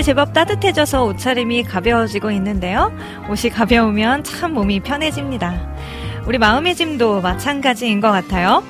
날씨 0.00 0.04
제법 0.04 0.32
따뜻해져서 0.32 1.04
옷차림이 1.04 1.64
가벼워지고 1.64 2.30
있는데요. 2.32 2.90
옷이 3.28 3.50
가벼우면 3.52 4.24
참 4.24 4.54
몸이 4.54 4.80
편해집니다. 4.80 5.60
우리 6.26 6.38
마음의 6.38 6.74
짐도 6.74 7.20
마찬가지인 7.20 8.00
것 8.00 8.10
같아요. 8.10 8.62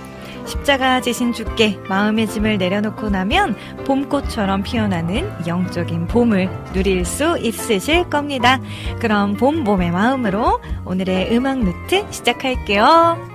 십자가 0.45 1.01
지신 1.01 1.33
주께 1.33 1.79
마음의 1.89 2.27
짐을 2.27 2.59
내려놓고 2.59 3.11
나면 3.11 3.55
봄꽃처럼 3.87 4.63
피어나는 4.63 5.47
영적인 5.47 6.09
봄을 6.09 6.51
누릴 6.73 7.05
수 7.05 7.39
있으실 7.39 8.11
겁니다. 8.11 8.61
그럼 8.99 9.35
봄봄의 9.35 9.93
마음으로 9.93 10.61
오늘의 10.85 11.37
음악 11.37 11.61
루트 11.61 12.05
시작할게요. 12.11 13.30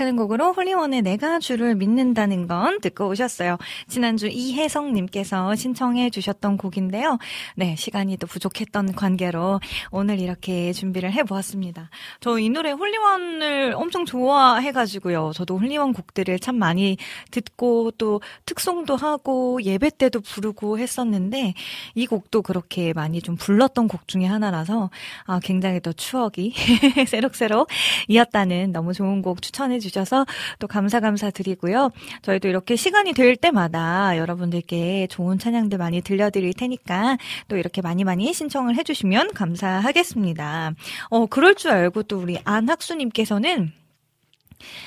시작하는 0.00 0.16
곡으로 0.16 0.52
홀리원의 0.52 1.02
내가 1.02 1.38
주를 1.38 1.74
믿는다는 1.74 2.46
건 2.46 2.80
듣고 2.80 3.08
오셨어요. 3.08 3.56
지난주 3.86 4.26
이혜성님께서 4.28 5.54
신청해 5.54 6.10
주셨던 6.10 6.56
곡인데요. 6.56 7.18
네, 7.54 7.76
시간이 7.76 8.16
또 8.16 8.26
부족했던 8.26 8.94
관계로 8.94 9.60
오늘 9.90 10.18
이렇게 10.18 10.72
준비를 10.72 11.12
해보았습니다. 11.12 11.90
저 12.20 12.38
이 12.38 12.48
노래 12.50 12.72
홀리원을 12.72 13.74
엄청 13.76 14.04
좋아해가지고요. 14.04 15.32
저도 15.34 15.58
홀리원 15.58 15.92
곡들을 15.92 16.38
참 16.40 16.56
많이 16.56 16.96
듣고 17.30 17.92
또 17.92 18.20
특송도 18.46 18.96
하고 18.96 19.62
예배 19.62 19.90
때도 19.98 20.20
부르고 20.20 20.78
했었는데 20.78 21.54
이 21.94 22.06
곡도 22.06 22.42
그렇게 22.42 22.92
많이 22.92 23.20
좀 23.20 23.36
불렀던 23.36 23.88
곡 23.88 24.08
중에 24.08 24.24
하나라서 24.24 24.90
아, 25.26 25.40
굉장히 25.42 25.80
또 25.80 25.92
추억이 25.92 26.54
새록새록 27.06 27.68
이었다는 28.08 28.72
너무 28.72 28.94
좋은 28.94 29.22
곡 29.22 29.42
추천 29.42 29.60
추천해 29.60 29.78
주셔서 29.90 30.24
또 30.58 30.66
감사 30.66 31.00
감사 31.00 31.30
드리고요. 31.30 31.90
저희도 32.22 32.48
이렇게 32.48 32.76
시간이 32.76 33.12
될 33.12 33.36
때마다 33.36 34.16
여러분들께 34.16 35.08
좋은 35.10 35.38
찬양들 35.38 35.78
많이 35.78 36.00
들려드릴 36.00 36.54
테니까 36.54 37.18
또 37.48 37.56
이렇게 37.56 37.82
많이 37.82 38.04
많이 38.04 38.32
신청을 38.32 38.76
해주시면 38.76 39.34
감사하겠습니다. 39.34 40.72
어, 41.10 41.26
그럴 41.26 41.54
줄 41.54 41.72
알고 41.72 42.04
또 42.04 42.18
우리 42.18 42.38
안학수님께서는 42.44 43.72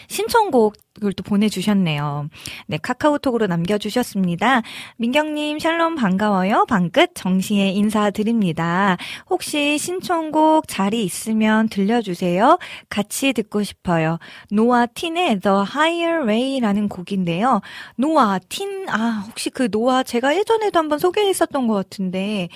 신청곡 0.07 0.75
이걸 0.97 1.11
또 1.13 1.23
보내주셨네요. 1.23 2.29
네, 2.67 2.77
카카오톡으로 2.77 3.47
남겨주셨습니다. 3.47 4.61
민경님, 4.97 5.57
샬롬 5.57 5.95
반가워요. 5.95 6.65
방끝 6.69 7.15
정시에 7.15 7.69
인사드립니다. 7.69 8.97
혹시 9.27 9.79
신청곡 9.79 10.67
자리 10.67 11.03
있으면 11.03 11.67
들려주세요. 11.69 12.59
같이 12.89 13.33
듣고 13.33 13.63
싶어요. 13.63 14.19
노아 14.51 14.85
틴의 14.85 15.39
The 15.39 15.57
Higher 15.75 16.27
Way라는 16.27 16.89
곡인데요. 16.89 17.61
노아 17.95 18.39
틴, 18.47 18.87
아, 18.89 19.23
혹시 19.27 19.49
그 19.49 19.71
노아 19.71 20.03
제가 20.03 20.35
예전에도 20.35 20.77
한번 20.77 20.99
소개했었던 20.99 21.65
것 21.65 21.73
같은데, 21.73 22.49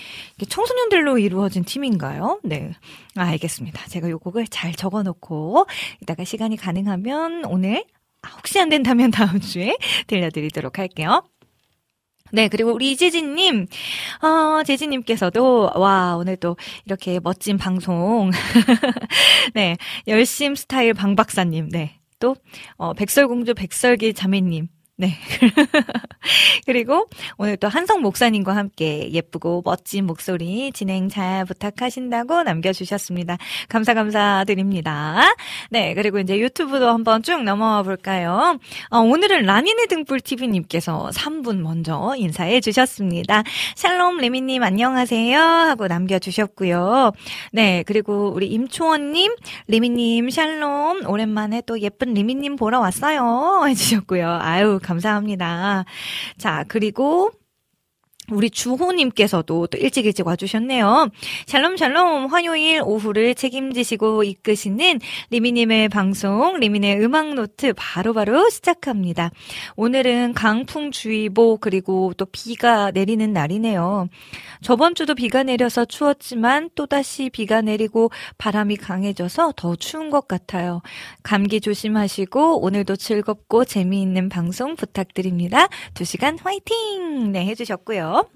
청소년들로 0.48 1.18
이루어진 1.18 1.64
팀인가요? 1.64 2.40
네. 2.44 2.72
아, 3.16 3.24
알겠습니다. 3.24 3.88
제가 3.88 4.12
요 4.12 4.20
곡을 4.20 4.46
잘 4.48 4.74
적어놓고, 4.74 5.66
이따가 6.02 6.24
시간이 6.24 6.56
가능하면 6.56 7.46
오늘 7.46 7.84
아, 7.96 7.97
혹시 8.36 8.60
안 8.60 8.70
된다면 8.70 9.12
다음 9.12 9.40
주에 9.40 9.78
들려드리도록 10.08 10.80
할게요. 10.80 11.24
네, 12.32 12.50
그리고 12.50 12.74
우리 12.74 12.92
이재진님, 12.92 13.68
어, 14.22 14.64
재진님께서도, 14.64 15.72
와, 15.76 16.18
오늘 16.18 16.36
또 16.36 16.58
이렇게 16.86 17.22
멋진 17.22 17.58
방송. 17.58 18.32
네, 19.56 19.78
열심 20.08 20.56
스타일 20.56 20.94
방박사님, 20.94 21.70
네. 21.70 22.00
또, 22.20 22.36
어, 22.76 22.94
백설공주 22.94 23.54
백설기 23.54 24.14
자매님, 24.14 24.68
네. 25.00 25.14
그리고 26.66 27.08
오늘 27.38 27.56
또 27.58 27.68
한성 27.68 28.02
목사님과 28.02 28.56
함께 28.56 29.12
예쁘고 29.12 29.62
멋진 29.64 30.08
목소리 30.08 30.72
진행 30.72 31.08
잘 31.08 31.46
부탁하신다고 31.46 32.42
남겨주셨습니다. 32.42 33.38
감사 33.70 33.94
감사드립니다. 33.94 35.22
네. 35.70 35.94
그리고 35.94 36.18
이제 36.18 36.40
유튜브도 36.40 36.90
한번 36.90 37.22
쭉 37.22 37.44
넘어와 37.44 37.84
볼까요? 37.84 38.58
어, 38.90 39.00
오늘은 39.00 39.44
라니네 39.44 39.86
등불 39.86 40.20
TV님께서 40.20 41.12
3분 41.14 41.58
먼저 41.58 42.16
인사해 42.18 42.60
주셨습니다. 42.60 43.44
샬롬 43.76 44.18
레미님 44.18 44.64
안녕하세요 44.64 45.40
하고 45.40 45.86
남겨주셨고요. 45.88 47.12
네. 47.52 47.84
그리고 47.86 48.32
우리 48.34 48.48
임초원님, 48.48 49.36
레미님 49.68 50.32
샬롬 50.32 51.06
오랜만에 51.06 51.62
또 51.68 51.80
예쁜 51.82 52.16
레미님 52.16 52.56
보러 52.56 52.80
왔어요 52.80 53.64
해주셨고요. 53.68 54.40
아유 54.42 54.80
감사합니다. 54.88 55.86
자, 56.38 56.64
그리고 56.68 57.32
우리 58.30 58.50
주호님께서도 58.50 59.68
또 59.68 59.78
일찍 59.78 60.06
일찍 60.06 60.28
와주셨네요. 60.28 61.10
샬롬 61.46 61.78
샬롬 61.78 62.26
화요일 62.26 62.82
오후를 62.84 63.36
책임지시고 63.36 64.24
이끄시는 64.24 65.00
리민님의 65.30 65.88
방송 65.88 66.60
리민의 66.60 67.02
음악 67.04 67.36
노트 67.36 67.74
바로바로 67.74 68.34
바로 68.34 68.50
시작합니다. 68.50 69.32
오늘은 69.78 70.34
강풍주의보 70.34 71.60
그리고 71.60 72.14
또 72.18 72.26
비가 72.26 72.92
내리는 72.92 73.32
날이네요. 73.32 74.10
저번 74.62 74.96
주도 74.96 75.16
비가 75.16 75.44
내려서 75.44 75.86
추웠지만 75.86 76.70
또다시 76.76 77.30
비가 77.30 77.62
내리고 77.62 78.12
바람이 78.38 78.78
강해져서 78.78 79.54
더 79.56 79.76
추운 79.76 80.10
것 80.10 80.28
같아요. 80.28 80.82
감기 81.24 81.62
조심하시고 81.62 82.62
오늘도 82.62 82.96
즐겁고 82.96 83.66
재미있는 83.66 84.30
방송 84.30 84.76
부탁드립니다. 84.76 85.68
두 85.94 86.04
시간 86.04 86.38
화이팅! 86.40 87.32
네, 87.32 87.46
해주셨고요. 87.46 88.28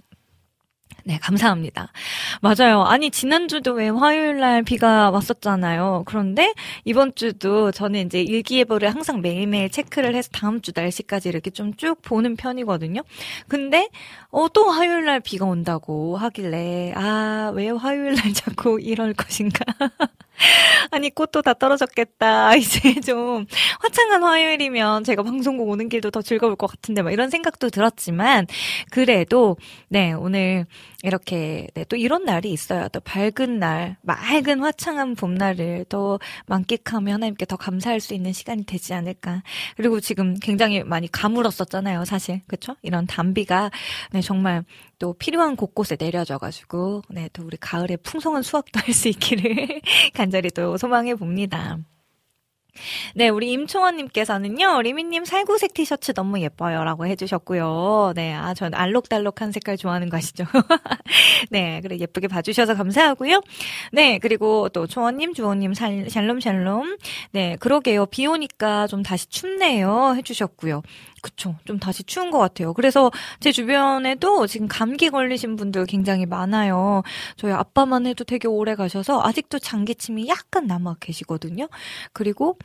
네, 1.04 1.18
감사합니다. 1.20 1.92
맞아요. 2.42 2.84
아니, 2.84 3.10
지난주도 3.12 3.74
왜 3.74 3.90
화요일 3.90 4.40
날 4.40 4.64
비가 4.64 5.10
왔었잖아요. 5.12 6.04
그런데 6.06 6.54
이번 6.86 7.14
주도 7.16 7.72
저는 7.72 8.06
이제 8.06 8.22
일기예보를 8.22 8.94
항상 8.94 9.22
매일매일 9.22 9.70
체크를 9.70 10.16
해서 10.16 10.30
다음 10.32 10.62
주 10.62 10.72
날씨까지 10.76 11.30
이렇게 11.30 11.50
좀 11.50 11.72
쭉 11.78 12.02
보는 12.04 12.36
편이거든요. 12.36 13.02
근데, 13.48 13.90
어, 14.30 14.48
또 14.50 14.70
화요일 14.70 15.06
날 15.06 15.20
비가 15.22 15.46
온다고 15.46 16.18
하길래, 16.18 16.94
아, 16.96 17.52
왜 17.56 17.70
화요일 17.70 18.14
날 18.16 18.34
자꾸 18.34 18.80
이럴 18.82 19.14
것인가. 19.14 19.64
아니, 20.92 21.10
꽃도 21.10 21.42
다 21.42 21.54
떨어졌겠다. 21.54 22.56
이제 22.58 23.00
좀 23.02 23.46
화창한 23.80 24.24
화요일이면 24.24 25.04
제가 25.04 25.24
방송국 25.24 25.70
오는 25.70 25.90
길도 25.90 26.12
더 26.12 26.22
즐거울 26.22 26.56
것 26.56 26.68
같은데, 26.68 27.02
막 27.02 27.12
이런 27.12 27.30
생각도 27.30 27.70
들었지만, 27.70 28.48
그래도, 28.92 29.58
네, 29.90 30.14
오늘 30.14 30.66
이렇게, 31.04 31.68
네, 31.74 31.84
또 31.86 31.96
이런 31.96 32.26
날이 32.26 32.52
있어요. 32.52 32.88
또 32.90 33.00
밝은 33.00 33.60
날, 33.60 33.98
맑은 34.02 34.60
화창한 34.62 35.16
봄날을 35.16 35.86
또 35.90 36.20
만끽하며 36.48 37.14
하나님께 37.14 37.46
더 37.46 37.56
감사할 37.56 38.00
수 38.00 38.14
있는 38.14 38.34
시간이 38.34 38.66
되지 38.66 38.94
않을까. 38.94 39.44
그리고 39.76 40.00
지금 40.00 40.36
굉장히 40.36 40.84
많이 40.84 41.12
가물었었잖아요, 41.12 42.06
사실. 42.06 42.42
그쵸? 42.48 42.76
이런 42.82 43.06
단비가, 43.08 43.72
네, 44.12 44.22
정말 44.22 44.64
또 45.02 45.14
필요한 45.16 45.58
곳곳에 45.58 45.98
내려져가지고, 46.00 47.04
네, 47.10 47.30
또 47.34 47.44
우리 47.44 47.58
가을에 47.58 47.98
풍성한 47.98 48.44
수확도 48.44 48.80
할 48.82 48.94
수 48.94 49.10
있기를 49.10 49.82
간절히 50.16 50.52
또 50.52 50.78
소망해 50.78 51.16
봅니다. 51.16 51.80
네, 53.16 53.30
우리 53.30 53.52
임초원님께서는요, 53.54 54.82
리미님 54.84 55.26
살구색 55.26 55.74
티셔츠 55.74 56.14
너무 56.14 56.40
예뻐요. 56.42 56.84
라고 56.84 57.06
해주셨고요. 57.08 58.14
네, 58.16 58.34
아, 58.34 58.54
전 58.54 58.74
알록달록한 58.74 59.52
색깔 59.52 59.78
좋아하는 59.78 60.10
거 60.10 60.18
아시죠? 60.18 60.46
네, 61.52 61.82
그래, 61.82 61.98
예쁘게 62.00 62.28
봐주셔서 62.30 62.76
감사하고요. 62.76 63.42
네, 63.94 64.20
그리고 64.20 64.70
또 64.70 64.88
초원님, 64.88 65.34
주원님, 65.34 65.74
샬롬, 65.74 66.42
샬롬. 66.42 66.98
네, 67.34 67.58
그러게요. 67.60 68.06
비 68.08 68.28
오니까 68.28 68.88
좀 68.88 69.04
다시 69.04 69.28
춥네요. 69.30 70.16
해주셨고요. 70.18 70.82
그쵸. 71.22 71.56
좀 71.66 71.80
다시 71.80 72.04
추운 72.04 72.32
것 72.32 72.40
같아요. 72.40 72.74
그래서 72.74 73.12
제 73.40 73.52
주변에도 73.52 74.48
지금 74.48 74.68
감기 74.68 75.10
걸리신 75.10 75.56
분들 75.56 75.86
굉장히 75.86 76.26
많아요. 76.26 77.04
저희 77.36 77.52
아빠만 77.52 78.08
해도 78.08 78.24
되게 78.24 78.48
오래 78.48 78.76
가셔서 78.76 79.22
아직도 79.24 79.60
장기침이 79.60 80.28
약간 80.28 80.68
남아 80.68 80.96
계시거든요. 81.00 81.68
그리고 82.14 82.58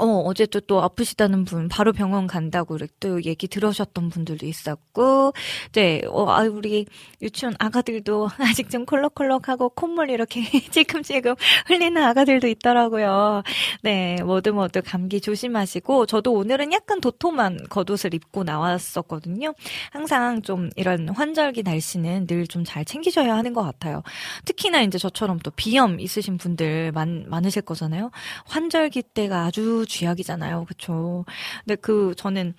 어, 0.00 0.06
어제 0.26 0.46
또, 0.46 0.60
또 0.60 0.82
아프시다는 0.82 1.44
분, 1.44 1.68
바로 1.68 1.92
병원 1.92 2.26
간다고 2.26 2.76
또 3.00 3.22
얘기 3.22 3.46
들으셨던 3.48 4.08
분들도 4.10 4.44
있었고, 4.46 5.32
네, 5.72 6.02
어, 6.08 6.28
아, 6.30 6.42
우리 6.42 6.86
유치원 7.22 7.54
아가들도 7.58 8.28
아직 8.38 8.70
좀 8.70 8.84
콜록콜록하고 8.86 9.70
콧물 9.70 10.10
이렇게 10.10 10.42
찔끔찔끔 10.70 11.34
흘리는 11.66 12.02
아가들도 12.02 12.46
있더라고요. 12.48 13.42
네, 13.82 14.16
모두 14.24 14.52
모두 14.52 14.82
감기 14.84 15.20
조심하시고, 15.20 16.06
저도 16.06 16.32
오늘은 16.32 16.72
약간 16.72 17.00
도톰한 17.00 17.66
겉옷을 17.70 18.14
입고 18.14 18.44
나왔었거든요. 18.44 19.54
항상 19.90 20.42
좀 20.42 20.70
이런 20.76 21.08
환절기 21.08 21.62
날씨는 21.62 22.26
늘 22.26 22.44
좀 22.48 22.64
잘 22.64 22.84
챙기셔야 22.84 23.34
하는 23.36 23.52
것 23.52 23.62
같아요. 23.62 24.02
특히나 24.44 24.82
이제 24.82 24.98
저처럼 24.98 25.38
또 25.40 25.50
비염 25.50 25.98
있으신 26.00 26.36
분들 26.38 26.92
많, 26.92 27.24
많으실 27.28 27.62
거잖아요. 27.62 28.10
환절기 28.46 29.02
때가 29.02 29.44
아주 29.46 29.83
쥐약이잖아요. 29.86 30.64
그쵸. 30.66 31.24
근데 31.64 31.76
그, 31.76 32.14
저는, 32.16 32.54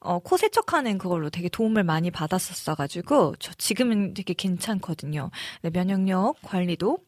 어, 0.00 0.18
코 0.20 0.36
세척하는 0.36 0.98
그걸로 0.98 1.30
되게 1.30 1.48
도움을 1.48 1.84
많이 1.84 2.10
받았었어가지고, 2.10 3.36
저 3.40 3.52
지금은 3.54 4.14
되게 4.14 4.34
괜찮거든요. 4.34 5.30
네, 5.62 5.70
면역력 5.70 6.36
관리도 6.42 6.98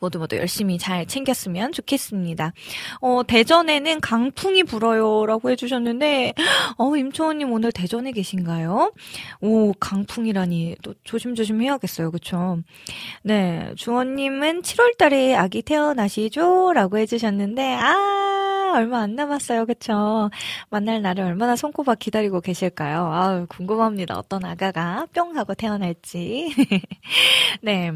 모두 0.00 0.18
모두 0.18 0.36
열심히 0.36 0.78
잘 0.78 1.06
챙겼으면 1.06 1.72
좋겠습니다. 1.72 2.52
어, 3.00 3.22
대전에는 3.26 4.00
강풍이 4.00 4.64
불어요라고 4.64 5.50
해주셨는데, 5.50 6.34
어, 6.78 6.96
임초원님 6.96 7.52
오늘 7.52 7.72
대전에 7.72 8.12
계신가요? 8.12 8.92
오, 9.40 9.72
강풍이라니 9.74 10.76
또 10.82 10.94
조심조심 11.04 11.62
해야겠어요, 11.62 12.10
그쵸? 12.10 12.58
네, 13.22 13.72
주원님은 13.76 14.62
7월달에 14.62 15.34
아기 15.34 15.62
태어나시죠라고 15.62 16.98
해주셨는데, 16.98 17.74
아. 17.74 18.32
아, 18.72 18.76
얼마 18.78 19.00
안 19.02 19.14
남았어요. 19.14 19.66
그쵸? 19.66 20.30
만날 20.70 21.02
날을 21.02 21.24
얼마나 21.24 21.56
손꼽아 21.56 21.94
기다리고 21.96 22.40
계실까요? 22.40 23.04
아우, 23.12 23.46
궁금합니다. 23.46 24.18
어떤 24.18 24.44
아가가 24.44 25.06
뿅 25.12 25.36
하고 25.36 25.54
태어날지. 25.54 26.54
네. 27.62 27.92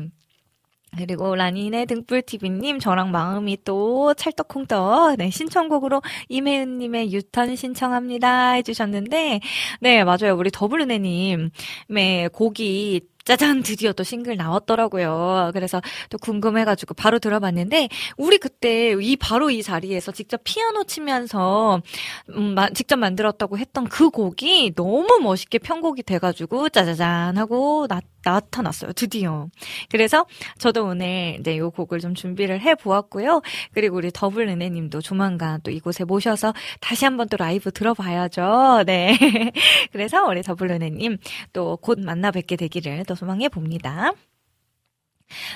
그리고 0.97 1.35
라니네 1.35 1.87
등불TV님, 1.87 2.79
저랑 2.79 3.11
마음이 3.11 3.59
또 3.65 4.15
찰떡콩떡, 4.15 5.17
네, 5.19 5.31
신청곡으로 5.31 6.03
임혜은님의 6.29 7.13
유턴 7.13 7.55
신청합니다. 7.55 8.53
해주셨는데, 8.53 9.41
네, 9.81 10.05
맞아요. 10.05 10.37
우리 10.37 10.51
더블은혜님의 10.51 12.31
곡이 12.33 13.03
짜잔 13.27 13.63
드디어 13.65 13.93
또 13.93 14.05
싱글 14.05 14.37
나왔더라고요. 14.37 15.51
그래서 15.53 15.83
또 16.11 16.17
궁금해가지고 16.19 16.95
바로 16.95 17.19
들어봤는데 17.19 17.89
우리 18.17 18.39
그때 18.39 18.97
이 19.01 19.17
바로 19.17 19.51
이 19.51 19.65
자리에서 19.65 20.13
직접 20.13 20.41
피아노 20.45 20.85
치면서 20.85 21.83
음, 22.31 22.55
마, 22.55 22.71
직접 22.71 22.97
만들었다고 22.97 23.59
했던 23.59 23.89
그 23.89 24.11
곡이 24.11 24.75
너무 24.77 25.19
멋있게 25.21 25.59
편곡이 25.59 26.05
돼가지고 26.05 26.69
짜자잔 26.69 27.37
하고 27.37 27.89
나, 27.89 28.01
나타났어요. 28.31 28.93
드디어. 28.93 29.49
그래서 29.91 30.27
저도 30.59 30.85
오늘 30.87 31.37
이제 31.41 31.55
이 31.55 31.61
곡을 31.61 32.01
좀 32.01 32.15
준비를 32.15 32.61
해 32.61 32.75
보았고요. 32.75 33.43
그리고 33.73 33.97
우리 33.97 34.11
더블 34.13 34.49
은혜 34.49 34.69
님도 34.69 35.01
조만간 35.01 35.61
또 35.63 35.71
이곳에 35.71 36.05
모셔서 36.05 36.53
다시 36.81 37.05
한번 37.05 37.29
또 37.29 37.37
라이브 37.37 37.71
들어봐야죠. 37.73 38.85
네. 38.87 39.17
그래서 39.93 40.25
우리 40.27 40.43
더블 40.43 40.71
은혜 40.71 40.91
님 40.91 41.19
또 41.53 41.77
곧 41.77 42.01
만나 42.01 42.31
뵙게 42.31 42.57
되기를 42.57 43.05
또 43.07 43.15
소망해 43.15 43.49
봅니다. 43.49 44.13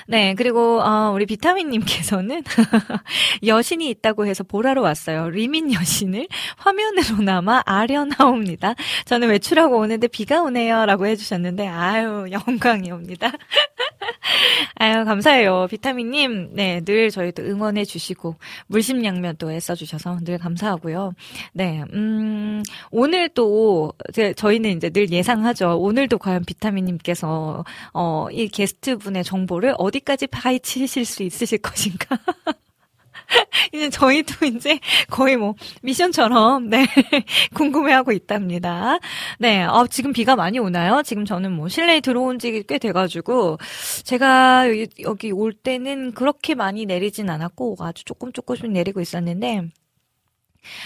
네, 0.07 0.33
그리고 0.35 0.81
어, 0.81 1.11
우리 1.11 1.25
비타민님께서는 1.25 2.43
여신이 3.45 3.89
있다고 3.89 4.25
해서 4.25 4.43
보라로 4.43 4.81
왔어요. 4.81 5.29
리민 5.29 5.73
여신을 5.73 6.27
화면으로나마 6.57 7.61
아련하옵니다. 7.65 8.75
저는 9.05 9.29
외출하고 9.29 9.77
오는데 9.77 10.07
비가 10.07 10.41
오네요라고 10.41 11.07
해주셨는데 11.07 11.67
아유 11.67 12.27
영광이옵니다. 12.31 13.31
아유 14.75 15.05
감사해요, 15.05 15.67
비타민님. 15.69 16.51
네, 16.53 16.81
늘 16.81 17.09
저희 17.09 17.31
도 17.31 17.43
응원해 17.43 17.85
주시고 17.85 18.35
물심양면 18.67 19.37
또 19.37 19.51
애써주셔서 19.51 20.19
늘 20.23 20.37
감사하고요. 20.37 21.13
네, 21.53 21.83
음 21.93 22.63
오늘 22.91 23.29
또 23.29 23.93
저희는 24.35 24.77
이제 24.77 24.89
늘 24.89 25.11
예상하죠. 25.11 25.77
오늘도 25.79 26.17
과연 26.17 26.43
비타민님께서 26.45 27.63
어, 27.93 28.27
이 28.31 28.47
게스트 28.47 28.97
분의 28.97 29.23
정보를 29.23 29.60
정보를 29.61 29.75
어디까지 29.77 30.27
파헤치실 30.27 31.05
수 31.05 31.23
있으실 31.23 31.59
것인가? 31.59 32.17
이제 33.73 33.89
저희도 33.89 34.45
이제 34.45 34.79
거의 35.09 35.37
뭐 35.37 35.55
미션처럼 35.81 36.69
네 36.69 36.85
궁금해하고 37.55 38.11
있답니다. 38.11 38.99
네, 39.39 39.63
어, 39.63 39.87
지금 39.87 40.11
비가 40.11 40.35
많이 40.35 40.59
오나요? 40.59 41.01
지금 41.03 41.23
저는 41.25 41.51
뭐 41.53 41.67
실내에 41.69 42.01
들어온 42.01 42.39
지 42.39 42.51
꽤 42.67 42.77
돼가지고 42.77 43.57
제가 44.03 44.65
여기 45.03 45.31
올 45.31 45.53
때는 45.53 46.11
그렇게 46.13 46.55
많이 46.55 46.85
내리진 46.85 47.29
않았고 47.29 47.77
아주 47.79 48.03
조금 48.03 48.33
조금씩 48.33 48.69
내리고 48.69 48.99
있었는데 49.01 49.69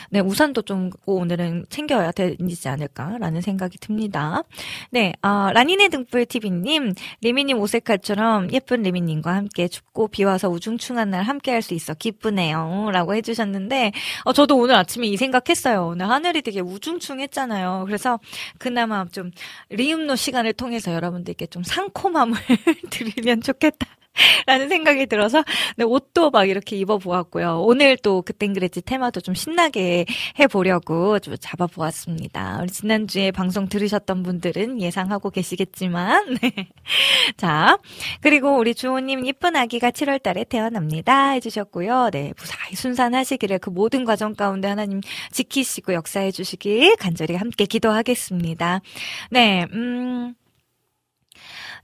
네, 0.10 0.20
우산도 0.22 0.62
좀 0.64 0.90
오늘은 1.06 1.66
챙겨야 1.70 2.12
되지 2.12 2.70
않을까라는 2.70 3.42
생각이 3.42 3.78
듭니다. 3.80 4.44
네, 4.92 5.14
어, 5.22 5.52
라니네 5.54 5.90
등불 5.90 6.26
TV님, 6.26 6.94
리미님 7.22 7.60
오색깔처럼 7.60 8.52
예쁜 8.54 8.82
리미님과 8.84 9.34
함께 9.36 9.68
춥고 9.68 10.08
비 10.10 10.24
와서 10.24 10.50
우중충한 10.50 11.10
날 11.10 11.24
함께 11.24 11.52
할 11.52 11.66
수 11.66 11.74
있어 11.74 11.96
기쁘네요. 11.96 12.90
라고 12.94 13.16
해주셨는데, 13.16 13.92
어, 14.26 14.34
저도 14.34 14.58
오늘 14.58 14.76
아침에 14.76 15.08
이 15.08 15.18
생각했어요. 15.18 15.88
오늘 15.88 16.10
하늘이 16.10 16.42
되게 16.44 16.60
우중충했잖아요. 16.62 17.84
그래서 17.88 18.20
그나마 18.60 19.06
좀 19.12 19.32
리음노 19.70 20.16
시간을 20.16 20.54
통해서 20.54 20.94
여러분들께 20.94 21.48
좀 21.48 21.64
상콤함을 21.64 22.38
드리면 22.92 23.42
좋겠다. 23.42 23.88
라는 24.46 24.70
생각이 24.70 25.06
들어서 25.08 25.44
네, 25.78 25.84
옷도 25.84 26.30
막 26.30 26.50
이렇게 26.50 26.76
입어보았고요. 26.78 27.62
오늘 27.62 27.98
또 27.98 28.22
그땐 28.22 28.54
그랬지 28.54 28.82
테마도 28.82 29.22
좀 29.22 29.36
신나게 29.36 30.06
해보려고 30.40 31.20
좀 31.20 31.36
잡아보았습니다. 31.40 32.60
우리 32.62 32.70
지난주에 32.70 33.32
방송 33.32 33.68
들으셨던 33.68 34.24
분들은 34.24 34.82
예상하고 34.82 35.30
계시겠지만 35.30 36.38
네. 36.42 36.70
자 37.38 37.78
그리고 38.22 38.58
우리 38.58 38.74
주호님 38.76 39.26
이쁜 39.26 39.56
아기가 39.56 39.92
7월달에 39.92 40.48
태어납니다 40.48 41.30
해주셨고요. 41.32 42.10
네 42.12 42.34
무사히 42.38 42.76
순산하시기를 42.76 43.60
그 43.60 43.70
모든 43.70 44.06
과정 44.06 44.34
가운데 44.34 44.68
하나님 44.68 45.02
지키시고 45.32 45.94
역사해 45.94 46.32
주시길 46.32 46.96
간절히 46.98 47.36
함께 47.36 47.66
기도하겠습니다. 47.66 48.82
네 49.32 49.66
음. 49.74 50.36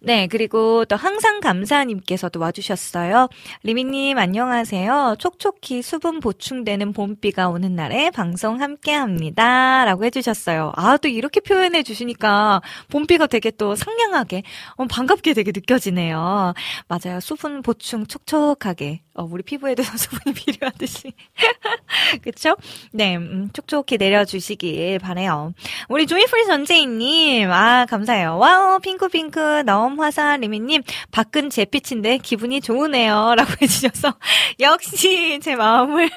네, 0.03 0.25
그리고 0.25 0.83
또 0.85 0.95
항상 0.95 1.39
감사님께서도 1.41 2.39
와주셨어요. 2.39 3.29
리미님 3.61 4.17
안녕하세요. 4.17 5.17
촉촉히 5.19 5.83
수분 5.83 6.19
보충되는 6.19 6.91
봄비가 6.91 7.49
오는 7.49 7.75
날에 7.75 8.09
방송 8.09 8.59
함께합니다. 8.61 9.85
라고 9.85 10.03
해주셨어요. 10.03 10.71
아, 10.75 10.97
또 10.97 11.07
이렇게 11.07 11.39
표현해 11.39 11.83
주시니까 11.83 12.63
봄비가 12.89 13.27
되게 13.27 13.51
또 13.51 13.75
상냥하게, 13.75 14.41
어, 14.77 14.85
반갑게 14.85 15.35
되게 15.35 15.51
느껴지네요. 15.53 16.55
맞아요. 16.87 17.19
수분 17.19 17.61
보충 17.61 18.07
촉촉하게 18.07 19.01
어, 19.13 19.23
우리 19.29 19.43
피부에도 19.43 19.83
수분이 19.83 20.33
필요하듯이. 20.35 21.11
그쵸? 22.23 22.55
네, 22.93 23.17
음, 23.17 23.49
촉촉히 23.53 23.97
내려주시길 23.97 24.99
바래요 24.99 25.53
우리 25.89 26.07
조이풀 26.07 26.45
전재인님, 26.45 27.51
아, 27.51 27.85
감사해요. 27.85 28.37
wow, 28.37 28.79
핑크핑크, 28.79 29.63
너무 29.65 30.01
화사한 30.03 30.41
리미님, 30.41 30.83
밖은 31.11 31.49
잿빛인데 31.49 32.19
기분이 32.19 32.61
좋으네요. 32.61 33.35
라고 33.35 33.51
해주셔서, 33.61 34.13
역시 34.59 35.39
제 35.41 35.55
마음을 35.55 36.09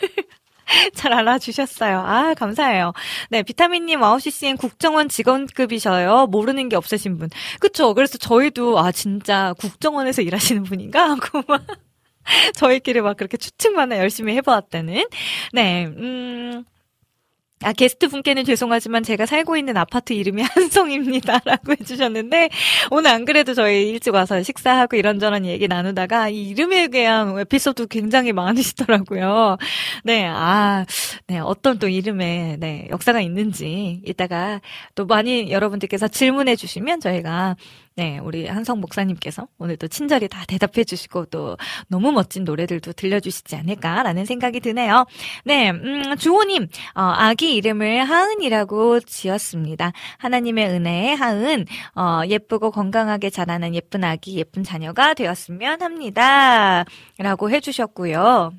잘 0.95 1.13
알아주셨어요. 1.13 1.99
아, 1.99 2.35
감사해요. 2.35 2.93
네, 3.29 3.43
비타민님 3.43 4.01
9시CN 4.01 4.57
국정원 4.57 5.09
직원급이셔요. 5.09 6.29
모르는 6.29 6.69
게 6.69 6.77
없으신 6.77 7.19
분. 7.19 7.29
그쵸? 7.61 7.93
그래서 7.95 8.19
저희도, 8.19 8.79
아, 8.79 8.93
진짜 8.93 9.53
국정원에서 9.59 10.23
일하시는 10.23 10.63
분인가? 10.63 11.11
하고 11.11 11.43
막. 11.49 11.63
저희끼리 12.57 13.01
막 13.01 13.17
그렇게 13.17 13.37
추측만 13.37 13.93
열심히 13.93 14.35
해보았다는. 14.35 15.05
네, 15.53 15.87
음. 15.87 16.65
아, 17.63 17.73
게스트 17.73 18.09
분께는 18.09 18.45
죄송하지만 18.45 19.03
제가 19.05 19.25
살고 19.25 19.57
있는 19.57 19.77
아파트 19.79 20.13
이름이 20.13 20.43
한송입니다. 20.53 21.41
라고 21.47 21.73
해주셨는데, 21.73 22.51
오늘 22.91 23.11
안 23.11 23.25
그래도 23.25 23.55
저희 23.55 23.89
일찍 23.89 24.13
와서 24.13 24.43
식사하고 24.43 24.97
이런저런 24.97 25.47
얘기 25.47 25.67
나누다가 25.67 26.29
이 26.29 26.51
이름에 26.51 26.89
대한 26.89 27.39
에피소드 27.39 27.87
굉장히 27.87 28.33
많으시더라고요. 28.33 29.57
네, 30.05 30.27
아, 30.27 30.85
네, 31.27 31.39
어떤 31.39 31.79
또 31.79 31.89
이름에, 31.89 32.57
네, 32.61 32.87
역사가 32.91 33.23
있는지, 33.23 34.03
이따가 34.05 34.61
또 34.95 35.07
많이 35.07 35.51
여러분들께서 35.51 36.09
질문해 36.09 36.57
주시면 36.57 37.01
저희가 37.01 37.57
네, 37.97 38.19
우리 38.19 38.49
한성 38.49 38.81
목사님께서 38.81 39.47
오늘도 39.59 39.87
친절히 39.87 40.27
다 40.27 40.45
대답해 40.49 40.83
주시고 40.83 41.27
또 41.27 41.57
너무 41.87 42.11
멋진 42.11 42.43
노래들도 42.43 42.93
들려주시지 42.93 43.55
않을까라는 43.55 44.25
생각이 44.25 44.59
드네요. 44.59 45.07
네, 45.45 45.71
음, 45.71 46.17
주호님, 46.19 46.65
어, 46.97 47.03
아기 47.17 47.55
이름을 47.55 48.03
하은이라고 48.03 48.99
지었습니다. 48.99 49.93
하나님의 50.19 50.71
은혜에 50.71 51.15
하은, 51.15 51.67
어, 51.95 52.23
예쁘고 52.27 52.73
건강하게 52.73 53.31
자라는 53.31 53.77
예쁜 53.77 54.03
아기, 54.03 54.39
예쁜 54.39 54.65
자녀가 54.65 55.15
되었으면 55.15 55.81
합니다. 55.81 56.85
라고 57.19 57.49
해주셨고요. 57.49 58.55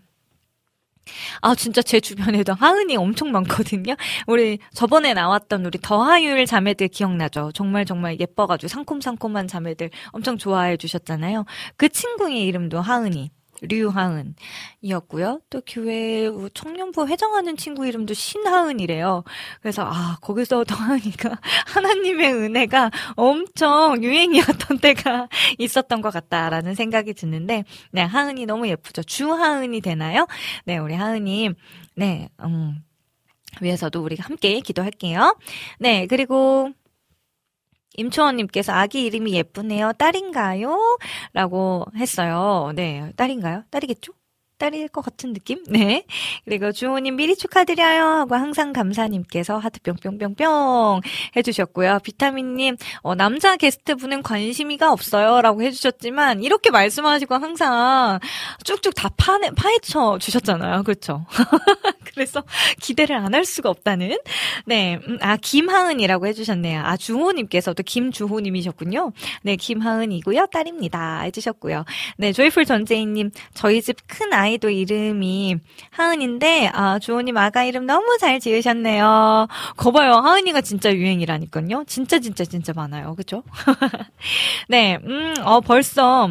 아, 1.41 1.55
진짜 1.55 1.81
제 1.81 1.99
주변에도 1.99 2.53
하은이 2.53 2.97
엄청 2.97 3.31
많거든요. 3.31 3.95
우리 4.27 4.59
저번에 4.73 5.13
나왔던 5.13 5.65
우리 5.65 5.79
더하율 5.81 6.45
자매들 6.45 6.87
기억나죠? 6.89 7.51
정말 7.53 7.85
정말 7.85 8.19
예뻐가지고 8.19 8.67
상콤상콤한 8.67 9.47
자매들 9.47 9.89
엄청 10.11 10.37
좋아해 10.37 10.77
주셨잖아요. 10.77 11.45
그 11.77 11.89
친구의 11.89 12.45
이름도 12.45 12.81
하은이. 12.81 13.31
류하은이었고요. 13.61 15.41
또 15.49 15.61
교회 15.65 16.29
청년부 16.53 17.07
회장하는 17.07 17.57
친구 17.57 17.87
이름도 17.87 18.13
신하은이래요. 18.13 19.23
그래서 19.61 19.83
아 19.83 20.17
거기서 20.21 20.63
더하은이가 20.65 21.39
하나님의 21.67 22.33
은혜가 22.33 22.91
엄청 23.15 24.03
유행이었던 24.03 24.79
때가 24.79 25.27
있었던 25.57 26.01
것 26.01 26.11
같다라는 26.11 26.75
생각이 26.75 27.13
드는데 27.13 27.63
네 27.91 28.01
하은이 28.01 28.45
너무 28.45 28.67
예쁘죠. 28.67 29.03
주하은이 29.03 29.81
되나요? 29.81 30.27
네 30.65 30.77
우리 30.77 30.93
하은님 30.93 31.55
네 31.95 32.29
음. 32.43 32.81
위해서도 33.61 34.03
우리가 34.03 34.25
함께 34.25 34.59
기도할게요. 34.59 35.37
네, 35.79 36.07
그리고 36.07 36.71
임초원님께서 37.97 38.73
아기 38.73 39.05
이름이 39.05 39.33
예쁘네요. 39.33 39.93
딸인가요? 39.93 40.97
라고 41.33 41.85
했어요. 41.95 42.71
네, 42.75 43.11
딸인가요? 43.15 43.63
딸이겠죠? 43.71 44.13
딸일 44.57 44.87
것 44.87 45.03
같은 45.03 45.33
느낌? 45.33 45.63
네. 45.69 46.05
그리고 46.45 46.71
주호님 46.71 47.15
미리 47.15 47.35
축하드려요 47.35 48.03
하고 48.03 48.35
항상 48.35 48.73
감사님께서 48.73 49.57
하트 49.57 49.79
뿅뿅뿅뿅 49.81 51.01
해주셨고요. 51.35 51.99
비타민님, 52.03 52.77
어, 53.01 53.15
남자 53.15 53.55
게스트분은 53.57 54.23
관심이가 54.23 54.91
없어요 54.91 55.41
라고 55.41 55.61
해주셨지만, 55.61 56.43
이렇게 56.43 56.71
말씀하시고 56.71 57.35
항상 57.35 58.19
쭉쭉 58.63 58.95
다 58.95 59.09
파내, 59.17 59.51
파헤쳐 59.55 60.17
주셨잖아요. 60.19 60.83
그렇죠? 60.83 61.25
그래서 62.13 62.43
기대를 62.81 63.15
안 63.17 63.35
할 63.35 63.43
수가 63.43 63.69
없다는. 63.69 64.17
네. 64.65 64.97
음, 65.07 65.17
아, 65.19 65.35
김하은이라고 65.35 66.25
해주셨네요. 66.27 66.81
아, 66.85 66.95
주호님께서도 66.95 67.83
김주호님이셨군요. 67.83 69.11
네, 69.43 69.57
김하은이고요. 69.57 70.45
딸입니다. 70.53 71.21
해주셨고요. 71.23 71.83
네, 72.17 72.31
조이풀 72.31 72.63
전재인님, 72.63 73.31
저희 73.53 73.81
집큰 73.81 74.31
아이 74.31 74.44
도 74.59 74.69
이름이 74.69 75.57
하은인데, 75.91 76.71
아, 76.73 76.97
주호님 76.99 77.35
아가 77.37 77.63
이름 77.63 77.85
너무 77.85 78.17
잘 78.19 78.39
지으셨네요. 78.39 79.47
거봐요. 79.75 80.13
하은이가 80.13 80.61
진짜 80.61 80.93
유행이라니까요. 80.93 81.83
진짜, 81.87 82.19
진짜, 82.19 82.45
진짜 82.45 82.71
많아요. 82.73 83.15
그죠? 83.15 83.43
네, 84.69 84.97
음, 85.03 85.33
어, 85.43 85.59
벌써, 85.61 86.29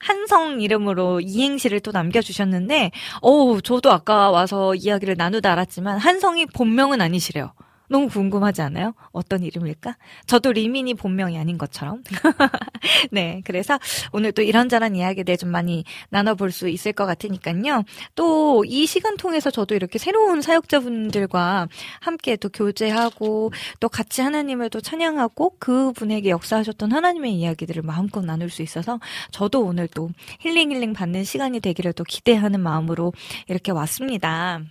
한성 0.00 0.60
이름으로 0.60 1.20
이행시를 1.20 1.80
또 1.80 1.92
남겨주셨는데, 1.92 2.90
어 3.22 3.60
저도 3.60 3.90
아까 3.90 4.30
와서 4.30 4.74
이야기를 4.74 5.14
나누다 5.16 5.52
알았지만, 5.52 5.98
한성이 5.98 6.46
본명은 6.46 7.00
아니시래요. 7.00 7.52
너무 7.88 8.08
궁금하지 8.08 8.62
않아요? 8.62 8.94
어떤 9.12 9.42
이름일까? 9.42 9.96
저도 10.26 10.52
리민이 10.52 10.94
본명이 10.94 11.38
아닌 11.38 11.58
것처럼. 11.58 12.02
네, 13.10 13.42
그래서 13.44 13.78
오늘 14.12 14.32
또 14.32 14.42
이런저런 14.42 14.96
이야기들 14.96 15.36
좀 15.36 15.50
많이 15.50 15.84
나눠볼 16.10 16.52
수 16.52 16.68
있을 16.68 16.92
것 16.92 17.06
같으니까요. 17.06 17.84
또 18.14 18.64
이 18.66 18.86
시간 18.86 19.16
통해서 19.16 19.50
저도 19.50 19.74
이렇게 19.74 19.98
새로운 19.98 20.42
사역자분들과 20.42 21.68
함께 22.00 22.36
또 22.36 22.48
교제하고 22.48 23.52
또 23.80 23.88
같이 23.88 24.20
하나님을 24.22 24.70
또 24.70 24.80
찬양하고 24.80 25.56
그분에게 25.58 26.30
역사하셨던 26.30 26.92
하나님의 26.92 27.34
이야기들을 27.34 27.82
마음껏 27.82 28.24
나눌 28.24 28.50
수 28.50 28.62
있어서 28.62 29.00
저도 29.30 29.62
오늘 29.62 29.88
또 29.88 30.10
힐링 30.40 30.72
힐링 30.72 30.92
받는 30.92 31.24
시간이 31.24 31.60
되기를 31.60 31.92
또 31.92 32.04
기대하는 32.04 32.60
마음으로 32.60 33.12
이렇게 33.48 33.72
왔습니다. 33.72 34.62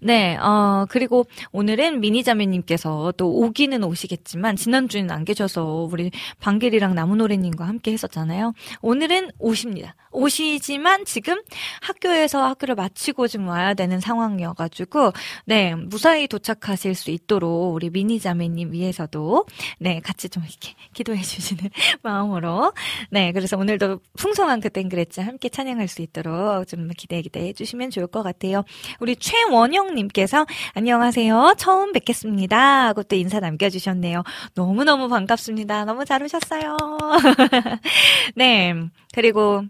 네, 0.00 0.36
어, 0.36 0.86
그리고 0.88 1.26
오늘은 1.52 2.00
미니자매님께서 2.00 3.14
또 3.16 3.30
오기는 3.40 3.82
오시겠지만, 3.84 4.56
지난주에는 4.56 5.10
안 5.10 5.24
계셔서 5.24 5.88
우리 5.90 6.10
방길이랑 6.40 6.94
나무노래님과 6.94 7.66
함께 7.66 7.92
했었잖아요. 7.92 8.52
오늘은 8.80 9.30
오십니다. 9.38 9.94
오시지만 10.12 11.04
지금 11.04 11.40
학교에서 11.80 12.46
학교를 12.46 12.74
마치고 12.74 13.28
좀 13.28 13.48
와야 13.48 13.74
되는 13.74 14.00
상황이어가지고, 14.00 15.12
네, 15.46 15.74
무사히 15.74 16.28
도착하실 16.28 16.94
수 16.94 17.10
있도록 17.10 17.74
우리 17.74 17.90
미니 17.90 18.20
자매님 18.20 18.72
위해서도, 18.72 19.46
네, 19.78 20.00
같이 20.00 20.28
좀 20.28 20.42
이렇게 20.44 20.74
기도해 20.94 21.20
주시는 21.22 21.70
마음으로, 22.02 22.72
네, 23.10 23.32
그래서 23.32 23.56
오늘도 23.56 24.00
풍성한 24.16 24.60
그땐 24.60 24.88
그랬지 24.88 25.20
함께 25.20 25.48
찬양할 25.48 25.88
수 25.88 26.02
있도록 26.02 26.66
좀 26.68 26.88
기대 26.96 27.20
기대해 27.22 27.52
주시면 27.52 27.90
좋을 27.90 28.06
것 28.06 28.22
같아요. 28.22 28.64
우리 29.00 29.16
최 29.16 29.42
원영님께서 29.44 30.46
안녕하세요. 30.74 31.54
처음 31.58 31.92
뵙겠습니다. 31.92 32.86
하고 32.88 33.02
또 33.02 33.16
인사 33.16 33.40
남겨주셨네요. 33.40 34.22
너무 34.54 34.84
너무 34.84 35.08
반갑습니다. 35.08 35.84
너무 35.84 36.04
잘 36.04 36.22
오셨어요. 36.22 36.76
네. 38.36 38.74
그리고 39.14 39.64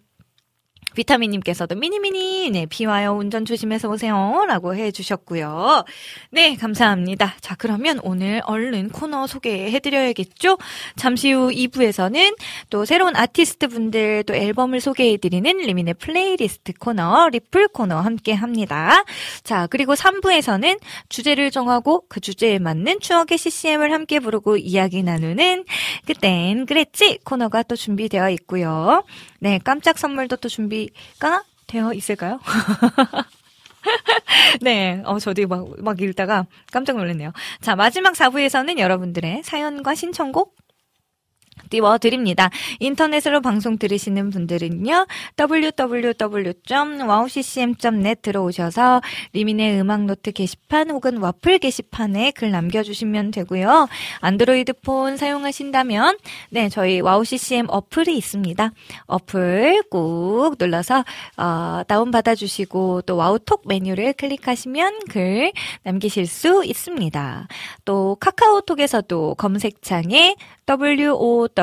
비타민님께서도 0.94 1.74
미니미니, 1.74 2.50
네, 2.50 2.66
비 2.66 2.84
와요. 2.84 3.12
운전 3.12 3.44
조심해서 3.44 3.88
오세요. 3.88 4.44
라고 4.46 4.74
해주셨고요. 4.74 5.84
네, 6.30 6.56
감사합니다. 6.56 7.34
자, 7.40 7.54
그러면 7.56 7.98
오늘 8.02 8.40
얼른 8.44 8.90
코너 8.90 9.26
소개해드려야겠죠? 9.26 10.58
잠시 10.96 11.32
후 11.32 11.50
2부에서는 11.50 12.36
또 12.70 12.84
새로운 12.84 13.16
아티스트 13.16 13.68
분들 13.68 14.24
또 14.24 14.34
앨범을 14.34 14.80
소개해드리는 14.80 15.56
리민의 15.58 15.94
플레이리스트 15.94 16.72
코너, 16.78 17.28
리플 17.28 17.68
코너 17.68 18.00
함께 18.00 18.32
합니다. 18.32 19.04
자, 19.44 19.66
그리고 19.68 19.94
3부에서는 19.94 20.78
주제를 21.08 21.50
정하고 21.50 22.04
그 22.08 22.20
주제에 22.20 22.58
맞는 22.58 23.00
추억의 23.00 23.38
CCM을 23.38 23.92
함께 23.92 24.20
부르고 24.20 24.56
이야기 24.56 25.02
나누는 25.02 25.64
그땐 26.06 26.66
그랬지 26.66 27.20
코너가 27.24 27.62
또 27.64 27.76
준비되어 27.76 28.30
있고요. 28.30 29.04
네, 29.42 29.58
깜짝 29.58 29.98
선물도 29.98 30.36
또 30.36 30.48
준비가 30.48 31.42
되어 31.66 31.92
있을까요? 31.94 32.38
네, 34.62 35.02
어, 35.04 35.18
저도 35.18 35.48
막, 35.48 35.66
막 35.82 36.00
읽다가 36.00 36.46
깜짝 36.70 36.96
놀랐네요. 36.96 37.32
자, 37.60 37.74
마지막 37.74 38.14
4부에서는 38.14 38.78
여러분들의 38.78 39.42
사연과 39.42 39.96
신청곡 39.96 40.54
띄워드립니다. 41.72 42.50
인터넷으로 42.80 43.40
방송 43.40 43.78
들으시는 43.78 44.28
분들은요, 44.28 45.06
www.wowccm.net 45.40 48.20
들어오셔서 48.20 49.00
리민의 49.32 49.80
음악노트 49.80 50.32
게시판 50.32 50.90
혹은 50.90 51.16
와플 51.16 51.60
게시판에 51.60 52.32
글 52.32 52.50
남겨주시면 52.50 53.30
되고요. 53.30 53.88
안드로이드 54.20 54.74
폰 54.82 55.16
사용하신다면, 55.16 56.18
네, 56.50 56.68
저희 56.68 57.00
와우ccm 57.00 57.68
어플이 57.68 58.18
있습니다. 58.18 58.70
어플 59.06 59.84
꾹 59.90 60.56
눌러서, 60.58 61.06
어, 61.38 61.80
다운받아주시고, 61.88 63.00
또 63.02 63.16
와우톡 63.16 63.62
메뉴를 63.66 64.12
클릭하시면 64.12 65.06
글 65.08 65.52
남기실 65.84 66.26
수 66.26 66.66
있습니다. 66.66 67.48
또 67.86 68.18
카카오톡에서도 68.20 69.36
검색창에 69.36 70.36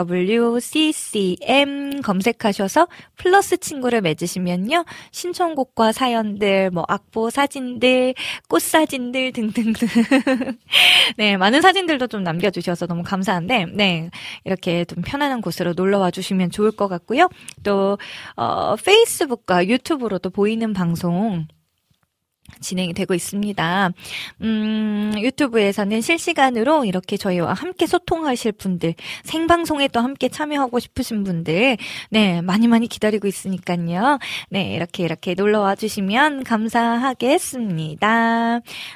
WOWCCM 0.07 2.01
검색하셔서 2.01 2.87
플러스 3.17 3.57
친구를 3.57 4.01
맺으시면요. 4.01 4.85
신청곡과 5.11 5.91
사연들, 5.91 6.71
뭐 6.71 6.85
악보 6.87 7.29
사진들, 7.29 8.13
꽃 8.47 8.61
사진들 8.61 9.31
등등등. 9.33 9.87
네, 11.17 11.37
많은 11.37 11.61
사진들도 11.61 12.07
좀 12.07 12.23
남겨주셔서 12.23 12.87
너무 12.87 13.03
감사한데, 13.03 13.67
네, 13.73 14.09
이렇게 14.45 14.85
좀 14.85 15.03
편안한 15.03 15.41
곳으로 15.41 15.73
놀러와 15.73 16.11
주시면 16.11 16.51
좋을 16.51 16.71
것 16.71 16.87
같고요. 16.87 17.29
또, 17.63 17.97
어, 18.35 18.75
페이스북과 18.75 19.67
유튜브로도 19.67 20.29
보이는 20.29 20.73
방송, 20.73 21.47
진행이 22.59 22.93
되고 22.93 23.13
있습니다. 23.13 23.91
음, 24.41 25.13
유튜브에서는 25.17 26.01
실시간으로 26.01 26.85
이렇게 26.85 27.17
저희와 27.17 27.53
함께 27.53 27.85
소통하실 27.85 28.53
분들, 28.53 28.95
생방송에 29.23 29.87
또 29.89 29.99
함께 29.99 30.29
참여하고 30.29 30.79
싶으신 30.79 31.23
분들, 31.23 31.77
네, 32.09 32.41
많이 32.41 32.67
많이 32.67 32.87
기다리고 32.87 33.27
있으니까요. 33.27 34.19
네, 34.49 34.73
이렇게 34.73 35.03
이렇게 35.03 35.33
놀러 35.33 35.61
와 35.61 35.75
주시면 35.75 36.43
감사하겠습니다. 36.43 37.99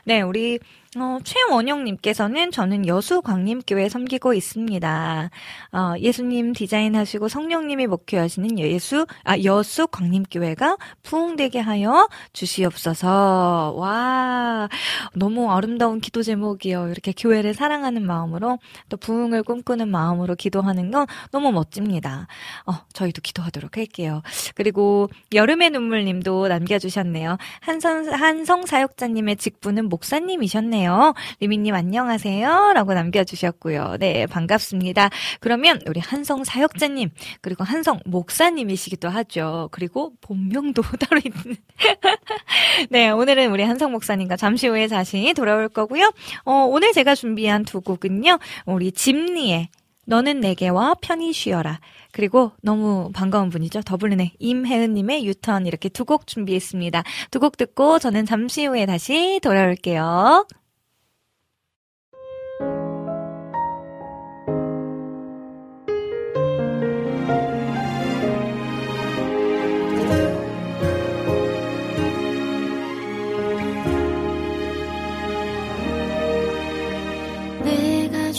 네, 0.06 0.22
우리 0.22 0.60
어, 0.96 1.18
최원영님께서는 1.24 2.52
저는 2.52 2.86
여수 2.86 3.22
광림교회 3.24 3.90
섬기고 3.90 4.36
있습니다. 4.36 5.30
어, 5.72 5.94
예수님 5.98 6.54
디자인하시고 6.54 7.30
성령님이 7.30 7.88
목회하시는 7.88 8.60
예수, 8.60 9.08
아, 9.24 9.36
여수 9.44 9.88
광림교회가 9.88 10.78
부흥되게 11.02 11.60
하여 11.60 12.08
주시옵소서. 12.34 13.74
와, 13.76 14.70
너무 15.16 15.52
아름다운 15.52 16.00
기도 16.00 16.22
제목이요. 16.22 16.90
이렇게 16.90 17.12
교회를 17.12 17.56
사랑하는 17.56 18.06
마음으로 18.06 18.60
또 18.90 18.98
부흥을 18.98 19.42
꿈꾸는 19.44 19.88
마음으로 19.90 20.36
기도하는 20.36 20.92
건 20.92 21.08
너무 21.32 21.52
멋집니다. 21.52 22.28
어, 22.68 22.74
저희도 22.94 23.22
기도하도록 23.24 23.78
할게요. 23.78 24.22
그리고 24.54 25.10
여름의 25.34 25.72
눈물님도 25.72 26.50
남겨주셨네요. 26.50 27.38
한성, 27.62 28.06
한성 28.14 28.66
사역자님의 28.68 29.38
직분은 29.38 29.90
목사님이셨네요. 29.90 30.83
하네요. 30.84 31.14
리미님 31.40 31.74
안녕하세요. 31.74 32.74
라고 32.74 32.94
남겨주셨고요. 32.94 33.98
네, 34.00 34.28
반갑습니다. 34.28 35.10
그러면 35.40 35.80
우리 35.88 36.00
한성 36.00 36.44
사역자님, 36.44 37.10
그리고 37.42 37.64
한성 37.64 38.00
목사님이시기도 38.06 39.10
하죠. 39.10 39.70
그리고 39.72 40.14
본명도 40.22 40.82
따로 41.00 41.22
있는. 41.24 41.56
네, 42.90 43.10
오늘은 43.10 43.52
우리 43.52 43.64
한성 43.64 43.92
목사님과 43.92 44.36
잠시 44.36 44.68
후에 44.68 44.88
다시 44.88 45.34
돌아올 45.34 45.70
거고요. 45.70 46.12
어, 46.46 46.52
오늘 46.70 46.92
제가 46.94 47.16
준비한 47.16 47.64
두 47.64 47.82
곡은요. 47.82 48.40
우리 48.66 48.92
집리의 48.92 49.70
너는 50.06 50.42
내게와 50.42 50.96
편히 51.02 51.32
쉬어라. 51.32 51.80
그리고 52.12 52.52
너무 52.62 53.10
반가운 53.14 53.50
분이죠. 53.50 53.82
더블린의 53.82 54.34
임혜은님의 54.38 55.26
유턴 55.26 55.66
이렇게 55.66 55.88
두 55.90 56.04
곡 56.06 56.28
준비했습니다. 56.28 57.04
두 57.32 57.40
곡 57.40 57.56
듣고 57.58 58.00
저는 58.00 58.26
잠시 58.26 58.66
후에 58.66 58.86
다시 58.86 59.40
돌아올게요. 59.42 60.46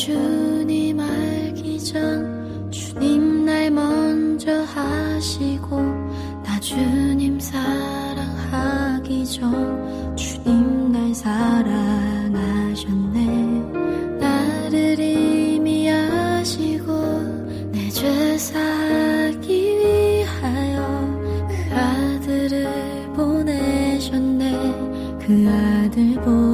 주님 0.05 1.01
알기 1.01 1.81
전 1.83 2.71
주님 2.71 3.47
날 3.47 3.71
먼저 3.71 4.53
하시고 4.65 5.81
나 6.45 6.61
주님 6.61 7.41
사랑하기 7.41 9.25
전 9.25 10.15
주님 10.15 10.93
날 10.93 11.15
사랑하셨네. 11.15 11.79
나를 14.21 14.99
이미 15.01 15.91
아시고 15.91 16.93
내 17.73 17.89
죄 17.89 18.37
사기 18.37 19.79
위하여 19.79 21.19
그 21.49 21.55
아들을 21.75 23.11
보내셨네. 23.15 24.53
그 25.19 25.49
아들 25.49 26.13
보 26.21 26.54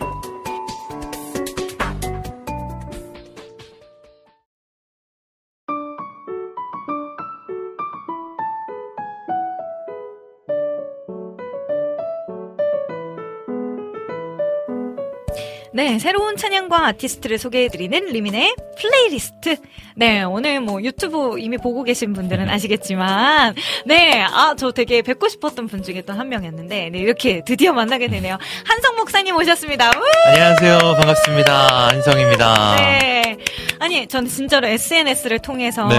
네, 15.81 15.97
새로운 15.97 16.37
찬양과 16.37 16.85
아티스트를 16.89 17.39
소개해드리는 17.39 18.05
리민의 18.05 18.55
플레이리스트. 18.79 19.55
네, 19.95 20.21
오늘 20.21 20.61
뭐 20.61 20.79
유튜브 20.83 21.39
이미 21.39 21.57
보고 21.57 21.83
계신 21.83 22.13
분들은 22.13 22.47
아시겠지만, 22.49 23.55
네, 23.87 24.21
아, 24.21 24.53
저 24.55 24.71
되게 24.71 25.01
뵙고 25.01 25.27
싶었던 25.27 25.65
분 25.65 25.81
중에 25.81 26.03
또 26.03 26.13
한 26.13 26.29
명이었는데, 26.29 26.89
네, 26.91 26.99
이렇게 26.99 27.41
드디어 27.43 27.73
만나게 27.73 28.09
되네요. 28.09 28.37
한성 28.67 28.95
목사님 28.95 29.35
오셨습니다. 29.35 29.89
우! 29.89 30.01
안녕하세요. 30.27 30.77
반갑습니다. 30.97 31.87
한성입니다. 31.87 32.75
네. 32.75 33.37
아니, 33.79 34.05
저는 34.07 34.29
진짜로 34.29 34.67
SNS를 34.67 35.39
통해서 35.39 35.87
네. 35.87 35.97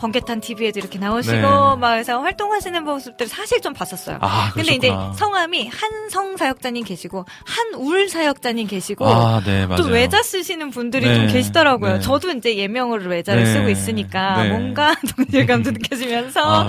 번개탄 0.00 0.40
TV에도 0.40 0.80
이렇게 0.80 0.98
나오시고, 0.98 1.36
네. 1.36 1.42
막 1.78 1.92
해서 1.94 2.20
활동하시는 2.20 2.82
모습들 2.82 3.28
사실 3.28 3.60
좀 3.60 3.72
봤었어요. 3.74 4.18
아, 4.20 4.50
근데 4.52 4.72
이제 4.74 4.88
그러셨구나. 4.88 5.12
성함이 5.12 5.68
한성 5.68 6.36
사역자님 6.36 6.82
계시고, 6.84 7.24
한울 7.46 8.08
사역자님 8.08 8.66
계시고, 8.66 9.03
아, 9.06 9.42
네, 9.44 9.66
맞아요. 9.66 9.82
또 9.82 9.88
외자 9.88 10.22
쓰시는 10.22 10.70
분들이 10.70 11.06
네, 11.06 11.14
좀 11.14 11.26
계시더라고요. 11.28 11.94
네. 11.94 12.00
저도 12.00 12.30
이제 12.32 12.56
예명으로 12.56 13.08
외자를 13.08 13.44
네, 13.44 13.52
쓰고 13.52 13.68
있으니까 13.68 14.42
네. 14.42 14.48
뭔가 14.50 14.94
동질감도 15.16 15.72
느껴지면서 15.72 16.40
아. 16.40 16.66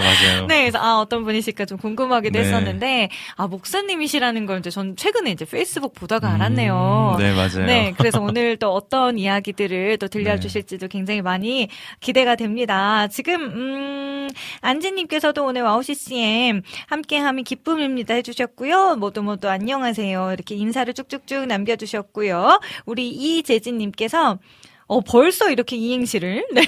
네, 0.47 0.61
그래서 0.61 0.79
아 0.79 0.99
어떤 0.99 1.23
분이실까 1.23 1.65
좀 1.65 1.77
궁금하기도 1.77 2.37
네. 2.37 2.45
했었는데 2.45 3.09
아 3.35 3.47
목사님이시라는 3.47 4.45
걸 4.45 4.59
이제 4.59 4.69
전 4.69 4.95
최근에 4.95 5.31
이제 5.31 5.45
페이스북 5.45 5.93
보다가 5.93 6.33
알았네요. 6.33 7.15
음, 7.15 7.23
네, 7.23 7.33
맞아요. 7.33 7.65
네, 7.65 7.93
그래서 7.97 8.21
오늘 8.21 8.57
또 8.57 8.71
어떤 8.73 9.17
이야기들을 9.17 9.97
또 9.97 10.07
들려주실지도 10.07 10.87
굉장히 10.87 11.21
많이 11.21 11.69
기대가 11.99 12.35
됩니다. 12.35 13.07
지금 13.07 13.41
음 13.41 14.29
안지님께서도 14.61 15.45
오늘 15.45 15.61
와우 15.63 15.83
CCM 15.83 16.61
함께함이 16.87 17.43
기쁨입니다 17.43 18.13
해주셨고요. 18.15 18.95
모두 18.97 19.21
모두 19.21 19.49
안녕하세요 19.49 20.31
이렇게 20.33 20.55
인사를 20.55 20.93
쭉쭉쭉 20.93 21.45
남겨주셨고 21.47 22.14
요. 22.23 22.59
우리 22.85 23.09
이재진님께서 23.09 24.39
어 24.87 25.01
벌써 25.01 25.49
이렇게 25.49 25.75
이행시를 25.75 26.45
네, 26.53 26.61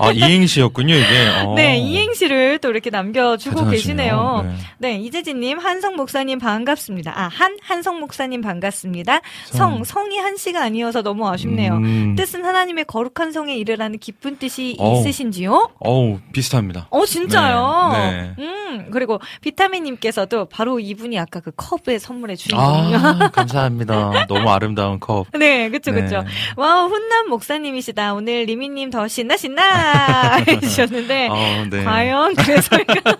아, 0.00 0.10
이행시였군요, 0.10 0.94
이게. 0.94 1.06
어. 1.46 1.54
네 1.54 1.76
이행시를 1.78 2.58
또 2.58 2.70
이렇게 2.70 2.90
남겨주고 2.90 3.70
계시네요. 3.70 4.42
네. 4.44 4.54
네, 4.94 4.98
이재진님, 4.98 5.58
한성 5.60 5.94
목사님 5.94 6.40
반갑습니다. 6.40 7.12
아, 7.16 7.28
한, 7.28 7.56
한성 7.62 8.00
목사님 8.00 8.40
반갑습니다. 8.40 9.20
성, 9.46 9.84
성. 9.84 10.02
성 10.02 10.12
이 10.12 10.18
한씨가 10.18 10.60
아니어서 10.60 11.02
너무 11.02 11.28
아쉽네요. 11.28 11.74
음, 11.74 12.16
뜻은 12.16 12.44
하나님의 12.44 12.84
거룩한 12.86 13.30
성에 13.32 13.54
이르라는 13.56 13.98
깊은 14.00 14.38
뜻이 14.38 14.74
어우. 14.80 14.98
있으신지요? 15.00 15.70
어우, 15.78 16.18
비슷합니다. 16.32 16.88
어, 16.90 17.06
진짜요? 17.06 17.90
네, 17.92 18.34
음, 18.40 18.88
그리고 18.90 19.20
비타민님께서도 19.40 20.46
바로 20.46 20.80
이분이 20.80 21.16
아까 21.18 21.38
그 21.40 21.52
컵의 21.56 22.00
선물의 22.00 22.36
주인공. 22.36 22.60
아, 22.66 23.30
감사합니다. 23.32 24.26
너무 24.26 24.50
아름다운 24.50 24.98
컵. 24.98 25.26
네, 25.38 25.70
그쵸, 25.70 25.92
네. 25.92 26.02
그쵸. 26.02 26.24
wow, 26.56 26.88
훈남 26.88 27.28
목사 27.28 27.51
님이시다. 27.58 28.14
오늘 28.14 28.44
리미님 28.44 28.90
더 28.90 29.08
신나, 29.08 29.36
신나! 29.36 30.36
해주셨는데, 30.48 31.28
어, 31.28 31.66
네. 31.70 31.84
과연 31.84 32.34
그래서일까? 32.34 33.16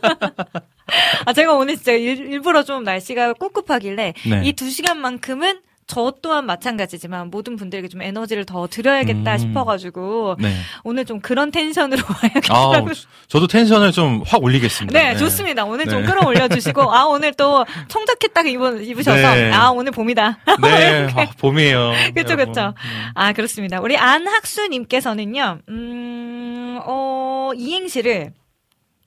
아, 1.27 1.33
제가 1.33 1.55
오늘 1.55 1.77
진짜 1.77 1.93
일, 1.93 2.19
일부러 2.33 2.63
좀 2.63 2.85
날씨가 2.85 3.35
꿉꿉하길래 3.35 4.15
네. 4.29 4.43
이두 4.45 4.69
시간만큼은 4.71 5.61
저 5.93 6.13
또한 6.23 6.47
마찬가지지만 6.47 7.31
모든 7.31 7.57
분들에게 7.57 7.89
좀 7.89 8.01
에너지를 8.01 8.47
더 8.47 8.67
드려야겠다 8.67 9.33
음. 9.35 9.39
싶어가지고 9.39 10.37
네. 10.41 10.55
오늘 10.85 11.05
좀 11.05 11.21
그런 11.21 11.51
tension으로 11.51 12.03
와야겠더라고요. 12.23 12.95
저도 13.29 13.47
tension을 13.47 13.93
좀 13.93 14.23
확 14.27 14.43
올리겠습니다. 14.43 14.99
네, 14.99 15.17
좋습니다. 15.17 15.65
오늘 15.65 15.87
좀 15.87 16.01
네. 16.01 16.07
끌어올려 16.07 16.49
주시고 16.49 16.93
아 16.95 17.05
오늘 17.05 17.33
또 17.35 17.65
청자켓 17.89 18.33
딱 18.33 18.47
입으, 18.47 18.83
입으셔서 18.83 19.35
네. 19.35 19.53
아 19.53 19.69
오늘 19.71 19.93
봄이다. 19.93 20.39
네, 20.63 21.09
아, 21.15 21.27
봄이에요. 21.39 21.93
여러분. 22.17 22.47
그쵸. 22.47 22.75
아, 23.15 23.33
그렇습니다. 23.33 23.81
우리 23.81 23.97
안학수님께서는요, 23.97 25.59
음, 25.69 26.81
어, 26.85 27.51
이행시를 27.55 28.33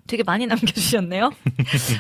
되게 0.08 0.24
많이 0.24 0.46
남겨주셨네요. 0.48 1.32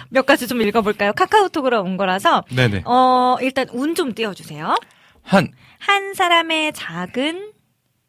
몇 0.09 0.25
가지 0.25 0.47
좀 0.47 0.61
읽어볼까요? 0.61 1.13
카카오톡으로 1.13 1.81
온 1.81 1.97
거라서, 1.97 2.43
네네. 2.49 2.83
어, 2.85 3.37
일단 3.41 3.67
운 3.71 3.95
좀 3.95 4.13
띄워주세요. 4.13 4.75
한, 5.23 5.47
한 5.79 6.13
사람의 6.13 6.73
작은 6.73 7.51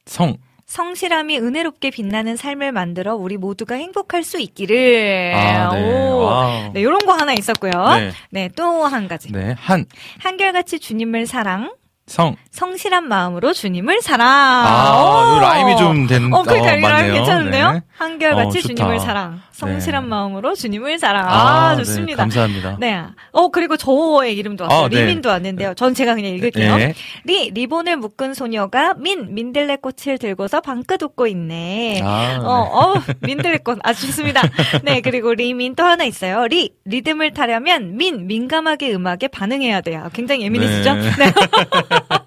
성. 0.07 0.37
성실함이 0.67 1.39
은혜롭게 1.39 1.91
빛나는 1.91 2.35
삶을 2.37 2.73
만들어 2.73 3.15
우리 3.15 3.37
모두가 3.37 3.77
행복할 3.77 4.25
수 4.25 4.41
있기를. 4.41 5.33
아, 5.37 5.73
네. 5.73 6.11
오. 6.11 6.19
wow. 6.19 6.73
네, 6.75 6.83
요런 6.83 6.99
거 7.07 7.13
하나 7.13 7.33
있었고요. 7.35 7.71
네. 7.97 8.11
네, 8.31 8.49
또 8.57 8.85
한 8.87 9.07
가지. 9.07 9.31
네, 9.31 9.55
한, 9.59 9.87
한결같이 10.19 10.81
주님을 10.81 11.27
사랑, 11.27 11.73
성. 12.09 12.35
성실한 12.51 13.07
마음으로 13.07 13.53
주님을 13.53 14.03
사랑. 14.03 14.27
아, 14.29 15.33
오. 15.33 15.37
이 15.37 15.41
rhyme이 15.41 15.77
좀 15.77 16.07
된, 16.09 16.33
어, 16.35 16.43
그러니까 16.43 16.73
어, 16.73 16.77
이 16.77 16.81
rhyme. 16.81 17.13
괜찮은데요? 17.15 17.73
네. 17.73 17.81
한결같이 17.97 18.59
어. 18.59 18.61
주님을 18.61 19.01
사랑, 19.01 19.41
성실한 19.53 20.05
네. 20.05 20.09
마음으로 20.09 20.55
주님을 20.55 20.99
사랑. 20.99 21.25
아, 21.27 21.75
네, 21.75 21.83
좋습니다. 21.83 22.25
감사합니다. 22.25 22.77
네. 22.79 23.03
어, 23.33 23.49
그리고 23.49 23.77
저의 23.77 24.37
이름도 24.37 24.65
왔어요. 24.65 24.85
아, 24.85 24.89
네. 24.89 25.01
리민도 25.01 25.29
왔는데요. 25.31 25.75
전 25.75 25.95
제가 25.95 26.15
그냥 26.15 26.33
읽을게요. 26.33 26.77
네. 26.77 26.95
리, 27.25 27.51
리본을 27.51 27.97
묶은 27.97 28.35
소녀가 28.35 28.95
민, 28.95 29.35
민들레 29.35 29.77
꽃을 29.77 30.19
들고서 30.19 30.61
방긋 30.61 31.03
웃고 31.03 31.27
있네. 31.27 32.03
아, 32.05 32.39
어, 32.43 32.51
어, 32.51 33.03
민들레 33.21 33.59
꽃. 33.59 33.79
아, 33.83 33.95
좋습니다. 33.95 34.43
네, 34.85 35.01
그리고 35.01 35.33
리민 35.33 35.75
또 35.75 35.83
하나 35.83 36.05
있어요. 36.05 36.47
리, 36.47 36.75
리듬을 36.85 37.33
타려면 37.33 37.97
민, 37.97 38.27
민감하게 38.27 38.93
음악에 38.93 39.29
반응해야 39.29 39.81
돼요. 39.81 40.11
굉장히 40.13 40.43
예민해지죠? 40.43 40.95
네. 40.95 41.33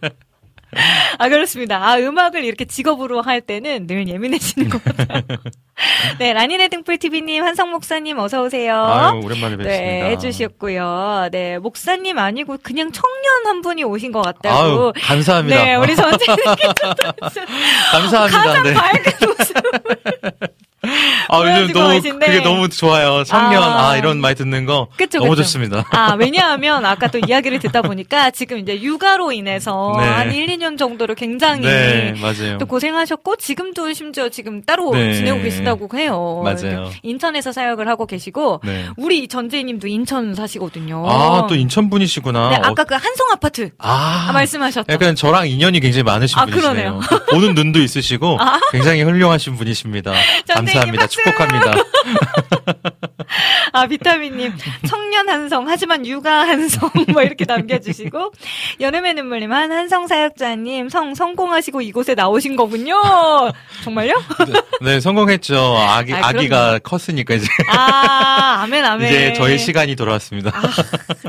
네. 0.72 0.82
아, 1.18 1.30
그렇습니다. 1.30 1.78
아, 1.88 1.98
음악을 1.98 2.44
이렇게 2.44 2.66
직업으로 2.66 3.22
할 3.22 3.42
때는 3.42 3.88
늘 3.88 4.08
예민해지는 4.08 4.70
것 4.70 4.84
같아요. 4.84 5.22
네, 6.20 6.34
라니네 6.34 6.68
등불TV님, 6.68 7.44
한성 7.44 7.72
목사님 7.72 8.20
어서오세요. 8.20 8.76
아유, 8.76 9.22
오랜만에 9.24 9.58
뵙습니다. 9.58 9.70
네, 9.70 10.12
해주셨고요. 10.12 11.30
네, 11.32 11.58
목사님 11.58 12.18
아니고 12.18 12.58
그냥 12.62 12.92
청년 12.92 13.46
한 13.46 13.62
분이 13.62 13.84
오신 13.84 14.12
것 14.12 14.22
같다고. 14.22 14.56
아유, 14.56 14.94
감사합니다. 15.02 15.64
네, 15.64 15.76
우리 15.76 15.96
전재님께서 15.96 16.74
감사합니다. 17.92 18.44
가장 18.44 18.64
네. 18.64 18.74
밝은 18.74 19.14
모습. 19.28 19.56
아, 20.82 21.62
요즘 21.62 21.74
너무, 21.74 21.94
계신데. 21.94 22.26
그게 22.26 22.40
너무 22.42 22.70
좋아요. 22.70 23.24
청년, 23.24 23.62
아. 23.62 23.90
아, 23.90 23.98
이런 23.98 24.20
말 24.20 24.36
듣는 24.36 24.66
거. 24.66 24.88
그쵸, 24.98 25.20
너무 25.20 25.32
그쵸. 25.32 25.44
좋습니다. 25.44 25.86
아, 25.92 26.16
왜냐하면 26.18 26.86
아까 26.86 27.08
또 27.08 27.20
이야기를 27.20 27.60
듣다 27.60 27.82
보니까 27.82 28.32
지금 28.32 28.58
이제 28.60 28.82
육아로 28.82 29.32
인해서 29.32 29.94
네. 30.00 30.08
한 30.08 30.34
1, 30.34 30.48
2년 30.48 30.78
정도를 30.78 31.16
굉장히 31.16 31.66
네, 31.66 32.14
맞아요. 32.22 32.58
또 32.58 32.66
고생하셨고 32.66 33.36
지금도 33.36 33.94
심지어 33.94 34.30
지금 34.30 34.64
따로 34.64 34.92
네. 34.94 35.14
지내고 35.14 35.42
계시다고 35.42 35.90
해요. 35.98 36.42
맞아요. 36.44 36.90
인천에서 37.04 37.52
사역을 37.52 37.88
하고 37.88 38.06
계시고 38.06 38.62
네. 38.64 38.86
우리 38.98 39.28
전재희님도 39.28 39.88
인천 39.88 40.34
사시거든요. 40.34 41.06
아, 41.08 41.46
또 41.48 41.56
인천 41.56 41.90
분이시구나. 41.90 42.50
네, 42.50 42.56
어, 42.58 42.62
아까 42.64 42.84
그 42.84 42.96
한성 42.96 43.28
아파트 43.32 43.70
아, 43.78 44.28
아, 44.30 44.32
말씀하셨죠. 44.32 44.86
약간 44.92 45.16
저랑 45.16 45.48
인연이 45.50 45.80
굉장히 45.80 46.04
많으신 46.04 46.40
아, 46.40 46.46
분이시네요. 46.46 47.00
보는 47.32 47.54
눈도 47.54 47.80
있으시고 47.82 48.38
굉장히 48.72 49.04
훌륭하신 49.04 49.56
분이십니다. 49.58 50.14
감사합니다. 50.74 51.04
박수! 51.04 51.16
축복합니다. 51.24 51.74
아, 53.74 53.86
비타민님, 53.86 54.54
청년 54.88 55.30
한성, 55.30 55.68
하지만 55.68 56.06
육아 56.06 56.48
한성, 56.48 56.90
뭐 57.14 57.22
이렇게 57.22 57.46
남겨주시고, 57.46 58.32
여름의 58.80 59.14
눈물님, 59.14 59.52
한 59.54 59.72
한성 59.72 60.08
사역자님, 60.08 60.90
성, 60.90 61.14
성공하시고 61.16 61.82
이곳에 61.82 62.16
나오신 62.16 62.56
거군요. 62.56 62.96
정말요? 63.84 64.14
네, 64.82 65.00
성공했죠. 65.00 65.56
아기 65.78 66.14
아, 66.14 66.30
아기가 66.30 66.80
컸으니까 66.80 67.36
이제 67.36 67.48
아, 67.72 68.62
아멘, 68.64 68.84
아멘. 68.84 69.08
이제 69.08 69.34
저의 69.34 69.60
시간이 69.60 69.96
돌아왔습니다. 69.96 70.52
아, 70.56 70.62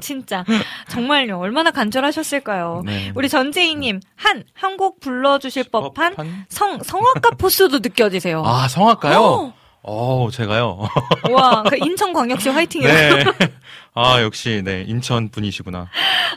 진짜. 0.00 0.44
정말요. 0.88 1.38
얼마나 1.38 1.70
간절하셨을까요? 1.70 2.82
네. 2.84 3.12
우리 3.14 3.28
전재희님, 3.28 4.00
한, 4.16 4.42
한 4.54 4.70
곡 4.80 5.00
불러주실 5.00 5.64
법한? 5.70 6.14
성, 6.48 6.78
성악가 6.82 7.30
포스도 7.36 7.80
느껴지세요. 7.80 8.42
아, 8.46 8.66
성악가요? 8.68 9.18
어. 9.18 9.52
어, 9.82 10.28
제가요. 10.30 10.88
와, 11.30 11.62
그 11.62 11.76
인천광역시 11.76 12.48
화이팅이요. 12.50 12.88
네. 12.88 13.24
아, 13.94 14.22
역시 14.22 14.62
네, 14.64 14.84
인천 14.86 15.28
분이시구나. 15.30 15.88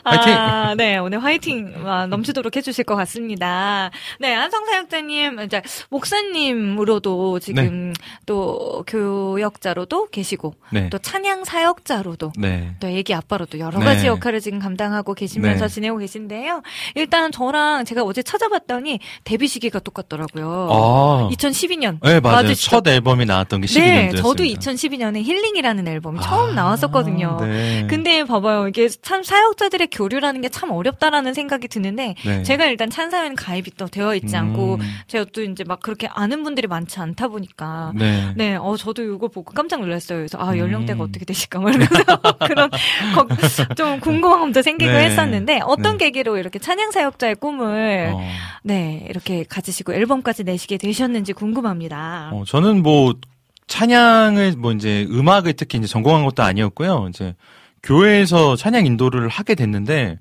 화이팅! 0.04 0.34
아, 0.34 0.74
네, 0.74 0.98
오늘 0.98 1.22
화이팅 1.22 1.86
아, 1.86 2.06
넘치도록 2.06 2.56
해주실 2.56 2.84
것 2.84 2.96
같습니다. 2.96 3.90
네, 4.18 4.34
한성 4.34 4.66
사역자님, 4.66 5.40
이제 5.40 5.62
목사님으로도 5.88 7.38
지금 7.38 7.94
또 8.26 8.84
교역자로도 8.86 10.08
계시고, 10.10 10.54
네. 10.70 10.90
또 10.90 10.98
찬양 10.98 11.44
사역자로도 11.44 12.32
네. 12.36 12.74
또 12.80 12.88
애기 12.88 13.14
아빠로도 13.14 13.58
여러 13.60 13.78
네. 13.78 13.84
가지 13.84 14.06
역할을 14.08 14.40
지금 14.40 14.58
감당하고 14.58 15.14
계시면서 15.14 15.68
네. 15.68 15.74
지내고 15.74 15.98
계신데요. 15.98 16.62
일단 16.96 17.30
저랑 17.30 17.84
제가 17.84 18.02
어제 18.02 18.22
찾아봤더니 18.22 18.98
데뷔 19.22 19.46
시기가 19.46 19.78
똑같더라고요. 19.78 20.68
아. 20.70 21.28
2012년. 21.32 21.98
네, 22.02 22.20
맞아요. 22.20 22.42
맞으시죠? 22.42 22.70
첫 22.70 22.88
앨범이 22.88 23.26
나왔던 23.26 23.60
게 23.60 23.66
12년도였습니다. 23.68 24.10
네, 24.10 24.16
저도 24.16 24.44
2012년에 24.44 25.22
힐링이라는 25.22 25.88
앨범이 25.88 26.20
처음 26.20 26.54
나왔었거든요. 26.54 27.38
네. 27.46 27.86
근데 27.88 28.24
봐봐요. 28.24 28.68
이게 28.68 28.88
참 28.88 29.22
사역자들의 29.22 29.88
교류라는 29.90 30.40
게 30.40 30.48
참 30.54 30.70
어렵다라는 30.70 31.34
생각이 31.34 31.66
드는데 31.68 32.14
네. 32.24 32.42
제가 32.44 32.66
일단 32.66 32.88
찬사회는 32.88 33.34
가입이 33.34 33.72
또 33.76 33.86
되어 33.86 34.14
있지 34.14 34.36
않고 34.36 34.74
음. 34.76 34.80
제가 35.08 35.24
또 35.32 35.42
이제 35.42 35.64
막 35.64 35.80
그렇게 35.80 36.06
아는 36.06 36.44
분들이 36.44 36.68
많지 36.68 37.00
않다 37.00 37.26
보니까 37.28 37.92
네. 37.96 38.32
네, 38.36 38.54
어, 38.56 38.76
저도 38.76 39.02
이거 39.02 39.26
보고 39.28 39.52
깜짝 39.52 39.80
놀랐어요. 39.80 40.18
그래서, 40.18 40.38
아, 40.38 40.52
음. 40.52 40.58
연령대가 40.58 41.02
어떻게 41.02 41.24
되실까? 41.24 41.58
뭐 41.58 41.70
이러면서 41.70 41.94
그런, 42.46 42.70
거- 42.70 43.74
좀 43.74 43.98
궁금함도 44.00 44.62
생기고 44.62 44.92
네. 44.92 45.04
했었는데, 45.06 45.60
어떤 45.64 45.98
네. 45.98 46.06
계기로 46.06 46.36
이렇게 46.38 46.58
찬양 46.58 46.90
사역자의 46.92 47.36
꿈을, 47.36 48.12
어. 48.14 48.20
네, 48.62 49.04
이렇게 49.10 49.44
가지시고 49.48 49.92
앨범까지 49.94 50.44
내시게 50.44 50.76
되셨는지 50.78 51.32
궁금합니다. 51.32 52.30
어, 52.32 52.44
저는 52.46 52.82
뭐 52.82 53.12
찬양을 53.66 54.52
뭐 54.58 54.72
이제 54.72 55.06
음악을 55.10 55.54
특히 55.54 55.78
이제 55.78 55.86
전공한 55.86 56.24
것도 56.24 56.42
아니었고요. 56.42 57.06
이제 57.08 57.34
교회에서 57.82 58.56
찬양 58.56 58.86
인도를 58.86 59.28
하게 59.28 59.54
됐는데 59.54 60.18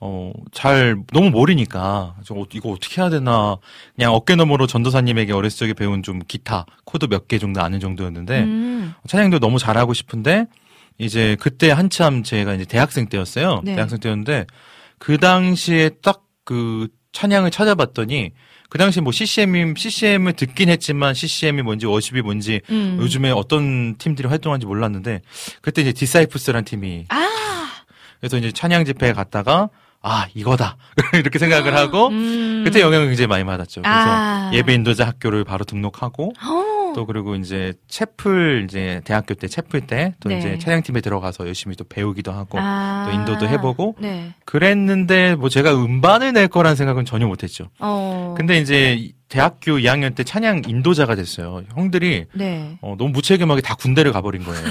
어, 0.00 0.32
잘 0.52 0.96
너무 1.12 1.30
모르니까 1.30 2.16
저 2.24 2.34
어, 2.34 2.44
이거 2.52 2.70
어떻게 2.70 3.00
해야 3.00 3.08
되나 3.08 3.56
그냥 3.94 4.12
어깨너머로 4.12 4.66
전도사님에게 4.66 5.32
어렸을 5.32 5.58
적에 5.58 5.72
배운 5.74 6.02
좀 6.02 6.20
기타 6.26 6.66
코드 6.84 7.06
몇 7.06 7.28
개 7.28 7.38
정도 7.38 7.62
아는 7.62 7.80
정도였는데 7.80 8.42
음, 8.42 8.94
찬양도 9.06 9.38
너무 9.38 9.58
잘하고 9.58 9.94
싶은데 9.94 10.46
이제 10.98 11.36
그때 11.40 11.70
한참 11.70 12.22
제가 12.22 12.54
이제 12.54 12.64
대학생 12.64 13.06
때였어요. 13.08 13.62
네. 13.64 13.74
대학생 13.74 13.98
때였는데 14.00 14.46
그 14.98 15.18
당시에 15.18 15.90
딱 16.02 16.22
그 16.46 16.86
찬양을 17.10 17.50
찾아봤더니 17.50 18.30
그 18.68 18.78
당시 18.78 19.00
뭐 19.00 19.12
CCM 19.12 19.74
CCM을 19.76 20.32
듣긴 20.32 20.68
했지만 20.68 21.14
CCM이 21.14 21.62
뭔지 21.62 21.86
worship이 21.86 22.22
뭔지 22.22 22.60
음. 22.70 22.98
요즘에 23.00 23.30
어떤 23.30 23.96
팀들이 23.96 24.28
활동하는지 24.28 24.66
몰랐는데 24.66 25.22
그때 25.60 25.82
이제 25.82 25.92
디사이플스라는 25.92 26.64
팀이 26.64 27.06
아, 27.08 27.68
그래서 28.20 28.38
이제 28.38 28.50
찬양 28.52 28.84
집회에 28.84 29.12
갔다가 29.12 29.68
아 30.02 30.26
이거다 30.34 30.76
이렇게 31.14 31.38
생각을 31.38 31.76
하고 31.76 32.08
음. 32.08 32.62
그때 32.64 32.80
영향을 32.80 33.06
굉장히 33.06 33.26
많이 33.26 33.44
받았죠. 33.44 33.82
그래서 33.82 33.98
아. 33.98 34.50
예배 34.52 34.74
인도자 34.74 35.06
학교를 35.06 35.44
바로 35.44 35.64
등록하고 35.64 36.32
어. 36.42 36.75
또 36.96 37.04
그리고 37.04 37.34
이제 37.34 37.74
채플 37.88 38.64
이제 38.64 39.02
대학교 39.04 39.34
때 39.34 39.48
채플 39.48 39.82
때 39.82 40.09
또 40.09 40.30
네. 40.30 40.38
이제 40.38 40.58
찬양팀에 40.58 41.02
들어가서 41.02 41.46
열심히 41.46 41.76
또 41.76 41.84
배우기도 41.84 42.32
하고 42.32 42.58
아. 42.58 43.06
또 43.06 43.14
인도도 43.14 43.46
해보고 43.46 43.96
네. 43.98 44.32
그랬는데 44.46 45.34
뭐 45.34 45.50
제가 45.50 45.74
음반을 45.74 46.32
낼 46.32 46.48
거란 46.48 46.74
생각은 46.74 47.04
전혀 47.04 47.26
못했죠. 47.26 47.68
어. 47.80 48.34
근데 48.38 48.58
이제 48.58 49.10
대학교 49.28 49.72
2학년 49.72 50.14
때 50.14 50.24
찬양 50.24 50.62
인도자가 50.66 51.16
됐어요. 51.16 51.64
형들이 51.74 52.24
네. 52.32 52.78
어, 52.80 52.94
너무 52.96 53.10
무책임하게 53.10 53.60
다 53.60 53.74
군대를 53.74 54.12
가버린 54.12 54.42
거예요. 54.42 54.62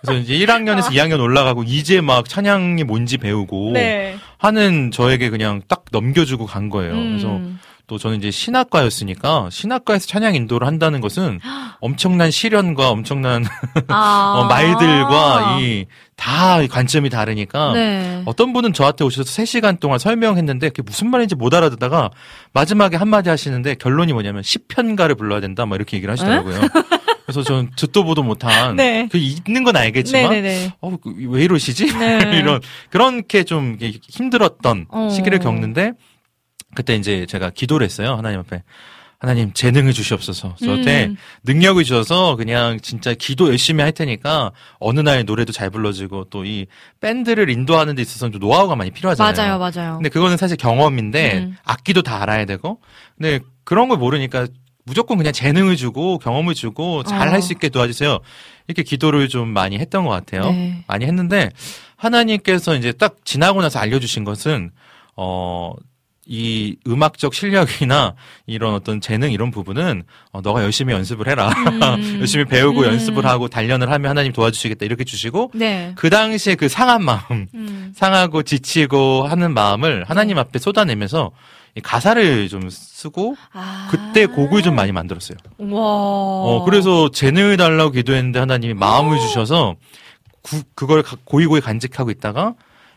그래서 0.00 0.18
이제 0.18 0.34
1학년에서 0.38 0.86
아. 0.86 0.88
2학년 0.88 1.20
올라가고 1.20 1.64
이제 1.64 2.00
막 2.00 2.26
찬양이 2.26 2.82
뭔지 2.84 3.18
배우고 3.18 3.72
네. 3.74 4.16
하는 4.38 4.90
저에게 4.90 5.28
그냥 5.28 5.60
딱 5.68 5.84
넘겨주고 5.92 6.46
간 6.46 6.70
거예요. 6.70 6.94
그래서 6.94 7.36
음. 7.36 7.58
또 7.92 7.98
저는 7.98 8.16
이제 8.16 8.30
신학과였으니까 8.30 9.50
신학과에서 9.50 10.06
찬양 10.06 10.34
인도를 10.34 10.66
한다는 10.66 11.02
것은 11.02 11.40
엄청난 11.80 12.30
시련과 12.30 12.88
엄청난 12.88 13.44
아. 13.88 14.34
어, 14.38 14.44
말들과 14.44 15.58
이 15.60 15.84
다 16.22 16.64
관점이 16.68 17.10
다르니까 17.10 17.72
네. 17.72 18.22
어떤 18.26 18.52
분은 18.52 18.72
저한테 18.74 19.02
오셔서 19.02 19.28
3시간 19.28 19.80
동안 19.80 19.98
설명했는데 19.98 20.68
그게 20.68 20.82
무슨 20.82 21.10
말인지 21.10 21.34
못 21.34 21.52
알아듣다가 21.52 22.10
마지막에 22.52 22.96
한마디 22.96 23.28
하시는데 23.28 23.74
결론이 23.74 24.12
뭐냐면 24.12 24.42
10편가를 24.42 25.18
불러야 25.18 25.40
된다 25.40 25.66
막 25.66 25.74
이렇게 25.74 25.96
얘기를 25.96 26.12
하시더라고요. 26.12 26.60
그래서 27.26 27.42
저는 27.42 27.70
듣도 27.76 28.04
보도 28.04 28.22
못한 28.22 28.76
네. 28.76 29.08
그 29.10 29.18
있는 29.18 29.64
건 29.64 29.76
알겠지만 29.76 30.30
네네네. 30.30 30.74
어, 30.80 30.96
그왜 30.96 31.42
이러시지? 31.42 31.86
네. 31.98 32.18
이런 32.38 32.60
그렇게 32.90 33.42
좀 33.42 33.76
힘들었던 33.80 34.86
어. 34.90 35.08
시기를 35.10 35.40
겪는데 35.40 35.92
그때 36.74 36.94
이제 36.94 37.26
제가 37.26 37.50
기도를 37.50 37.84
했어요. 37.84 38.14
하나님 38.14 38.40
앞에. 38.40 38.62
하나님 39.18 39.52
재능을 39.52 39.92
주시옵소서. 39.92 40.56
저한테 40.56 41.04
음. 41.04 41.16
능력을 41.44 41.84
주셔서 41.84 42.34
그냥 42.34 42.80
진짜 42.80 43.14
기도 43.14 43.50
열심히 43.50 43.80
할 43.80 43.92
테니까 43.92 44.50
어느 44.80 44.98
날 44.98 45.24
노래도 45.24 45.52
잘 45.52 45.70
불러지고 45.70 46.24
또 46.24 46.44
이 46.44 46.66
밴드를 47.00 47.48
인도하는 47.48 47.94
데 47.94 48.02
있어서는 48.02 48.32
좀 48.32 48.40
노하우가 48.40 48.74
많이 48.74 48.90
필요하잖아요. 48.90 49.58
맞아요, 49.58 49.58
맞아요. 49.60 49.94
근데 49.98 50.08
그거는 50.08 50.36
사실 50.36 50.56
경험인데 50.56 51.38
음. 51.38 51.56
악기도 51.62 52.02
다 52.02 52.20
알아야 52.20 52.46
되고 52.46 52.80
근데 53.16 53.38
그런 53.62 53.88
걸 53.88 53.96
모르니까 53.98 54.48
무조건 54.84 55.18
그냥 55.18 55.32
재능을 55.32 55.76
주고 55.76 56.18
경험을 56.18 56.54
주고 56.54 57.04
잘할 57.04 57.36
어. 57.36 57.40
수 57.40 57.52
있게 57.52 57.68
도와주세요. 57.68 58.18
이렇게 58.66 58.82
기도를 58.82 59.28
좀 59.28 59.50
많이 59.50 59.78
했던 59.78 60.04
것 60.04 60.10
같아요. 60.10 60.50
네. 60.50 60.82
많이 60.88 61.04
했는데 61.06 61.50
하나님께서 61.94 62.74
이제 62.74 62.90
딱 62.90 63.18
지나고 63.24 63.62
나서 63.62 63.78
알려주신 63.78 64.24
것은 64.24 64.72
어. 65.16 65.74
이 66.26 66.76
음악적 66.86 67.34
실력이나 67.34 68.14
이런 68.46 68.74
어떤 68.74 69.00
재능 69.00 69.32
이런 69.32 69.50
부분은 69.50 70.04
어, 70.32 70.40
너가 70.40 70.62
열심히 70.62 70.94
연습을 70.94 71.26
해라. 71.28 71.48
음. 71.50 72.18
열심히 72.20 72.44
배우고 72.44 72.80
음. 72.82 72.84
연습을 72.86 73.26
하고 73.26 73.48
단련을 73.48 73.90
하면 73.90 74.08
하나님 74.10 74.32
도와주시겠다 74.32 74.84
이렇게 74.86 75.02
주시고 75.04 75.50
네. 75.54 75.92
그 75.96 76.10
당시에 76.10 76.54
그 76.54 76.68
상한 76.68 77.04
마음 77.04 77.48
음. 77.54 77.92
상하고 77.96 78.44
지치고 78.44 79.26
하는 79.26 79.52
마음을 79.52 80.04
하나님 80.06 80.38
앞에 80.38 80.58
쏟아내면서 80.60 81.32
이 81.74 81.80
가사를 81.80 82.48
좀 82.48 82.68
쓰고 82.70 83.34
아. 83.52 83.88
그때 83.90 84.26
곡을 84.26 84.62
좀 84.62 84.76
많이 84.76 84.92
만들었어요. 84.92 85.38
와. 85.58 85.80
어, 85.82 86.62
그래서 86.64 87.10
재능을 87.10 87.56
달라고 87.56 87.90
기도했는데 87.92 88.38
하나님이 88.38 88.74
마음을 88.74 89.18
주셔서 89.18 89.74
구- 90.42 90.62
그걸 90.74 91.02
가- 91.02 91.16
고이고이 91.24 91.60
간직하고 91.60 92.10
있다가 92.10 92.54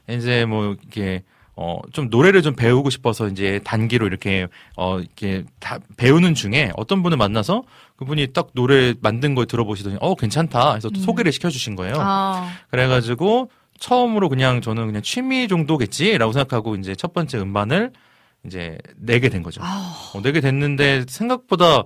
이제 0.10 0.46
뭐 0.46 0.76
이렇게 0.80 1.24
어, 1.58 1.80
좀 1.94 2.10
노래를 2.10 2.42
좀 2.42 2.56
배우고 2.56 2.90
싶어서 2.90 3.28
이제 3.28 3.62
단기로 3.64 4.08
이렇게 4.08 4.48
어, 4.76 5.00
이렇게 5.00 5.46
다 5.60 5.80
배우는 5.98 6.36
중에 6.36 6.72
어떤 6.76 7.02
분을 7.02 7.18
만나서 7.18 7.64
그분이 7.96 8.34
딱 8.34 8.50
노래 8.54 8.94
만든 9.02 9.36
걸 9.36 9.46
들어보시더니 9.46 9.98
어, 10.02 10.16
괜찮다 10.16 10.76
해서 10.76 10.90
또 10.90 11.00
음. 11.00 11.04
소개를 11.04 11.32
시켜주신 11.32 11.76
거예요. 11.76 11.96
아. 11.98 12.52
그래가지고 12.70 13.50
처음으로 13.80 14.30
그냥 14.30 14.62
저는 14.62 14.86
그냥 14.86 15.02
취미 15.02 15.48
정도겠지라고 15.48 16.34
생각하고 16.34 16.76
이제 16.76 16.94
첫 16.96 17.14
번째 17.14 17.40
음반을 17.40 17.92
이제 18.46 18.78
내게 18.98 19.30
된 19.30 19.42
거죠. 19.42 19.62
아. 19.64 20.12
어, 20.14 20.22
내게 20.22 20.42
됐는데 20.42 21.06
생각보다 21.08 21.84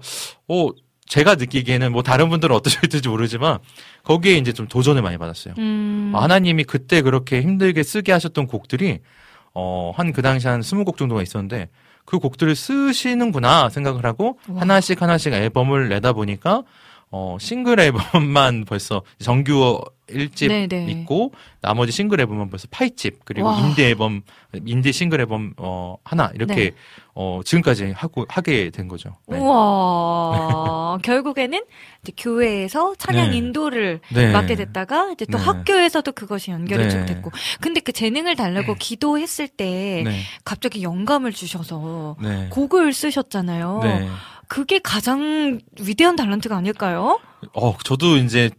어 0.48 0.70
제가 1.08 1.36
느끼기에는 1.36 1.92
뭐 1.92 2.04
다른 2.04 2.30
분들은 2.30 2.56
어떠실지 2.56 3.08
모르지만 3.08 3.60
거기에 4.04 4.38
이제 4.38 4.54
좀 4.54 4.68
도전을 4.68 5.02
많이 5.02 5.18
받았어요. 5.18 5.56
음. 5.58 6.12
아, 6.16 6.24
하나님이 6.24 6.64
그때 6.64 7.02
그렇게 7.02 7.42
힘들게 7.42 7.84
쓰게 7.84 8.12
하셨던 8.12 8.48
곡들이 8.48 9.00
어 9.54 9.92
한 9.96 10.14
그 10.14 10.22
당시 10.22 10.48
한 10.48 10.62
20곡 10.62 10.98
정도가 10.98 11.22
있었는데 11.22 11.70
그 12.06 12.20
곡들을 12.20 12.56
쓰시는구나 12.56 13.70
생각을 13.70 14.06
하고 14.06 14.40
와. 14.50 14.62
하나씩 14.62 15.02
하나씩 15.02 15.34
앨범을 15.34 15.90
내다 15.90 16.14
보니까 16.14 16.64
어 17.12 17.38
싱글 17.40 17.80
앨범만 17.80 18.66
벌써 18.70 19.02
정규 19.20 19.82
1집 20.08 20.48
네네. 20.48 20.92
있고 20.92 21.34
나머지 21.62 21.92
싱글 21.92 22.20
앨범은 22.20 22.50
벌써 22.50 22.68
8집 22.68 23.18
그리고 23.26 23.48
와. 23.48 23.60
인디 23.60 23.84
앨범 23.84 24.22
인디 24.66 24.92
싱글 24.92 25.20
앨범 25.20 25.54
어 25.58 25.98
하나 26.04 26.32
이렇게 26.36 26.56
네. 26.56 26.72
어 27.16 27.42
지금까지 27.44 27.92
하고 27.96 28.26
하게 28.30 28.70
된 28.70 28.88
거죠. 28.88 29.18
네. 29.28 29.38
우와. 29.38 31.00
결국에는 31.04 31.62
이제 32.02 32.14
교회에서 32.18 32.96
찬양 32.96 33.32
네. 33.32 33.38
인도를 33.38 34.00
네. 34.14 34.32
맡게 34.32 34.56
됐다가 34.56 35.12
이제 35.12 35.26
또 35.26 35.38
네. 35.38 35.44
학교에서도 35.44 36.12
그것이 36.12 36.52
연결이 36.52 36.84
네. 36.84 36.90
좀 36.90 37.06
됐고. 37.06 37.32
근데 37.60 37.80
그 37.80 37.92
재능을 37.92 38.36
달라고 38.36 38.76
기도했을 38.76 39.48
때 39.48 40.04
네. 40.06 40.22
갑자기 40.46 40.82
영감을 40.82 41.34
주셔서 41.34 42.16
네. 42.22 42.48
곡을 42.50 42.94
쓰셨잖아요. 42.94 43.82
네. 44.50 44.56
그게 44.56 44.80
가장 44.80 45.60
위대한 45.80 46.16
탤런트가 46.16 46.54
아닐까요? 46.54 47.20
어, 47.54 47.78
저도 47.84 48.18
이제 48.18 48.50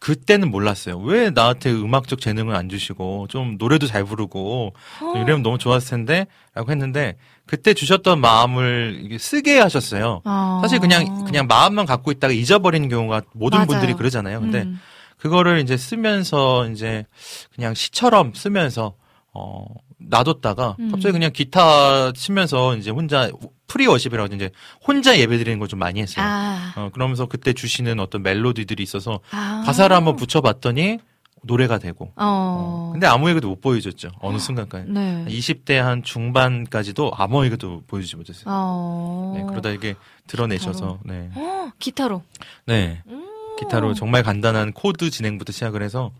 그때는 0.00 0.50
몰랐어요. 0.50 0.98
왜 0.98 1.30
나한테 1.30 1.72
음악적 1.72 2.20
재능을 2.20 2.54
안 2.54 2.68
주시고 2.68 3.28
좀 3.28 3.56
노래도 3.58 3.86
잘 3.86 4.04
부르고 4.04 4.74
좀 4.98 5.08
어. 5.08 5.16
이러면 5.16 5.42
너무 5.42 5.56
좋았을 5.56 5.88
텐데라고 5.90 6.70
했는데 6.70 7.16
그때 7.46 7.74
주셨던 7.74 8.20
마음을 8.20 9.16
쓰게 9.18 9.58
하셨어요. 9.58 10.20
아. 10.24 10.58
사실 10.62 10.80
그냥 10.80 11.24
그냥 11.24 11.46
마음만 11.46 11.86
갖고 11.86 12.10
있다가 12.10 12.32
잊어버리는 12.32 12.88
경우가 12.88 13.22
모든 13.32 13.58
맞아요. 13.58 13.68
분들이 13.68 13.94
그러잖아요. 13.94 14.40
근데 14.40 14.62
음. 14.62 14.80
그거를 15.16 15.60
이제 15.60 15.76
쓰면서 15.76 16.68
이제 16.68 17.06
그냥 17.54 17.72
시처럼 17.72 18.34
쓰면서 18.34 18.94
어 19.32 19.64
놔뒀다가 19.98 20.76
음. 20.78 20.90
갑자기 20.90 21.12
그냥 21.12 21.30
기타 21.32 22.12
치면서 22.12 22.76
이제 22.76 22.90
혼자 22.90 23.30
free 23.66 23.83
worship이라고 23.83 24.34
이제 24.34 24.50
혼자 24.86 25.18
예배드리는 25.18 25.58
걸 25.58 25.66
좀 25.68 25.78
많이 25.78 26.00
했어요. 26.00 26.24
아. 26.26 26.72
어, 26.76 26.90
그러면서 26.92 27.26
그때 27.26 27.52
주시는 27.52 27.98
어떤 28.00 28.22
멜로디들이 28.22 28.82
있어서 28.82 29.20
아. 29.32 29.62
가사를 29.66 29.94
한번 29.96 30.16
붙여봤더니 30.16 30.98
노래가 31.42 31.78
되고. 31.78 32.06
어. 32.06 32.12
어, 32.16 32.90
근데 32.92 33.06
아무에게도 33.06 33.48
못 33.48 33.60
보여줬죠. 33.60 34.10
어느 34.20 34.38
순간까지. 34.38 34.86
네. 34.88 35.24
20대 35.28 35.74
한 35.74 36.02
중반까지도 36.02 37.12
아무에게도 37.14 37.82
보여주지 37.86 38.16
못했어요. 38.16 38.44
어. 38.48 39.34
네, 39.36 39.44
그러다 39.48 39.70
이게 39.70 39.94
드러내셔서, 40.26 40.98
네. 41.04 41.30
어, 41.34 41.70
기타로. 41.78 42.22
네. 42.66 43.02
음. 43.08 43.26
기타로 43.60 43.94
정말 43.94 44.22
간단한 44.22 44.72
코드 44.72 45.10
진행부터 45.10 45.52
시작을 45.52 45.82
해서. 45.82 46.10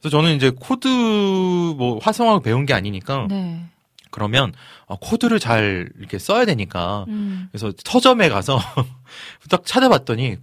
그래서 0.00 0.16
저는 0.16 0.34
이제 0.36 0.50
코드 0.50 0.88
뭐 0.88 1.98
화성학을 2.02 2.40
배운 2.40 2.66
게 2.66 2.74
아니니까 2.74 3.26
네. 3.28 3.64
그러면 4.10 4.52
어, 4.86 4.96
코드를 4.96 5.38
잘 5.38 5.88
이렇게 5.98 6.18
써야 6.18 6.44
되니까 6.44 7.04
음. 7.08 7.48
그래서 7.52 7.72
서점에 7.84 8.28
가서 8.28 8.58
딱 9.48 9.64
찾아봤더니 9.64 10.38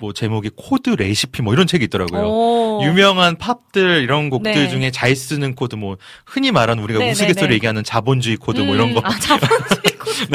뭐 0.00 0.14
제목이 0.14 0.50
코드 0.56 0.90
레시피 0.90 1.42
뭐 1.42 1.52
이런 1.52 1.66
책이 1.66 1.84
있더라고요. 1.84 2.22
오. 2.22 2.80
유명한 2.82 3.36
팝들 3.36 4.02
이런 4.02 4.30
곡들 4.30 4.54
네. 4.54 4.68
중에 4.68 4.90
잘 4.90 5.14
쓰는 5.14 5.54
코드 5.54 5.76
뭐 5.76 5.98
흔히 6.24 6.50
말하는 6.50 6.82
우리가 6.82 7.00
네, 7.00 7.10
우스갯소리 7.10 7.42
네, 7.42 7.48
네. 7.48 7.54
얘기하는 7.56 7.84
자본주의 7.84 8.36
코드 8.36 8.62
뭐 8.62 8.74
이런 8.74 8.88
음. 8.88 8.94
거. 8.94 9.02
아, 9.04 9.10
자본주의 9.10 9.98
코드. 9.98 10.26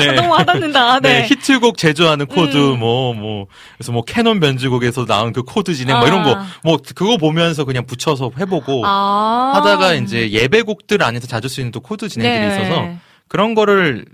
네. 0.00 0.08
아, 0.08 0.12
너무 0.14 0.32
와닿는다. 0.32 1.00
네. 1.04 1.20
네, 1.20 1.26
히트곡 1.28 1.76
제조하는 1.76 2.26
코드 2.26 2.56
음. 2.56 2.78
뭐뭐 2.78 3.46
그래서 3.76 3.92
뭐 3.92 4.02
캐논 4.02 4.40
변주곡에서 4.40 5.04
나온 5.04 5.34
그 5.34 5.42
코드 5.42 5.74
진행 5.74 5.98
뭐 5.98 6.08
이런 6.08 6.20
아. 6.20 6.46
거 6.62 6.69
뭐 6.69 6.78
그거 6.94 7.18
보면서 7.18 7.64
그냥 7.64 7.84
붙여서 7.84 8.32
해보고 8.40 8.82
아. 8.86 9.52
하다가 9.56 9.94
이제 9.94 10.30
예배곡들 10.30 11.02
안에서 11.02 11.26
자주 11.26 11.48
쓰이는 11.48 11.70
또 11.70 11.80
코드 11.80 12.08
진행들이 12.08 12.48
네. 12.48 12.62
있어서 12.62 12.88
그런 13.28 13.54
거를 13.54 14.06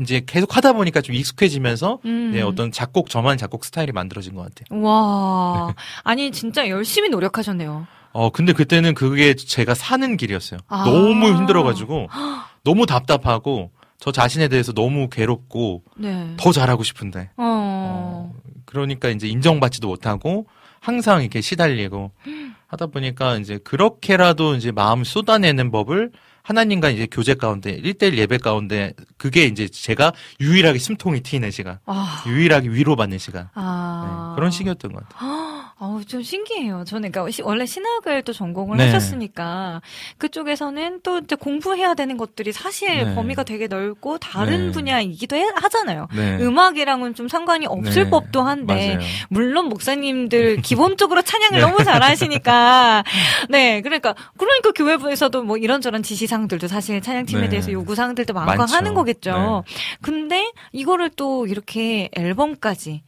이제 0.00 0.22
계속 0.26 0.56
하다 0.56 0.74
보니까 0.74 1.00
좀 1.00 1.14
익숙해지면서 1.14 2.00
음. 2.04 2.32
네, 2.32 2.42
어떤 2.42 2.72
작곡 2.72 3.08
저만 3.10 3.38
작곡 3.38 3.64
스타일이 3.64 3.92
만들어진 3.92 4.34
것 4.34 4.42
같아요. 4.42 4.82
와. 4.82 5.68
네. 5.68 5.74
아니, 6.04 6.32
진짜 6.32 6.68
열심히 6.68 7.08
노력하셨네요. 7.08 7.86
어 8.14 8.30
근데 8.30 8.52
그때는 8.52 8.94
그게 8.94 9.34
제가 9.34 9.74
사는 9.74 10.16
길이었어요. 10.16 10.60
아. 10.68 10.84
너무 10.84 11.34
힘들어가지고 11.36 12.08
너무 12.62 12.86
답답하고 12.86 13.72
저 13.98 14.12
자신에 14.12 14.46
대해서 14.46 14.72
너무 14.72 15.08
괴롭고 15.08 15.82
네. 15.96 16.34
더 16.36 16.52
잘하고 16.52 16.84
싶은데 16.84 17.30
어. 17.36 18.32
그러니까 18.66 19.08
이제 19.08 19.26
인정받지도 19.26 19.88
못하고 19.88 20.46
항상 20.78 21.22
이렇게 21.22 21.40
시달리고 21.40 22.12
하다 22.68 22.86
보니까 22.86 23.36
이제 23.38 23.58
그렇게라도 23.58 24.54
이제 24.54 24.70
마음 24.70 25.02
쏟아내는 25.02 25.72
법을 25.72 26.12
하나님과 26.44 26.90
이제 26.90 27.08
교제 27.10 27.34
가운데 27.34 27.80
1대1 27.80 28.16
예배 28.18 28.38
가운데 28.38 28.92
그게 29.16 29.46
이제 29.46 29.66
제가 29.66 30.12
유일하게 30.40 30.78
숨통이 30.78 31.22
트이는 31.22 31.50
시간 31.50 31.78
아. 31.86 32.22
유일하게 32.26 32.68
위로받는 32.68 33.18
시간 33.18 33.48
아. 33.54 34.30
네, 34.30 34.36
그런 34.36 34.50
시기였던 34.50 34.92
것 34.92 35.08
같아요. 35.08 35.63
어우, 35.76 36.04
좀 36.04 36.22
신기해요. 36.22 36.84
저는 36.86 37.10
그러니까 37.10 37.30
시- 37.32 37.42
원래 37.42 37.66
신학을 37.66 38.22
또 38.22 38.32
전공을 38.32 38.76
네. 38.76 38.84
하셨으니까 38.86 39.82
그쪽에서는 40.18 41.00
또 41.02 41.18
이제 41.18 41.34
공부해야 41.34 41.94
되는 41.94 42.16
것들이 42.16 42.52
사실 42.52 42.88
네. 43.04 43.14
범위가 43.16 43.42
되게 43.42 43.66
넓고 43.66 44.18
다른 44.18 44.66
네. 44.66 44.72
분야이기도 44.72 45.34
해- 45.34 45.50
하잖아요. 45.56 46.06
네. 46.14 46.38
음악이랑은 46.40 47.16
좀 47.16 47.26
상관이 47.26 47.66
없을 47.66 48.04
네. 48.04 48.10
법도 48.10 48.42
한데 48.42 48.94
맞아요. 48.96 49.08
물론 49.30 49.68
목사님들 49.68 50.62
기본적으로 50.62 51.22
찬양을 51.22 51.60
너무 51.60 51.82
잘하시니까 51.82 53.02
네 53.50 53.80
그러니까 53.80 54.14
그러니까 54.38 54.70
교회부에서도 54.70 55.42
뭐 55.42 55.56
이런저런 55.56 56.04
지시사항들도 56.04 56.68
사실 56.68 57.02
찬양팀에 57.02 57.42
네. 57.42 57.48
대해서 57.48 57.72
요구사항들도 57.72 58.32
많고 58.32 58.56
많죠. 58.58 58.76
하는 58.76 58.94
거겠죠. 58.94 59.64
네. 59.66 59.74
근데 60.02 60.52
이거를 60.70 61.10
또 61.10 61.46
이렇게 61.48 62.10
앨범까지 62.14 63.02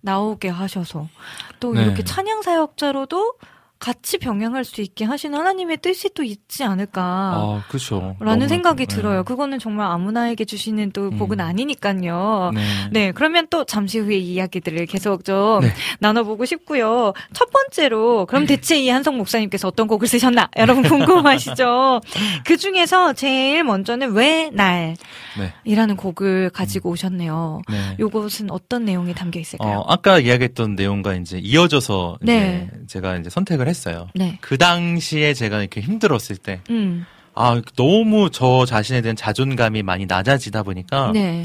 나오게 0.00 0.48
하셔서 0.48 1.08
또 1.60 1.72
네. 1.72 1.82
이렇게 1.82 2.04
찬양 2.04 2.42
사역자로도 2.42 3.34
같이 3.78 4.18
병행할 4.18 4.64
수 4.64 4.80
있게 4.80 5.04
하시는 5.04 5.38
하나님의 5.38 5.78
뜻이 5.78 6.10
또 6.14 6.22
있지 6.22 6.64
않을까. 6.64 7.02
아, 7.02 7.64
그렇죠. 7.68 8.16
라는 8.18 8.48
생각이 8.48 8.86
네. 8.86 8.94
들어요. 8.94 9.22
그거는 9.22 9.58
정말 9.58 9.86
아무나에게 9.86 10.44
주시는 10.44 10.90
또 10.92 11.10
복은 11.10 11.38
음. 11.38 11.44
아니니까요. 11.44 12.50
네. 12.54 12.60
네, 12.90 13.12
그러면 13.12 13.46
또 13.50 13.64
잠시 13.64 14.00
후에 14.00 14.16
이야기들을 14.16 14.86
계속 14.86 15.24
좀 15.24 15.60
네. 15.60 15.72
나눠보고 16.00 16.44
싶고요. 16.44 17.12
첫 17.32 17.50
번째로, 17.50 18.26
그럼 18.26 18.46
대체 18.46 18.78
이 18.80 18.88
한성 18.88 19.16
목사님께서 19.16 19.68
어떤 19.68 19.86
곡을 19.86 20.08
쓰셨나? 20.08 20.50
여러분 20.58 20.82
궁금하시죠? 20.82 22.00
그 22.44 22.56
중에서 22.56 23.12
제일 23.12 23.62
먼저는 23.62 24.12
왜 24.12 24.50
날? 24.52 24.96
네. 25.38 25.52
이라는 25.64 25.96
곡을 25.96 26.50
가지고 26.50 26.90
오셨네요. 26.90 27.62
네. 27.68 27.96
요것은 28.00 28.50
어떤 28.50 28.84
내용이 28.84 29.14
담겨 29.14 29.38
있을까요? 29.38 29.78
어, 29.78 29.84
아까 29.88 30.18
이야기했던 30.18 30.74
내용과 30.74 31.14
이제 31.14 31.38
이어져서 31.38 32.18
네. 32.22 32.68
이제 32.74 32.86
제가 32.88 33.16
이제 33.16 33.30
선택을 33.30 33.67
했어요. 33.68 34.08
네. 34.14 34.38
그 34.40 34.58
당시에 34.58 35.34
제가 35.34 35.60
이렇게 35.60 35.80
힘들었을 35.80 36.36
때, 36.36 36.60
음, 36.70 37.06
아, 37.34 37.60
너무 37.76 38.30
저 38.30 38.64
자신에 38.66 39.00
대한 39.00 39.16
자존감이 39.16 39.82
많이 39.82 40.06
낮아지다 40.06 40.62
보니까, 40.62 41.12
네. 41.12 41.42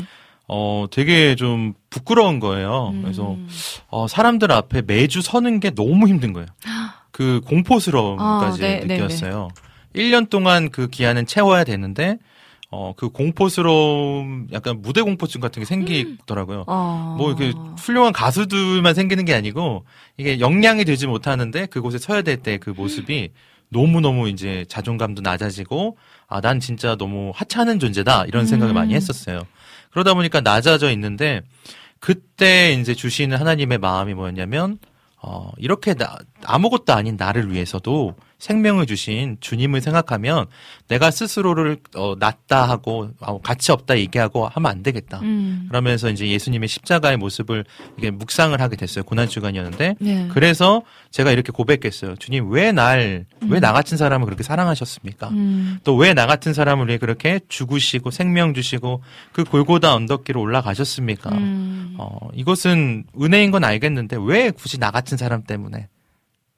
어, 0.47 0.85
되게 0.91 1.35
좀 1.35 1.73
부끄러운 1.89 2.39
거예요. 2.39 2.91
음. 2.93 3.01
그래서, 3.03 3.37
어, 3.87 4.07
사람들 4.07 4.51
앞에 4.51 4.81
매주 4.85 5.21
서는 5.21 5.59
게 5.59 5.69
너무 5.71 6.07
힘든 6.07 6.33
거예요. 6.33 6.47
그 7.11 7.41
공포스러움까지 7.45 8.63
아, 8.63 8.67
네, 8.67 8.79
네, 8.85 8.97
느꼈어요. 8.97 9.49
1년 9.95 10.29
동안 10.29 10.69
그 10.69 10.87
기한은 10.87 11.27
채워야 11.27 11.63
되는데, 11.63 12.17
어, 12.75 12.93
그 12.97 13.09
공포스러움, 13.09 14.47
약간 14.51 14.81
무대 14.81 15.01
공포증 15.03 15.39
같은 15.41 15.59
게 15.61 15.65
생기더라고요. 15.65 16.63
어. 16.65 17.15
뭐 17.19 17.29
이렇게 17.29 17.53
훌륭한 17.77 18.13
가수들만 18.13 18.95
생기는 18.95 19.25
게 19.25 19.35
아니고 19.35 19.85
이게 20.17 20.39
역량이 20.39 20.83
되지 20.85 21.05
못하는데 21.05 21.67
그곳에 21.67 21.99
서야 21.99 22.23
될 22.23 22.37
때 22.41 22.57
그 22.57 22.71
모습이 22.71 23.29
너무 23.69 24.01
너무 24.01 24.27
이제 24.27 24.65
자존감도 24.69 25.21
낮아지고 25.21 25.97
아 26.27 26.41
난 26.41 26.59
진짜 26.59 26.95
너무 26.95 27.31
하찮은 27.35 27.79
존재다 27.79 28.25
이런 28.25 28.47
생각을 28.47 28.73
음. 28.73 28.75
많이 28.75 28.95
했었어요. 28.95 29.41
그러다 29.91 30.15
보니까 30.15 30.41
낮아져 30.41 30.91
있는데 30.93 31.41
그때 31.99 32.73
이제 32.73 32.95
주시는 32.95 33.37
하나님의 33.37 33.77
마음이 33.77 34.13
뭐였냐면 34.15 34.79
어 35.21 35.51
이렇게 35.57 35.93
나, 35.93 36.17
아무것도 36.43 36.91
아닌 36.93 37.15
나를 37.17 37.51
위해서도 37.51 38.15
생명을 38.43 38.85
주신 38.85 39.37
주님을 39.39 39.79
생각하면 39.79 40.47
내가 40.89 41.11
스스로를 41.11 41.77
어, 41.95 42.15
낮다 42.19 42.67
하고 42.67 43.09
어, 43.21 43.39
가치 43.41 43.71
없다 43.71 43.97
얘기하고 43.97 44.47
하면 44.47 44.69
안 44.69 44.83
되겠다. 44.83 45.19
음. 45.21 45.65
그러면서 45.69 46.09
이제 46.09 46.27
예수님의 46.27 46.67
십자가의 46.67 47.15
모습을 47.17 47.63
이게 47.97 48.11
묵상을 48.11 48.59
하게 48.59 48.75
됐어요. 48.75 49.05
고난 49.05 49.29
주간이었는데 49.29 49.95
네. 49.99 50.27
그래서 50.33 50.83
제가 51.11 51.31
이렇게 51.31 51.51
고백했어요. 51.53 52.15
주님 52.17 52.51
왜 52.51 52.73
날 52.73 53.25
왜나 53.49 53.71
같은 53.71 53.97
사람을 53.97 54.25
그렇게 54.25 54.41
사랑하셨습니까? 54.43 55.29
음. 55.29 55.79
또왜 55.83 56.13
나 56.13 56.25
같은 56.25 56.53
사람을 56.53 56.87
위해 56.87 56.97
그렇게 56.97 57.39
죽으시고 57.47 58.09
생명 58.11 58.53
주시고 58.53 59.01
그 59.31 59.43
골고다 59.43 59.93
언덕길을 59.93 60.41
올라가셨습니까? 60.41 61.29
음. 61.31 61.95
어, 61.99 62.29
이것은 62.33 63.05
은혜인 63.21 63.51
건 63.51 63.63
알겠는데 63.63 64.17
왜 64.19 64.49
굳이 64.51 64.79
나 64.79 64.91
같은 64.91 65.17
사람 65.17 65.43
때문에 65.43 65.87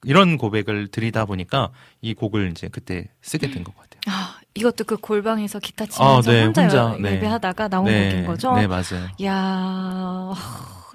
이런 0.05 0.37
고백을 0.37 0.87
드리다 0.87 1.25
보니까 1.25 1.69
이 2.01 2.13
곡을 2.13 2.51
이제 2.51 2.67
그때 2.71 3.07
쓰게 3.21 3.49
된 3.51 3.63
것 3.63 3.75
같아요. 3.75 4.01
아, 4.07 4.37
이것도 4.53 4.83
그 4.85 4.97
골방에서 4.97 5.59
기타 5.59 5.85
치면서 5.85 6.31
아, 6.31 6.33
네, 6.33 6.43
혼자, 6.45 6.61
혼자, 6.61 6.97
네. 7.01 7.15
예배하다가 7.15 7.67
나온 7.67 7.85
네, 7.85 8.11
곡인 8.11 8.25
거죠? 8.27 8.53
네, 8.55 8.67
맞아요. 8.67 9.09
야 9.23 10.33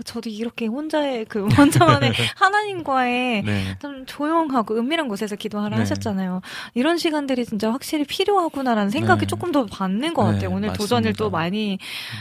저도 0.05 0.30
이렇게 0.30 0.66
혼자의 0.66 1.24
그 1.26 1.46
혼자만의 1.57 2.12
하나님과의 2.36 3.42
네. 3.42 3.76
좀 3.80 4.05
조용하고 4.07 4.76
은밀한 4.76 5.09
곳에서 5.09 5.36
기도하라 5.36 5.76
네. 5.76 5.82
하셨잖아요. 5.82 6.40
이런 6.74 6.98
시간들이 6.98 7.44
진짜 7.46 7.70
확실히 7.72 8.05
필요하구나라는 8.05 8.90
생각이 8.90 9.20
네. 9.22 9.26
조금 9.26 9.53
더 9.53 9.66
받는 9.66 10.14
것 10.14 10.26
네, 10.26 10.32
같아요. 10.34 10.51
오늘 10.51 10.68
맞습니다. 10.68 10.78
도전을 10.78 11.12
또 11.14 11.30
많이 11.30 11.78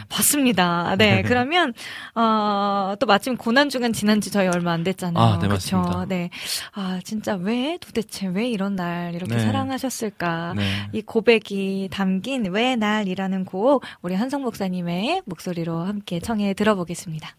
봤습니다. 0.09 0.95
네, 0.97 1.21
그러면 1.23 1.73
어, 2.15 2.95
또 2.99 3.05
마침 3.05 3.37
고난 3.37 3.69
주간 3.69 3.93
지난 3.93 4.21
지 4.21 4.31
저희 4.31 4.47
얼마 4.47 4.71
안 4.71 4.83
됐잖아요. 4.83 5.23
아, 5.23 5.39
네, 5.39 5.47
그쵸? 5.47 5.77
맞습니다. 5.77 6.05
네, 6.07 6.29
아 6.73 6.99
진짜 7.03 7.35
왜 7.35 7.77
도대체 7.81 8.27
왜 8.27 8.47
이런 8.49 8.75
날 8.75 9.13
이렇게 9.15 9.35
네. 9.35 9.39
사랑하셨을까? 9.41 10.53
네. 10.55 10.89
이 10.93 11.01
고백이 11.01 11.89
담긴 11.91 12.51
왜 12.51 12.75
날이라는 12.75 13.45
곡 13.45 13.83
우리 14.01 14.15
한성 14.15 14.41
목사님의 14.43 15.23
목소리로 15.25 15.79
함께 15.79 16.19
청해 16.19 16.53
들어보겠습니다. 16.53 17.35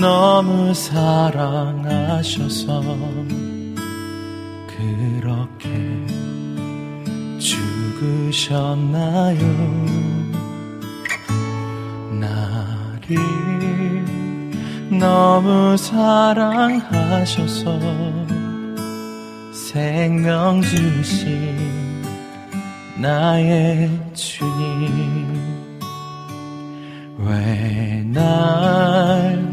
너무 0.00 0.74
사랑하셔서 0.74 2.82
그렇게 4.66 5.68
죽으셨나요? 7.38 9.38
나를 12.20 13.16
너무 14.98 15.76
사랑하셔서 15.76 17.78
생명 19.52 20.60
주신 20.62 21.54
나의 23.00 23.90
주님 24.14 25.36
왜 27.18 27.86
날 28.16 29.45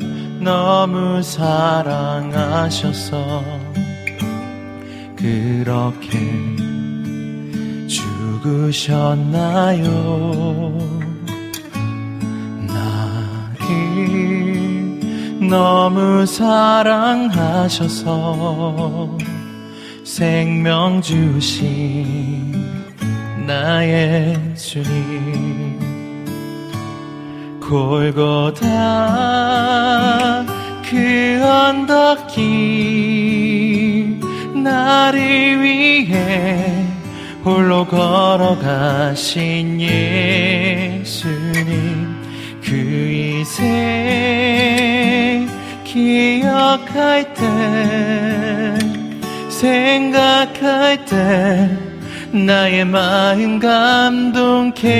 너무 0.43 1.23
사랑하셔서 1.23 3.13
그렇게 5.15 6.19
죽으셨나요? 7.87 9.87
나를 12.67 13.69
너무 15.49 16.25
사랑하셔서 16.25 18.09
생명 20.03 21.01
주신 21.01 22.51
나의 23.47 24.35
주님 24.55 25.82
골고다 27.73 28.69
그 30.87 31.41
언덕 31.43 32.27
길 32.27 34.19
나를 34.53 35.63
위해 35.63 36.85
홀로 37.43 37.83
걸어가신 37.87 39.81
예수님 39.81 41.03
그 42.61 42.75
이생 43.41 43.63
기억할 45.83 47.33
때 47.33 47.41
생각할 49.49 51.03
때 51.05 51.75
나의 52.31 52.85
마음 52.85 53.57
감동케 53.57 54.91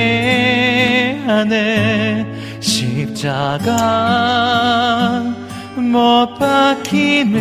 하네 1.27 2.32
십자가 2.63 3.71
못 5.75 6.35
박힘은 6.39 7.33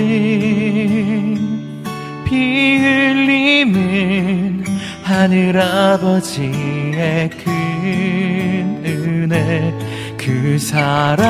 피 2.24 2.76
흘림은 2.78 4.64
하늘 5.04 5.56
아버지의 5.60 7.30
큰 7.30 8.82
은혜 8.84 9.72
그 10.16 10.58
사랑 10.58 11.22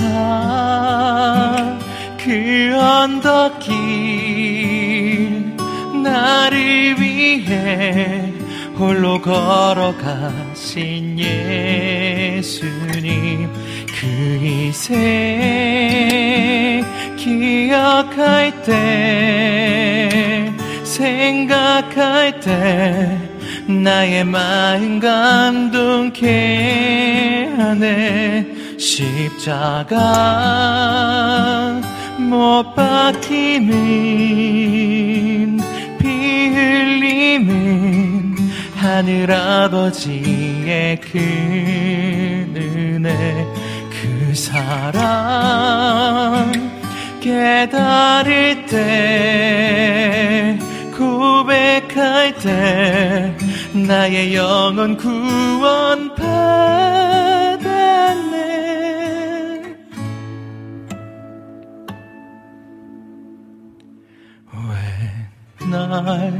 그 2.17 2.75
언덕길 2.75 3.73
나를 6.03 6.99
위해 6.99 8.33
홀로 8.75 9.21
걸어가신 9.21 11.19
예수님 11.19 12.49
그 13.99 14.07
이생 14.41 14.93
기억할 17.15 18.63
때 18.63 20.51
생각할 20.83 22.39
때 22.39 23.17
나의 23.67 24.25
마음 24.25 24.99
감동케 24.99 26.23
하네 27.57 28.52
십자가 28.83 29.95
못 32.19 32.75
박힘은 32.75 33.71
피 35.99 36.49
흘림은 36.49 38.35
하늘 38.75 39.31
아버지의 39.31 40.99
큰 40.99 42.53
은혜 42.57 43.47
그 43.89 44.35
사랑 44.35 45.01
깨달을 47.21 48.65
때 48.65 50.59
고백할 50.97 52.35
때 52.35 53.33
나의 53.73 54.35
영혼 54.35 54.97
구원 54.97 56.13
받 56.15 57.32
날 65.73 66.31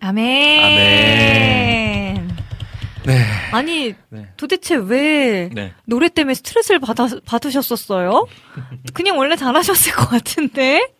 아멘. 0.00 0.62
아멘. 0.62 2.36
네. 3.06 3.24
아니 3.52 3.94
네. 4.08 4.28
도대체 4.36 4.76
왜 4.76 5.48
네. 5.52 5.72
노래 5.84 6.08
때문에 6.08 6.34
스트레스를 6.34 6.80
받아, 6.80 7.08
받으셨었어요? 7.24 8.26
그냥 8.94 9.18
원래 9.18 9.36
잘하셨을 9.36 9.94
것 9.94 10.08
같은데. 10.08 10.95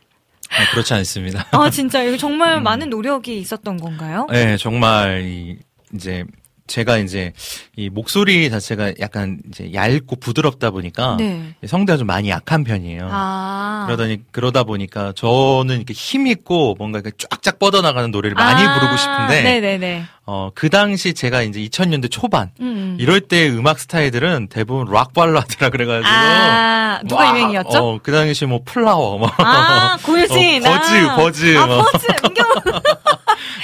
아, 0.51 0.71
그렇지 0.73 0.95
않습니다. 0.95 1.47
아 1.51 1.71
진짜 1.71 2.03
이거 2.03 2.13
음. 2.13 2.19
정말 2.19 2.61
많은 2.61 2.91
노력이 2.91 3.39
있었던 3.39 3.77
건가요? 3.79 4.27
네, 4.31 4.57
정말 4.57 5.23
이, 5.25 5.59
이제 5.95 6.25
제가 6.67 6.99
이제 6.99 7.33
이 7.77 7.89
목소리 7.89 8.51
자체가 8.51 8.95
약간 9.01 9.39
이제 9.49 9.73
얇고 9.73 10.17
부드럽다 10.17 10.71
보니까 10.71 11.17
네. 11.19 11.55
성대가 11.67 11.97
좀 11.97 12.07
많이 12.07 12.29
약한 12.29 12.65
편이에요. 12.65 13.09
아. 13.11 13.85
그러더니 13.87 14.23
그러다 14.33 14.65
보니까 14.65 15.13
저는 15.15 15.77
이렇게 15.77 15.95
힘 15.95 16.27
있고 16.27 16.75
뭔가 16.79 16.99
이렇게 16.99 17.17
쫙쫙 17.17 17.59
뻗어나가는 17.59 18.11
노래를 18.11 18.35
많이 18.35 18.63
아, 18.67 18.75
부르고 18.79 18.97
싶은데 18.97 19.43
네네네. 19.43 20.05
어 20.27 20.51
그 20.57 20.71
당시 20.71 21.13
제가 21.15 21.43
이제 21.43 21.61
2000년대 21.61 22.11
초반 22.11 22.51
음. 22.61 22.97
이럴 22.99 23.21
때 23.21 23.49
음악 23.51 23.79
스타일들은 23.79 24.49
대부분 24.49 24.93
락 24.93 25.13
발라드라 25.13 25.71
그래가지고 25.71 26.09
아 26.09 27.01
누가 27.05 27.27
막, 27.27 27.37
유행이었죠? 27.37 27.79
어, 27.79 27.99
그 28.03 28.11
당시 28.11 28.47
뭐 28.47 28.61
플라워 28.65 29.19
뭐, 29.19 29.31
아 29.37 29.97
고유진. 30.03 30.65
어, 30.67 30.71
버즈, 30.71 31.07
아. 31.07 31.17
버즈, 31.17 31.59
아 31.59 31.67
뭐. 31.67 31.85
버즈. 31.85 32.07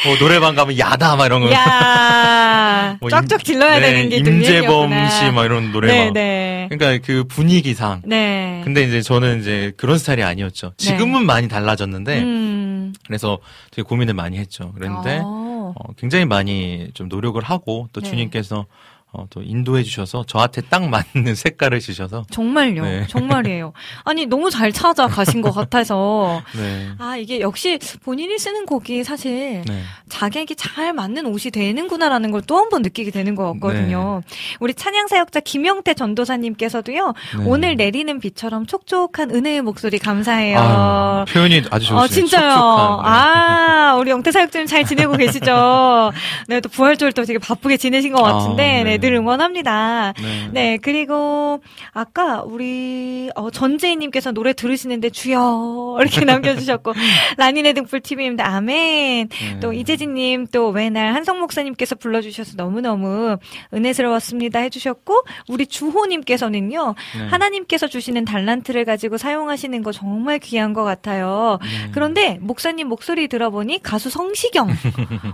뭐 0.07 0.17
노래방 0.19 0.55
가면 0.55 0.79
야다 0.79 1.17
막 1.17 1.27
이런 1.27 1.41
거 1.43 1.51
야 1.51 2.97
뭐 3.01 3.09
임- 3.11 3.29
질러야 3.39 3.79
네, 3.79 3.93
되는 3.93 4.09
게또 4.11 4.31
임재범. 4.31 4.91
씨 5.09 5.31
막 5.33 5.45
이런 5.45 5.73
노래 5.73 6.07
막 6.07 6.13
네네. 6.13 6.69
그러니까 6.71 7.05
그 7.07 7.25
분위기상 7.25 8.03
네. 8.05 8.61
근데 8.65 8.83
이제 8.83 9.01
저는 9.03 9.41
이제 9.41 9.73
그런 9.77 9.99
스타일이 9.99 10.23
아니었죠. 10.23 10.73
지금은 10.77 11.25
많이 11.27 11.49
달라졌는데 11.49 12.21
음. 12.23 12.93
그래서 13.07 13.39
되게 13.71 13.83
고민을 13.83 14.15
많이 14.15 14.39
했죠. 14.39 14.73
그런데 14.75 15.21
어. 15.23 15.73
어, 15.75 15.93
굉장히 15.97 16.25
많이 16.25 16.89
좀 16.95 17.09
노력을 17.09 17.41
하고 17.43 17.89
또 17.93 18.01
네. 18.01 18.11
주님께서 18.11 18.67
어, 19.15 19.27
또 19.29 19.43
인도해 19.43 19.83
주셔서 19.83 20.25
저한테 20.27 20.63
딱 20.71 20.89
맞는 20.89 21.35
색깔을 21.37 21.81
주셔서 21.81 22.25
정말요. 22.31 22.83
네. 22.83 23.07
정말이에요. 23.09 23.73
아니 24.05 24.25
너무 24.25 24.49
잘 24.51 24.73
찾아가신 24.73 25.43
것 25.43 25.51
같아서 25.53 26.43
네. 26.57 26.89
아 26.99 27.17
이게 27.17 27.41
역시 27.41 27.79
본인이 28.05 28.39
쓰는 28.39 28.65
곡이 28.65 29.05
사실 29.05 29.63
네. 29.67 29.83
자기에게 30.09 30.55
잘 30.55 30.93
맞는 30.95 31.27
옷이 31.27 31.51
되는구나라는 31.53 32.31
걸 32.31 32.43
또 32.47 32.57
한 32.57 32.71
번 32.71 32.81
느끼게 32.83 33.11
되는 33.11 33.35
것 33.35 33.53
같거든요. 33.55 34.23
우리 34.61 34.73
찬양 34.73 35.09
사역자 35.09 35.41
김영태 35.41 35.93
전도사님께서도요. 35.95 37.13
네. 37.39 37.45
오늘 37.47 37.77
내리는 37.77 38.19
비처럼 38.19 38.67
촉촉한 38.67 39.31
은혜의 39.31 39.63
목소리 39.63 39.99
감사해요. 39.99 40.59
아, 40.59 41.25
표현이 41.29 41.63
아주 41.71 41.87
좋으시네요. 41.87 41.99
어, 42.01 42.07
진짜요. 42.09 42.49
촉촉한, 42.51 43.03
네. 43.03 43.09
아, 43.09 43.97
우리 43.99 44.11
영태 44.11 44.33
사역자님 44.33 44.67
잘 44.67 44.85
지내고 44.85 45.17
계시죠? 45.19 46.13
네, 46.49 46.61
또 46.61 46.69
부활절 46.69 47.13
또 47.13 47.25
되게 47.25 47.39
바쁘게 47.39 47.77
지내신 47.77 48.13
것 48.13 48.23
같은데, 48.23 48.81
아, 48.81 48.85
네. 48.85 48.99
네. 49.03 49.09
늘 49.09 49.15
응원합니다. 49.17 50.15
네. 50.21 50.49
네, 50.53 50.79
그리고 50.81 51.61
아까 51.93 52.43
우리 52.43 53.31
어, 53.35 53.51
전재희님께서 53.51 54.33
노래 54.33 54.53
들으시는데 54.53 55.11
주여 55.11 55.97
이렇게 56.01 56.25
남겨주셨고 56.25 56.93
라니네 57.37 57.73
등불 57.73 58.01
TV입니다. 58.01 58.47
아멘. 58.47 59.29
네. 59.29 59.61
또 59.61 59.73
이재진님 59.73 60.47
또 60.53 60.69
왜날 60.69 61.15
한성 61.15 61.41
목사님께서 61.41 61.97
불러주셔서 61.97 62.57
너무 62.57 62.81
너무 62.81 63.37
은혜스러웠습니다 63.75 64.61
해주셨고 64.61 65.23
우리 65.49 65.67
주호님께서는요 65.67 66.95
네. 67.19 67.27
하나님께서 67.27 67.89
주시는 67.89 68.25
달란트를 68.25 68.85
가지고 68.85 69.19
사용하시는 69.19 69.83
거 69.83 69.93
정말 69.93 70.39
귀한 70.39 70.73
것 70.73 70.85
같아요. 70.85 71.59
네. 71.63 71.91
그런데 71.93 72.39
목사님 72.41 72.89
목소리 72.89 73.29
들어보니 73.29 73.83
가수 73.83 74.11
성시경 74.11 74.69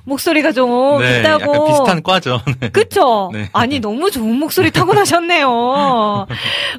목소리가 0.05 0.53
좀 0.53 0.69
네, 1.01 1.21
있다고 1.21 1.67
비슷한 1.67 2.03
과죠. 2.03 2.41
네. 2.61 2.71
그쵸? 2.71 3.31
네. 3.33 3.49
아니, 3.59 3.81
너무 3.81 4.11
좋은 4.11 4.37
목소리 4.37 4.71
타고나셨네요. 4.71 6.27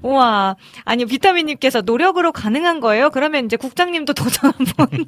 우와. 0.03 0.55
아니, 0.85 1.05
비타민님께서 1.05 1.81
노력으로 1.81 2.31
가능한 2.31 2.79
거예요? 2.79 3.09
그러면 3.09 3.45
이제 3.45 3.57
국장님도 3.57 4.13
도전 4.13 4.51
한번. 4.51 5.05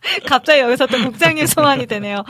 갑자기 0.26 0.60
여기서 0.60 0.86
또 0.86 0.96
국장님 0.98 1.46
소환이 1.46 1.86
되네요. 1.86 2.24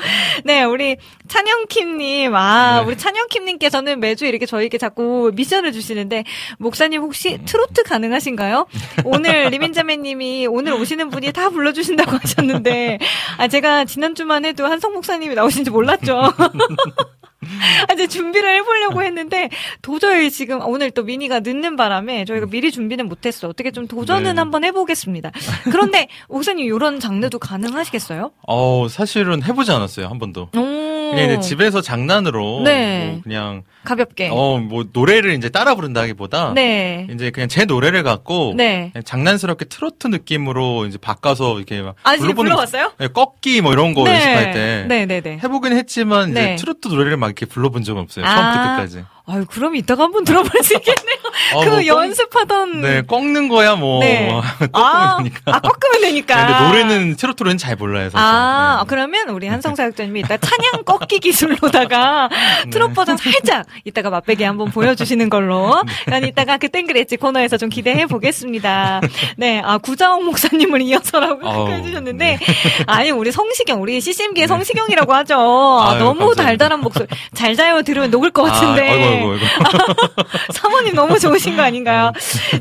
네, 0.45 0.65
우리 0.65 0.97
찬영킴님. 1.29 2.35
아, 2.35 2.81
네. 2.81 2.87
우리 2.87 2.97
찬영킴님께서는 2.97 4.01
매주 4.01 4.25
이렇게 4.25 4.47
저희에게 4.47 4.79
자꾸 4.79 5.31
미션을 5.35 5.73
주시는데, 5.73 6.25
목사님 6.59 7.03
혹시 7.03 7.39
트로트 7.45 7.83
가능하신가요? 7.85 8.67
오늘 9.05 9.49
리민자매님이 9.51 10.47
오늘 10.47 10.73
오시는 10.73 11.11
분이 11.11 11.33
다 11.33 11.51
불러주신다고 11.51 12.17
하셨는데, 12.17 12.99
아, 13.37 13.49
제가 13.49 13.85
지난주만 13.85 14.45
해도 14.45 14.67
한성 14.67 14.95
목사님이 14.95 15.35
나오신지 15.35 15.71
몰랐죠. 15.71 16.33
아, 17.89 17.93
이제 17.93 18.07
준비를 18.07 18.57
해보려고 18.57 19.03
했는데 19.03 19.49
도저히 19.80 20.30
지금 20.30 20.61
오늘 20.66 20.91
또 20.91 21.05
미니가 21.05 21.41
늦는 21.41 21.76
바람에 21.76 22.24
저희가 22.24 22.47
미리 22.47 22.72
준비는 22.72 23.09
못했어. 23.09 23.49
어떻게 23.49 23.70
좀 23.70 23.86
도전은 23.86 24.34
네. 24.34 24.41
한번 24.41 24.64
해보겠습니다. 24.64 25.30
그런데 25.64 26.09
목사님 26.28 26.66
이런 26.66 26.99
장르도 26.99 27.39
가능하시겠어요? 27.39 28.32
어, 28.47 28.86
사실은 28.89 29.43
해보지 29.45 29.70
않았어요, 29.70 30.09
한 30.09 30.18
번도. 30.18 30.49
오, 30.57 31.08
그냥 31.11 31.31
이제 31.31 31.41
집에서 31.41 31.81
장난으로. 31.81 32.63
네. 32.65 33.11
뭐 33.13 33.21
그냥, 33.23 33.63
가볍게. 33.85 34.29
어, 34.33 34.59
뭐, 34.59 34.85
노래를 34.93 35.33
이제 35.35 35.49
따라 35.49 35.75
부른다기보다. 35.75 36.53
네. 36.55 37.07
이제 37.13 37.31
그냥 37.31 37.49
제 37.49 37.65
노래를 37.65 38.03
갖고. 38.03 38.55
네. 38.57 38.91
그냥 38.93 39.05
장난스럽게 39.05 39.67
트로트 39.67 40.09
느낌으로 40.09 40.87
이제 40.87 40.99
바꿔서 40.99 41.57
이렇게 41.57 41.81
막. 41.83 41.95
아, 42.03 42.17
불러보는 42.17 42.51
불러봤어요? 42.51 42.93
네, 42.99 43.09
꺾기 43.09 43.61
뭐 43.61 43.73
이런 43.73 43.95
거 43.95 44.09
연습할 44.09 44.53
때. 44.53 44.87
네, 44.89 45.07
네, 45.07 45.21
네. 45.21 45.39
해보긴 45.43 45.73
했지만 45.77 46.31
이제 46.31 46.41
네. 46.41 46.57
트로트 46.57 46.89
노래를 46.89 47.17
막 47.17 47.27
이렇게 47.29 47.47
불러본 47.47 47.83
적은 47.85 48.03
없어요. 48.03 48.25
아. 48.25 48.35
처음부터 48.35 48.63
끝까지. 48.77 49.05
아유, 49.31 49.45
그럼 49.47 49.77
이따가 49.77 50.05
한번 50.05 50.25
들어볼 50.25 50.51
수 50.63 50.75
있겠네요. 50.75 51.18
어, 51.55 51.61
그뭐 51.64 51.76
꺾- 51.76 51.86
연습하던. 51.86 52.80
네, 52.80 53.03
꺾는 53.03 53.49
거야 53.49 53.74
뭐. 53.76 54.01
네. 54.01 54.28
꺾으면 54.59 54.70
아, 54.72 55.16
되니까. 55.18 55.41
아, 55.47 55.61
꺾으면 55.61 56.01
되니까. 56.03 56.47
근데 56.47 56.64
노래는 56.68 57.16
트로트로는 57.16 57.59
잘 57.59 57.76
몰라요, 57.76 58.11
사실. 58.11 58.18
아, 58.18 58.78
네. 58.82 58.86
그러면 58.89 59.28
우리 59.30 59.47
한성 59.49 59.74
사역자님이 59.74 60.20
이따 60.20 60.36
찬양 60.36 60.84
꺾기 60.84 61.18
기술로다가 61.20 62.28
네. 62.64 62.70
트롯 62.70 62.95
버전 62.95 63.16
살짝 63.16 63.66
이따가 63.84 64.11
맛배기 64.11 64.45
한번 64.45 64.70
보여주시는 64.70 65.28
걸로. 65.30 65.82
난 66.07 66.24
이따가 66.24 66.57
그땐 66.59 66.86
그랬지 66.86 67.16
코너에서 67.16 67.57
좀 67.57 67.68
기대해 67.68 68.07
보겠습니다. 68.07 69.01
네, 69.36 69.61
아, 69.64 69.78
구자홍 69.78 70.24
목사님을 70.26 70.82
이어서라고 70.82 71.47
어우, 71.47 71.68
해주셨는데, 71.70 72.39
아니, 72.86 73.11
우리 73.11 73.32
성시경, 73.32 73.80
우리 73.82 74.01
CCM계의 74.01 74.49
성시경이라고 74.49 75.14
하죠. 75.14 75.36
아, 75.39 75.91
아유, 75.93 75.99
너무 75.99 76.18
감사합니다. 76.20 76.43
달달한 76.45 76.80
목소리. 76.80 77.07
잘 77.34 77.55
자요 77.57 77.82
들으면 77.82 78.11
녹을 78.11 78.30
것 78.30 78.43
같은데. 78.45 78.89
아, 78.89 78.93
아이고, 78.93 79.05
아이고, 79.05 79.30
아이고. 79.32 79.95
사모님 80.53 80.95
너무 80.95 81.18
좋 81.18 81.28
으신 81.35 81.57
거 81.57 81.62
아닌가요? 81.62 82.12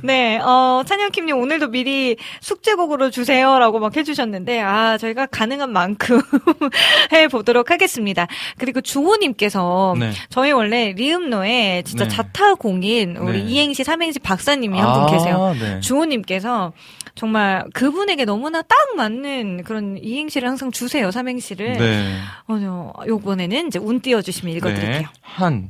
네, 0.04 0.38
어, 0.40 0.84
찬영킴님 0.86 1.38
오늘도 1.38 1.70
미리 1.70 2.18
숙제곡으로 2.42 3.10
주세요라고 3.10 3.80
막 3.80 3.96
해주셨는데, 3.96 4.62
아, 4.62 4.98
저희가 4.98 5.26
가능한 5.28 5.72
만큼 5.72 6.22
해보도록 7.12 7.72
하겠습니다. 7.72 8.28
그리고 8.58 8.82
주호님께서 8.82 9.96
네. 10.00 10.12
저희 10.30 10.52
원래 10.52 10.94
리음노에 10.94 11.84
진짜 11.86 12.06
네. 12.06 12.10
자타공인 12.10 13.18
우리 13.18 13.44
네. 13.44 13.50
이행시, 13.50 13.84
삼행시 13.84 14.20
박사님이 14.20 14.80
한 14.80 14.94
분 14.98 15.06
계세요. 15.12 15.56
네. 15.60 15.80
주호님께서 15.82 16.74
정말 17.14 17.66
그분에게 17.74 18.26
너무나 18.26 18.62
딱 18.62 18.78
맞는 18.96 19.64
그런 19.64 19.98
이행시를 20.02 20.48
항상 20.48 20.72
주세요, 20.72 21.10
삼행시를. 21.12 21.74
네. 21.78 22.18
어, 22.48 22.94
요번에는 23.08 23.68
이제 23.68 23.80
운 23.80 24.00
띄워주시면 24.02 24.56
읽어드릴게요. 24.56 25.00
네. 25.02 25.06
한. 25.22 25.70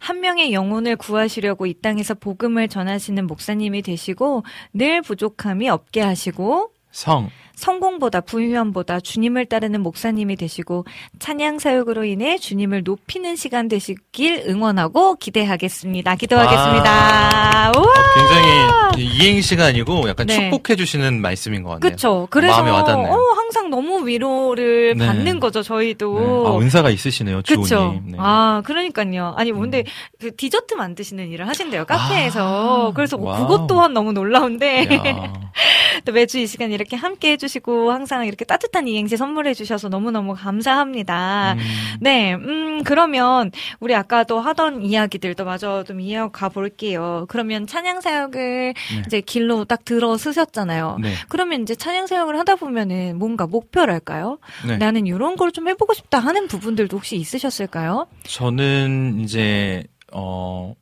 한 0.00 0.20
명의 0.20 0.52
영혼을 0.52 0.96
구하시려고 0.96 1.66
이 1.66 1.74
땅에서 1.74 2.14
복음을 2.14 2.66
전하시는 2.66 3.26
목사님이 3.26 3.82
되시고 3.82 4.42
늘 4.72 5.02
부족함이 5.02 5.68
없게 5.68 6.00
하시고 6.00 6.72
성. 6.90 7.30
성공보다 7.54 8.22
부유함보다 8.22 9.00
주님을 9.00 9.44
따르는 9.46 9.82
목사님이 9.82 10.36
되시고 10.36 10.86
찬양 11.18 11.58
사역으로 11.58 12.04
인해 12.04 12.38
주님을 12.38 12.82
높이는 12.84 13.36
시간 13.36 13.68
되시길 13.68 14.44
응원하고 14.48 15.16
기대하겠습니다. 15.16 16.16
기도하겠습니다. 16.16 17.72
어, 17.76 17.82
굉장히 18.14 19.04
이행시가 19.04 19.66
아니고 19.66 20.08
약간 20.08 20.26
네. 20.26 20.50
축복해 20.50 20.76
주시는 20.76 21.20
말씀인 21.20 21.62
것 21.62 21.72
같네요. 21.72 21.90
그쵸. 21.90 22.26
그래서 22.30 22.56
마음에 22.56 22.70
와닿네요. 22.70 23.12
어, 23.12 23.32
항상 23.50 23.68
너무 23.68 24.06
위로를 24.06 24.94
네. 24.96 25.06
받는 25.06 25.40
거죠, 25.40 25.62
네. 25.62 25.66
저희도. 25.66 26.46
아, 26.46 26.58
은사가 26.60 26.90
있으시네요. 26.90 27.42
주호님. 27.42 28.12
네. 28.12 28.16
아, 28.16 28.62
그러니까요. 28.64 29.34
아니, 29.36 29.50
근데 29.50 29.82
그 30.20 30.34
디저트 30.36 30.74
만드시는 30.74 31.28
일을 31.30 31.48
하신대요, 31.48 31.84
카페에서. 31.84 32.90
아, 32.90 32.92
그래서 32.94 33.16
와우. 33.18 33.48
그것 33.48 33.66
또한 33.66 33.92
너무 33.92 34.12
놀라운데. 34.12 34.84
야. 34.84 35.32
또 36.04 36.12
매주 36.12 36.38
이 36.38 36.46
시간 36.46 36.70
이렇게 36.70 36.94
함께 36.96 37.32
해주시고, 37.32 37.90
항상 37.90 38.24
이렇게 38.24 38.44
따뜻한 38.44 38.86
이행시 38.86 39.16
선물해주셔서 39.16 39.88
너무 39.88 40.12
너무 40.12 40.34
감사합니다. 40.34 41.54
음, 41.54 41.58
네, 42.00 42.34
음, 42.34 42.84
그러면, 42.84 43.50
우리 43.80 43.96
아까도 43.96 44.38
하던 44.38 44.82
이야기들도 44.82 45.44
마저 45.44 45.82
좀 45.82 46.00
이어가 46.00 46.50
볼게요. 46.50 47.26
그러면 47.28 47.66
찬양 47.66 48.00
사역을 48.00 48.74
네. 48.74 49.02
이제 49.06 49.20
길로 49.20 49.64
딱 49.64 49.84
들어서셨잖아요. 49.84 50.98
네. 51.02 51.14
그러면 51.28 51.62
이제 51.62 51.74
찬양 51.74 52.06
사역을 52.06 52.38
하다 52.38 52.54
보면은 52.54 53.18
뭔가 53.18 53.39
목표랄까요? 53.46 54.38
네. 54.66 54.76
나는 54.78 55.06
이런 55.06 55.36
걸 55.36 55.50
좀 55.50 55.68
해보고 55.68 55.94
싶다 55.94 56.18
하는 56.20 56.46
부분들도 56.48 56.96
혹시 56.96 57.16
있으셨을까요? 57.16 58.06
저는 58.22 59.20
이제, 59.20 59.84
어, 60.12 60.74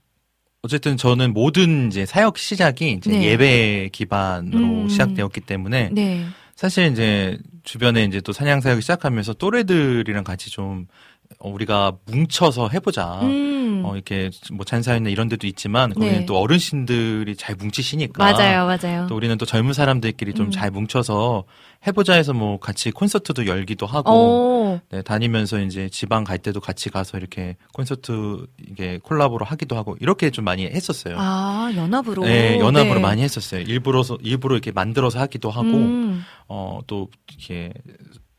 어쨌든 0.62 0.96
저는 0.96 1.32
모든 1.32 1.86
이제 1.88 2.04
사역 2.04 2.36
시작이 2.36 2.92
이제 2.92 3.10
네. 3.10 3.22
예배 3.24 3.90
기반으로 3.92 4.58
음. 4.82 4.88
시작되었기 4.88 5.40
때문에 5.42 5.90
네. 5.92 6.24
사실 6.56 6.90
이제 6.92 7.38
주변에 7.62 8.04
이제 8.04 8.20
또 8.20 8.32
사냥 8.32 8.60
사역을 8.60 8.82
시작하면서 8.82 9.34
또래들이랑 9.34 10.24
같이 10.24 10.50
좀 10.50 10.86
어, 10.90 11.17
우리가 11.40 11.92
뭉쳐서 12.06 12.70
해보자. 12.70 13.20
음. 13.22 13.82
어, 13.84 13.94
이렇게 13.94 14.30
뭐 14.52 14.64
찬사회나 14.64 15.08
이런 15.08 15.28
데도 15.28 15.46
있지만 15.46 15.92
거기는 15.92 16.20
네. 16.20 16.26
또 16.26 16.38
어르신들이 16.38 17.36
잘 17.36 17.54
뭉치시니까. 17.54 18.22
맞아요, 18.22 18.66
맞아요. 18.66 19.06
또 19.08 19.14
우리는 19.14 19.36
또 19.38 19.46
젊은 19.46 19.72
사람들끼리 19.72 20.34
좀 20.34 20.46
음. 20.46 20.50
잘 20.50 20.70
뭉쳐서 20.70 21.44
해보자 21.86 22.14
해서 22.14 22.32
뭐 22.32 22.58
같이 22.58 22.90
콘서트도 22.90 23.46
열기도 23.46 23.86
하고 23.86 24.10
오, 24.10 24.80
네, 24.90 25.02
다니면서 25.02 25.60
이제 25.60 25.88
지방 25.90 26.24
갈 26.24 26.38
때도 26.38 26.60
같이 26.60 26.90
가서 26.90 27.18
이렇게 27.18 27.56
콘서트 27.72 28.46
이게 28.68 28.98
콜라보로 29.02 29.44
하기도 29.44 29.76
하고 29.76 29.96
이렇게 30.00 30.30
좀 30.30 30.44
많이 30.44 30.64
했었어요. 30.64 31.16
아, 31.18 31.70
연합으로. 31.76 32.24
네, 32.24 32.58
연합으로 32.58 32.94
네. 32.94 33.00
많이 33.00 33.22
했었어요. 33.22 33.60
일부러서 33.60 34.18
일부러 34.22 34.56
이렇게 34.56 34.72
만들어서 34.72 35.20
하기도 35.20 35.50
하고 35.50 35.68
음. 35.68 36.24
어또 36.48 37.08
이렇게 37.28 37.72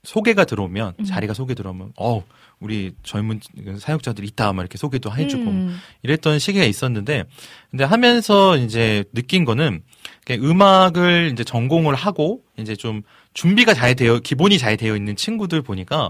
소개가 0.10 0.45
들어오면 0.45 0.93
음. 0.99 1.05
자리가 1.05 1.36
소개 1.36 1.53
들어오면 1.53 1.93
어 1.95 2.24
우리 2.60 2.93
젊은 3.03 3.39
사역자들 3.78 4.26
있다 4.26 4.53
막 4.53 4.64
이렇게 4.64 4.80
소개도 4.80 5.16
해주고 5.16 5.43
음. 5.43 5.78
이랬던 6.01 6.39
시기가 6.39 6.66
있었는데 6.66 7.26
근데 7.70 7.84
하면서 7.84 8.57
이제 8.57 9.03
느낀 9.14 9.45
거는 9.45 9.84
음악을 10.32 11.30
이제 11.32 11.43
전공을 11.43 11.93
하고 11.93 12.41
이제 12.57 12.76
좀 12.76 13.03
준비가 13.36 13.76
잘 13.76 13.95
되어 13.95 14.18
기본이 14.18 14.57
잘 14.57 14.78
되어 14.78 14.95
있는 14.95 15.16
친구들 15.16 15.62
보니까 15.62 16.10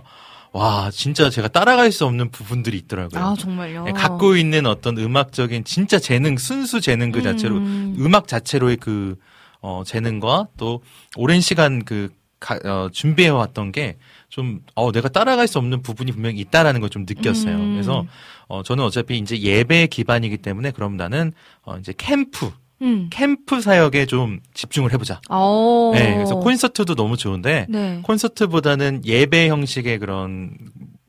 와 0.54 0.89
진짜 0.91 1.30
제가 1.30 1.50
따라갈 1.50 1.91
수 1.91 2.06
없는 2.06 2.32
부분들이 2.32 2.78
있더라고요. 2.78 3.22
아, 3.22 3.36
정말요. 3.38 3.86
예, 3.89 3.91
갖고 3.91 4.36
있는 4.38 4.66
어떤 4.66 4.97
음악적인 4.97 5.66
진짜 5.66 6.00
재능 6.00 6.38
순수 6.38 6.80
재능 6.80 7.12
그 7.12 7.22
자체로 7.22 7.58
음. 7.58 7.95
음악 8.00 8.30
자체로의 8.30 8.78
그 8.78 9.18
어, 9.62 9.84
재능과 9.86 10.47
또 10.58 10.82
오랜 11.18 11.41
시간 11.41 11.84
그 11.84 12.10
가, 12.40 12.60
어, 12.64 12.90
준비해왔던 12.92 13.72
게 13.72 13.98
좀, 14.30 14.62
어, 14.76 14.92
내가 14.92 15.10
따라갈 15.10 15.48
수 15.48 15.58
없는 15.58 15.82
부분이 15.82 16.12
분명히 16.12 16.40
있다라는 16.40 16.80
걸 16.82 16.90
좀 16.90 17.06
느꼈어요. 17.08 17.56
음. 17.56 17.74
그래서, 17.74 18.06
어, 18.48 18.64
저는 18.64 18.84
어차피 18.84 19.18
이제 19.18 19.40
예배 19.40 19.88
기반이기 19.88 20.38
때문에 20.38 20.72
그럼 20.72 20.98
나는, 20.98 21.34
어, 21.64 21.78
이제 21.78 21.94
캠프, 21.98 22.52
음. 22.82 23.10
캠프 23.12 23.60
사역에 23.62 24.06
좀 24.06 24.40
집중을 24.54 24.94
해보자. 24.94 25.20
오. 25.30 25.92
네, 25.94 26.14
그래서 26.16 26.36
콘서트도 26.36 26.96
너무 26.96 27.18
좋은데, 27.18 27.66
네. 27.70 28.00
콘서트보다는 28.04 29.02
예배 29.06 29.50
형식의 29.50 30.00
그런 30.00 30.52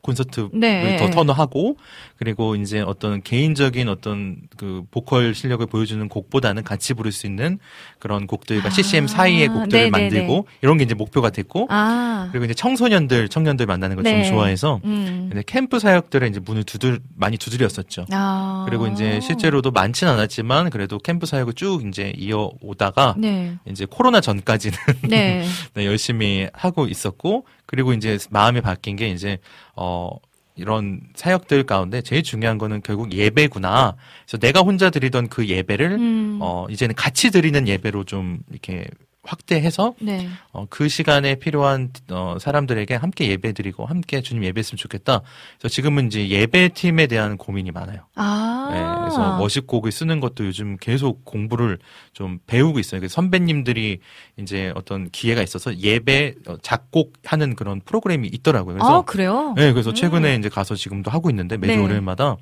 콘서트를 0.01 0.49
네. 0.53 0.97
더 0.97 1.09
턴하고 1.09 1.77
그리고 2.17 2.55
이제 2.55 2.81
어떤 2.81 3.21
개인적인 3.21 3.89
어떤 3.89 4.37
그 4.57 4.83
보컬 4.91 5.33
실력을 5.33 5.65
보여주는 5.65 6.07
곡보다는 6.07 6.63
같이 6.63 6.93
부를 6.93 7.11
수 7.11 7.27
있는 7.27 7.59
그런 7.99 8.27
곡들과 8.27 8.67
아, 8.67 8.71
CCM 8.71 9.07
사이의 9.07 9.47
곡들을 9.47 9.91
네네네. 9.91 9.91
만들고 9.91 10.47
이런 10.61 10.77
게 10.77 10.83
이제 10.83 10.93
목표가 10.93 11.29
됐고 11.29 11.67
아. 11.69 12.29
그리고 12.31 12.45
이제 12.45 12.53
청소년들 12.53 13.29
청년들 13.29 13.65
만나는 13.65 13.95
걸좀 13.95 14.11
네. 14.13 14.29
좋아해서 14.29 14.81
음. 14.83 15.29
이제 15.31 15.43
캠프 15.45 15.79
사역들에 15.79 16.27
이제 16.27 16.39
문을 16.39 16.63
두들 16.63 16.99
많이 17.15 17.37
두드렸었죠. 17.37 18.05
아. 18.11 18.65
그리고 18.67 18.87
이제 18.87 19.19
실제로도 19.21 19.71
많진 19.71 20.07
않았지만 20.07 20.69
그래도 20.69 20.97
캠프 20.99 21.25
사역을 21.25 21.53
쭉 21.53 21.85
이제 21.87 22.13
이어오다가 22.17 23.15
네. 23.17 23.55
이제 23.65 23.85
코로나 23.89 24.21
전까지는 24.21 24.77
네. 25.09 25.45
네, 25.73 25.85
열심히 25.85 26.47
하고 26.53 26.87
있었고 26.87 27.45
그리고 27.71 27.93
이제 27.93 28.17
마음이 28.29 28.59
바뀐 28.59 28.97
게 28.97 29.07
이제 29.09 29.39
어 29.77 30.09
이런 30.55 30.99
사역들 31.15 31.63
가운데 31.63 32.01
제일 32.01 32.21
중요한 32.21 32.57
거는 32.57 32.81
결국 32.83 33.13
예배구나. 33.13 33.95
그래서 34.25 34.37
내가 34.37 34.59
혼자 34.59 34.89
드리던 34.89 35.29
그 35.29 35.47
예배를 35.47 35.91
음. 35.93 36.39
어 36.41 36.67
이제는 36.69 36.95
같이 36.95 37.31
드리는 37.31 37.65
예배로 37.67 38.03
좀 38.03 38.39
이렇게 38.51 38.85
확대해서 39.23 39.93
네. 39.99 40.27
어, 40.51 40.65
그 40.69 40.89
시간에 40.89 41.35
필요한 41.35 41.91
어, 42.09 42.37
사람들에게 42.39 42.95
함께 42.95 43.27
예배드리고 43.29 43.85
함께 43.85 44.21
주님 44.21 44.43
예배했으면 44.43 44.77
좋겠다. 44.77 45.21
그래서 45.59 45.73
지금은 45.73 46.07
이제 46.07 46.27
예배팀에 46.27 47.07
대한 47.07 47.37
고민이 47.37 47.71
많아요. 47.71 48.01
아. 48.15 48.69
네, 48.71 48.79
그래서 48.99 49.37
멋있곡을 49.37 49.91
쓰는 49.91 50.19
것도 50.21 50.45
요즘 50.45 50.77
계속 50.77 51.23
공부를 51.23 51.77
좀 52.13 52.39
배우고 52.47 52.79
있어요. 52.79 52.99
그래서 52.99 53.13
선배님들이 53.13 53.99
이제 54.37 54.71
어떤 54.75 55.09
기회가 55.11 55.43
있어서 55.43 55.75
예배 55.77 56.35
어, 56.47 56.57
작곡하는 56.61 57.55
그런 57.55 57.81
프로그램이 57.81 58.27
있더라고요. 58.27 58.75
그래서 58.75 58.99
아, 58.99 59.01
그래요? 59.03 59.53
네, 59.55 59.71
그래서 59.71 59.93
최근에 59.93 60.35
이제 60.35 60.49
가서 60.49 60.73
지금도 60.75 61.11
하고 61.11 61.29
있는데 61.29 61.57
매주 61.57 61.75
네. 61.75 61.81
월요일마다 61.81 62.37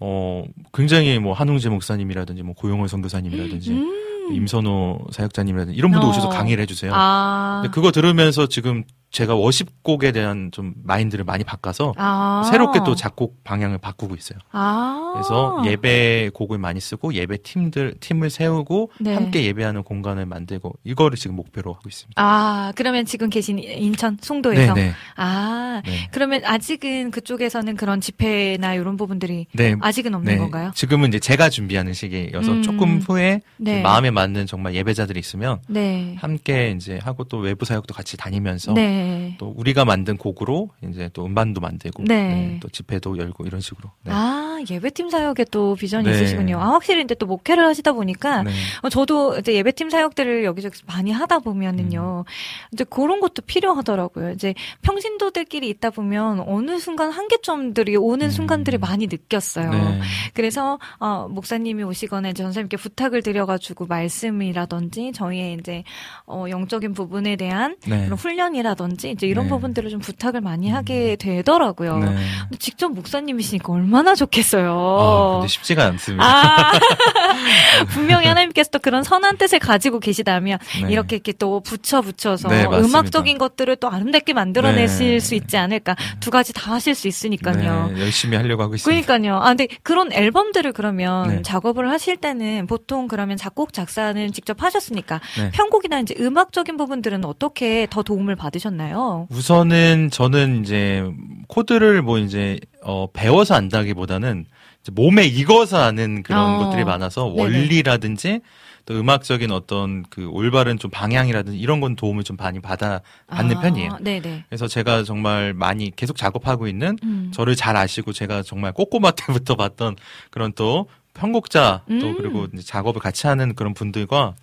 어 0.00 0.44
굉장히 0.72 1.18
뭐 1.18 1.32
한웅재 1.32 1.68
목사님이라든지 1.70 2.42
뭐 2.42 2.54
고용월 2.54 2.88
선교사님이라든지 2.88 3.70
음. 3.72 4.08
임선호 4.32 5.06
사역자님이라든지 5.10 5.76
이런 5.78 5.90
분도 5.90 6.06
어. 6.06 6.10
오셔서 6.10 6.28
강의를 6.28 6.62
해주세요. 6.62 6.92
아. 6.94 7.60
근데 7.62 7.74
그거 7.74 7.90
들으면서 7.90 8.46
지금 8.46 8.84
제가 9.10 9.34
워십곡에 9.34 10.12
대한 10.12 10.50
좀 10.52 10.74
마인드를 10.84 11.24
많이 11.24 11.42
바꿔서 11.42 11.94
아. 11.96 12.42
새롭게 12.50 12.80
또 12.84 12.94
작곡 12.94 13.42
방향을 13.42 13.78
바꾸고 13.78 14.14
있어요. 14.14 14.38
아. 14.52 15.12
그래서 15.14 15.62
예배 15.64 16.30
곡을 16.34 16.58
많이 16.58 16.78
쓰고 16.78 17.14
예배 17.14 17.38
팀들 17.38 17.94
팀을 18.00 18.28
세우고 18.28 18.92
네. 19.00 19.14
함께 19.14 19.44
예배하는 19.44 19.82
공간을 19.82 20.26
만들고 20.26 20.74
이거를 20.84 21.16
지금 21.16 21.36
목표로 21.36 21.72
하고 21.72 21.88
있습니다. 21.88 22.22
아, 22.22 22.72
그러면 22.76 23.06
지금 23.06 23.30
계신 23.30 23.58
인천 23.58 24.18
송도에서 24.20 24.74
네, 24.74 24.88
네. 24.88 24.92
아, 25.16 25.82
네. 25.86 26.08
그러면 26.12 26.42
아직은 26.44 27.10
그쪽에서는 27.10 27.76
그런 27.76 28.02
집회나 28.02 28.74
이런 28.74 28.98
부분들이 28.98 29.46
네. 29.54 29.74
아직은 29.80 30.14
없는 30.14 30.34
네. 30.34 30.38
건가요? 30.38 30.70
지금은 30.74 31.08
이제 31.08 31.18
제가 31.18 31.48
준비하는 31.48 31.94
시기여서 31.94 32.52
음. 32.52 32.62
조금 32.62 32.98
후에 33.00 33.40
네. 33.56 33.80
마음에 33.80 34.10
맞는 34.18 34.46
정말 34.46 34.74
예배자들이 34.74 35.20
있으면 35.20 35.60
네. 35.68 36.16
함께 36.18 36.72
이제 36.76 36.98
하고 37.02 37.24
또 37.24 37.38
외부 37.38 37.64
사역도 37.64 37.94
같이 37.94 38.16
다니면서 38.16 38.72
네. 38.72 39.36
또 39.38 39.54
우리가 39.56 39.84
만든 39.84 40.16
곡으로 40.16 40.70
이제 40.88 41.08
또 41.12 41.24
음반도 41.24 41.60
만들고 41.60 42.02
네. 42.04 42.28
네, 42.28 42.58
또 42.60 42.68
집회도 42.68 43.16
열고 43.16 43.46
이런 43.46 43.60
식으로. 43.60 43.90
네. 44.04 44.12
아, 44.58 44.64
예배팀 44.68 45.10
사역에 45.10 45.44
또 45.50 45.74
비전이 45.74 46.08
네. 46.08 46.14
있으시군요. 46.14 46.58
아, 46.58 46.70
확실히 46.72 47.02
이제 47.02 47.14
또 47.14 47.26
목회를 47.26 47.64
하시다 47.64 47.92
보니까 47.92 48.42
네. 48.42 48.50
어, 48.82 48.88
저도 48.88 49.38
이제 49.38 49.54
예배팀 49.54 49.90
사역들을 49.90 50.44
여기저기 50.44 50.80
많이 50.86 51.12
하다 51.12 51.40
보면은요. 51.40 52.24
음. 52.26 52.30
이제 52.72 52.84
그런 52.84 53.20
것도 53.20 53.42
필요하더라고요. 53.42 54.32
이제 54.32 54.54
평신도들끼리 54.82 55.68
있다 55.68 55.90
보면 55.90 56.40
어느 56.46 56.78
순간 56.78 57.10
한계점들이 57.10 57.96
오는 57.96 58.26
음. 58.26 58.30
순간들이 58.30 58.78
많이 58.78 59.06
느꼈어요. 59.06 59.70
네. 59.70 60.00
그래서 60.34 60.78
어, 60.98 61.28
목사님이 61.30 61.82
오시거나 61.84 62.30
이제 62.30 62.42
전사님께 62.42 62.76
부탁을 62.76 63.22
드려가지고 63.22 63.86
말씀이라든지 63.86 65.12
저희의 65.12 65.56
이제 65.60 65.84
어, 66.26 66.46
영적인 66.48 66.94
부분에 66.94 67.36
대한 67.36 67.76
네. 67.86 68.04
그런 68.04 68.18
훈련이라든지 68.18 69.10
이제 69.10 69.26
이런 69.26 69.44
네. 69.44 69.50
부분들을 69.50 69.90
좀 69.90 70.00
부탁을 70.00 70.40
많이 70.40 70.68
하게 70.68 71.16
되더라고요. 71.16 71.98
네. 71.98 72.16
직접 72.58 72.92
목사님이시니까 72.92 73.72
얼마나 73.72 74.14
좋겠 74.14 74.47
어요. 74.56 74.98
아, 75.00 75.32
근데 75.34 75.48
쉽지가 75.48 75.84
않습니다. 75.86 76.24
아, 76.24 76.72
분명히 77.90 78.26
하나님께서 78.26 78.70
또 78.70 78.78
그런 78.78 79.02
선한 79.02 79.36
뜻을 79.36 79.58
가지고 79.58 80.00
계시다면 80.00 80.58
네. 80.82 80.92
이렇게 80.92 81.16
이렇게 81.16 81.32
또 81.32 81.60
붙여 81.60 82.00
붙여서 82.00 82.48
네. 82.48 82.64
음악적인 82.64 83.38
것들을 83.38 83.76
또 83.76 83.90
아름답게 83.90 84.32
만들어내실 84.32 85.10
네. 85.12 85.20
수 85.20 85.34
있지 85.34 85.56
않을까. 85.56 85.96
두 86.20 86.30
가지 86.30 86.52
다 86.52 86.72
하실 86.72 86.94
수 86.94 87.08
있으니까요. 87.08 87.90
네, 87.92 88.00
열심히 88.00 88.36
하려고 88.36 88.62
하고 88.62 88.74
있습니다. 88.74 89.06
그러니까요. 89.06 89.36
아, 89.36 89.48
근데 89.48 89.68
그런 89.82 90.12
앨범들을 90.12 90.72
그러면 90.72 91.28
네. 91.28 91.42
작업을 91.42 91.90
하실 91.90 92.16
때는 92.16 92.66
보통 92.66 93.08
그러면 93.08 93.36
작곡 93.36 93.72
작사는 93.72 94.32
직접 94.32 94.62
하셨으니까 94.62 95.20
네. 95.38 95.50
편곡이나 95.52 96.00
이제 96.00 96.14
음악적인 96.18 96.76
부분들은 96.76 97.24
어떻게 97.24 97.86
더 97.90 98.02
도움을 98.02 98.36
받으셨나요? 98.36 99.26
우선은 99.30 100.10
저는 100.10 100.62
이제 100.62 101.04
코드를 101.48 102.02
뭐 102.02 102.18
이제 102.18 102.58
어 102.82 103.08
배워서 103.12 103.54
안다기보다는 103.54 104.46
몸에 104.92 105.26
익어서 105.26 105.78
아는 105.78 106.22
그런 106.22 106.54
어. 106.54 106.58
것들이 106.58 106.84
많아서. 106.84 107.26
원리라든지 107.26 108.40
또 108.86 108.98
음악적인 108.98 109.50
어떤 109.50 110.02
그 110.08 110.28
올바른 110.28 110.78
좀 110.78 110.90
방향이라든지 110.90 111.58
이런 111.58 111.80
건 111.80 111.94
도움을 111.94 112.24
좀 112.24 112.36
많이 112.36 112.58
받아 112.58 113.02
받는 113.26 113.58
아, 113.58 113.60
편이에요. 113.60 113.98
네네. 114.00 114.44
그래서 114.48 114.66
제가 114.66 115.02
정말 115.02 115.52
많이 115.52 115.94
계속 115.94 116.16
작업하고 116.16 116.66
있는 116.66 116.96
음. 117.02 117.30
저를 117.34 117.54
잘 117.54 117.76
아시고 117.76 118.14
제가 118.14 118.42
정말 118.42 118.72
꼬꼬마 118.72 119.10
때부터 119.12 119.56
봤던 119.56 119.96
그런 120.30 120.54
또 120.54 120.88
편곡자 121.12 121.82
또 121.86 121.92
음. 121.92 122.14
그리고 122.16 122.46
이제 122.54 122.62
작업을 122.62 123.02
같이 123.02 123.26
하는 123.26 123.54
그런 123.54 123.74
분들과 123.74 124.34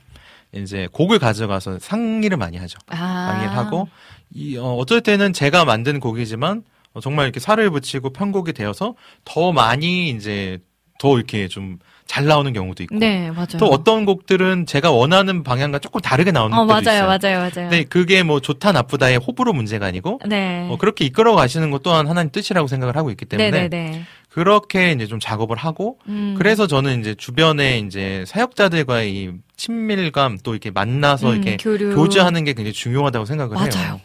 이제 0.53 0.87
곡을 0.91 1.17
가져가서 1.17 1.79
상의를 1.79 2.37
많이 2.37 2.57
하죠. 2.57 2.77
아. 2.89 3.31
상의를 3.31 3.57
하고 3.57 3.87
이 4.31 4.57
어, 4.57 4.75
어쩔 4.75 5.01
때는 5.01 5.33
제가 5.33 5.65
만든 5.65 5.99
곡이지만 5.99 6.57
어, 6.57 6.63
정말 7.01 7.25
이렇게 7.25 7.39
살을 7.39 7.69
붙이고 7.69 8.11
편곡이 8.11 8.53
되어서 8.53 8.95
더 9.23 9.51
많이 9.51 10.09
이제 10.09 10.59
더 10.99 11.15
이렇게 11.17 11.47
좀 11.47 11.77
잘 12.07 12.25
나오는 12.25 12.53
경우도 12.53 12.83
있고 12.83 12.95
네, 12.97 13.31
맞아요. 13.31 13.57
또 13.57 13.65
어떤 13.67 14.05
곡들은 14.05 14.67
제가 14.67 14.91
원하는 14.91 15.43
방향과 15.43 15.79
조금 15.79 16.01
다르게 16.01 16.31
나오는 16.31 16.55
어, 16.55 16.61
때도 16.61 16.67
맞아요, 16.67 16.81
있어요. 16.81 17.07
맞아요, 17.07 17.37
맞아요. 17.39 17.69
근데 17.69 17.83
그게 17.83 18.21
뭐 18.23 18.39
좋다 18.39 18.71
나쁘다의 18.71 19.17
호불호 19.17 19.53
문제가 19.53 19.87
아니고 19.87 20.19
네. 20.27 20.67
어, 20.69 20.77
그렇게 20.77 21.03
이끌어 21.05 21.35
가시는 21.35 21.71
것 21.71 21.81
또한 21.81 22.07
하나님 22.07 22.31
뜻이라고 22.31 22.67
생각을 22.67 22.95
하고 22.95 23.09
있기 23.09 23.25
때문에 23.25 23.49
네네네. 23.49 24.03
그렇게 24.29 24.91
이제 24.91 25.07
좀 25.07 25.19
작업을 25.19 25.57
하고 25.57 25.97
음. 26.07 26.35
그래서 26.37 26.67
저는 26.67 26.99
이제 26.99 27.15
주변에 27.15 27.79
이제 27.79 28.23
사역자들과의 28.27 29.15
이 29.15 29.31
친밀감 29.57 30.39
또 30.43 30.51
이렇게 30.51 30.69
만나서 30.69 31.29
음, 31.29 31.33
이렇게 31.33 31.57
교류. 31.57 31.95
교제하는 31.95 32.43
게 32.43 32.53
굉장히 32.53 32.73
중요하다고 32.73 33.25
생각을 33.25 33.57
해요. 33.57 33.69
맞아요. 33.73 34.01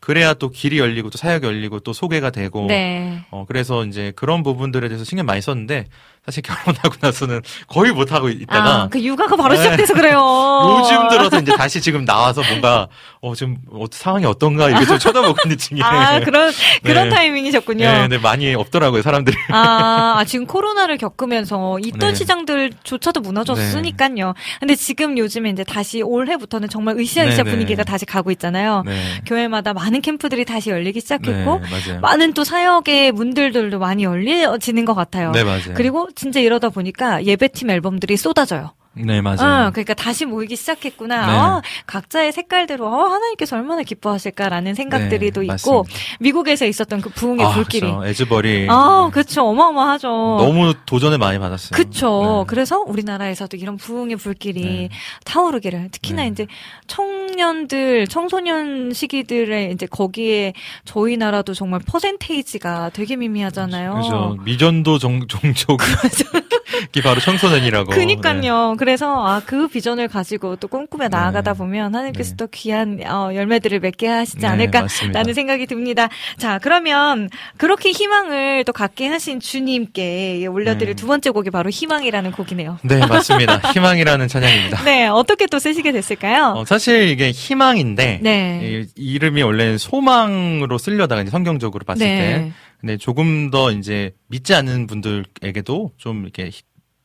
그래야 0.00 0.34
또 0.34 0.48
길이 0.48 0.78
열리고 0.78 1.10
또 1.10 1.18
사역이 1.18 1.46
열리고 1.46 1.80
또 1.80 1.92
소개가 1.92 2.30
되고 2.30 2.66
네. 2.66 3.24
어 3.30 3.44
그래서 3.46 3.84
이제 3.84 4.12
그런 4.16 4.42
부분들에 4.42 4.88
대해서 4.88 5.04
신경 5.04 5.26
많이 5.26 5.40
썼는데 5.42 5.86
사실 6.26 6.42
결혼하고 6.42 6.96
나서는 7.00 7.40
거의 7.66 7.92
못 7.92 8.12
하고 8.12 8.28
있다가 8.28 8.82
아, 8.82 8.88
그 8.88 9.02
육아가 9.02 9.36
바로 9.36 9.54
네. 9.54 9.62
시작돼서 9.62 9.94
그래요. 9.94 10.20
요즘 10.82 11.08
들어서 11.08 11.40
이제 11.40 11.56
다시 11.56 11.80
지금 11.80 12.04
나와서 12.04 12.42
뭔가 12.46 12.88
어 13.22 13.34
지금 13.34 13.56
어, 13.70 13.86
상황이 13.90 14.26
어떤가 14.26 14.68
이렇게 14.68 14.84
좀 14.84 14.98
쳐다보고 14.98 15.38
있는 15.44 15.56
중이에요. 15.58 15.84
아, 15.86 16.20
그런, 16.20 16.52
그런 16.82 17.08
네. 17.08 17.14
타이밍이셨군요. 17.14 17.84
네, 17.84 18.08
네, 18.08 18.18
많이 18.18 18.54
없더라고요 18.54 19.00
사람들이. 19.00 19.34
아, 19.48 20.16
아, 20.18 20.24
지금 20.26 20.46
코로나를 20.46 20.98
겪으면서 20.98 21.78
있던 21.80 22.10
네. 22.10 22.14
시장들조차도 22.14 23.20
무너졌으니까요. 23.22 24.34
근데 24.60 24.74
지금 24.74 25.16
요즘에 25.16 25.50
이제 25.50 25.64
다시 25.64 26.02
올해부터는 26.02 26.68
정말 26.68 26.98
으쌰으쌰 26.98 27.36
네, 27.38 27.42
네. 27.44 27.50
분위기가 27.50 27.82
다시 27.82 28.04
가고 28.04 28.30
있잖아요. 28.30 28.82
네. 28.84 29.22
교회마다 29.24 29.72
많은 29.72 30.02
캠프들이 30.02 30.44
다시 30.44 30.68
열리기 30.68 31.00
시작했고, 31.00 31.60
네. 31.60 31.98
많은 32.00 32.34
또 32.34 32.44
사역의 32.44 33.12
문들들도 33.12 33.78
많이 33.78 34.04
열려지는 34.04 34.84
것 34.84 34.94
같아요. 34.94 35.32
네, 35.32 35.44
맞아요. 35.44 35.74
그리고 35.74 36.09
진짜 36.14 36.40
이러다 36.40 36.70
보니까 36.70 37.24
예배팀 37.24 37.70
앨범들이 37.70 38.16
쏟아져요. 38.16 38.74
네, 38.92 39.20
맞아요. 39.20 39.68
어, 39.68 39.70
그러니까 39.70 39.94
다시 39.94 40.24
모이기 40.24 40.56
시작했구나. 40.56 41.26
네. 41.26 41.38
어, 41.38 41.62
각자의 41.86 42.32
색깔대로 42.32 42.86
어, 42.86 43.04
하나님께서 43.04 43.56
얼마나 43.56 43.82
기뻐하실까라는 43.82 44.74
생각들이 44.74 45.26
네, 45.26 45.30
또 45.30 45.42
있고 45.42 45.84
맞습니다. 45.84 46.16
미국에서 46.18 46.66
있었던 46.66 47.00
그 47.00 47.08
부흥의 47.10 47.46
아, 47.46 47.50
불길이 47.52 47.86
그렇죠. 47.86 48.04
에즈버리 48.06 48.66
아, 48.68 49.08
그렇죠. 49.12 49.46
어마어마하죠. 49.46 50.08
너무 50.08 50.74
도전을 50.86 51.18
많이 51.18 51.38
받았어요. 51.38 51.70
그쵸. 51.70 52.44
네. 52.44 52.44
그래서 52.48 52.80
우리나라에서도 52.80 53.56
이런 53.56 53.76
부흥의 53.76 54.16
불길이 54.16 54.62
네. 54.62 54.88
타오르기를 55.24 55.90
특히나 55.92 56.22
네. 56.22 56.28
이제 56.28 56.46
청년들, 56.88 58.08
청소년 58.08 58.92
시기들의 58.92 59.72
이제 59.72 59.86
거기에 59.86 60.52
저희 60.84 61.16
나라도 61.16 61.54
정말 61.54 61.80
퍼센테이지가 61.86 62.90
되게 62.92 63.14
미미하잖아요. 63.14 63.94
그죠. 63.94 64.36
미전도 64.44 64.98
종, 64.98 65.26
종족이 65.28 65.78
바로 67.04 67.20
청소년이라고. 67.20 67.90
그니까요. 67.90 68.72
네. 68.72 68.76
그래서 68.90 69.24
아 69.26 69.40
그 69.46 69.68
비전을 69.68 70.08
가지고 70.08 70.56
또 70.56 70.66
꿈꾸며 70.68 71.08
나아가다 71.08 71.52
네. 71.52 71.58
보면 71.58 71.94
하나님께서 71.94 72.30
네. 72.32 72.36
또 72.36 72.46
귀한 72.48 73.00
어, 73.06 73.30
열매들을 73.34 73.78
맺게 73.80 74.06
하시지 74.08 74.38
네, 74.40 74.46
않을까라는. 74.48 75.32
생각이 75.34 75.66
듭니다. 75.66 76.08
자 76.38 76.58
그러면 76.58 77.28
그렇게 77.56 77.90
희망을 77.90 78.64
또 78.64 78.72
갖게 78.72 79.06
하신 79.06 79.38
주님께 79.40 80.44
올려드릴 80.46 80.94
네. 80.94 81.00
두 81.00 81.06
번째 81.06 81.30
곡이 81.30 81.50
바로 81.50 81.70
희망이라는 81.70 82.32
곡이네요. 82.32 82.78
네, 82.82 82.98
맞습니다. 83.06 83.58
희망이라는 83.72 84.28
찬양입니다. 84.28 84.82
네 84.84 85.06
어떻게 85.06 85.46
또 85.46 85.58
쓰시게 85.58 85.92
됐을까요? 85.92 86.54
어, 86.56 86.64
사실 86.64 87.08
이게 87.08 87.30
희망인데 87.30 88.20
네. 88.22 88.84
이, 88.96 89.14
이름이 89.14 89.42
원래는 89.42 89.78
소망으로 89.78 90.78
쓰려다가 90.78 91.22
이제 91.22 91.30
성경적으로 91.30 91.84
봤을 91.84 92.06
네. 92.06 92.16
때 92.18 92.52
근데 92.80 92.96
조금 92.96 93.50
더 93.50 93.70
이제 93.72 94.12
믿지 94.28 94.54
않는 94.54 94.86
분들에게도 94.86 95.92
좀 95.98 96.22
이렇게 96.22 96.46
히- 96.46 96.62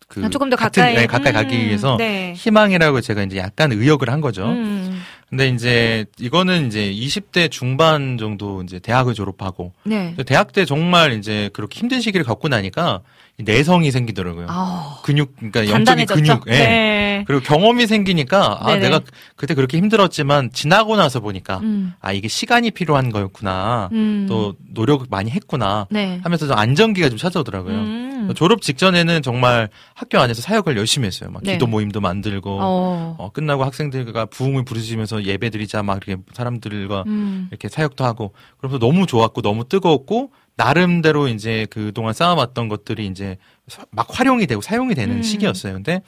그 0.08 0.24
아, 0.24 0.30
조금 0.30 0.49
더 0.49 0.56
같은, 0.56 0.82
가까이 0.84 0.95
네, 0.95 1.08
가까이 1.08 1.32
음, 1.32 1.34
가기 1.34 1.66
위해서 1.66 1.95
네. 1.97 2.34
희망이라고 2.36 3.01
제가 3.01 3.24
이제 3.24 3.38
약간 3.38 3.72
의역을 3.72 4.10
한 4.10 4.22
거죠. 4.22 4.45
음, 4.45 5.01
근데 5.30 5.47
이제 5.49 6.06
이거는 6.20 6.68
이제 6.68 6.91
20대 6.91 7.49
중반 7.49 8.18
정도 8.18 8.62
이제 8.62 8.80
대학을 8.80 9.16
졸업하고 9.16 9.74
네. 9.84 10.16
대학 10.28 10.53
때 10.53 10.66
정말 10.66 11.14
이제 11.14 11.49
그렇게 11.53 11.80
힘든 11.80 12.01
시기를 12.01 12.26
겪고 12.26 12.47
나니까 12.47 13.01
이 13.01 13.14
내성이 13.38 13.92
생기더라고요. 13.92 14.48
아, 14.50 15.00
근육 15.04 15.36
그러니까 15.36 15.68
영적인. 15.68 16.06
근육. 16.06 16.44
예. 16.48 16.52
네. 16.52 17.24
그리고 17.28 17.44
경험이 17.44 17.88
생기니까 17.88 18.60
아 18.62 18.68
네네. 18.74 18.80
내가 18.80 19.02
그때 19.36 19.54
그렇게 19.54 19.78
힘들었지만 19.78 20.52
지나고 20.52 20.96
나서 20.96 21.20
보니까 21.20 21.58
음, 21.60 21.94
아 22.00 22.14
이게 22.14 22.28
시간이 22.28 22.72
필요한 22.72 23.12
거였구나. 23.12 23.90
음. 23.92 24.26
또 24.30 24.56
노력 24.74 25.08
많이 25.10 25.32
했구나. 25.32 25.88
네. 25.90 26.20
하면서 26.24 26.48
좀 26.48 26.58
안정기가 26.58 27.10
좀 27.10 27.18
찾아오더라고요. 27.18 27.74
음. 27.74 28.34
졸업 28.36 28.62
직전에는 28.62 29.22
정말 29.22 29.70
학교 29.94 30.20
안에서 30.20 30.42
사역을 30.42 30.78
열심히 30.78 31.08
했어요. 31.08 31.30
막 31.32 31.44
네. 31.44 31.54
기도 31.54 31.68
모임도 31.68 32.02
만들고 32.02 32.60
어. 32.62 33.16
어, 33.20 33.30
끝나고 33.32 33.64
학생들과 33.64 34.26
부흥을 34.28 34.64
부르시면서 34.66 35.24
예배 35.26 35.50
드리자 35.50 35.84
막 35.84 35.98
이렇게 36.06 36.22
사람들과 36.34 37.04
음. 37.08 37.48
이렇게 37.52 37.68
사역도 37.70 38.04
하고 38.04 38.34
그러면서 38.58 38.80
너무 38.80 39.06
좋았고 39.06 39.42
너무 39.42 39.68
뜨거웠고 39.68 40.32
나름대로 40.58 41.28
이제 41.28 41.68
그동안 41.70 42.14
쌓아왔던 42.14 42.70
것들이 42.70 43.08
이제 43.08 43.38
사- 43.68 43.86
막 43.91 44.08
활용이 44.10 44.47
되고 44.47 44.62
사용이 44.62 44.95
되는 44.95 45.18
음. 45.18 45.24
시기였어요. 45.24 45.74
근데 45.74 46.01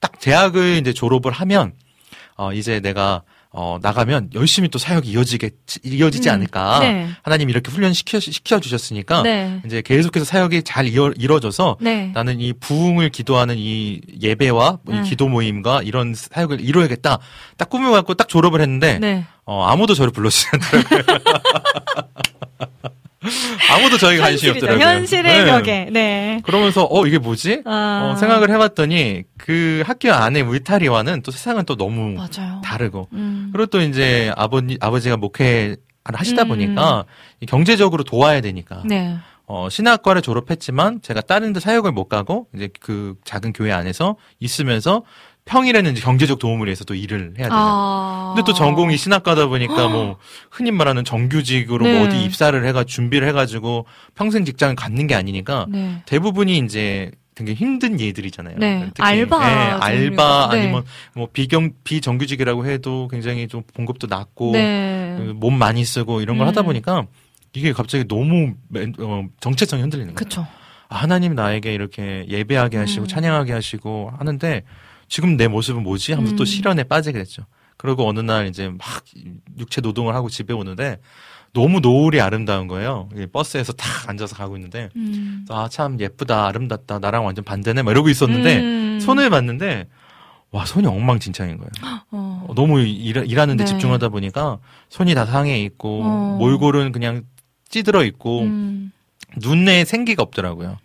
딱 0.00 0.18
대학을 0.20 0.78
이제 0.80 0.92
졸업을 0.92 1.32
하면 1.32 1.72
어 2.36 2.52
이제 2.52 2.80
내가 2.80 3.22
어 3.52 3.78
나가면 3.82 4.30
열심히 4.34 4.68
또 4.68 4.78
사역이 4.78 5.10
이어지게 5.10 5.50
이어지지 5.84 6.28
음. 6.30 6.34
않을까. 6.34 6.78
네. 6.78 7.08
하나님이 7.22 7.50
이렇게 7.50 7.70
훈련 7.70 7.92
시켜 7.92 8.20
시켜 8.20 8.60
주셨으니까 8.60 9.22
네. 9.22 9.60
이제 9.66 9.82
계속해서 9.82 10.24
사역이 10.24 10.62
잘 10.62 10.86
이어, 10.86 11.10
이뤄져서 11.18 11.78
네. 11.80 12.12
나는 12.14 12.40
이 12.40 12.52
부흥을 12.54 13.10
기도하는 13.10 13.56
이 13.58 14.00
예배와 14.22 14.78
이 14.88 14.92
음. 14.92 15.02
기도 15.02 15.28
모임과 15.28 15.82
이런 15.82 16.14
사역을 16.14 16.60
이루어야겠다. 16.60 17.18
딱 17.58 17.68
꿈을 17.68 17.90
갖고 17.90 18.14
딱 18.14 18.28
졸업을 18.28 18.60
했는데 18.60 18.98
네. 19.00 19.26
어, 19.44 19.64
아무도 19.66 19.94
저를 19.94 20.12
불러주지 20.12 20.46
않더라고요. 20.52 21.18
아무도 23.70 23.98
저에게 23.98 24.20
관심이 24.20 24.50
현실이죠. 24.52 24.66
없더라고요. 24.66 24.84
현실의 24.84 25.44
네. 25.44 25.44
벽에. 25.44 25.88
네. 25.90 26.40
그러면서 26.42 26.86
어 26.90 27.06
이게 27.06 27.18
뭐지? 27.18 27.62
아. 27.66 28.12
어, 28.12 28.16
생각을 28.16 28.50
해봤더니 28.50 29.24
그 29.36 29.82
학교 29.86 30.12
안에 30.12 30.40
울타리와는 30.40 31.22
또 31.22 31.30
세상은 31.30 31.64
또 31.64 31.76
너무 31.76 32.14
맞아요. 32.14 32.60
다르고 32.64 33.08
음. 33.12 33.50
그리고 33.52 33.66
또 33.66 33.80
이제 33.82 34.32
아버님 34.36 34.78
아버지가 34.80 35.18
목회 35.18 35.76
하시다 36.04 36.42
음. 36.44 36.48
보니까 36.48 37.04
이 37.40 37.46
경제적으로 37.46 38.04
도와야 38.04 38.40
되니까 38.40 38.82
네. 38.86 39.18
어, 39.44 39.68
신학과를 39.68 40.22
졸업했지만 40.22 41.02
제가 41.02 41.20
다른 41.22 41.52
데 41.52 41.60
사역을 41.60 41.92
못 41.92 42.08
가고 42.08 42.46
이제 42.54 42.70
그 42.80 43.16
작은 43.24 43.52
교회 43.52 43.72
안에서 43.72 44.16
있으면서 44.38 45.02
평일에는 45.50 45.90
이제 45.92 46.00
경제적 46.00 46.38
도움을 46.38 46.68
위해서 46.68 46.84
또 46.84 46.94
일을 46.94 47.34
해야 47.36 47.46
되죠. 47.48 47.50
아. 47.52 48.32
근데 48.36 48.46
또 48.46 48.54
전공이 48.56 48.96
신학과다 48.96 49.48
보니까 49.48 49.88
뭐 49.88 50.16
흔히 50.48 50.70
말하는 50.70 51.04
정규직으로 51.04 51.84
네. 51.86 51.98
뭐 51.98 52.06
어디 52.06 52.22
입사를 52.24 52.64
해가 52.64 52.84
준비를 52.84 53.26
해가지고 53.28 53.84
평생 54.14 54.44
직장을 54.44 54.76
갖는 54.76 55.08
게 55.08 55.16
아니니까 55.16 55.66
네. 55.68 56.02
대부분이 56.06 56.58
이제 56.58 57.10
되게 57.34 57.54
힘든 57.54 57.98
예들이잖아요. 57.98 58.58
네. 58.58 58.90
특히, 58.94 59.02
알바 59.02 59.50
예, 59.50 59.54
알바. 59.80 60.50
네. 60.52 60.60
아니면 60.60 60.84
뭐 61.16 61.28
비경 61.32 61.72
비정규직이라고 61.82 62.66
해도 62.66 63.08
굉장히 63.10 63.48
좀 63.48 63.62
봉급도 63.74 64.06
낮고 64.08 64.52
네. 64.52 65.16
그몸 65.18 65.58
많이 65.58 65.84
쓰고 65.84 66.20
이런 66.20 66.38
걸 66.38 66.46
음. 66.46 66.48
하다 66.48 66.62
보니까 66.62 67.06
이게 67.54 67.72
갑자기 67.72 68.06
너무 68.06 68.52
맨- 68.68 68.94
어, 69.00 69.24
정체성이 69.40 69.82
흔들리는 69.82 70.14
거예요. 70.14 70.16
그쵸. 70.16 70.46
아, 70.88 70.96
하나님 70.96 71.34
나에게 71.34 71.74
이렇게 71.74 72.24
예배하게 72.28 72.76
하시고 72.76 73.06
음. 73.06 73.08
찬양하게 73.08 73.52
하시고 73.52 74.12
하는데 74.16 74.62
지금 75.10 75.36
내 75.36 75.48
모습은 75.48 75.82
뭐지? 75.82 76.12
하면서 76.12 76.36
또 76.36 76.44
음. 76.44 76.46
실현에 76.46 76.84
빠지게 76.84 77.18
됐죠. 77.18 77.42
그리고 77.76 78.08
어느 78.08 78.20
날 78.20 78.46
이제 78.46 78.68
막 78.68 78.78
육체 79.58 79.80
노동을 79.80 80.14
하고 80.14 80.30
집에 80.30 80.54
오는데 80.54 80.98
너무 81.52 81.80
노을이 81.80 82.20
아름다운 82.20 82.68
거예요. 82.68 83.08
이 83.16 83.26
버스에서 83.26 83.72
딱 83.72 84.08
앉아서 84.08 84.36
가고 84.36 84.56
있는데 84.56 84.88
음. 84.96 85.44
아 85.50 85.68
참 85.68 85.98
예쁘다 86.00 86.46
아름답다 86.46 87.00
나랑 87.00 87.24
완전 87.26 87.44
반대네 87.44 87.82
막 87.82 87.90
이러고 87.90 88.08
있었는데 88.08 88.60
음. 88.60 89.00
손을 89.00 89.28
봤는데 89.30 89.88
와 90.52 90.64
손이 90.64 90.86
엉망진창인 90.86 91.58
거예요. 91.58 91.70
어. 92.12 92.46
어, 92.48 92.54
너무 92.54 92.80
일, 92.80 93.16
일하는데 93.16 93.64
네. 93.64 93.68
집중하다 93.68 94.10
보니까 94.10 94.58
손이 94.90 95.14
다 95.14 95.26
상해 95.26 95.60
있고 95.62 96.02
어. 96.04 96.36
몰골은 96.38 96.92
그냥 96.92 97.24
찌들어 97.68 98.04
있고 98.04 98.42
음. 98.42 98.92
눈에 99.38 99.84
생기가 99.84 100.22
없더라고요. 100.22 100.76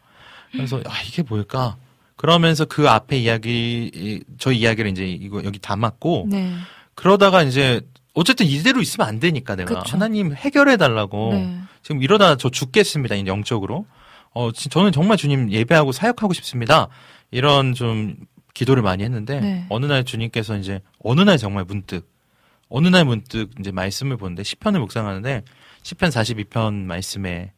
그래서 0.51 0.81
아 0.87 1.01
이게 1.07 1.21
뭘까? 1.21 1.77
그러면서 2.25 2.65
그 2.65 2.89
앞에 2.89 3.19
이야기 3.19 3.91
이- 3.93 4.23
저 4.39 4.51
이야기를 4.51 4.89
이제 4.89 5.05
이거 5.07 5.43
여기 5.43 5.59
담았고 5.59 6.27
네. 6.31 6.53
그러다가 6.95 7.43
이제 7.43 7.81
어쨌든 8.15 8.47
이대로 8.47 8.81
있으면 8.81 9.07
안 9.07 9.19
되니까 9.19 9.55
내가 9.55 9.81
그쵸. 9.83 9.93
하나님 9.93 10.33
해결해 10.33 10.75
달라고 10.77 11.33
네. 11.33 11.59
지금 11.83 12.01
이러다 12.01 12.35
저 12.37 12.49
죽겠습니다 12.49 13.13
이 13.15 13.25
영적으로 13.27 13.85
어 14.33 14.51
지- 14.51 14.69
저는 14.69 14.91
정말 14.91 15.17
주님 15.17 15.51
예배하고 15.51 15.91
사역하고 15.91 16.33
싶습니다 16.33 16.87
이런 17.29 17.73
좀 17.75 18.15
기도를 18.55 18.81
많이 18.81 19.03
했는데 19.03 19.39
네. 19.39 19.65
어느 19.69 19.85
날 19.85 20.03
주님께서 20.03 20.57
이제 20.57 20.81
어느 21.03 21.21
날 21.21 21.37
정말 21.37 21.63
문득 21.65 22.09
어느 22.69 22.87
날 22.87 23.05
문득 23.05 23.51
이제 23.59 23.71
말씀을 23.71 24.17
보는데 24.17 24.41
시편을 24.43 24.79
묵상하는데 24.79 25.43
시편 25.83 26.09
42편 26.09 26.73
말씀에 26.85 27.51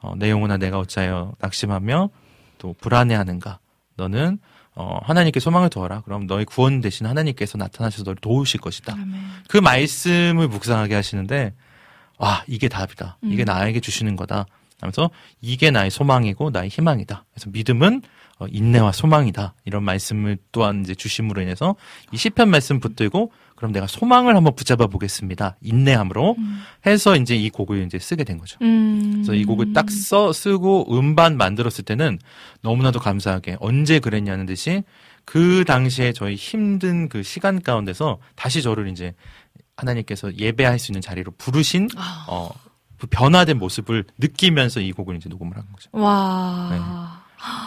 어, 0.00 0.12
내 0.16 0.30
영혼아 0.30 0.58
내가 0.58 0.78
어찌하여 0.78 1.32
낙심하며 1.40 2.10
또 2.58 2.74
불안해하는가 2.80 3.58
너는 4.02 4.38
어, 4.74 4.98
하나님께 5.02 5.38
소망을 5.38 5.68
두어라. 5.68 6.00
그럼 6.00 6.26
너의 6.26 6.44
구원 6.44 6.80
대신 6.80 7.06
하나님께서 7.06 7.58
나타나셔서 7.58 8.04
너를 8.04 8.16
도우실 8.20 8.60
것이다. 8.60 8.94
아멘. 8.94 9.20
그 9.48 9.58
말씀을 9.58 10.48
묵상하게 10.48 10.94
하시는데 10.94 11.54
와 12.18 12.44
이게 12.46 12.68
답이다. 12.68 13.18
이게 13.22 13.42
음. 13.42 13.46
나에게 13.46 13.80
주시는 13.80 14.16
거다. 14.16 14.46
하면서 14.80 15.10
이게 15.40 15.70
나의 15.70 15.90
소망이고 15.90 16.50
나의 16.50 16.68
희망이다. 16.68 17.24
그래서 17.32 17.50
믿음은 17.50 18.02
어, 18.38 18.46
인내와 18.48 18.92
소망이다. 18.92 19.54
이런 19.64 19.84
말씀을 19.84 20.38
또한 20.50 20.80
이제 20.80 20.94
주심으로 20.94 21.42
인해서 21.42 21.76
이 22.10 22.16
시편 22.16 22.48
말씀 22.48 22.80
붙들고 22.80 23.30
그럼 23.62 23.70
내가 23.70 23.86
소망을 23.86 24.34
한번 24.34 24.56
붙잡아 24.56 24.88
보겠습니다 24.88 25.56
인내함으로 25.60 26.34
해서 26.84 27.14
이제 27.14 27.36
이 27.36 27.48
곡을 27.48 27.86
이제 27.86 27.96
쓰게 27.96 28.24
된 28.24 28.38
거죠. 28.38 28.58
음. 28.60 29.12
그래서 29.14 29.34
이 29.34 29.44
곡을 29.44 29.72
딱 29.72 29.88
써 29.88 30.32
쓰고 30.32 30.98
음반 30.98 31.36
만들었을 31.36 31.84
때는 31.84 32.18
너무나도 32.62 32.98
감사하게 32.98 33.58
언제 33.60 34.00
그랬냐는 34.00 34.46
듯이 34.46 34.82
그 35.24 35.64
당시에 35.64 36.12
저희 36.12 36.34
힘든 36.34 37.08
그 37.08 37.22
시간 37.22 37.62
가운데서 37.62 38.18
다시 38.34 38.62
저를 38.62 38.88
이제 38.88 39.14
하나님께서 39.76 40.34
예배할 40.34 40.80
수 40.80 40.90
있는 40.90 41.00
자리로 41.00 41.32
부르신 41.38 41.88
아. 41.96 42.26
어, 42.28 42.50
그 42.98 43.06
변화된 43.06 43.58
모습을 43.58 44.04
느끼면서 44.18 44.80
이 44.80 44.90
곡을 44.90 45.14
이제 45.16 45.28
녹음을 45.28 45.56
한 45.56 45.64
거죠. 45.72 45.88
와. 45.92 47.21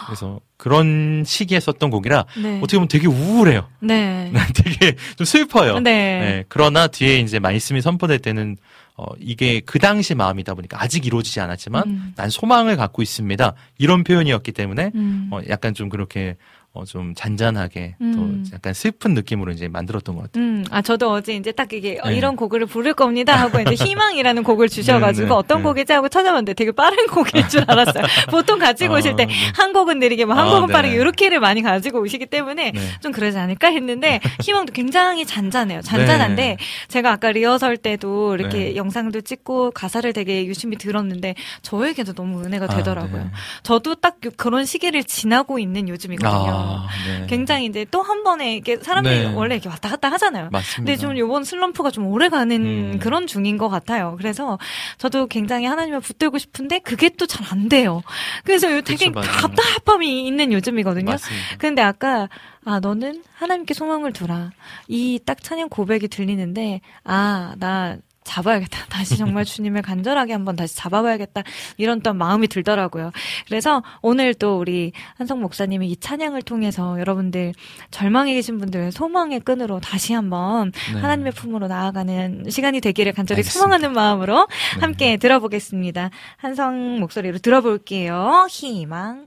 그래서 0.06 0.40
그런 0.56 1.22
시기에 1.26 1.60
썼던 1.60 1.90
곡이라 1.90 2.24
네. 2.42 2.58
어떻게 2.58 2.76
보면 2.76 2.88
되게 2.88 3.06
우울해요. 3.06 3.68
네. 3.80 4.32
되게 4.54 4.96
좀 5.16 5.24
슬퍼요. 5.24 5.80
네. 5.80 6.20
네, 6.20 6.44
그러나 6.48 6.86
뒤에 6.86 7.18
이제 7.18 7.38
말씀이 7.38 7.80
선포될 7.80 8.18
때는 8.18 8.56
어, 8.96 9.04
이게 9.20 9.60
그 9.60 9.78
당시 9.78 10.14
마음이다 10.14 10.54
보니까 10.54 10.82
아직 10.82 11.04
이루어지지 11.04 11.40
않았지만 11.40 11.82
음. 11.86 12.12
난 12.16 12.30
소망을 12.30 12.76
갖고 12.76 13.02
있습니다. 13.02 13.52
이런 13.78 14.04
표현이었기 14.04 14.52
때문에 14.52 14.92
음. 14.94 15.28
어, 15.30 15.40
약간 15.50 15.74
좀 15.74 15.90
그렇게 15.90 16.36
어, 16.76 16.84
좀 16.84 17.14
잔잔하게 17.14 17.96
음. 18.00 18.44
또 18.50 18.54
약간 18.54 18.74
슬픈 18.74 19.14
느낌으로 19.14 19.52
이제 19.52 19.68
만들었던 19.68 20.14
것 20.14 20.22
같아요. 20.24 20.44
음, 20.44 20.64
아, 20.70 20.82
저도 20.82 21.10
어제 21.10 21.34
이제 21.34 21.52
딱 21.52 21.72
이게 21.72 21.98
어, 22.02 22.08
네. 22.10 22.16
이런 22.16 22.36
곡을 22.36 22.66
부를 22.66 22.92
겁니다 22.94 23.34
하고 23.34 23.58
이제 23.60 23.74
희망이라는 23.84 24.42
곡을 24.42 24.68
주셔가지고 24.68 25.26
네, 25.26 25.28
네, 25.28 25.34
어떤 25.34 25.58
네. 25.58 25.64
곡이지 25.64 25.92
하고 25.92 26.08
찾아봤는데 26.08 26.54
되게 26.54 26.72
빠른 26.72 27.06
곡일 27.06 27.48
줄 27.48 27.64
알았어요. 27.68 28.04
보통 28.30 28.58
가지고 28.58 28.94
아, 28.94 28.98
오실 28.98 29.16
때 29.16 29.26
네. 29.26 29.32
한 29.54 29.72
곡은 29.72 29.98
느리게, 29.98 30.24
뭐한 30.26 30.46
아, 30.46 30.50
곡은 30.50 30.66
네. 30.68 30.72
빠르게 30.72 30.94
이렇게를 30.94 31.40
많이 31.40 31.62
가지고 31.62 32.00
오시기 32.00 32.26
때문에 32.26 32.72
네. 32.72 32.80
좀 33.00 33.12
그러지 33.12 33.38
않을까 33.38 33.68
했는데 33.68 34.20
희망도 34.42 34.72
굉장히 34.72 35.24
잔잔해요. 35.24 35.80
잔잔한데 35.80 36.42
네. 36.42 36.56
제가 36.88 37.12
아까 37.12 37.32
리허설 37.32 37.76
때도 37.78 38.34
이렇게 38.36 38.58
네. 38.58 38.76
영상도 38.76 39.20
찍고 39.22 39.70
가사를 39.72 40.12
되게 40.12 40.44
유심히 40.46 40.76
들었는데 40.76 41.34
저에게도 41.62 42.12
너무 42.12 42.42
은혜가 42.44 42.66
아, 42.68 42.76
되더라고요. 42.76 43.24
네. 43.24 43.30
저도 43.62 43.94
딱 43.96 44.16
그- 44.20 44.30
그런 44.30 44.64
시기를 44.64 45.04
지나고 45.04 45.58
있는 45.58 45.88
요즘이거든요. 45.88 46.34
아. 46.66 46.88
네. 47.06 47.26
굉장히 47.28 47.66
이제 47.66 47.84
또 47.90 48.02
한 48.06 48.22
번에 48.22 48.54
이게 48.56 48.76
사람들이 48.76 49.28
네. 49.28 49.32
원래 49.34 49.54
이렇게 49.56 49.68
왔다 49.68 49.88
갔다 49.88 50.10
하잖아요. 50.12 50.48
맞습니다. 50.52 50.76
근데 50.76 50.96
좀 50.96 51.16
요번 51.18 51.42
슬럼프가 51.44 51.90
좀 51.90 52.06
오래 52.06 52.28
가는 52.28 52.64
음. 52.94 52.98
그런 53.00 53.26
중인 53.26 53.58
것 53.58 53.68
같아요. 53.68 54.14
그래서 54.18 54.58
저도 54.98 55.26
굉장히 55.26 55.66
하나님을 55.66 56.00
붙들고 56.00 56.38
싶은데 56.38 56.78
그게 56.80 57.08
또 57.10 57.26
잘 57.26 57.44
안 57.50 57.68
돼요. 57.68 58.02
그래서 58.44 58.70
요 58.72 58.80
되게 58.80 59.10
그쵸. 59.10 59.20
답답함이 59.20 60.26
있는 60.26 60.52
요즘이거든요. 60.52 61.10
맞습니다. 61.12 61.46
근데 61.58 61.82
아까 61.82 62.28
아 62.64 62.80
너는 62.80 63.22
하나님께 63.34 63.74
소망을 63.74 64.12
두라. 64.12 64.50
이 64.88 65.18
딱 65.26 65.42
찬양 65.42 65.68
고백이 65.68 66.08
들리는데 66.08 66.80
아 67.04 67.54
나 67.58 67.96
잡아야겠다. 68.26 68.86
다시 68.90 69.16
정말 69.16 69.44
주님을 69.44 69.82
간절하게 69.82 70.32
한번 70.32 70.56
다시 70.56 70.76
잡아봐야겠다. 70.76 71.42
이런 71.76 72.00
또 72.00 72.12
마음이 72.12 72.48
들더라고요. 72.48 73.12
그래서 73.46 73.82
오늘 74.02 74.34
또 74.34 74.58
우리 74.58 74.92
한성 75.16 75.40
목사님이 75.40 75.88
이 75.90 75.96
찬양을 75.96 76.42
통해서 76.42 76.98
여러분들 76.98 77.52
절망에 77.90 78.34
계신 78.34 78.58
분들 78.58 78.92
소망의 78.92 79.40
끈으로 79.40 79.80
다시 79.80 80.12
한번 80.12 80.72
네. 80.92 81.00
하나님의 81.00 81.32
품으로 81.32 81.68
나아가는 81.68 82.44
시간이 82.50 82.80
되기를 82.80 83.12
간절히 83.12 83.40
알겠습니다. 83.40 83.60
소망하는 83.60 83.92
마음으로 83.92 84.46
네. 84.74 84.80
함께 84.80 85.16
들어보겠습니다. 85.16 86.10
한성 86.36 86.98
목소리로 87.00 87.38
들어볼게요. 87.38 88.46
희망. 88.50 89.26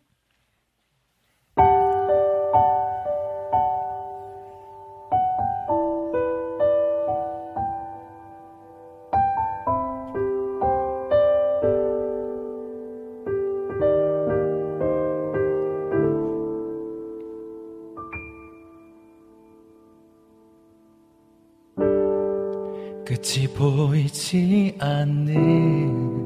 끝이 23.22 23.48
보이지 23.48 24.78
않는 24.80 26.20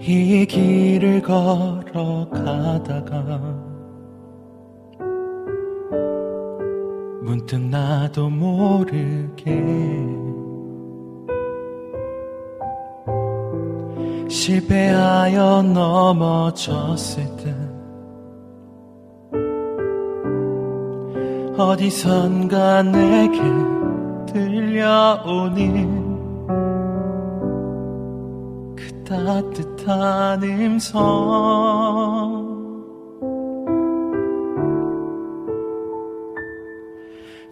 이 0.00 0.44
길을 0.46 1.22
걸어가다가 1.22 2.50
문득 7.22 7.58
나도 7.60 8.28
모르게 8.28 9.50
실패하여 14.28 15.62
넘어졌을 15.62 17.24
때 17.36 17.69
어디선가 21.60 22.82
내게 22.84 23.38
들려오는 24.32 26.00
그 28.74 29.04
따뜻한 29.04 30.42
음성. 30.42 30.98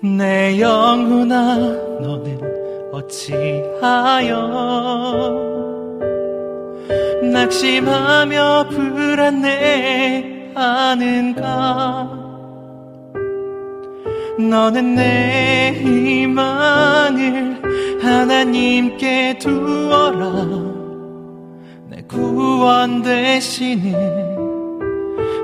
내 0.00 0.58
영혼아 0.58 1.56
너는 2.00 2.40
어찌하여 2.92 4.38
낙심하며 7.30 8.68
불안해하는가 8.70 10.48
너는 14.38 14.94
내 14.94 15.72
희망을 15.82 17.60
하나님께 18.00 19.38
두어라. 19.38 20.46
내 21.88 22.02
구원 22.02 23.02
되시는 23.02 24.38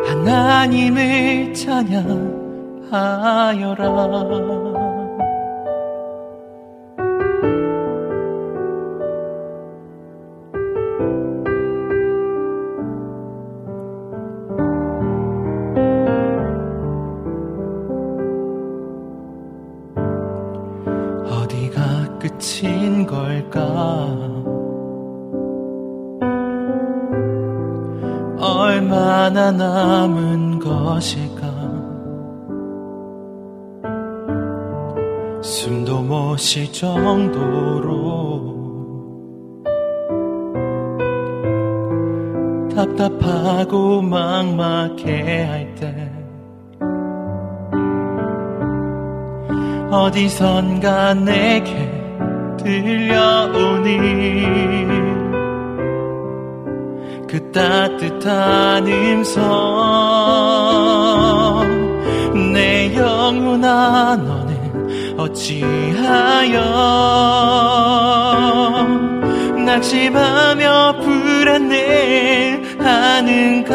하나님을 0.07 1.53
찬양하여라 1.55 2.24
막막해 45.05 45.44
할때 45.44 46.11
어디선가 49.90 51.14
내게 51.14 51.72
들려오니 52.59 53.98
그 57.28 57.52
따뜻한 57.52 58.86
음성 58.88 59.42
내 62.52 62.96
영혼아 62.96 64.16
너는 64.16 65.16
어찌하여 65.18 66.61
낙심하며 69.64 71.00
불안해 71.00 72.43
하는가 73.05 73.74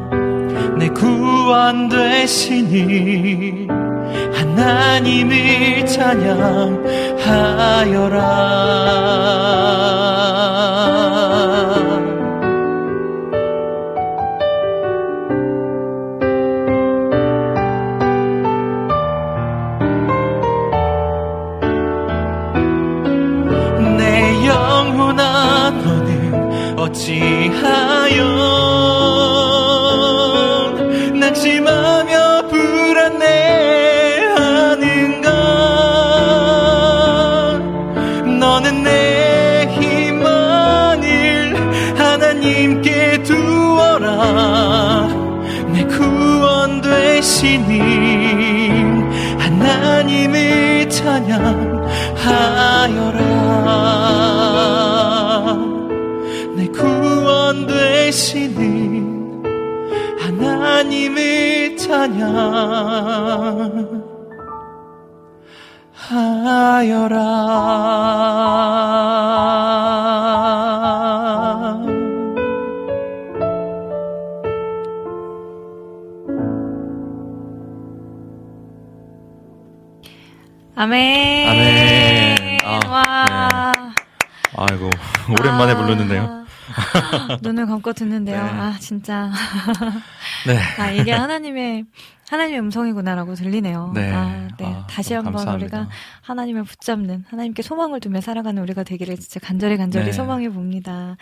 내 0.76 0.88
구원 0.88 1.88
되시니 1.88 3.68
하나님을 4.34 5.86
찬양하여라 5.86 7.22
되시니 47.43 48.78
하나님을 49.36 50.88
찬양하여라. 50.88 51.43
내 56.54 56.68
구원 56.68 57.66
되시는 57.66 59.42
하나님을 60.21 61.76
찬양하여라 61.76 62.62
아멘. 80.83 81.49
아멘. 81.49 82.59
아, 82.64 82.80
와. 82.88 83.72
아이고 84.57 84.91
오랜만에 85.30 85.72
아. 85.75 85.76
부르는데요. 85.76 86.45
눈을 87.41 87.67
감고 87.67 87.92
듣는데요. 87.92 88.42
네. 88.42 88.50
아, 88.50 88.76
진짜. 88.80 89.30
네. 90.45 90.59
아, 90.80 90.91
이게 90.91 91.13
하나님의, 91.13 91.84
하나님의 92.29 92.59
음성이구나라고 92.59 93.37
들리네요. 93.37 93.92
네. 93.95 94.13
아, 94.13 94.49
네. 94.59 94.64
아, 94.67 94.84
다시 94.91 95.14
한번 95.14 95.34
감사합니다. 95.34 95.79
우리가 95.79 95.91
하나님을 96.22 96.64
붙잡는, 96.64 97.26
하나님께 97.29 97.63
소망을 97.63 98.00
두며 98.00 98.21
살아가는 98.21 98.61
우리가 98.61 98.83
되기를 98.83 99.17
진짜 99.18 99.38
간절히 99.38 99.76
간절히 99.76 100.07
네. 100.07 100.13
소망해 100.13 100.49
봅니다. 100.49 101.17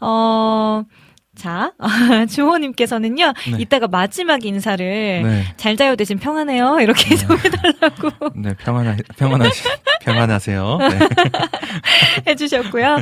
어, 0.00 0.84
자, 1.36 1.72
주호님께서는요, 2.28 3.32
네. 3.52 3.56
이따가 3.58 3.88
마지막 3.88 4.44
인사를 4.44 5.22
네. 5.24 5.44
잘 5.56 5.76
자요 5.76 5.96
대신 5.96 6.18
평안해요. 6.18 6.78
이렇게 6.80 7.16
좀 7.16 7.36
해달라고 7.38 8.10
네, 8.36 8.54
평안하, 8.58 8.96
평안하, 9.16 9.48
평안하세요. 10.02 10.78
네. 10.78 10.98
해주셨고요. 12.28 12.98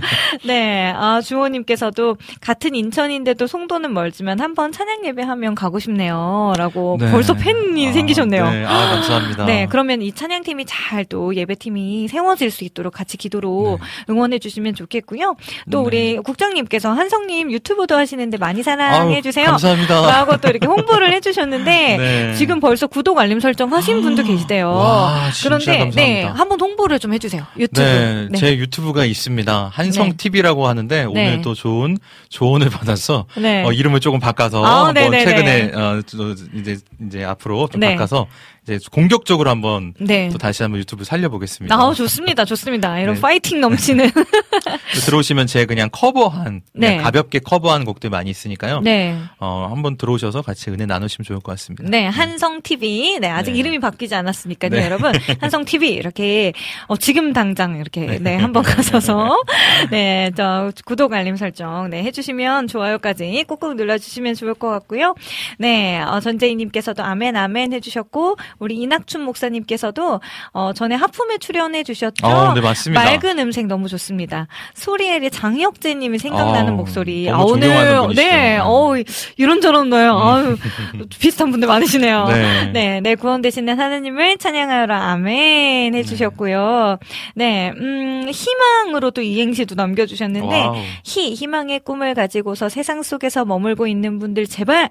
네, 0.47 0.93
아, 0.95 1.21
주호님께서도 1.21 2.17
같은 2.41 2.75
인천인데도 2.75 3.47
송도는 3.47 3.93
멀지만 3.93 4.41
한번 4.41 4.71
찬양 4.71 5.05
예배하면 5.07 5.55
가고 5.55 5.79
싶네요. 5.81 6.53
라고 6.57 6.97
네. 7.01 7.11
벌써 7.11 7.35
팬이 7.35 7.89
아, 7.89 7.93
생기셨네요. 7.93 8.51
네, 8.51 8.65
아, 8.65 8.91
감사합니다. 8.95 9.45
네, 9.47 9.67
그러면 9.69 10.03
이 10.03 10.13
찬양팀이 10.13 10.67
잘 10.67 11.01
또 11.09 11.35
예배팀이 11.35 12.09
세워질 12.09 12.51
수 12.51 12.65
있도록 12.65 12.93
같이 12.93 13.17
기도로 13.17 13.79
응원해 14.09 14.39
주시면 14.39 14.75
좋겠고요. 14.75 15.35
또 15.71 15.81
네. 15.81 15.87
우리 15.87 16.19
국장님께서 16.19 16.93
한성님 16.93 17.51
유튜브도 17.51 17.97
하시는 17.97 18.20
데 18.29 18.37
많이 18.37 18.63
사랑해 18.63 19.23
주세요. 19.23 19.47
감사합니다. 19.47 20.01
라고 20.03 20.37
또 20.37 20.49
이렇게 20.49 20.67
홍보를 20.67 21.13
해주셨는데 21.15 21.97
네. 21.97 22.35
지금 22.35 22.61
벌써 22.61 22.87
구독 22.87 23.19
알림 23.19 23.41
설정 23.41 23.73
하신 23.73 24.03
분도 24.03 24.23
계시대요. 24.23 24.71
와, 24.71 25.31
그런데 25.43 25.65
감사합니다. 25.65 26.01
네 26.01 26.25
한번 26.25 26.61
홍보를 26.61 26.99
좀 26.99 27.15
해주세요. 27.15 27.47
유튜브. 27.59 28.29
네, 28.31 28.39
제 28.39 28.57
유튜브가 28.57 29.05
있습니다. 29.05 29.71
한성 29.73 30.11
네. 30.11 30.17
TV라고 30.17 30.67
하는데 30.67 31.05
오늘 31.05 31.25
네. 31.25 31.41
또 31.43 31.55
좋은 31.55 31.97
조언을 32.29 32.69
받아서 32.69 33.27
네. 33.37 33.65
어, 33.65 33.73
이름을 33.73 34.01
조금 34.01 34.21
바꿔서 34.21 34.65
아. 34.65 34.93
최근에 34.93 35.73
어, 35.75 36.03
저, 36.07 36.35
이제 36.55 36.79
이제 37.07 37.25
앞으로 37.25 37.69
좀 37.69 37.81
네. 37.81 37.95
바꿔서 37.95 38.27
이제 38.75 38.87
공격적으로 38.91 39.51
한번 39.51 39.95
네. 39.99 40.29
또 40.31 40.39
다시 40.39 40.63
한번 40.63 40.81
유튜브 40.81 41.05
살려보겠습니다. 41.05 41.75
아, 41.75 41.93
좋습니다. 41.93 42.45
좋습니다. 42.45 42.99
이런 42.99 43.15
네. 43.15 43.21
파이팅 43.21 43.61
넘치는. 43.61 44.11
들어오시면 45.05 45.47
제 45.47 45.67
그냥 45.67 45.89
커버한 45.91 46.63
그냥 46.73 46.97
네. 46.97 46.97
가볍게 46.99 47.39
커버한 47.39 47.85
곡들 47.85 48.11
많이 48.11 48.31
있으니까요. 48.31 48.81
네. 48.81 49.17
어, 49.39 49.69
한번 49.71 49.97
들어오셔서 49.97 50.43
같이 50.43 50.71
은혜 50.71 50.87
나누시면 50.87 51.25
좋을 51.25 51.41
것 51.41 51.53
같습니다. 51.53 51.85
네, 51.89 52.07
한성 52.07 52.63
TV. 52.63 53.19
네, 53.21 53.29
아직 53.29 53.53
네. 53.53 53.59
이름이 53.59 53.79
바뀌지 53.81 54.15
않았으니까요, 54.15 54.71
네. 54.71 54.85
여러분. 54.85 55.13
한성 55.41 55.65
TV 55.65 55.91
이렇게 55.91 56.53
어, 56.87 56.97
지금 56.97 57.33
당장 57.33 57.77
이렇게 57.77 58.19
네, 58.19 58.37
한번 58.37 58.63
가셔서 58.65 59.43
네, 59.91 60.31
저 60.37 60.73
구독 60.85 61.13
알림 61.13 61.37
설정 61.37 61.91
네, 61.91 62.03
해 62.03 62.11
주시면 62.11 62.69
좋아요까지 62.69 63.45
꼭꼭 63.47 63.77
눌러 63.77 63.99
주시면 63.99 64.35
좋을 64.35 64.55
것 64.55 64.71
같고요. 64.71 65.15
네, 65.59 66.01
어, 66.01 66.21
전재희 66.21 66.57
님께서도 66.57 67.03
아멘 67.03 67.37
아멘 67.37 67.73
해 67.73 67.81
주셨고 67.81 68.37
우리 68.61 68.77
이낙춘 68.77 69.23
목사님께서도 69.23 70.21
어, 70.53 70.73
전에 70.73 70.95
하품에 70.95 71.39
출연해 71.39 71.83
주셨죠. 71.83 72.27
어, 72.27 72.53
네, 72.55 72.61
맞습니다. 72.61 73.03
맑은 73.03 73.39
음색 73.39 73.67
너무 73.67 73.89
좋습니다. 73.89 74.47
소리엘의 74.75 75.31
장혁재 75.31 75.95
님이 75.95 76.19
생각나는 76.19 76.75
어, 76.75 76.77
목소리. 76.77 77.29
아, 77.29 77.39
존경하는 77.39 78.01
분이시죠. 78.03 78.23
네. 78.23 78.59
어, 78.63 78.93
이런저런 79.37 79.91
거요. 79.91 80.19
아유, 80.19 80.57
비슷한 81.19 81.51
분들 81.51 81.67
많으시네요. 81.67 82.29
네. 82.29 82.71
네, 82.73 83.01
네, 83.01 83.15
구원 83.15 83.43
되시는 83.43 83.79
하나님을 83.79 84.39
찬양하여라. 84.39 85.11
아멘 85.11 85.95
해 85.95 86.03
주셨고요. 86.03 86.99
네, 87.35 87.73
음, 87.77 88.31
희망으로 88.31 89.11
또 89.11 89.23
이행시도 89.23 89.75
남겨 89.75 90.05
주셨는데, 90.07 90.61
와우. 90.61 90.77
희, 91.05 91.35
희망의 91.35 91.81
꿈을 91.81 92.15
가지고서 92.15 92.69
세상 92.69 93.03
속에서 93.03 93.45
머물고 93.47 93.87
있는 93.87 94.19
분들 94.19 94.47
제발, 94.47 94.91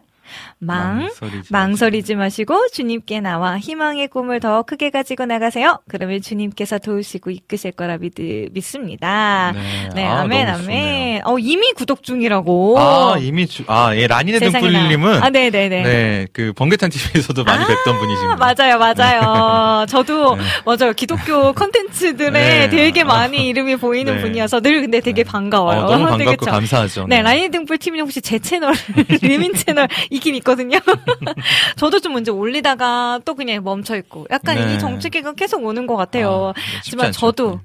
망, 0.60 1.00
망설이지 1.00 1.52
망설이지 1.52 2.16
마시고 2.16 2.68
주님께 2.70 3.20
나와 3.22 3.58
희망의 3.58 4.08
꿈을 4.10 4.40
더 4.40 4.64
크게 4.64 4.90
가지고 4.90 5.26
나가세요. 5.26 5.80
그러면 5.90 6.22
주님께서 6.22 6.78
도우시고 6.80 7.32
이끄실 7.32 7.72
거라 7.72 7.98
믿, 7.98 8.14
믿습니다. 8.52 9.52
네. 9.54 9.90
네, 9.96 10.06
아, 10.06 10.22
좋네요. 10.24 10.48
아멘. 10.50 11.22
어, 11.26 11.38
이미 11.40 11.72
구독 11.74 12.04
중이라고. 12.04 12.80
아, 12.80 13.18
이미 13.20 13.48
주, 13.48 13.64
아, 13.68 13.96
예, 13.96 14.08
라니네. 14.08 14.40
등불님은 14.40 15.24
아, 15.24 15.30
네네네. 15.30 15.84
네, 15.84 16.28
그 16.34 16.54
번개탄 16.56 16.90
TV에서도 16.90 17.44
많이 17.44 17.66
뵙던 17.66 17.98
분이십니다. 18.00 18.36
맞아요, 18.36 18.78
맞아요. 18.78 19.86
저도 19.90 20.36
네. 20.36 20.44
맞아요. 20.66 20.94
기독교 20.94 21.54
컨텐츠들에 21.54 22.30
네. 22.32 22.70
되게 22.70 23.04
많이 23.04 23.48
이름이 23.48 23.78
보이는 23.78 24.16
네. 24.16 24.22
분이어서 24.22 24.62
늘 24.62 24.82
근데 24.82 25.00
되게 25.00 25.24
반가워요. 25.24 25.82
어, 25.82 25.92
너무 25.92 26.06
반갑고 26.20 26.46
참- 26.46 26.54
감사하죠. 26.56 27.06
네, 27.08 27.22
라인 27.22 27.52
등불 27.52 27.78
팀이 27.78 28.00
혹시 28.00 28.22
제 28.22 28.40
채널, 28.40 28.74
리민 29.22 29.54
채널 29.54 29.88
있긴 30.20 30.36
있거든요. 30.36 30.78
저도 31.78 32.00
좀 32.00 32.14
먼저 32.14 32.34
올리다가 32.34 33.20
또 33.26 33.34
그냥 33.34 33.64
멈춰 33.64 33.96
있고, 33.98 34.28
약간 34.30 34.56
네. 34.56 34.76
이 34.76 34.80
정치기가 34.80 35.34
계속 35.34 35.64
오는 35.64 35.88
것 35.88 35.96
같아요. 35.96 36.54
아, 36.56 36.60
네, 36.60 36.62
하지만. 36.78 37.12
저도, 37.12 37.60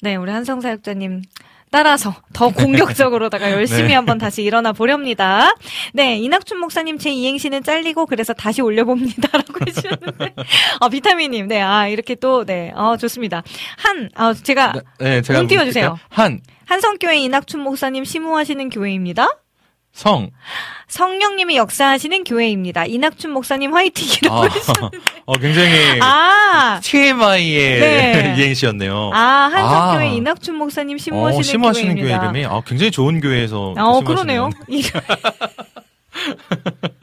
네, 0.00 0.16
우리 0.16 0.30
한성 0.30 0.60
사역자님, 0.60 1.22
따라서 1.70 2.14
더 2.32 2.48
공격적으로다가 2.48 3.50
열심히 3.52 3.88
네. 3.88 3.94
한번 3.94 4.16
다시 4.16 4.42
일어나 4.42 4.72
보렵니다. 4.72 5.54
네, 5.92 6.16
이낙춘 6.16 6.58
목사님 6.58 6.98
제 6.98 7.10
이행시는 7.10 7.62
잘리고 7.62 8.06
그래서 8.06 8.32
다시 8.32 8.62
올려봅니다라고 8.62 9.54
해주셨는데, 9.68 10.34
아 10.80 10.88
비타민님, 10.88 11.48
네, 11.48 11.60
아 11.60 11.88
이렇게 11.88 12.14
또, 12.14 12.44
네, 12.44 12.72
아 12.74 12.96
좋습니다. 12.96 13.42
한, 13.76 14.08
아 14.14 14.32
제가 14.32 14.74
네, 14.98 15.20
제가 15.20 15.40
음 15.40 15.46
띄워주세요. 15.46 15.98
한, 16.08 16.40
한성교회 16.66 17.18
이낙춘 17.18 17.60
목사님 17.60 18.04
심우하시는 18.04 18.70
교회입니다. 18.70 19.28
성. 19.98 20.30
성령님이 20.86 21.56
역사하시는 21.56 22.22
교회입니다. 22.22 22.84
이낙춘 22.86 23.32
목사님 23.32 23.74
화이팅이라고 23.74 24.36
아, 24.36 24.48
어, 25.26 25.32
굉장히 25.38 25.98
아. 26.00 26.78
TMI의 26.80 27.80
네. 27.80 28.34
이행시였네요. 28.38 29.10
아, 29.12 29.50
한성교회 29.52 30.08
아. 30.08 30.12
이낙춘 30.12 30.54
목사님 30.54 30.94
어, 30.94 30.98
심우하시는 30.98 31.42
심하시는 31.42 31.96
교회. 31.96 32.14
이름이 32.14 32.46
아, 32.46 32.60
굉장히 32.64 32.92
좋은 32.92 33.20
교회에서 33.20 33.74
어, 33.76 33.82
심하시네요. 34.00 34.04
그러네요. 34.04 34.50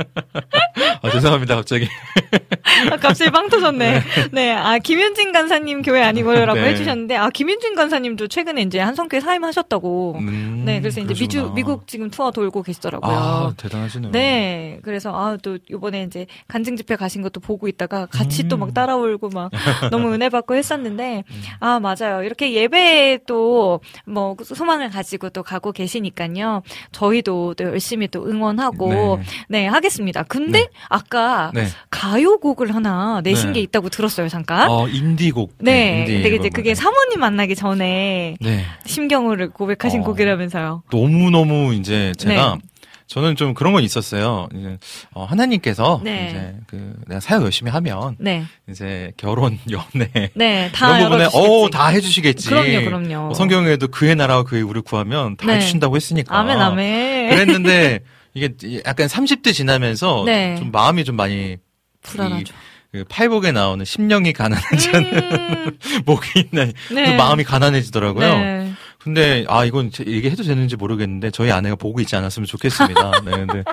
아, 1.16 1.20
죄송합니다, 1.20 1.56
갑자기. 1.56 1.88
아, 2.92 2.98
갑자기 2.98 3.32
빵 3.32 3.48
터졌네. 3.50 4.02
네. 4.32 4.52
아, 4.52 4.78
김윤진 4.78 5.32
간사님 5.32 5.82
교회 5.82 6.02
아니고요라고 6.04 6.60
네. 6.60 6.70
해주셨는데, 6.70 7.16
아, 7.16 7.30
김윤진 7.30 7.76
간사님도 7.76 8.28
최근에 8.28 8.62
이제 8.64 8.80
한성교회 8.80 9.22
사임하셨다고. 9.22 10.16
음, 10.20 10.64
네. 10.66 10.80
그래서 10.82 11.00
이제 11.02 11.14
미주, 11.14 11.38
그러시구나. 11.38 11.54
미국 11.56 11.88
지금 11.88 12.10
투어 12.10 12.32
돌고 12.32 12.64
계시더라고요. 12.64 13.16
아, 13.16 13.54
대단하시네요. 13.58 14.12
네. 14.12 14.80
그래서, 14.84 15.12
아, 15.14 15.38
또, 15.42 15.58
요번에 15.70 16.04
이제 16.04 16.26
간증 16.48 16.76
집회 16.76 16.96
가신 16.96 17.22
것도 17.22 17.40
보고 17.40 17.68
있다가 17.68 18.06
같이 18.08 18.48
또 18.48 18.58
음. 18.58 18.62
막 18.62 18.74
따라올고 18.74 19.30
막 19.34 19.52
너무 19.92 20.14
은혜 20.14 20.30
받고 20.30 20.56
했었는데, 20.56 21.24
아, 21.60 21.80
맞아요. 21.80 22.24
이렇게 22.24 22.54
예배에 22.54 23.20
또, 23.28 23.80
뭐, 24.06 24.36
소망을 24.44 24.90
가지고 24.90 25.30
또 25.30 25.44
가고 25.44 25.72
계시니까요. 25.72 26.62
저희도 26.92 27.54
또 27.56 27.64
열심히 27.64 28.08
또 28.08 28.26
응원하고, 28.26 29.20
네, 29.50 29.68
하겠습니다. 29.68 30.24
근데, 30.24 30.60
네. 30.60 30.68
아까 31.06 31.52
네. 31.54 31.68
가요곡을 31.92 32.74
하나 32.74 33.22
내신 33.24 33.50
네. 33.50 33.54
게 33.54 33.60
있다고 33.62 33.90
들었어요, 33.90 34.28
잠깐. 34.28 34.70
어, 34.70 34.88
인디곡. 34.88 35.56
네. 35.60 36.00
인디 36.02 36.24
근데 36.24 36.36
이제. 36.36 36.50
그게 36.50 36.76
사모님 36.76 37.20
만나기 37.20 37.56
전에 37.56 38.36
네. 38.42 38.66
심경을 38.86 39.52
고백하신 39.52 40.02
어. 40.02 40.04
곡이라면서요. 40.04 40.84
너무너무 40.92 41.74
이제 41.76 42.12
제가 42.18 42.56
네. 42.56 42.62
저는 43.08 43.36
좀 43.36 43.54
그런 43.54 43.72
건 43.74 43.84
있었어요. 43.84 44.50
이제 44.56 44.78
어, 45.14 45.26
하나님께서 45.26 46.02
네. 46.04 46.28
이제 46.30 46.56
그 46.66 46.96
내가 47.08 47.20
사역 47.20 47.44
열심히 47.44 47.72
하면 47.72 48.16
네. 48.20 48.44
이제 48.68 49.12
결혼, 49.16 49.60
연애 49.70 50.32
네. 50.34 50.72
다 50.74 50.98
이런 50.98 51.12
부분에 51.12 51.24
열어주시겠지. 51.26 51.38
어, 51.38 51.70
다 51.70 51.88
해주시겠지. 51.88 52.50
그럼요, 52.50 52.86
그럼요. 52.86 53.30
어, 53.30 53.34
성경에도 53.36 53.90
그의 53.90 54.16
나라와 54.16 54.44
그의 54.44 54.64
우를 54.64 54.82
구하면 54.82 55.38
다 55.38 55.46
네. 55.46 55.56
해주신다고 55.58 55.96
했으니까. 55.96 56.36
아멘, 56.36 56.60
아멘. 56.60 57.30
그랬는데 57.30 58.00
이게 58.36 58.50
약간 58.86 59.08
30대 59.08 59.54
지나면서 59.54 60.24
네. 60.26 60.56
좀 60.58 60.72
마음이 60.72 61.04
좀 61.06 61.16
많이 61.16 61.58
불안하죠. 62.04 62.54
그 62.92 63.04
팔복에 63.10 63.52
나오는 63.52 63.84
심령이 63.84 64.32
가난하지 64.34 64.90
않은 64.90 65.14
음, 65.18 65.78
목이 66.06 66.42
있는 66.42 66.72
네. 66.94 67.06
그 67.06 67.12
마음이 67.16 67.44
가난해지더라고요. 67.44 68.38
네. 68.38 68.72
근데 69.00 69.46
아 69.48 69.66
이건 69.66 69.92
제- 69.92 70.06
얘기해도 70.06 70.44
되는지 70.44 70.76
모르겠는데 70.76 71.32
저희 71.32 71.52
아내가 71.52 71.76
보고 71.76 72.00
있지 72.02 72.16
않았으면 72.16 72.46
좋겠습니다. 72.46 73.12
네, 73.26 73.32
근데 73.32 73.64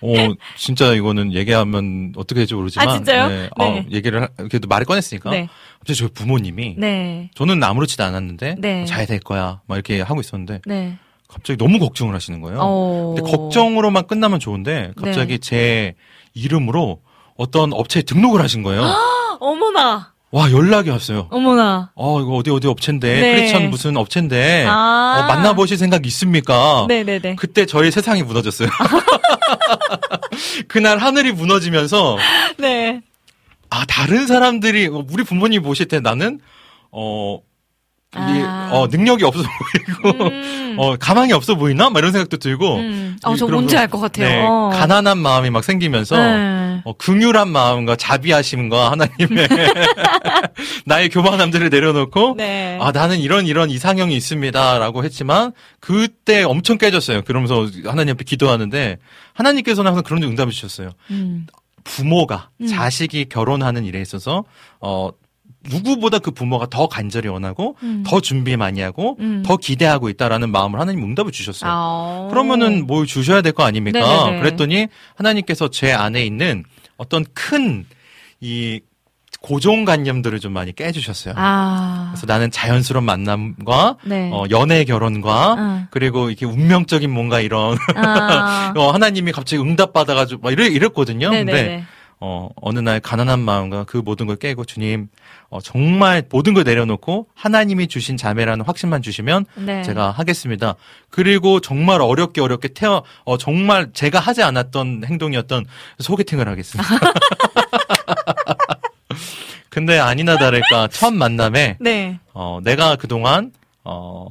어 0.00 0.34
진짜 0.56 0.92
이거는 0.94 1.32
얘기하면 1.34 2.12
어떻게 2.16 2.40
될지 2.40 2.54
모르지만 2.54 2.88
아, 2.88 2.92
진짜요? 2.94 3.28
네, 3.28 3.48
네. 3.58 3.64
어, 3.64 3.84
얘기를 3.90 4.22
하- 4.22 4.28
그래도 4.48 4.68
말을 4.68 4.86
꺼냈으니까 4.86 5.30
네. 5.30 5.48
갑자기 5.80 5.98
저희 5.98 6.08
부모님이 6.10 6.76
네. 6.78 7.30
저는 7.34 7.62
아무렇지도 7.62 8.04
않았는데 8.04 8.56
네. 8.58 8.84
잘될 8.84 9.20
거야 9.20 9.60
막 9.66 9.74
이렇게 9.76 10.00
하고 10.00 10.20
있었는데 10.20 10.60
네. 10.66 10.98
갑자기 11.28 11.58
너무 11.58 11.78
걱정을 11.78 12.14
하시는 12.14 12.40
거예요. 12.40 12.58
어. 12.60 13.14
근데 13.14 13.30
걱정으로만 13.30 14.06
끝나면 14.06 14.40
좋은데 14.40 14.92
갑자기 14.96 15.38
제 15.38 15.94
이름으로 16.34 17.02
어떤 17.36 17.72
업체에 17.72 18.02
등록을 18.02 18.40
하신 18.40 18.62
거예요. 18.62 18.82
어머나. 19.38 20.14
와 20.30 20.50
연락이 20.50 20.90
왔어요. 20.90 21.28
어머나. 21.30 21.92
어 21.94 22.20
이거 22.20 22.36
어디 22.36 22.50
어디 22.50 22.66
업체인데 22.66 23.20
네. 23.20 23.34
크리스천 23.36 23.70
무슨 23.70 23.96
업체인데 23.96 24.66
아. 24.68 25.20
어, 25.22 25.26
만나보실 25.26 25.78
생각 25.78 26.04
있습니까? 26.06 26.86
네네네. 26.88 27.36
그때 27.36 27.64
저희 27.64 27.90
세상이 27.90 28.22
무너졌어요. 28.24 28.68
그날 30.68 30.98
하늘이 30.98 31.32
무너지면서 31.32 32.18
네. 32.58 33.00
아 33.70 33.84
다른 33.86 34.26
사람들이 34.26 34.86
우리 34.88 35.24
부모님 35.24 35.62
보실 35.62 35.88
때 35.88 36.00
나는 36.00 36.40
어 36.90 37.38
아. 38.14 38.70
어 38.72 38.86
능력이 38.86 39.22
없어 39.24 39.42
보이고 40.02 40.24
음. 40.28 40.76
어 40.78 40.96
가망이 40.96 41.32
없어 41.32 41.56
보이나? 41.56 41.90
막 41.90 41.98
이런 41.98 42.12
생각도 42.12 42.36
들고 42.38 42.76
음. 42.76 43.16
어, 43.24 43.36
저 43.36 43.46
뭔지 43.46 43.76
알 43.76 43.88
것 43.88 43.98
같아요. 44.00 44.28
네, 44.28 44.46
어. 44.46 44.70
가난한 44.72 45.18
마음이 45.18 45.50
막 45.50 45.62
생기면서 45.64 46.16
네. 46.16 46.80
어, 46.84 46.92
긍휼한 46.94 47.48
마음과 47.48 47.96
자비하심과 47.96 48.92
하나님의 48.92 49.48
나의 50.86 51.08
교만함들을 51.10 51.68
내려놓고 51.70 52.34
네. 52.36 52.78
아 52.80 52.92
나는 52.92 53.18
이런 53.18 53.46
이런 53.46 53.70
이상형이 53.70 54.16
있습니다 54.16 54.78
라고 54.78 55.04
했지만 55.04 55.52
그때 55.80 56.42
엄청 56.44 56.78
깨졌어요. 56.78 57.22
그러면서 57.22 57.66
하나님 57.84 58.12
앞에 58.14 58.24
기도하는데 58.24 58.96
하나님께서는 59.34 59.88
항상 59.88 60.02
그런 60.04 60.20
데 60.20 60.26
응답해 60.26 60.50
주셨어요. 60.50 60.90
음. 61.10 61.46
부모가 61.84 62.50
음. 62.60 62.66
자식이 62.66 63.26
결혼하는 63.30 63.84
일에 63.84 64.00
있어서 64.00 64.44
어 64.80 65.10
누구보다 65.70 66.18
그 66.18 66.30
부모가 66.30 66.66
더 66.70 66.88
간절히 66.88 67.28
원하고 67.28 67.76
음. 67.82 68.02
더 68.06 68.20
준비 68.20 68.56
많이 68.56 68.80
하고 68.80 69.16
음. 69.20 69.42
더 69.44 69.56
기대하고 69.56 70.08
있다라는 70.08 70.50
마음을 70.50 70.78
하나님 70.80 71.02
응답을 71.04 71.32
주셨어요. 71.32 71.70
아. 71.72 72.28
그러면은 72.30 72.86
뭘 72.86 73.06
주셔야 73.06 73.42
될 73.42 73.52
거 73.52 73.64
아닙니까? 73.64 73.98
네네네. 74.00 74.38
그랬더니 74.40 74.86
하나님께서 75.16 75.68
제 75.68 75.92
안에 75.92 76.24
있는 76.24 76.64
어떤 76.96 77.24
큰 77.34 77.86
이 78.40 78.80
고정관념들을 79.40 80.38
좀 80.40 80.52
많이 80.52 80.72
깨주셨어요. 80.74 81.34
아. 81.36 82.08
그래서 82.12 82.26
나는 82.26 82.50
자연스러운 82.50 83.04
만남과 83.04 83.96
네. 84.04 84.30
어, 84.32 84.44
연애 84.50 84.84
결혼과 84.84 85.54
아. 85.58 85.86
그리고 85.90 86.28
이렇게 86.28 86.44
운명적인 86.46 87.10
뭔가 87.10 87.40
이런 87.40 87.76
아. 87.96 88.72
어, 88.78 88.90
하나님이 88.90 89.32
갑자기 89.32 89.60
응답 89.62 89.92
받아가지고 89.92 90.42
막 90.42 90.52
이래 90.52 90.66
이랬거든요. 90.66 91.30
근데 91.30 91.52
네네네. 91.52 91.84
어, 92.20 92.48
어느 92.60 92.78
날 92.80 93.00
가난한 93.00 93.38
마음과 93.40 93.84
그 93.84 93.96
모든 93.98 94.26
걸 94.26 94.36
깨고 94.36 94.64
주님 94.64 95.08
어, 95.50 95.60
정말 95.60 96.22
모든 96.30 96.52
걸 96.52 96.64
내려놓고 96.64 97.28
하나님이 97.34 97.88
주신 97.88 98.16
자매라는 98.16 98.64
확신만 98.64 99.00
주시면 99.00 99.46
네. 99.54 99.82
제가 99.82 100.10
하겠습니다. 100.10 100.74
그리고 101.08 101.60
정말 101.60 102.02
어렵게 102.02 102.40
어렵게 102.40 102.68
태어 102.68 103.02
어, 103.24 103.38
정말 103.38 103.90
제가 103.92 104.18
하지 104.20 104.42
않았던 104.42 105.04
행동이었던 105.06 105.64
소개팅을 106.00 106.48
하겠습니다. 106.48 106.88
근데 109.70 109.98
아니나 109.98 110.36
다를까 110.36 110.88
첫 110.88 111.14
만남에 111.14 111.76
네. 111.80 112.18
어, 112.34 112.60
내가 112.62 112.96
그동안 112.96 113.52
어, 113.84 114.28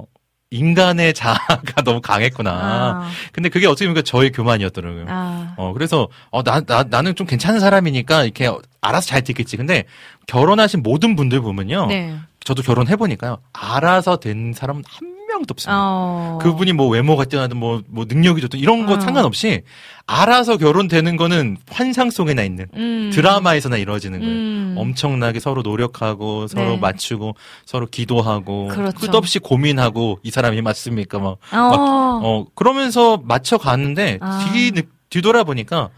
인간의 0.50 1.14
자아가 1.14 1.82
너무 1.84 2.02
강했구나. 2.02 2.52
아. 2.52 3.10
근데 3.34 3.50
그게 3.50 3.68
어떻게 3.68 3.88
보면 3.88 4.04
저의 4.04 4.32
교만이었더라고요. 4.32 5.06
아. 5.10 5.54
어, 5.58 5.74
그래서, 5.74 6.08
어, 6.32 6.44
나, 6.44 6.62
나, 6.62 6.84
나는 6.84 7.16
좀 7.16 7.28
괜찮은 7.28 7.60
사람이니까 7.60 8.24
이렇게 8.24 8.50
알아서 8.82 9.08
잘 9.08 9.24
되겠지. 9.24 9.58
근데 9.58 9.84
결혼하신 10.28 10.84
모든 10.84 11.16
분들 11.16 11.42
보면요. 11.42 11.88
네. 11.88 12.18
저도 12.44 12.62
결혼해보니까요. 12.62 13.40
알아서 13.52 14.18
된 14.18 14.54
사람은 14.54 14.84
한 14.88 15.17
명도 15.38 15.54
없습니다. 15.54 15.78
어. 15.80 16.40
그분이 16.42 16.74
뭐 16.74 16.88
외모가 16.88 17.26
뛰어나든 17.26 17.58
뭐, 17.58 17.82
뭐 17.88 18.06
능력이 18.08 18.42
좋든 18.42 18.60
이런 18.60 18.86
거 18.86 18.94
어. 18.94 19.00
상관없이 19.00 19.64
알아서 20.06 20.58
결혼되는 20.58 21.18
거는 21.18 21.58
환상 21.70 22.10
속에나 22.10 22.44
있는 22.44 22.68
음. 22.76 23.12
드라마에서나 23.14 23.78
이루어지는 23.78 24.20
거예요. 24.20 24.34
음. 24.34 24.76
엄청나게 24.78 25.40
서로 25.40 25.62
노력하고 25.62 26.48
서로 26.48 26.72
네. 26.72 26.78
맞추고 26.78 27.36
서로 27.66 27.88
기도하고 27.88 28.68
그렇죠. 28.68 28.98
끝없이 29.00 29.40
고민하고 29.40 30.20
이 30.24 30.32
사람이 30.32 30.62
맞습니까 30.62 31.20
막 31.20 31.38
어. 31.54 31.98
어, 32.24 32.46
그러면서 32.56 33.18
맞춰 33.24 33.58
가는데, 33.58 34.18
아. 34.22 34.50
뒤, 34.52 34.72
뒤돌아보니까, 35.10 35.90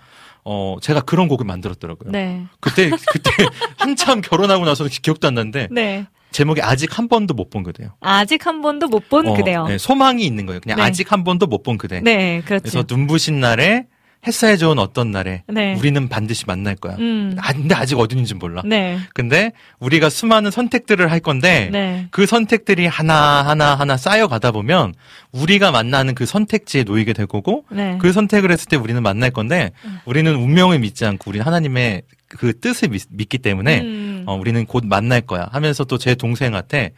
어, 0.46 0.78
제가 0.82 1.02
그런 1.02 1.28
곡을 1.28 1.46
만들었더라고요. 1.46 2.12
네. 2.12 2.46
그때, 2.60 2.90
그때, 3.12 3.32
한참 3.78 4.22
결혼하고 4.22 4.66
나서는 4.66 4.90
기억도 4.90 5.28
안 5.28 5.36
나는데, 5.36 5.68
네. 5.72 6.08
제목이 6.32 6.62
아직 6.62 6.98
한 6.98 7.08
번도 7.08 7.34
못 7.34 7.50
본 7.50 7.64
그대요. 7.64 7.90
아직 8.02 8.46
한 8.46 8.62
번도 8.62 8.88
못본 8.88 9.28
어, 9.28 9.34
그대요. 9.34 9.68
네, 9.68 9.78
소망이 9.78 10.24
있는 10.26 10.46
거예요. 10.46 10.60
그냥 10.62 10.78
네. 10.78 10.84
아직 10.84 11.12
한 11.12 11.24
번도 11.24 11.48
못 11.48 11.64
본 11.64 11.78
그대. 11.78 12.00
네, 12.02 12.42
그렇죠. 12.46 12.62
그래서 12.64 12.84
눈부신 12.88 13.40
날에, 13.40 13.86
햇살 14.28 14.58
좋은 14.58 14.80
어떤 14.80 15.12
날에, 15.12 15.44
네. 15.48 15.76
우리는 15.76 16.08
반드시 16.10 16.44
만날 16.46 16.76
거야. 16.76 16.96
음. 17.00 17.36
아, 17.40 17.54
근데 17.54 17.74
아직 17.74 17.98
어딘지 17.98 18.34
몰라. 18.36 18.62
네. 18.66 19.00
근데, 19.14 19.54
우리가 19.80 20.10
수많은 20.10 20.52
선택들을 20.52 21.10
할 21.10 21.20
건데, 21.22 21.70
네. 21.72 22.08
그 22.12 22.26
선택들이 22.26 22.86
하나 22.86 23.42
하나 23.42 23.76
하나 23.76 23.96
쌓여가다 23.98 24.52
보면, 24.52 24.94
우리가 25.32 25.72
만나는 25.72 26.16
그 26.16 26.26
선택지에 26.26 26.84
놓이게 26.84 27.14
될 27.14 27.28
거고, 27.28 27.64
네. 27.72 27.98
그 28.02 28.12
선택을 28.12 28.52
했을 28.52 28.68
때 28.68 28.76
우리는 28.76 29.02
만날 29.02 29.32
건데 29.32 29.72
우리는 30.06 30.36
운명을 30.36 30.80
믿지 30.80 31.06
않고 31.06 31.30
우리는 31.32 31.46
하나님의 31.46 32.02
그 32.30 32.58
뜻을 32.60 32.90
믿, 32.90 33.30
기 33.30 33.38
때문에 33.38 33.82
음. 33.82 34.24
어, 34.28 34.36
우리는 34.36 34.66
곧 34.66 34.86
만날 34.86 35.22
거야 35.22 35.50
하면서 35.52 35.84
또 35.84 35.98
제 35.98 36.16
동생한테 36.16 36.94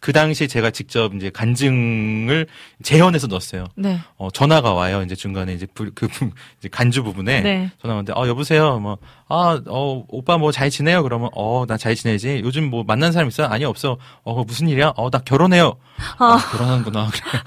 그 0.00 0.12
당시 0.12 0.48
제가 0.48 0.70
직접 0.70 1.14
이제 1.14 1.30
간증을 1.30 2.46
재현해서 2.82 3.26
넣었어요. 3.26 3.66
네. 3.76 4.00
어, 4.16 4.30
전화가 4.32 4.72
와요. 4.72 5.02
이제 5.04 5.14
중간에 5.14 5.52
이제 5.52 5.66
부, 5.74 5.90
그 5.94 6.08
부- 6.08 6.30
이제 6.58 6.68
간주 6.70 7.02
부분에 7.02 7.40
네. 7.42 7.70
전화 7.80 7.94
오는데 7.94 8.12
어 8.16 8.26
여보세요. 8.26 8.78
뭐 8.78 8.96
아, 9.28 9.60
어 9.68 10.04
오빠 10.08 10.38
뭐 10.38 10.50
잘 10.50 10.70
지내요? 10.70 11.02
그러면 11.02 11.28
어 11.34 11.66
나 11.66 11.76
잘 11.76 11.94
지내지. 11.94 12.40
요즘 12.42 12.70
뭐 12.70 12.84
만난 12.84 13.12
사람 13.12 13.28
있어? 13.28 13.44
아니 13.44 13.64
없어. 13.64 13.98
어 14.24 14.44
무슨 14.44 14.68
일이야? 14.68 14.94
어 14.96 15.10
나 15.10 15.18
결혼해요. 15.18 15.74
아, 16.18 16.38
결혼하는구나. 16.50 17.08
그래. 17.12 17.40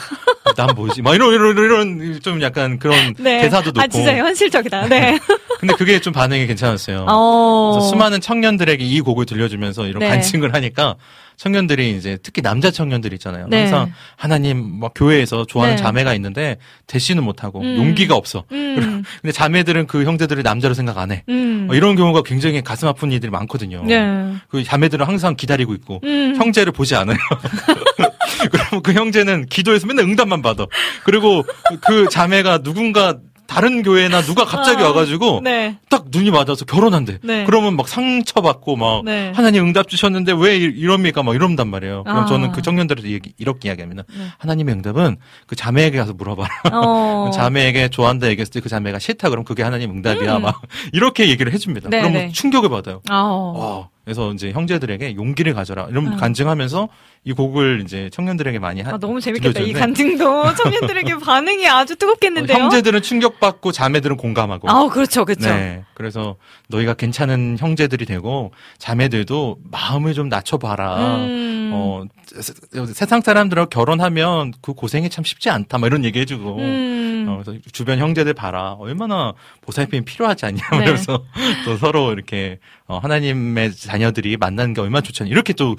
난 0.56 0.70
뭐지? 0.76 1.02
막 1.02 1.16
이런 1.16 1.34
이런 1.34 1.58
이런 1.58 2.20
좀 2.22 2.42
약간 2.42 2.78
그런 2.78 3.14
네. 3.20 3.42
대사도 3.42 3.72
넣고. 3.72 3.82
아, 3.82 3.88
진짜 3.88 4.16
현실적이다. 4.16 4.88
네. 4.88 5.20
근데 5.60 5.74
그게 5.74 6.00
좀 6.00 6.14
반응이 6.14 6.46
괜찮았어요. 6.48 7.06
어. 7.10 7.72
그래서 7.74 7.90
수많은 7.90 8.22
청년들에게 8.22 8.84
이 8.84 9.02
곡을 9.02 9.26
들려주면서 9.26 9.88
이런 9.88 10.00
네. 10.00 10.10
간증을 10.10 10.54
하니까 10.54 10.96
청년들이 11.38 11.98
이제 11.98 12.18
특히 12.24 12.42
남자 12.42 12.72
청년들 12.72 13.14
있잖아요. 13.14 13.48
네. 13.50 13.62
항상 13.62 13.94
하나님 14.16 14.80
막 14.80 14.94
교회에서 14.96 15.46
좋아하는 15.46 15.76
네. 15.76 15.82
자매가 15.82 16.14
있는데 16.16 16.58
대시는 16.88 17.24
못하고 17.24 17.62
음. 17.62 17.78
용기가 17.78 18.16
없어. 18.16 18.44
음. 18.52 19.04
근데 19.22 19.32
자매들은 19.32 19.88
그 19.88 20.04
형제들을 20.04 20.44
남자로 20.44 20.74
생각 20.74 20.98
안 20.98 21.12
해. 21.12 21.24
음. 21.30 21.68
어, 21.70 21.76
이런 21.76 21.96
경우가 21.96 22.24
굉장히 22.24 22.62
가슴 22.62 22.88
아픈 22.88 23.12
일들이 23.12 23.32
많거든요. 23.32 23.84
네. 23.86 24.34
그 24.48 24.64
자매들은 24.64 25.06
항상 25.06 25.36
기다리고 25.36 25.74
있고 25.74 26.02
음. 26.04 26.36
형제를 26.36 26.72
보지 26.72 26.96
않아요. 26.96 27.18
그럼 28.52 28.82
그 28.82 28.94
형제는 28.94 29.46
기도해서 29.48 29.88
맨날 29.88 30.06
응답만 30.06 30.42
받아. 30.42 30.66
그리고 31.04 31.44
그 31.88 32.08
자매가 32.10 32.60
누군가 32.60 33.18
다른 33.48 33.84
교회나 33.84 34.22
누가 34.22 34.46
갑자기 34.46 34.84
아, 34.84 34.88
와가지고 34.88 35.42
네. 35.44 35.78
딱 35.90 36.06
눈이 36.10 36.32
맞아서 36.32 36.66
결혼한대. 36.66 37.20
네. 37.24 37.44
그러면 37.46 37.76
막 37.76 37.88
상처받고 37.88 38.76
막 38.76 39.04
네. 39.06 39.32
하나님 39.36 39.66
응답 39.66 39.88
주셨는데 39.88 40.34
왜 40.38 40.58
이- 40.58 40.64
이럽니까 40.64 41.24
막 41.24 41.36
이런단 41.36 41.68
말이에요. 41.70 42.04
그럼 42.04 42.18
아. 42.20 42.26
저는 42.26 42.52
그 42.52 42.62
청년들한테 42.62 43.10
얘기- 43.12 43.34
이렇게 43.38 43.70
이야기합니다. 43.70 44.04
네. 44.10 44.26
하나님의 44.40 44.76
응답은 44.76 45.18
그 45.48 45.56
자매에게 45.56 45.98
가서 45.98 46.14
물어봐라. 46.14 46.50
어. 46.74 47.32
자매에게 47.34 47.90
좋아한다 47.90 48.28
얘기했을 48.30 48.52
때 48.52 48.60
그 48.60 48.70
자매가 48.70 49.00
싫다 49.00 49.30
그럼 49.30 49.44
그게 49.46 49.62
하나님 49.64 49.92
응답이야 49.92 50.38
음. 50.38 50.42
막 50.42 50.62
이렇게 50.94 51.30
얘기를 51.30 51.52
해줍니다. 51.54 51.90
네, 51.90 52.00
그러면 52.00 52.22
네. 52.28 52.32
충격을 52.32 52.70
받아요. 52.70 53.02
어. 53.12 53.90
와, 54.06 54.14
그래서 54.16 54.32
이제 54.34 54.52
형제들에게 54.52 55.16
용기를 55.16 55.54
가져라 55.56 55.88
이런 55.90 56.08
음. 56.08 56.18
간증하면서 56.18 56.90
이 57.24 57.34
곡을 57.34 57.82
이제 57.84 58.10
청년들에게 58.14 58.60
많이 58.60 58.82
하, 58.82 58.94
아, 58.94 58.98
너무 58.98 59.20
재밌겠다. 59.20 59.50
이 59.62 59.74
들려주는데 59.74 59.80
간증도 59.80 60.54
청년들에게 60.64 61.18
반응이 61.18 61.68
아주 61.68 61.94
어, 61.94 61.96
뜨겁겠는데요. 61.96 62.56
형제들은 62.56 63.02
충격받고 63.02 63.72
자매들은 63.72 64.18
공감하고. 64.18 64.70
아, 64.70 64.88
그렇죠, 64.90 65.26
그렇죠. 65.26 65.50
네. 65.50 65.84
그래서 65.96 66.36
너희가 66.70 66.94
괜찮은 66.94 67.58
형제들이 67.60 68.06
되고 68.06 68.52
자매들도 68.78 69.58
마음을 69.72 70.14
좀 70.14 70.30
낮춰봐라. 70.30 71.16
음. 71.26 71.72
어, 71.74 72.04
세- 72.28 72.54
세상 72.94 73.22
사람들하고 73.22 73.70
결혼하면 73.70 74.54
그 74.62 74.74
고생이 74.74 75.10
참 75.10 75.24
쉽지 75.24 75.50
않다. 75.50 75.80
막 75.80 75.88
이런 75.88 76.06
얘기 76.06 76.20
해주고. 76.20 76.58
음. 76.60 77.26
어, 77.28 77.42
그래서 77.44 77.60
주변 77.72 77.98
형제들 77.98 78.36
봐라. 78.36 78.74
얼마나 78.78 79.34
보살핌이 79.62 80.06
필요하지 80.06 80.46
않냐. 80.46 80.62
네. 80.74 80.86
그래서 80.86 81.24
또 81.66 81.76
서로 81.78 82.12
이렇게 82.12 82.60
어, 82.88 83.00
하나님의 83.00 83.74
자녀들이 83.74 84.38
만나는 84.38 84.74
게 84.74 84.82
얼마나 84.82 85.02
않냐. 85.24 85.32
이렇게 85.32 85.54
또 85.54 85.76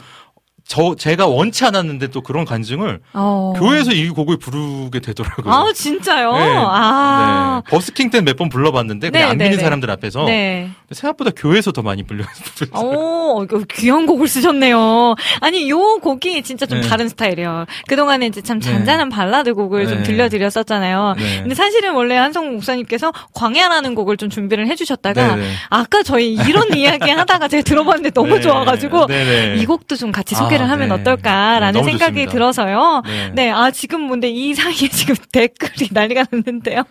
저 0.68 0.96
제가 0.96 1.28
원치 1.28 1.64
않았는데 1.64 2.08
또 2.08 2.22
그런 2.22 2.44
간증을 2.44 2.98
어. 3.12 3.54
교회에서 3.56 3.92
이 3.92 4.08
곡을 4.08 4.36
부르게 4.38 4.98
되더라고요. 4.98 5.52
아, 5.54 5.72
진짜요? 5.72 6.32
네. 6.32 6.54
아. 6.56 7.62
네. 7.64 7.70
버스킹 7.70 8.10
때는 8.10 8.24
몇번 8.24 8.48
불러봤는데 8.48 9.10
그냥 9.10 9.26
네, 9.26 9.30
안 9.30 9.38
네, 9.38 9.44
믿는 9.44 9.58
네. 9.58 9.62
사람들 9.62 9.88
앞에서 9.92 10.24
네. 10.24 10.68
생각보다 10.90 11.30
교회에서 11.36 11.70
더 11.70 11.82
많이 11.82 12.02
불려. 12.02 12.24
오, 12.82 13.44
이거 13.44 13.60
귀한 13.74 14.06
곡을 14.06 14.26
쓰셨네요. 14.26 15.14
아니, 15.40 15.70
요 15.70 15.98
곡이 15.98 16.42
진짜 16.42 16.66
좀 16.66 16.80
네. 16.80 16.88
다른 16.88 17.08
스타일이에요. 17.08 17.66
그 17.86 17.94
동안에 17.94 18.26
이제 18.26 18.42
참 18.42 18.58
네. 18.58 18.72
잔잔한 18.72 19.08
발라드 19.08 19.54
곡을 19.54 19.86
좀 19.86 19.98
네. 19.98 20.02
들려드렸었잖아요. 20.02 21.14
네. 21.16 21.40
근데 21.42 21.54
사실은 21.54 21.94
원래 21.94 22.16
한성 22.16 22.52
목사님께서 22.54 23.12
광야라는 23.34 23.94
곡을 23.94 24.16
좀 24.16 24.30
준비를 24.30 24.66
해주셨다가. 24.66 25.36
아까 25.70 26.02
저희 26.02 26.32
이런 26.32 26.66
이야기 26.76 27.08
하다가 27.08 27.46
제가 27.46 27.62
들어봤는데 27.62 28.10
너무 28.10 28.34
네. 28.34 28.40
좋아가지고 28.40 29.06
네네. 29.06 29.56
이 29.62 29.64
곡도 29.66 29.94
좀 29.94 30.10
같이 30.10 30.34
소개 30.34 30.55
를 30.58 30.66
아, 30.66 30.70
하면 30.70 30.88
네. 30.88 30.94
어떨까라는 30.94 31.80
네, 31.80 31.84
생각이 31.84 32.12
좋습니다. 32.24 32.32
들어서요. 32.32 33.02
네. 33.06 33.30
네, 33.34 33.50
아 33.50 33.70
지금 33.70 34.02
뭔데 34.02 34.28
이 34.28 34.54
사이에 34.54 34.88
지금 34.88 35.14
댓글이 35.32 35.88
난리가 35.92 36.24
났는데요. 36.30 36.82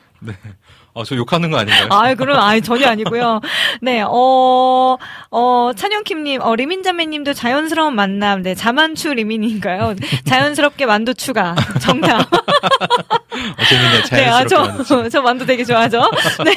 아, 0.97 1.03
저 1.05 1.15
욕하는 1.17 1.51
거 1.51 1.57
아닌가요? 1.57 1.89
아, 1.91 2.13
그럼 2.15 2.39
아 2.39 2.57
전혀 2.61 2.87
아니고요. 2.87 3.41
네, 3.81 4.01
어, 4.07 4.97
어, 5.29 5.71
찬영킴님, 5.75 6.41
어, 6.41 6.55
리민자매님도 6.55 7.33
자연스러운 7.33 7.95
만남, 7.95 8.41
네, 8.43 8.55
자만추 8.55 9.13
리민인가요? 9.13 9.95
자연스럽게 10.25 10.85
만두 10.85 11.13
추가, 11.13 11.53
정답. 11.81 12.21
어, 12.31 13.63
재밌네. 13.69 14.01
네, 14.11 14.25
아, 14.27 14.45
자연스럽게. 14.45 14.83
저, 14.85 15.09
저 15.09 15.21
만두 15.21 15.45
되게 15.45 15.65
좋아하죠? 15.65 16.09
네. 16.45 16.55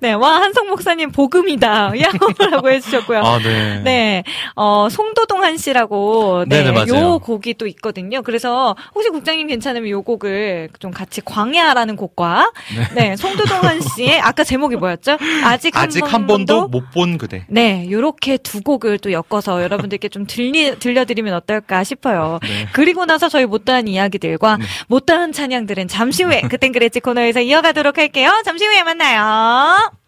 네, 0.00 0.12
와, 0.12 0.40
한성 0.40 0.68
목사님, 0.68 1.10
복음이다. 1.10 1.92
야호라고 1.98 2.70
해주셨고요. 2.70 3.20
아, 3.20 3.38
네. 3.38 3.80
네, 3.82 4.24
어, 4.56 4.88
송도동한 4.90 5.56
씨라고, 5.56 6.44
네, 6.46 6.62
네네, 6.62 6.72
맞아요. 6.72 7.12
요 7.14 7.18
곡이 7.18 7.54
또 7.54 7.66
있거든요. 7.68 8.20
그래서, 8.22 8.76
혹시 8.94 9.08
국장님 9.08 9.46
괜찮으면 9.46 9.88
요 9.88 10.02
곡을 10.02 10.68
좀 10.80 10.90
같이 10.90 11.22
광야라는 11.24 11.96
곡과, 11.96 12.52
네, 12.94 13.16
송도동한 13.16 13.80
씨의, 13.96 14.20
아까 14.20 14.44
제목이 14.44 14.76
뭐였죠? 14.76 15.16
아직 15.44 15.76
한, 15.76 15.84
아직 15.84 16.12
한 16.12 16.26
번도 16.26 16.68
못 16.68 16.82
본 16.92 17.16
그대. 17.16 17.46
네, 17.48 17.88
요렇게 17.90 18.36
두 18.38 18.60
곡을 18.60 18.98
또 18.98 19.12
엮어서 19.12 19.62
여러분들께 19.62 20.08
좀 20.10 20.26
들리, 20.26 20.78
들려드리면 20.78 21.32
어떨까 21.32 21.84
싶어요. 21.84 22.38
네. 22.42 22.66
그리고 22.72 23.06
나서 23.06 23.30
저희 23.30 23.46
못다한 23.46 23.88
이야기들과 23.88 24.58
못다한 24.88 25.32
찬양들은 25.32 25.88
잠시 25.88 26.22
후에 26.24 26.42
그땐 26.42 26.72
그랬지 26.72 27.00
코너에서 27.00 27.40
이어가도록 27.40 27.96
할게요. 27.96 28.42
잠시 28.44 28.66
후에 28.66 28.82
만나요. 28.82 29.21
시 29.22 30.01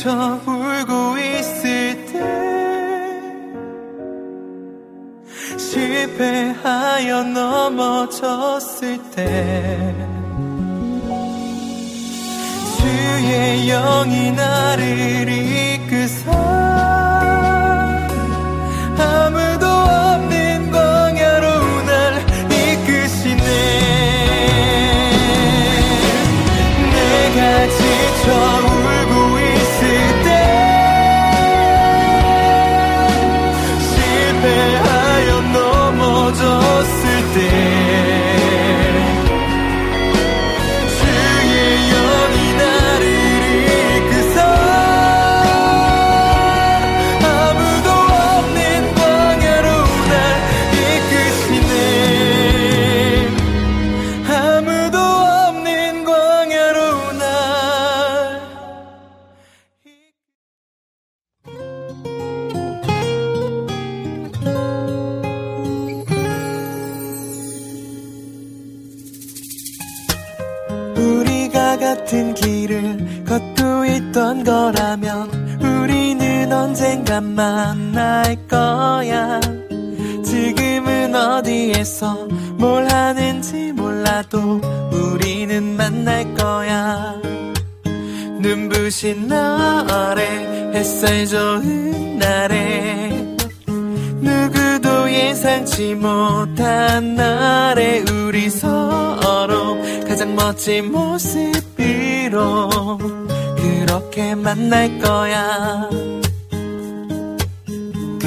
저 0.00 0.12
울고 0.46 1.18
있을 1.18 2.06
때 2.06 2.20
실패하여 5.58 7.24
넘어졌을 7.24 8.98
때 9.10 9.94
주의 12.78 13.66
영이 13.66 14.30
나를 14.30 15.28
이끄 15.28 16.06
언젠가 76.68 77.20
만날 77.22 78.36
거야. 78.46 79.40
지금은 80.22 81.14
어디에서 81.14 82.28
뭘 82.58 82.86
하는지 82.92 83.72
몰라도 83.72 84.60
우리는 84.92 85.62
만날 85.76 86.34
거야. 86.34 87.14
눈부신 88.40 89.28
날에 89.28 90.72
햇살 90.74 91.26
좋은 91.26 92.18
날에. 92.18 93.36
누구도 94.20 95.10
예상치 95.10 95.94
못한 95.94 97.14
날에 97.14 98.04
우리 98.10 98.50
서로 98.50 99.78
가장 100.06 100.34
멋진 100.36 100.92
모습으로 100.92 102.68
그렇게 103.56 104.34
만날 104.34 104.98
거야 104.98 105.88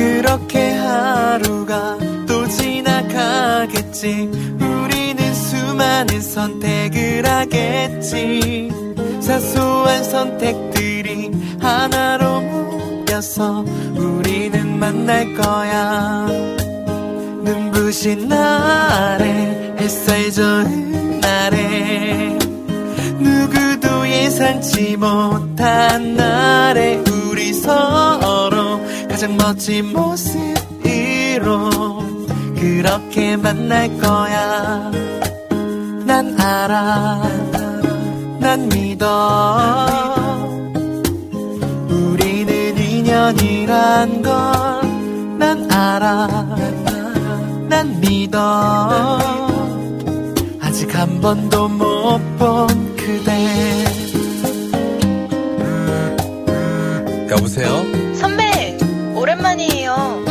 그렇게 0.02 0.74
하루가 0.74 1.96
또 2.28 2.48
지나가겠지. 2.48 4.32
우리는 4.60 5.34
수많은 5.34 6.22
선택을 6.22 7.24
하겠지. 7.28 8.72
사소한 9.20 10.04
선택들이 10.04 11.30
하나로 11.60 12.42
모여서 12.42 13.64
우리는 13.96 14.80
만날 14.80 15.36
거야. 15.36 16.26
눈부신 17.44 18.28
날에 18.28 19.76
햇살 19.80 20.32
좋은 20.32 21.20
날에. 21.20 22.40
누구도 23.20 24.10
예상치 24.10 24.98
못한 24.98 26.16
날에 26.16 27.04
우리 27.30 27.54
서로 27.54 28.61
가장 29.22 29.38
멋진 29.38 29.94
모습으로 29.94 31.70
그렇게 32.56 33.38
만날 33.38 33.96
거야. 34.00 34.90
난 36.08 36.36
알아. 36.40 37.22
난 38.40 38.68
믿어. 38.70 39.86
우리는 41.88 42.76
인연이란 42.80 44.24
걸 44.24 44.82
난 45.38 45.72
알아. 45.72 46.28
난 47.70 48.00
믿어. 48.00 49.20
아직 50.62 50.96
한 50.96 51.22
번도 51.22 51.68
못 51.68 52.20
본 52.40 52.68
그대. 52.96 53.86
여보세요? 57.30 58.11
오랜만이에요. 59.22 60.26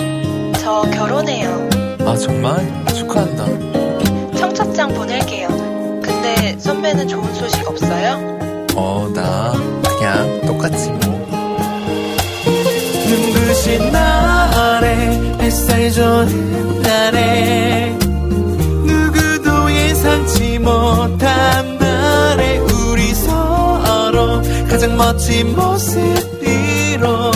저 0.58 0.82
결혼해요. 0.82 1.68
아, 2.00 2.16
정말? 2.16 2.84
축하한다. 2.92 3.44
청첩장 4.36 4.92
보낼게요. 4.94 5.46
근데 6.02 6.56
선배는 6.58 7.06
좋은 7.06 7.32
소식 7.34 7.64
없어요? 7.68 8.18
어, 8.74 9.08
나 9.14 9.52
그냥 9.82 10.40
똑같이 10.44 10.90
뭐. 10.90 11.20
눈부신 13.06 13.92
날에 13.92 15.36
햇살 15.40 15.92
좋은 15.92 16.82
날에 16.82 17.96
누구도 18.84 19.72
예상치 19.72 20.58
못한 20.58 21.78
날에 21.78 22.58
우리 22.58 23.14
서로 23.14 24.42
가장 24.68 24.96
멋진 24.96 25.54
모습으로 25.54 27.30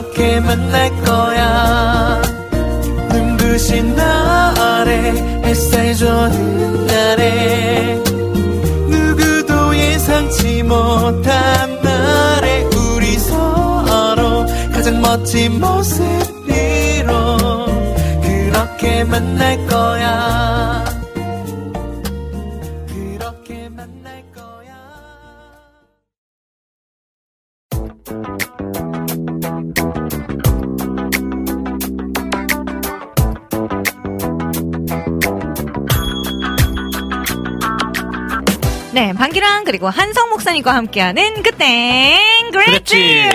그렇게 0.00 0.40
만날 0.40 0.88
거야? 1.04 2.22
눈부신 3.12 3.94
날에 3.94 5.12
햇살 5.44 5.94
좋은 5.94 6.86
날에 6.86 7.96
누구도 8.88 9.76
예상치 9.76 10.62
못한 10.62 11.82
날에 11.82 12.62
우리 12.64 13.18
서로 13.18 14.46
가장 14.72 15.02
멋진 15.02 15.60
모습으로 15.60 17.36
그렇게 18.22 19.04
만날 19.04 19.66
거야. 19.66 20.84
그렇게 22.88 23.68
만날 23.68 24.24
거야 24.34 24.70
네, 39.00 39.14
방기랑 39.14 39.64
그리고 39.64 39.88
한성 39.88 40.28
목사님과 40.28 40.74
함께하는 40.74 41.42
그땡 41.42 42.50
그랬지. 42.52 42.98
네, 42.98 43.30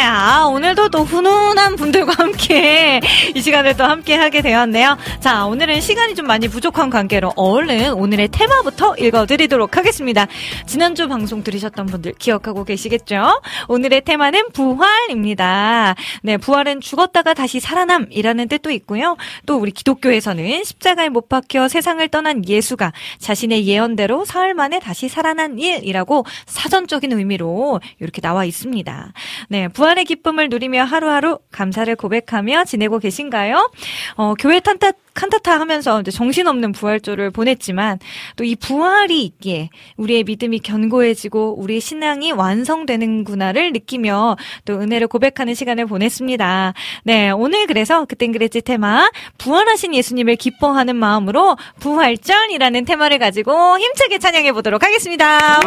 아, 0.00 0.46
오늘도 0.46 0.90
또 0.90 1.04
훈훈한 1.04 1.76
분들과 1.76 2.14
함께 2.18 3.00
이 3.34 3.40
시간을 3.40 3.76
또 3.76 3.84
함께 3.84 4.14
하게 4.14 4.42
되었네요. 4.42 4.96
자, 5.20 5.46
오늘은 5.46 5.80
시간이 5.80 6.14
좀 6.14 6.26
많이 6.26 6.48
부족한 6.48 6.88
관계로 6.90 7.32
얼른 7.36 7.94
오늘의 7.94 8.28
테마부터 8.28 8.96
읽어드리도록 8.96 9.76
하겠습니다. 9.76 10.26
지난주 10.66 11.08
방송 11.08 11.42
들으셨던 11.42 11.86
분들 11.86 12.12
기억하고 12.18 12.64
계시겠죠? 12.64 13.40
오늘의 13.68 14.02
테마는 14.04 14.52
부활입니다. 14.52 15.94
네, 16.22 16.36
부활은 16.36 16.80
죽었다가 16.80 17.34
다시 17.34 17.60
살아남이라는 17.60 18.48
뜻도 18.48 18.70
있고요. 18.70 19.16
또 19.46 19.56
우리 19.58 19.72
기독교에서는 19.72 20.64
십자가에 20.64 21.08
못 21.08 21.28
박혀 21.28 21.68
세상을 21.68 22.06
떠난 22.08 22.48
예수가 22.48 22.92
자신의 23.18 23.66
예언대로 23.66 24.24
사흘 24.24 24.54
만에 24.54 24.78
다시 24.78 25.08
살아난 25.08 25.58
일이라고 25.58 26.24
사전적인 26.46 27.12
의미로 27.12 27.80
이렇게 28.00 28.20
나와 28.20 28.44
있습니다. 28.44 29.12
네, 29.48 29.68
부활 29.68 29.87
의 29.96 30.04
기쁨을 30.04 30.48
누리며 30.48 30.84
하루하루 30.84 31.38
감사를 31.52 31.94
고백하며 31.96 32.64
지내고 32.64 32.98
계신가요? 32.98 33.70
어, 34.16 34.34
교회 34.38 34.60
탄타 34.60 34.92
칸타타 35.14 35.58
하면서 35.58 36.00
이제 36.00 36.10
정신없는 36.10 36.72
부활조를 36.72 37.30
보냈지만 37.30 37.98
또 38.36 38.48
이 38.48 38.56
부활이 38.56 39.22
있기에 39.24 39.68
우리의 39.98 40.24
믿음이 40.24 40.60
견고해지고 40.60 41.60
우리의 41.60 41.80
신앙이 41.80 42.32
완성되는구나를 42.32 43.72
느끼며 43.72 44.36
또 44.64 44.80
은혜를 44.80 45.06
고백하는 45.06 45.54
시간을 45.54 45.84
보냈습니다. 45.84 46.72
네, 47.04 47.30
오늘 47.30 47.66
그래서 47.66 48.06
그땐 48.06 48.32
그랬지 48.32 48.62
테마 48.62 49.10
부활하신 49.36 49.94
예수님을 49.94 50.36
기뻐하는 50.36 50.96
마음으로 50.96 51.58
부활전이라는 51.80 52.86
테마를 52.86 53.18
가지고 53.18 53.78
힘차게 53.78 54.18
찬양해 54.18 54.52
보도록 54.52 54.82
하겠습니다. 54.82 55.60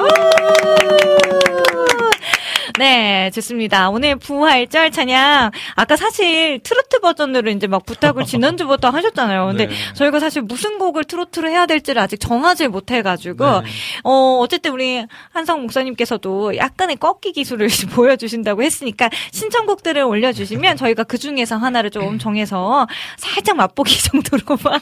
우! 2.78 2.80
네, 2.80 3.30
좋습니다. 3.32 3.90
오늘 3.90 4.16
부활절 4.16 4.92
찬양. 4.92 5.52
아까 5.76 5.96
사실 5.96 6.60
트로트 6.64 7.00
버전으로 7.00 7.52
이제 7.52 7.68
막 7.68 7.86
부탁을 7.86 8.26
지난주부터 8.26 8.90
하셨잖아요. 8.92 9.48
근데 9.48 9.68
네. 9.68 9.76
저희가 9.94 10.20
사실 10.20 10.42
무슨 10.42 10.78
곡을 10.78 11.04
트로트로 11.04 11.50
해야 11.50 11.66
될지를 11.66 12.02
아직 12.02 12.20
정하지 12.20 12.68
못해 12.68 13.02
가지고, 13.02 13.62
네. 13.62 13.70
어, 14.04 14.38
어쨌든 14.40 14.72
우리 14.72 15.06
한성 15.32 15.62
목사님께서도 15.64 16.58
약간의 16.58 16.98
꺾기 16.98 17.34
기술을 17.34 17.68
보여 17.94 18.16
주신다고 18.16 18.64
했으니까 18.64 19.10
신청곡들을 19.32 20.02
올려 20.04 20.32
주시면 20.32 20.78
저희가 20.78 21.04
그 21.04 21.18
중에서 21.18 21.58
하나를 21.58 21.90
좀 21.90 22.20
정해서 22.20 22.88
살짝 23.18 23.58
맛보기 23.58 23.98
정도로만 24.04 24.80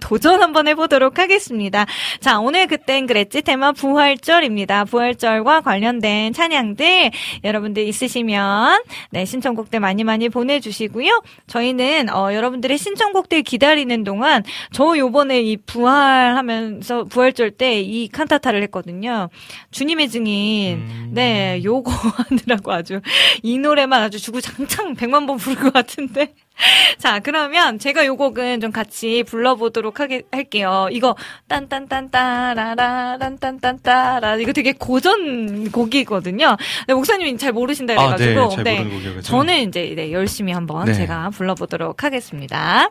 도전 0.00 0.42
한번 0.42 0.68
해보도록 0.68 1.18
하겠습니다. 1.18 1.86
자, 2.20 2.38
오늘 2.38 2.66
그땐 2.66 3.06
그랬지 3.06 3.42
테마 3.42 3.72
부활절입니다. 3.72 4.84
부활절과 4.84 5.60
관련된 5.60 6.32
찬양들 6.32 7.10
여러분들 7.44 7.82
있으시면 7.86 8.82
네, 9.10 9.24
신청곡들 9.24 9.80
많이 9.80 10.04
많이 10.04 10.28
보내주시고요. 10.28 11.22
저희는 11.46 12.14
어, 12.14 12.32
여러분들의 12.34 12.76
신청곡들 12.78 13.42
기다리는 13.42 14.04
동안 14.04 14.42
저 14.72 14.96
요번에 14.96 15.40
이 15.40 15.56
부활하면서 15.56 17.04
부활절 17.04 17.52
때 17.52 17.76
이 17.86 18.08
칸타타를 18.08 18.62
했거든요. 18.64 19.28
주님의 19.70 20.08
증인. 20.08 21.10
네, 21.12 21.60
요거 21.64 21.90
하느라고 22.28 22.72
아주 22.72 23.00
이 23.42 23.58
노래만 23.58 24.02
아주 24.02 24.18
주구장창 24.20 24.94
100만 24.94 25.26
번 25.26 25.36
부를 25.36 25.56
것 25.62 25.72
같은데. 25.72 26.34
자, 26.98 27.20
그러면 27.20 27.78
제가 27.78 28.06
요 28.06 28.16
곡은 28.16 28.60
좀 28.60 28.72
같이 28.72 29.22
불러보도록 29.26 30.00
하게, 30.00 30.22
할게요. 30.30 30.88
이거, 30.90 31.16
딴딴딴따라라, 31.48 33.18
딴딴딴따라. 33.18 34.36
이거 34.36 34.52
되게 34.52 34.72
고전 34.72 35.70
곡이거든요. 35.70 36.56
네, 36.86 36.94
목사님이 36.94 37.36
잘 37.38 37.52
모르신다 37.52 37.94
아, 37.94 38.16
네, 38.16 38.26
그래가지고. 38.34 38.64
잘 38.64 38.64
모르는 38.64 38.90
곡이어가지고. 38.90 39.22
저는 39.22 39.68
이제 39.68 39.92
네, 39.94 40.12
열심히 40.12 40.52
한번 40.52 40.86
네. 40.86 40.94
제가 40.94 41.30
불러보도록 41.30 42.02
하겠습니다. 42.04 42.90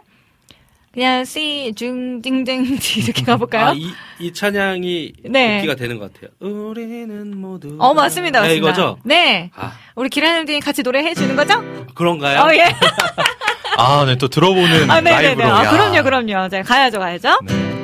그냥 0.94 1.26
C, 1.26 1.74
중, 1.76 2.22
띵띵, 2.22 2.78
이렇게 3.04 3.24
가볼까요? 3.26 3.66
아, 3.66 3.74
이, 3.74 3.92
이 4.20 4.32
찬양이 4.32 5.12
네. 5.26 5.58
복귀가 5.58 5.76
되는 5.76 6.00
것 6.00 6.14
같아요. 6.14 6.30
우리는 6.40 7.38
모두. 7.38 7.76
어, 7.80 7.94
맞습니다. 7.94 8.40
네, 8.42 8.48
맞습니다. 8.48 8.70
이거죠? 8.70 8.98
네. 9.04 9.52
아, 9.56 9.74
우리 9.96 10.08
기라님들이 10.08 10.62
같이 10.62 10.84
노래해 10.84 11.14
주는 11.14 11.36
거죠? 11.36 11.62
그런가요? 11.96 12.40
어, 12.40 12.54
예. 12.54 12.68
아, 13.78 14.06
네, 14.06 14.16
또 14.18 14.28
들어보는 14.28 14.90
아, 14.90 15.02
네네네. 15.02 15.22
라이브로. 15.36 15.48
아, 15.54 15.66
야. 15.66 15.70
그럼요, 15.72 16.04
그럼요. 16.04 16.50
자, 16.50 16.62
가야죠, 16.64 17.00
가야죠. 17.00 17.40
네. 17.46 17.75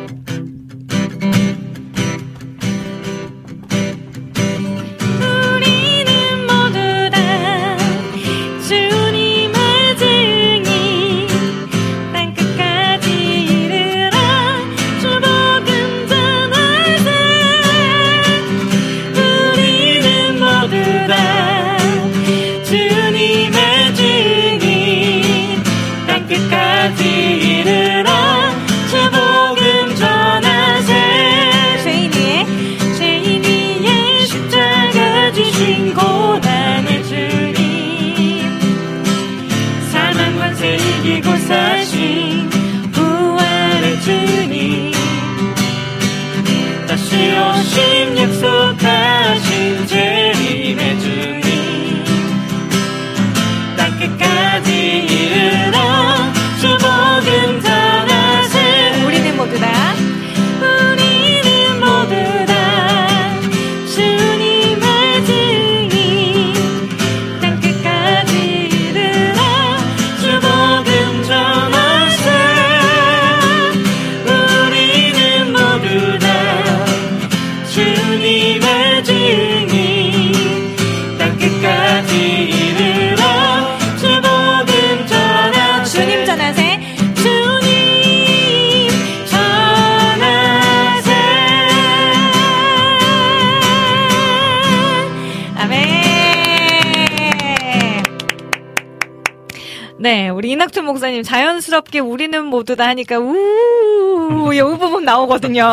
이낙준 100.81 100.85
목사님 100.85 101.23
자연스럽게 101.23 101.99
우리는 101.99 102.45
모두 102.45 102.75
다 102.75 102.87
하니까 102.87 103.17
우, 103.19 104.51
이 104.53 104.61
부분 104.61 105.05
나오거든요. 105.05 105.63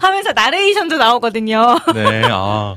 하면서 0.00 0.32
나레이션도 0.32 0.96
나오거든요. 0.96 1.78
네, 1.94 2.22
아. 2.30 2.76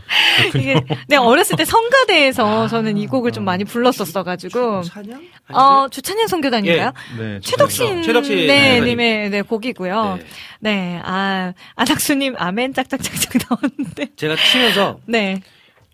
이게 0.55 0.83
네 1.07 1.15
어렸을 1.15 1.55
때 1.55 1.65
성가대에서 1.65 2.67
저는 2.67 2.97
이 2.97 3.07
곡을 3.07 3.31
좀 3.31 3.45
많이 3.45 3.63
불렀었어 3.63 4.23
가지고 4.23 4.81
찬양? 4.83 5.21
어 5.53 5.87
주찬양 5.89 6.27
선교단인가요? 6.27 6.91
네. 7.17 7.39
최덕신 7.41 8.03
최덕신 8.03 8.47
네. 8.47 8.81
님의 8.81 9.29
네 9.29 9.41
곡이고요. 9.41 10.19
네. 10.19 10.25
네, 10.59 11.01
아 11.03 11.53
안학수님 11.75 12.35
아멘 12.37 12.73
짝짝짝짝 12.73 13.33
나오는데 13.49 14.15
제가 14.15 14.35
치면서 14.35 14.99
네, 15.05 15.41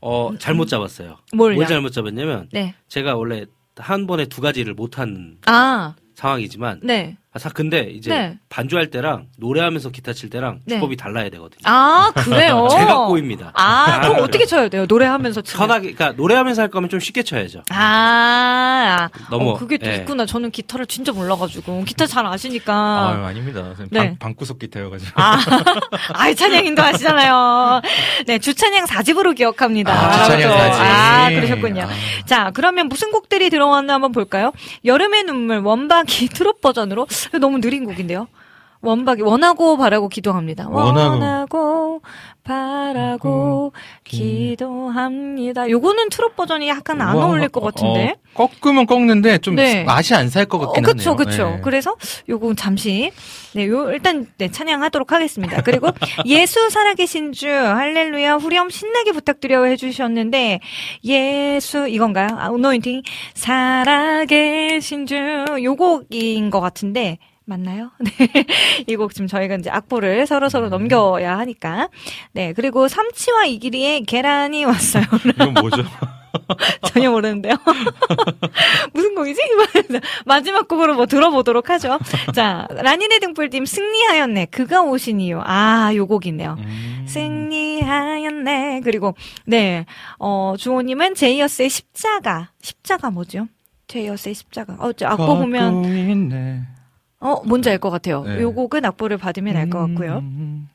어, 0.02 0.31
잘못 0.39 0.68
잡았어요. 0.68 1.18
뭘요? 1.34 1.56
뭘 1.56 1.68
잘못 1.68 1.91
잡았냐면 1.91 2.49
네, 2.52 2.76
제가 2.88 3.15
원래 3.15 3.45
한 3.77 4.07
번에 4.07 4.26
두 4.26 4.41
가지를 4.41 4.73
못한 4.73 5.38
아, 5.45 5.95
상황이지만 6.15 6.81
네, 6.84 7.18
아, 7.36 7.40
사- 7.40 7.49
근데 7.49 7.82
이제 7.91 8.10
네. 8.12 8.38
반주할 8.48 8.90
때랑 8.90 9.26
노래하면서 9.38 9.90
기타 9.90 10.14
칠 10.14 10.30
때랑 10.30 10.62
네. 10.64 10.76
주법이 10.76 10.95
달라야 10.95 11.30
되거든요. 11.32 11.60
아 11.66 12.10
그래요. 12.16 12.66
제가 12.72 13.07
꼬입니다. 13.07 13.52
아, 13.53 13.99
그럼 13.99 14.16
아, 14.16 14.20
어떻게 14.24 14.45
쳐야 14.45 14.70
돼요? 14.70 14.86
노래하면서 14.88 15.41
치면? 15.41 15.68
편하게 15.68 15.91
그러니까 15.91 16.14
노래하면서 16.16 16.62
할 16.62 16.70
거면 16.70 16.90
좀 16.90 17.02
쉽게 17.02 17.24
쳐야죠. 17.24 17.64
아, 17.72 19.10
너무, 19.30 19.52
어, 19.52 19.53
그게 19.56 19.78
또 19.78 19.88
예. 19.88 19.95
있구나. 19.98 20.26
저는 20.26 20.52
기타를 20.52 20.86
진짜 20.86 21.12
몰라가지고 21.12 21.84
기타 21.84 22.06
잘 22.07 22.26
아시니까. 22.26 22.74
아유, 22.74 23.26
아닙니다. 23.26 23.64
선생님. 23.64 23.90
네. 23.91 23.99
방, 23.99 24.18
방구석 24.20 24.60
기타여가지고. 24.60 25.12
아, 25.22 25.38
아이, 26.14 26.34
찬양인도 26.36 26.82
하시잖아요. 26.82 27.82
네, 28.28 28.40
주찬양 28.40 28.86
4집으로 28.86 29.36
기억합니다. 29.36 29.91
아, 29.94 30.24
주찬양 30.24 30.49
라고 30.49 30.64
또. 30.64 30.74
사집. 30.74 30.82
아, 30.86 31.30
그러셨군요. 31.30 31.82
아. 31.84 32.26
자, 32.26 32.52
그러면 32.53 32.88
무슨 32.88 33.12
곡들이 33.12 33.49
들어왔나 33.49 33.95
한번 33.95 34.14
볼까요? 34.14 34.53
여름의 34.86 35.24
눈물, 35.24 35.60
원박이 35.60 36.30
트롯 36.34 36.62
버전으로. 36.62 37.07
너무 37.39 37.60
느린 37.60 37.85
곡인데요. 37.85 38.27
원박이, 38.86 39.22
원하고 39.22 39.78
바라고 39.78 40.07
기도합니다. 40.10 40.70
원하고. 40.70 40.99
원하고 40.99 42.02
바라고 42.44 43.74
기도합니다. 44.03 45.68
요거는 45.70 46.10
트롯 46.10 46.36
버전이 46.36 46.68
약간 46.70 47.02
안 47.02 47.16
와, 47.16 47.26
어울릴 47.26 47.49
것 47.49 47.62
같은데. 47.62 48.16
어, 48.36 48.48
꺾으면 48.48 48.86
꺾는데 48.86 49.40
좀 49.40 49.56
네. 49.56 49.84
맛이 49.84 50.14
안 50.14 50.30
살것 50.30 50.62
어, 50.62 50.66
같긴 50.68 50.84
그쵸, 50.84 51.12
하네요. 51.12 51.26
그쵸. 51.26 51.49
네. 51.56 51.62
그래서 51.64 51.95
요건 52.30 52.56
잠시, 52.56 53.12
네, 53.53 53.68
요, 53.68 53.90
일단, 53.90 54.28
네, 54.38 54.52
찬양하도록 54.52 55.12
하겠습니다. 55.12 55.62
그리고 55.62 55.90
예수 56.26 56.70
살아계신 56.70 57.32
주, 57.32 57.49
할렐루야, 57.49 58.36
후렴 58.36 58.70
신나게 58.70 59.12
부탁드려 59.12 59.64
해주셨는데, 59.64 60.60
예수, 61.03 61.88
이건가요? 61.88 62.28
아, 62.38 62.49
노인팅, 62.49 63.02
살아계신 63.34 65.07
주, 65.07 65.16
요 65.64 65.76
곡인 65.76 66.52
것 66.52 66.62
같은데, 66.62 67.18
맞나요? 67.46 67.92
네. 68.00 68.12
이 68.88 68.96
곡 68.96 69.14
지금 69.14 69.28
저희가 69.28 69.56
이제 69.56 69.70
악보를 69.70 70.26
서로서로 70.26 70.70
넘겨야 70.70 71.38
하니까. 71.40 71.90
네. 72.34 72.54
그리고 72.54 72.88
삼치와 72.88 73.46
이기리의 73.46 74.04
계란이 74.06 74.66
왔어요. 74.66 75.04
이건 75.36 75.54
뭐죠? 75.54 75.84
전혀 76.92 77.10
모르는데요. 77.12 77.56
무슨 78.94 79.16
곡이지? 79.16 79.40
마지막 80.26 80.68
곡으로 80.68 80.96
뭐 80.96 81.06
들어보도록 81.06 81.70
하죠. 81.70 81.98
자, 82.34 82.68
라니네 82.72 83.20
등불팀 83.20 83.66
승리하였네. 83.66 84.48
그가 84.48 84.82
오신 84.82 85.22
이유. 85.22 85.40
아, 85.44 85.92
요 85.96 86.08
곡이네요. 86.08 86.56
음. 86.60 87.06
승리하였네. 87.08 88.82
그리고, 88.84 89.16
네, 89.46 89.86
어, 90.20 90.56
주호님은 90.58 91.16
제이어스의 91.16 91.70
십자가. 91.70 92.50
십자가 92.62 93.12
뭐죠? 93.12 93.48
제이어스의 93.88 94.36
십자가. 94.36 94.76
어, 94.80 94.92
저 94.94 95.08
악보 95.08 95.38
보면, 95.38 95.86
있네. 95.86 96.62
어, 97.26 97.41
뭔지 97.45 97.69
알 97.69 97.80
것 97.80 97.89
같아요. 97.89 98.23
네. 98.23 98.39
요 98.41 98.53
곡은 98.53 98.85
악보를 98.85 99.18
받으면 99.18 99.56
알 99.57 99.69
것 99.69 99.80
같고요. 99.80 100.19
음, 100.19 100.69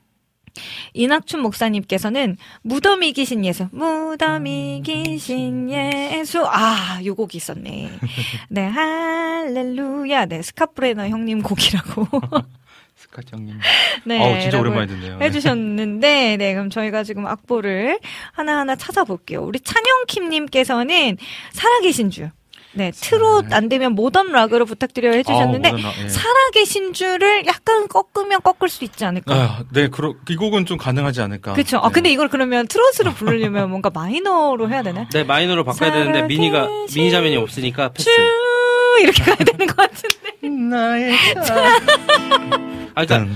이낙춘 0.93 1.39
목사님께서는 1.41 2.35
무덤이 2.63 3.13
귀신 3.13 3.45
예수, 3.45 3.67
무덤이 3.71 4.81
귀신 4.85 5.69
예수. 5.69 6.43
아, 6.45 6.99
요 7.05 7.15
곡이 7.15 7.37
있었네. 7.37 7.89
네, 8.49 8.67
할렐루야. 8.67 10.25
네, 10.25 10.41
스카프레너 10.41 11.07
형님 11.07 11.41
곡이라고. 11.41 12.05
스카 12.97 13.21
형님. 13.31 13.57
네. 14.05 14.19
어우, 14.21 14.41
진짜 14.41 14.59
오랜만에 14.59 14.85
듣네요. 14.87 15.17
네. 15.17 15.25
해주셨는데, 15.25 16.37
네, 16.37 16.53
그럼 16.53 16.69
저희가 16.69 17.03
지금 17.03 17.25
악보를 17.25 17.99
하나하나 18.33 18.75
찾아볼게요. 18.75 19.41
우리 19.43 19.59
찬영킴님께서는 19.59 21.17
살아계신 21.53 22.11
주. 22.11 22.29
네, 22.73 22.91
트롯 22.91 23.51
안 23.51 23.67
되면 23.69 23.93
모던 23.93 24.31
락으로 24.31 24.65
부탁드려요 24.65 25.13
해주셨는데, 25.13 25.71
모던 25.71 25.83
락, 25.85 25.93
예. 26.03 26.07
살아계신 26.09 26.93
주를 26.93 27.45
약간 27.45 27.87
꺾으면 27.87 28.41
꺾을 28.41 28.69
수 28.69 28.83
있지 28.85 29.03
않을까? 29.03 29.33
아, 29.33 29.63
네, 29.73 29.87
그러, 29.89 30.13
이 30.29 30.35
곡은 30.35 30.65
좀 30.65 30.77
가능하지 30.77 31.21
않을까. 31.21 31.53
그쵸. 31.53 31.77
아, 31.79 31.87
네. 31.89 31.93
근데 31.93 32.09
이걸 32.11 32.29
그러면 32.29 32.67
트롯으로 32.67 33.13
부르려면 33.13 33.69
뭔가 33.69 33.89
마이너로 33.89 34.69
해야 34.69 34.83
되나? 34.83 35.07
네, 35.09 35.23
마이너로 35.23 35.63
바꿔야 35.65 35.91
되는데 35.91 36.23
미니가 36.23 36.67
미니 36.93 37.11
자면이 37.11 37.35
없으니까 37.37 37.89
패스. 37.89 38.05
쭉 38.05 39.01
이렇게 39.01 39.23
가야 39.23 39.35
되는 39.35 39.67
것 39.67 39.75
같은데. 39.75 40.31
나의 40.47 41.13
아, 42.95 43.05
그러니까 43.05 43.33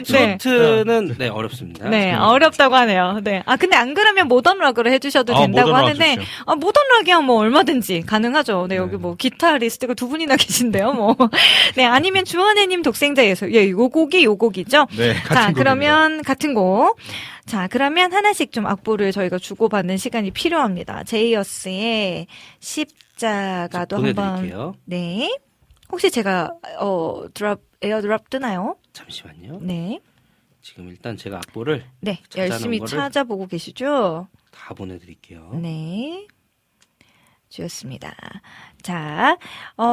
이게 0.00 0.12
네. 0.12 0.38
트로트는 0.38 1.16
네 1.18 1.28
어렵습니다. 1.28 1.88
네, 1.88 2.14
어렵다고 2.14 2.74
하네요. 2.74 3.20
네. 3.22 3.42
아, 3.46 3.56
근데 3.56 3.76
안 3.76 3.94
그러면 3.94 4.28
모던 4.28 4.58
락으로 4.58 4.90
해주셔도 4.90 5.34
아, 5.34 5.40
된다고 5.40 5.74
하는데. 5.74 6.16
아, 6.46 6.54
모던 6.54 6.84
락이야 6.98 7.20
뭐 7.20 7.38
얼마든지 7.38 8.02
가능하죠. 8.06 8.66
네, 8.68 8.76
여기 8.76 8.92
네. 8.92 8.96
뭐 8.98 9.14
기타리스트가 9.16 9.94
두 9.94 10.08
분이나 10.08 10.36
계신데요, 10.40 10.92
뭐. 10.92 11.16
네, 11.76 11.84
아니면 11.84 12.24
주원혜님 12.24 12.82
독생자 12.82 13.24
예수. 13.24 13.54
예, 13.54 13.68
요 13.70 13.88
곡이 13.88 14.24
요 14.24 14.36
곡이죠. 14.36 14.86
네, 14.96 15.14
자. 15.28 15.52
그러면 15.52 16.22
같은 16.22 16.54
곡. 16.54 16.96
자, 17.46 17.66
그러면 17.68 18.12
하나씩 18.12 18.52
좀 18.52 18.66
악보를 18.66 19.12
저희가 19.12 19.38
주고받는 19.38 19.96
시간이 19.96 20.30
필요합니다. 20.30 21.02
제이어스의 21.04 22.26
십자가도 22.60 23.96
한번. 23.96 24.74
네. 24.84 25.36
혹시 25.90 26.10
제가, 26.10 26.52
어, 26.78 27.24
drop, 27.34 27.58
AirDrop 27.82 28.28
뜨나요? 28.30 28.76
잠시만요. 28.92 29.60
네. 29.62 30.00
지금 30.62 30.88
일단 30.88 31.16
제가 31.16 31.38
악보를 31.38 31.84
네. 32.00 32.20
열심히 32.36 32.80
찾아보고 32.84 33.46
계시죠? 33.46 34.28
다 34.50 34.74
보내드릴게요. 34.74 35.58
네. 35.62 36.26
좋습니다. 37.48 38.14
자, 38.82 39.38
어, 39.76 39.84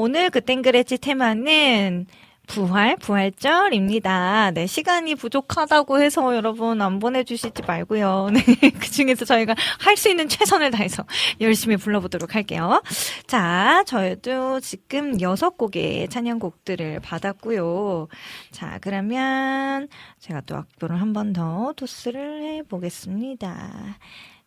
오늘 0.00 0.30
그 0.30 0.40
땡그레치 0.40 0.98
테마는 0.98 2.06
부활, 2.46 2.96
부활절입니다. 2.96 4.50
네, 4.52 4.66
시간이 4.66 5.14
부족하다고 5.14 6.00
해서 6.00 6.36
여러분 6.36 6.80
안 6.82 6.98
보내주시지 6.98 7.62
말고요. 7.66 8.28
네, 8.34 8.40
그 8.70 8.90
중에서 8.90 9.24
저희가 9.24 9.54
할 9.80 9.96
수 9.96 10.08
있는 10.10 10.28
최선을 10.28 10.70
다해서 10.72 11.04
열심히 11.40 11.76
불러보도록 11.76 12.34
할게요. 12.34 12.82
자, 13.26 13.82
저희도 13.86 14.60
지금 14.60 15.20
여섯 15.20 15.56
곡의 15.56 16.08
찬양곡들을 16.08 17.00
받았고요. 17.00 18.08
자, 18.50 18.78
그러면 18.82 19.88
제가 20.18 20.42
또 20.42 20.56
악보를 20.56 21.00
한 21.00 21.12
번 21.12 21.32
더 21.32 21.72
토스를 21.76 22.42
해보겠습니다. 22.58 23.96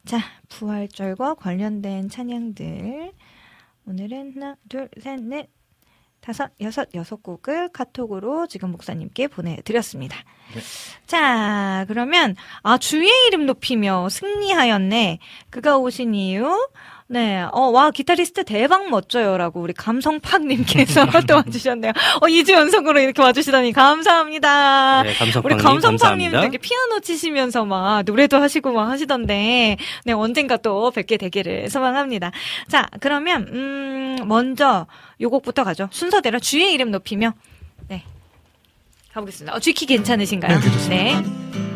자, 0.06 0.19
부활절과 0.49 1.36
관련된 1.36 2.10
찬양들. 2.10 3.11
오늘은 3.88 4.34
하나, 4.36 4.56
둘, 4.69 4.90
셋, 5.02 5.22
넷, 5.22 5.49
다섯, 6.28 6.52
여섯, 6.60 6.90
여섯 6.94 7.24
곡을 7.24 7.70
카톡으로 7.70 8.48
지금 8.48 8.72
목사님께 8.72 9.30
보내드렸습니다. 9.30 10.18
자, 11.06 11.86
그러면, 11.88 12.36
아, 12.64 12.78
주의 12.78 13.10
이름 13.28 13.45
높이며 13.45 14.10
승리하였네. 14.10 15.20
그가 15.49 15.78
오신 15.78 16.14
이유. 16.16 16.68
네, 17.09 17.41
어, 17.53 17.61
와, 17.69 17.89
기타리스트 17.91 18.43
대박 18.43 18.89
멋져요 18.89 19.38
라고 19.38 19.61
우리 19.61 19.71
감성팍님께서 19.71 21.05
또 21.25 21.35
와주셨네요. 21.35 21.93
어, 22.19 22.27
2주 22.27 22.51
연속으로 22.51 22.99
이렇게 22.99 23.21
와주시다니 23.21 23.71
감사합니다. 23.71 25.03
네, 25.03 25.09
우리 25.09 25.15
감성팡님 25.17 25.57
감성팡님 25.57 25.81
감사합니다. 25.81 26.41
되게 26.41 26.57
피아노 26.57 26.99
치시면서 26.99 27.63
막 27.63 28.03
노래도 28.03 28.38
하시고 28.38 28.73
막 28.73 28.89
하시던데, 28.89 29.77
네, 30.03 30.13
언젠가 30.13 30.57
또 30.57 30.91
뵙게 30.91 31.15
되기를 31.15 31.69
소망합니다. 31.69 32.31
자, 32.67 32.88
그러면, 32.99 33.47
음, 33.53 34.17
먼저 34.25 34.85
요 35.21 35.29
곡부터 35.29 35.63
가죠. 35.63 35.88
순서대로 35.91 36.39
주의 36.39 36.73
이름 36.73 36.91
높이며, 36.91 37.34
네. 37.88 38.03
가보겠습니다. 39.13 39.55
어, 39.55 39.59
쥐키 39.59 39.85
괜찮으신가요? 39.85 40.59
네. 40.89 40.89
네. 40.89 41.66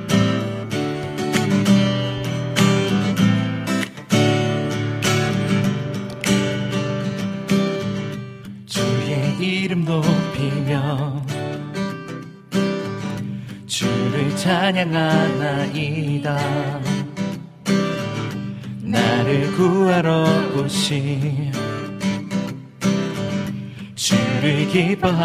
이름 9.62 9.86
높이며 9.86 11.22
주를 13.68 14.36
찬양하나이다. 14.36 16.36
나를 18.82 19.52
구하러 19.56 20.26
오신 20.58 21.52
주를 23.94 24.68
기뻐하나이다. 24.70 25.22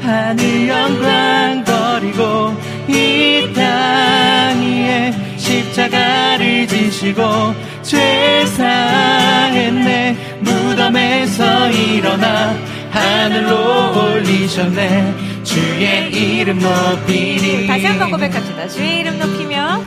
하늘 0.00 0.66
영광 0.66 1.62
버리고 1.62 2.56
이 2.88 3.52
땅 3.54 4.62
위에 4.62 5.12
십자가를 5.36 6.66
지시고 6.66 7.22
죄사했네 7.82 8.96
무덤에서 10.40 11.70
일어나 11.70 12.54
하늘로 12.90 14.12
올리셨네. 14.12 15.42
주의 15.44 16.12
이름 16.12 16.58
높이니. 16.58 17.66
다시 17.66 17.86
한번 17.86 18.10
고백합시다. 18.10 18.68
주의 18.68 19.00
이름 19.00 19.18
높이며, 19.18 19.82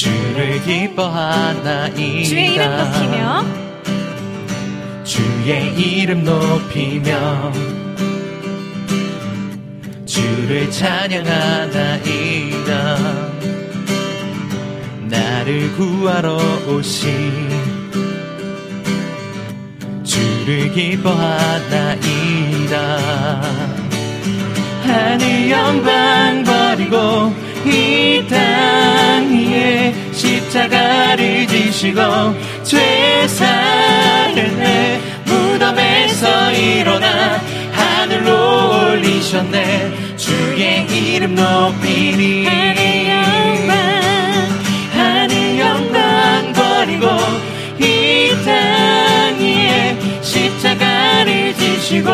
주를 0.00 0.62
기뻐하나이다. 0.64 1.94
주의 1.94 2.54
이름 2.54 2.64
높이며, 2.64 3.44
주의 5.04 5.74
이름 5.78 6.24
높이며. 6.24 7.52
주를 10.06 10.70
찬양하나이다. 10.70 11.18
나를 15.02 15.70
구하러 15.76 16.38
오신 16.66 17.50
주를 20.02 20.72
기뻐하나이다. 20.72 22.00
하늘 24.82 25.50
영광 25.50 26.42
버리고 26.42 27.49
이 27.66 28.26
땅 28.28 29.30
위에 29.30 29.92
십자가를 30.12 31.46
지시고 31.46 32.00
죄사했네 33.70 35.00
무덤에서 35.24 36.52
일어나 36.52 37.40
하늘로 37.72 38.90
올리셨네. 38.92 40.16
주의 40.16 40.86
이름 40.86 41.34
높이니 41.34 42.46
하늘 44.92 45.58
영광 45.58 46.52
버리고 46.52 47.06
이 47.78 48.34
땅 48.44 49.38
위에 49.38 49.96
십자가를 50.22 51.54
지시고 51.54 52.10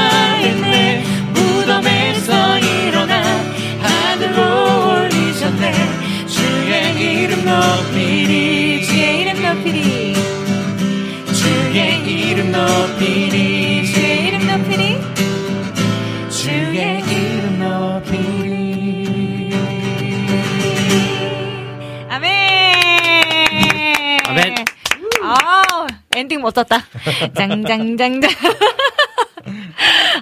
죄사했네 0.00 1.04
이름 7.20 7.44
높이니 7.44 8.82
주의 8.86 9.20
이름 9.20 9.42
높이니 9.42 10.14
주의 11.34 12.30
이름 12.30 12.50
높이니 12.50 13.84
주의 13.86 14.28
이름 14.28 14.46
높이니 14.46 14.98
주의 16.30 17.00
이름 17.00 17.58
높이니 17.58 18.50
아멘. 22.08 22.32
아멘. 24.26 24.54
아 25.22 25.86
엔딩 26.16 26.40
멋졌다. 26.40 26.82
짱짱짱짱. 27.34 28.20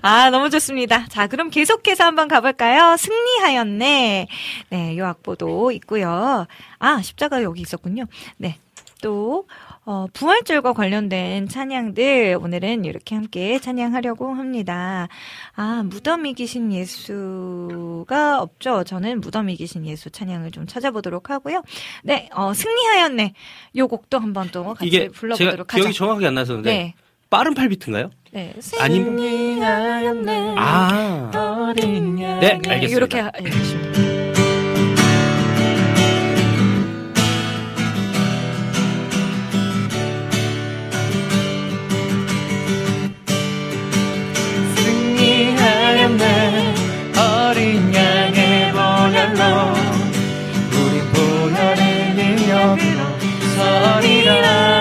아, 0.02 0.30
너무 0.30 0.51
좋습니다. 0.51 1.06
자, 1.09 1.26
그럼 1.26 1.51
계속해서 1.51 2.05
한번 2.05 2.28
가볼까요? 2.28 2.97
승리하였네. 2.97 4.28
네, 4.70 4.98
요 4.98 5.06
악보도 5.06 5.72
있고요. 5.72 6.47
아, 6.78 7.02
십자가 7.02 7.43
여기 7.43 7.60
있었군요. 7.62 8.05
네. 8.36 8.59
또, 9.01 9.47
어, 9.85 10.06
부활절과 10.12 10.72
관련된 10.72 11.48
찬양들 11.48 12.36
오늘은 12.43 12.85
이렇게 12.85 13.14
함께 13.14 13.59
찬양하려고 13.59 14.35
합니다. 14.35 15.09
아, 15.55 15.82
무덤이 15.85 16.35
계신 16.35 16.72
예수가 16.72 18.43
없죠. 18.43 18.85
저는 18.85 19.20
무덤이 19.20 19.56
계신 19.56 19.86
예수 19.86 20.10
찬양을 20.10 20.51
좀 20.51 20.66
찾아보도록 20.66 21.30
하고요. 21.30 21.62
네, 22.02 22.28
어, 22.35 22.52
승리하였네. 22.52 23.35
요 23.76 23.89
곡도 23.89 24.18
한번 24.18 24.51
또 24.52 24.74
같이 24.74 25.09
불러보도록 25.09 25.68
기억이 25.68 25.86
하죠. 25.86 25.97
정확하게 25.97 26.26
안 26.26 26.35
나서는데 26.35 26.70
네. 26.70 26.94
빠른 27.30 27.55
8비트인가요? 27.55 28.10
네. 28.33 28.55
승리하였네. 28.61 30.55
아. 30.59 31.31
네, 32.41 32.61
알겠습니다. 32.69 32.87
이렇게 32.87 33.21
보혈로 48.73 49.73
우리 50.75 51.01
보혈의 51.13 52.15
능력으로 52.15 53.01
서리라 53.57 54.78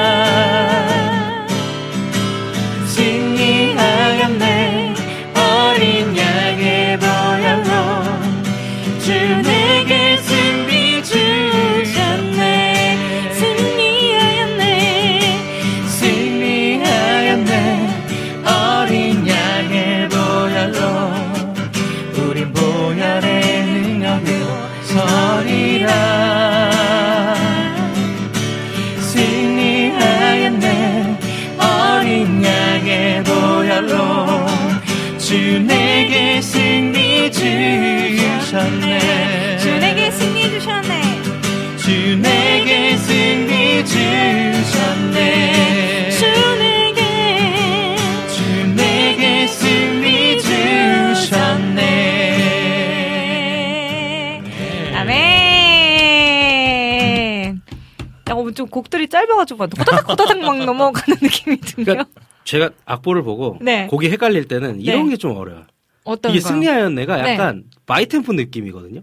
좀 58.58 58.68
곡들이 58.68 59.08
짧아가지고 59.08 59.58
막 59.60 59.70
호다닥 59.80 60.10
호다닥 60.10 60.40
막 60.40 60.58
넘어가는 60.58 61.18
느낌이 61.22 61.58
드네요. 61.58 61.86
그러니까 61.86 62.06
제가 62.44 62.72
악보를 62.86 63.22
보고 63.22 63.58
네. 63.62 63.86
곡이 63.88 64.10
헷갈릴 64.10 64.48
때는 64.48 64.82
이런 64.82 65.04
네. 65.06 65.12
게 65.12 65.22
좀 65.22 65.38
어려워요. 65.38 65.68
어떤 66.04 66.32
이게? 66.32 66.42
승리하였네가 66.42 67.22
네. 67.22 67.34
약간 67.34 67.66
미디 67.86 68.07
템포 68.07 68.34
느낌이거든요. 68.34 69.02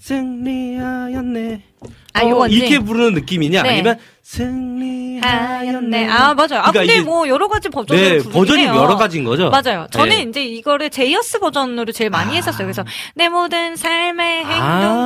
승리하였네. 0.00 1.62
아, 2.14 2.24
어. 2.24 2.48
이렇게 2.48 2.80
부르는 2.80 3.14
느낌이냐? 3.14 3.62
네. 3.62 3.68
아니면 3.68 3.98
승리 4.22 5.01
하였네. 5.28 6.06
하였네. 6.06 6.08
아, 6.08 6.34
맞아요. 6.34 6.60
아, 6.60 6.70
그러니까 6.70 6.72
근데 6.72 6.94
이게- 6.94 7.02
뭐 7.02 7.28
여러 7.28 7.48
가지 7.48 7.68
버전으로 7.68 8.04
네, 8.08 8.16
부르긴 8.18 8.32
버전이 8.32 8.62
해요. 8.62 8.74
여러 8.76 8.96
가지인 8.96 9.24
거죠. 9.24 9.50
맞아요. 9.50 9.86
저는 9.90 10.08
네. 10.16 10.22
이제 10.22 10.42
이거를 10.44 10.90
제이어스 10.90 11.38
버전으로 11.40 11.92
제일 11.92 12.10
많이 12.10 12.36
했었어요. 12.36 12.66
그래서 12.66 12.84
내 13.14 13.28
모든 13.28 13.76
삶의 13.76 14.44
행동 14.44 14.52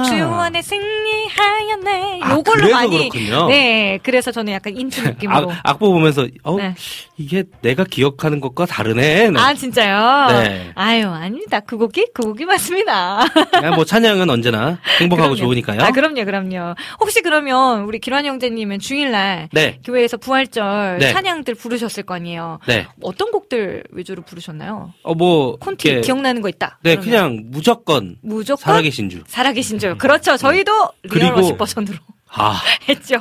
아. 0.00 0.02
주 0.04 0.14
안에 0.24 0.62
승리하였네. 0.62 2.20
아, 2.22 2.30
요걸로 2.30 2.42
그래서 2.60 2.74
많이 2.74 3.08
그렇군요. 3.08 3.48
네, 3.48 3.98
그래서 4.02 4.30
저는 4.32 4.52
약간 4.52 4.76
인트 4.76 5.00
느낌으로. 5.00 5.50
악, 5.50 5.58
악보 5.64 5.92
보면서 5.92 6.26
어 6.42 6.56
네. 6.56 6.74
이게 7.16 7.44
내가 7.62 7.84
기억하는 7.84 8.40
것과 8.40 8.66
다르네. 8.66 9.30
네. 9.30 9.38
아, 9.40 9.54
진짜요? 9.54 10.26
네. 10.42 10.70
아유, 10.74 11.08
아닙니다. 11.08 11.60
그 11.60 11.76
곡이 11.76 12.06
그 12.14 12.22
곡이 12.22 12.44
맞습니다. 12.44 13.24
그냥 13.50 13.74
뭐 13.74 13.84
찬양은 13.84 14.28
언제나 14.30 14.78
행복하고 15.00 15.30
그럼요. 15.30 15.36
좋으니까요. 15.36 15.80
아, 15.82 15.90
그럼요, 15.90 16.24
그럼요. 16.24 16.74
혹시 17.00 17.20
그러면 17.22 17.82
우리 17.84 17.98
길환 17.98 18.24
형제님은 18.26 18.78
주일날 18.78 19.48
네, 19.52 19.78
교회 19.84 20.05
에서 20.06 20.16
부활절 20.16 20.98
네. 21.00 21.12
찬양들 21.12 21.54
부르셨을 21.56 22.04
거 22.04 22.14
아니에요. 22.14 22.60
네. 22.68 22.86
어떤 23.02 23.30
곡들 23.32 23.82
위주로 23.90 24.22
부르셨나요? 24.22 24.92
어 25.02 25.14
뭐 25.14 25.56
콘티 25.56 26.00
기억나는 26.02 26.40
거 26.42 26.48
있다. 26.48 26.78
네, 26.82 26.94
그러면 26.96 27.04
그냥 27.04 27.42
무조건 27.50 28.16
무조건 28.22 28.62
살아계신 28.62 29.08
주. 29.10 29.22
살아계신 29.26 29.78
줄. 29.80 29.98
그렇죠. 29.98 30.36
저희도 30.36 30.72
네. 31.02 31.08
그리고- 31.10 31.26
리얼워십 31.26 31.58
버전으로 31.58 31.96
아, 32.28 32.60
했죠. 32.88 33.16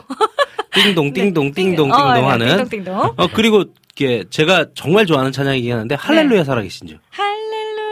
띵동 0.74 1.14
띵동 1.14 1.52
띵동 1.53 1.91
어, 1.91 2.14
네, 2.14 2.20
띵동 2.20 2.32
하는. 2.32 2.48
띵동 2.48 2.70
띵동. 2.70 3.14
어 3.18 3.28
그리고 3.34 3.64
이게 3.95 4.24
제가 4.30 4.66
정말 4.76 5.06
좋아하는 5.06 5.32
찬양이긴 5.32 5.72
한데 5.74 5.95
할렐루야 5.95 6.44
살아계신 6.44 6.88
주. 6.88 6.98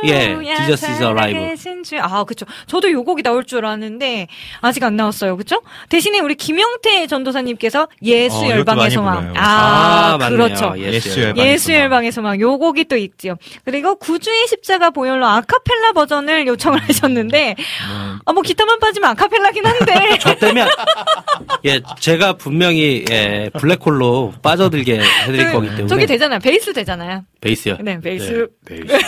예, 0.05 0.35
Jesus 0.55 0.85
is 0.85 1.01
alive. 1.03 1.33
살아계신 1.33 1.83
주. 1.83 1.97
아, 1.99 2.23
그쵸. 2.23 2.45
저도 2.67 2.91
요 2.91 3.03
곡이 3.03 3.23
나올 3.23 3.43
줄 3.45 3.65
알았는데 3.65 4.27
아직 4.61 4.83
안 4.83 4.95
나왔어요. 4.95 5.37
그쵸? 5.37 5.61
대신에 5.89 6.19
우리 6.19 6.35
김영태 6.35 7.07
전도사님께서 7.07 7.87
예수 8.03 8.37
어, 8.37 8.49
열방의 8.49 8.91
소망. 8.91 9.33
아, 9.35 10.13
아, 10.13 10.17
맞네요. 10.17 10.37
그렇죠. 10.37 10.73
예수 10.77 10.93
예수 11.09 11.19
열방. 11.21 11.27
열방의 11.37 11.53
예수 11.53 11.65
소망. 11.65 11.79
열방의 11.81 12.11
소망. 12.11 12.39
요 12.41 12.57
곡이 12.57 12.85
또 12.85 12.97
있지요. 12.97 13.35
그리고 13.65 13.95
구주의 13.95 14.47
십자가 14.47 14.89
보혈로 14.89 15.25
아카펠라 15.25 15.93
버전을 15.93 16.47
요청을 16.47 16.79
하셨는데 16.81 17.55
아, 18.25 18.33
뭐 18.33 18.41
기타만 18.41 18.79
빠지면 18.79 19.11
아카펠라긴 19.11 19.65
한데. 19.65 20.17
저 20.19 20.35
때문에 20.35 20.65
예 21.65 21.81
제가 21.99 22.33
분명히 22.33 23.05
예 23.09 23.49
블랙홀로 23.59 24.33
빠져들게 24.41 24.99
해드릴 25.01 25.51
거기 25.51 25.67
때문에 25.67 25.83
그 25.83 25.87
저기 25.87 26.05
되잖아요. 26.05 26.39
베이스 26.39 26.73
되잖아요. 26.73 27.23
베이스요. 27.41 27.77
네, 27.81 27.99
베이스. 27.99 28.47
네, 28.67 28.75
베이스. 28.81 29.05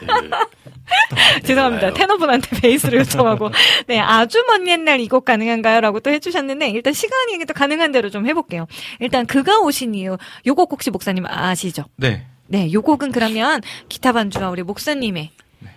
베이스. 0.00 1.42
죄송합니다. 1.44 1.92
테너분한테 1.94 2.60
베이스를 2.60 3.00
요청하고. 3.00 3.50
네, 3.86 3.98
아주 4.00 4.42
먼 4.48 4.66
옛날 4.68 5.00
이 5.00 5.08
곡 5.08 5.24
가능한가요? 5.24 5.80
라고 5.80 6.00
또 6.00 6.10
해주셨는데, 6.10 6.70
일단 6.70 6.92
시간이 6.92 7.44
또 7.46 7.54
가능한 7.54 7.92
대로 7.92 8.10
좀 8.10 8.26
해볼게요. 8.26 8.66
일단 9.00 9.26
그가 9.26 9.58
오신 9.60 9.94
이유, 9.94 10.16
요곡 10.46 10.72
혹시 10.72 10.90
목사님 10.90 11.24
아시죠? 11.26 11.84
네. 11.96 12.26
네, 12.46 12.72
요 12.72 12.82
곡은 12.82 13.12
그러면 13.12 13.60
기타 13.88 14.12
반주와 14.12 14.50
우리 14.50 14.62
목사님의 14.62 15.30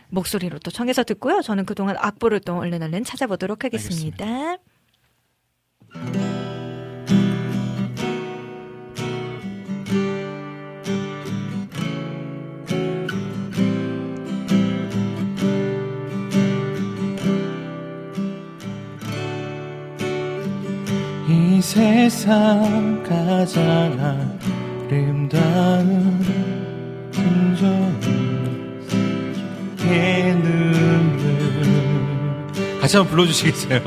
목소리로 0.10 0.60
또 0.60 0.72
청해서 0.72 1.03
듣고요. 1.03 1.41
저는 1.41 1.65
그동안 1.65 1.95
악보를 1.99 2.39
또 2.41 2.57
얼른 2.57 2.81
얼른 2.84 3.03
찾아보도록 3.03 3.64
하겠습니다. 3.64 4.57
이 21.62 21.64
세상 21.64 23.04
가장 23.04 23.64
아름다운 24.90 26.20
긍정의 27.14 27.86
눈물 30.42 31.22
같이 32.82 32.98
한번 32.98 33.12
불러주시겠어요? 33.12 33.80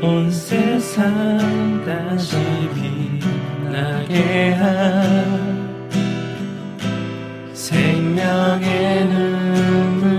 온 0.00 0.30
세상 0.30 1.84
다시 1.84 2.36
빛나게 2.76 4.52
한 4.52 5.66
생명의 7.52 9.08
눈물 9.08 10.15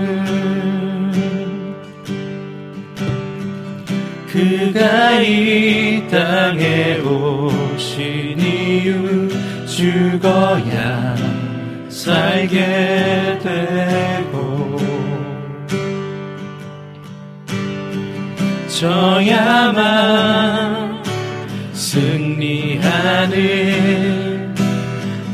그가 4.38 5.20
이 5.20 6.06
땅에 6.08 6.98
오신 6.98 8.38
이유 8.38 9.28
죽어야 9.66 11.16
살게 11.88 13.40
되고 13.42 14.76
저야만 18.78 19.82
승리하였네 21.72 22.78
나는 22.78 24.54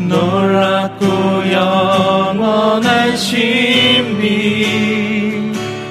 놀랍고 0.08 1.52
영원한 1.52 3.14
신비 3.14 4.64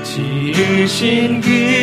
지으신 0.01 1.41
그 1.41 1.82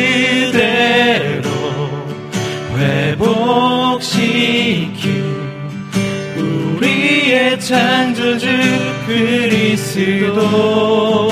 창조주 8.31 8.47
그리스도. 9.07 11.29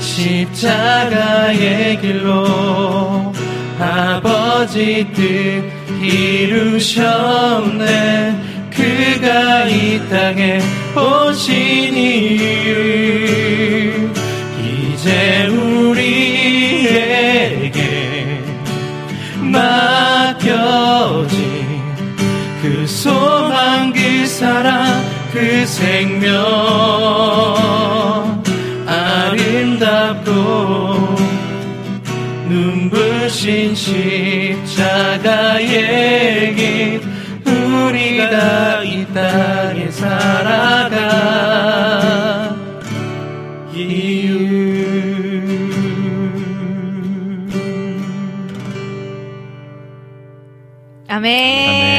십자가의 0.00 2.00
길로 2.00 3.32
아버지 3.78 5.06
뜻 5.14 5.62
이루셨네. 6.02 7.84
그가 8.70 9.66
이 9.66 10.00
땅에 10.08 10.58
오신 10.96 11.94
이유. 11.94 12.72
이제 14.58 15.46
우리에게 15.46 16.00
맡겨진 19.40 21.36
그 22.62 22.86
소망 22.86 23.92
그 23.92 24.26
사랑 24.26 24.85
그 25.36 25.66
생명 25.66 26.32
아름답고 28.86 30.30
눈부신 32.48 33.74
십자가의 33.74 35.66
길 36.56 37.02
우리가 37.44 38.82
이 38.82 39.04
땅에 39.12 39.90
살아가 39.90 40.96
아멘. 51.08 51.95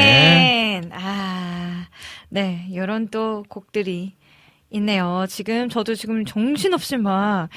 요런 2.78 3.08
또 3.08 3.44
곡들이 3.48 4.12
있네요. 4.70 5.26
지금 5.28 5.68
저도 5.68 5.94
지금 5.94 6.24
정신없이 6.24 6.96
막 6.96 7.48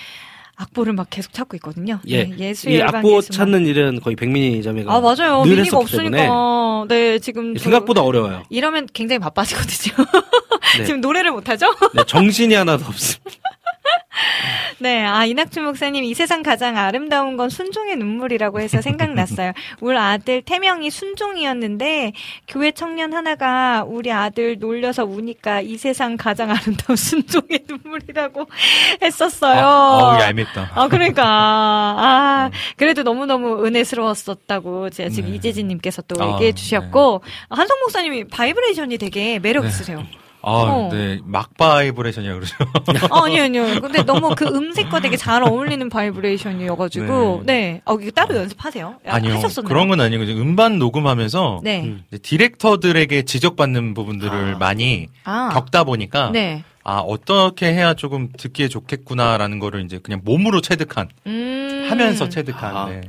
악보를 0.56 0.94
막 0.94 1.08
계속 1.10 1.34
찾고 1.34 1.56
있거든요. 1.58 2.00
예. 2.08 2.26
네, 2.26 2.38
예수 2.40 2.70
이 2.70 2.82
악보. 2.82 3.22
찾는 3.22 3.66
일은 3.66 4.00
거의 4.00 4.16
백민희 4.16 4.62
자매가 4.62 4.94
아, 4.94 5.00
맞아요. 5.02 5.44
늘 5.44 5.56
미니가 5.58 5.78
없으니까. 5.78 6.86
네, 6.88 7.20
지금. 7.20 7.56
저 7.56 7.64
생각보다 7.64 8.02
어려워요. 8.04 8.44
이러면 8.50 8.88
굉장히 8.94 9.20
바빠지거든요. 9.20 10.06
네. 10.78 10.86
지금 10.86 11.02
노래를 11.02 11.32
못 11.32 11.50
하죠? 11.50 11.68
네, 11.96 12.04
정신이 12.06 12.54
하나도 12.54 12.86
없습니다. 12.86 13.41
네, 14.80 15.06
아, 15.06 15.26
이낙준 15.26 15.64
목사님, 15.64 16.04
이 16.04 16.14
세상 16.16 16.42
가장 16.42 16.76
아름다운 16.76 17.38
건 17.38 17.50
순종의 17.50 17.98
눈물이라고 17.98 18.60
해서 18.60 18.82
생각났어요. 18.82 19.52
우리 19.80 19.96
아들 19.96 20.42
태명이 20.42 20.90
순종이었는데, 20.90 22.14
교회 22.48 22.72
청년 22.72 23.14
하나가 23.14 23.84
우리 23.86 24.12
아들 24.12 24.58
놀려서 24.58 25.06
우니까 25.06 25.62
이 25.62 25.78
세상 25.78 26.18
가장 26.18 26.50
아름다운 26.50 26.96
순종의 26.96 27.66
눈물이라고 27.68 28.48
했었어요. 29.04 29.60
아, 29.62 30.14
어우, 30.16 30.20
얄밉다. 30.22 30.72
아, 30.74 30.88
그러니까. 30.88 31.24
아, 31.24 32.50
그래도 32.76 33.04
너무 33.04 33.28
너무 33.28 33.64
은혜스러웠었다고 33.64 34.90
제가 34.90 35.10
지금 35.10 35.30
네. 35.30 35.36
이재진님께서 35.36 36.02
또 36.04 36.24
아, 36.24 36.34
얘기해 36.34 36.54
주셨고, 36.54 37.22
한성 37.50 37.80
목사님이 37.82 38.30
바이브레이션이 38.30 38.98
되게 38.98 39.38
매력 39.38 39.66
있으세요. 39.66 40.04
아, 40.44 40.52
어. 40.52 40.90
네. 40.92 41.20
막 41.24 41.56
바이브레이션이라고 41.58 42.40
그러죠. 42.40 42.56
어, 43.14 43.26
아니요, 43.26 43.44
아니요. 43.44 43.82
근데 43.82 44.04
너무 44.04 44.34
그 44.36 44.46
음색과 44.46 45.00
되게 45.00 45.16
잘 45.18 45.44
어울리는 45.44 45.88
바이브레이션이어가지고, 45.90 47.44
네. 47.46 47.82
어, 47.86 47.96
이거 47.96 48.12
따로 48.12 48.36
연습하세요? 48.36 48.88
야, 49.08 49.14
아니요. 49.14 49.36
하셨었나요? 49.36 49.68
그런 49.68 49.88
건 49.88 50.02
아니고 50.02 50.24
이제 50.24 50.34
음반 50.34 50.80
녹음하면서 50.80 51.62
네. 51.64 51.84
음. 51.84 52.04
이제 52.08 52.18
디렉터들에게 52.18 53.24
지적받는 53.24 53.94
부분들을 53.94 54.56
아. 54.56 54.58
많이 54.58 55.08
아. 55.24 55.50
겪다 55.54 55.84
보니까 55.84 56.32
네. 56.32 56.64
아 56.84 56.98
어떻게 56.98 57.68
해야 57.74 57.94
조금 57.94 58.30
듣기에 58.36 58.68
좋겠구나라는 58.68 59.60
거를 59.60 59.86
이제 59.86 60.00
그냥 60.02 60.22
몸으로 60.24 60.62
체득한 60.62 61.10
음. 61.28 61.88
하면서 61.90 62.28
체득한 62.28 62.76
아. 62.76 62.86
네. 62.90 63.02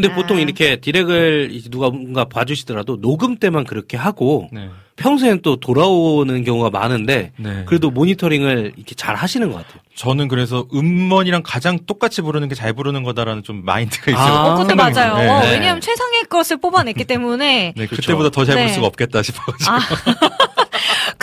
근데 0.00 0.08
아. 0.12 0.14
보통 0.16 0.38
이렇게 0.40 0.76
디렉을 0.76 1.60
누가 1.70 1.90
뭔가 1.90 2.24
봐주시더라도 2.24 3.00
녹음 3.00 3.36
때만 3.36 3.64
그렇게 3.64 3.96
하고 3.96 4.48
네. 4.52 4.68
평소엔 4.96 5.40
또 5.42 5.56
돌아오는 5.56 6.44
경우가 6.44 6.70
많은데 6.70 7.32
네. 7.36 7.64
그래도 7.66 7.90
모니터링을 7.90 8.72
이렇게 8.76 8.94
잘 8.94 9.14
하시는 9.14 9.50
것 9.50 9.58
같아요. 9.58 9.80
저는 9.94 10.28
그래서 10.28 10.66
음원이랑 10.74 11.42
가장 11.44 11.78
똑같이 11.86 12.22
부르는 12.22 12.48
게 12.48 12.54
잘 12.54 12.72
부르는 12.74 13.02
거다라는 13.02 13.42
좀 13.42 13.64
마인드가 13.64 14.10
있어요. 14.10 14.24
아. 14.34 14.52
어, 14.54 14.56
그것도 14.56 14.74
맞아요. 14.76 15.12
어, 15.14 15.40
네. 15.40 15.52
왜냐하면 15.52 15.80
최상의 15.80 16.24
것을 16.28 16.58
뽑아냈기 16.58 17.04
때문에. 17.04 17.72
네. 17.76 17.86
그때보다 17.86 18.28
더 18.30 18.44
잘 18.44 18.54
부를 18.56 18.66
네. 18.66 18.72
수가 18.74 18.86
없겠다 18.86 19.22
싶어가지고. 19.22 19.70
아. 19.70 19.80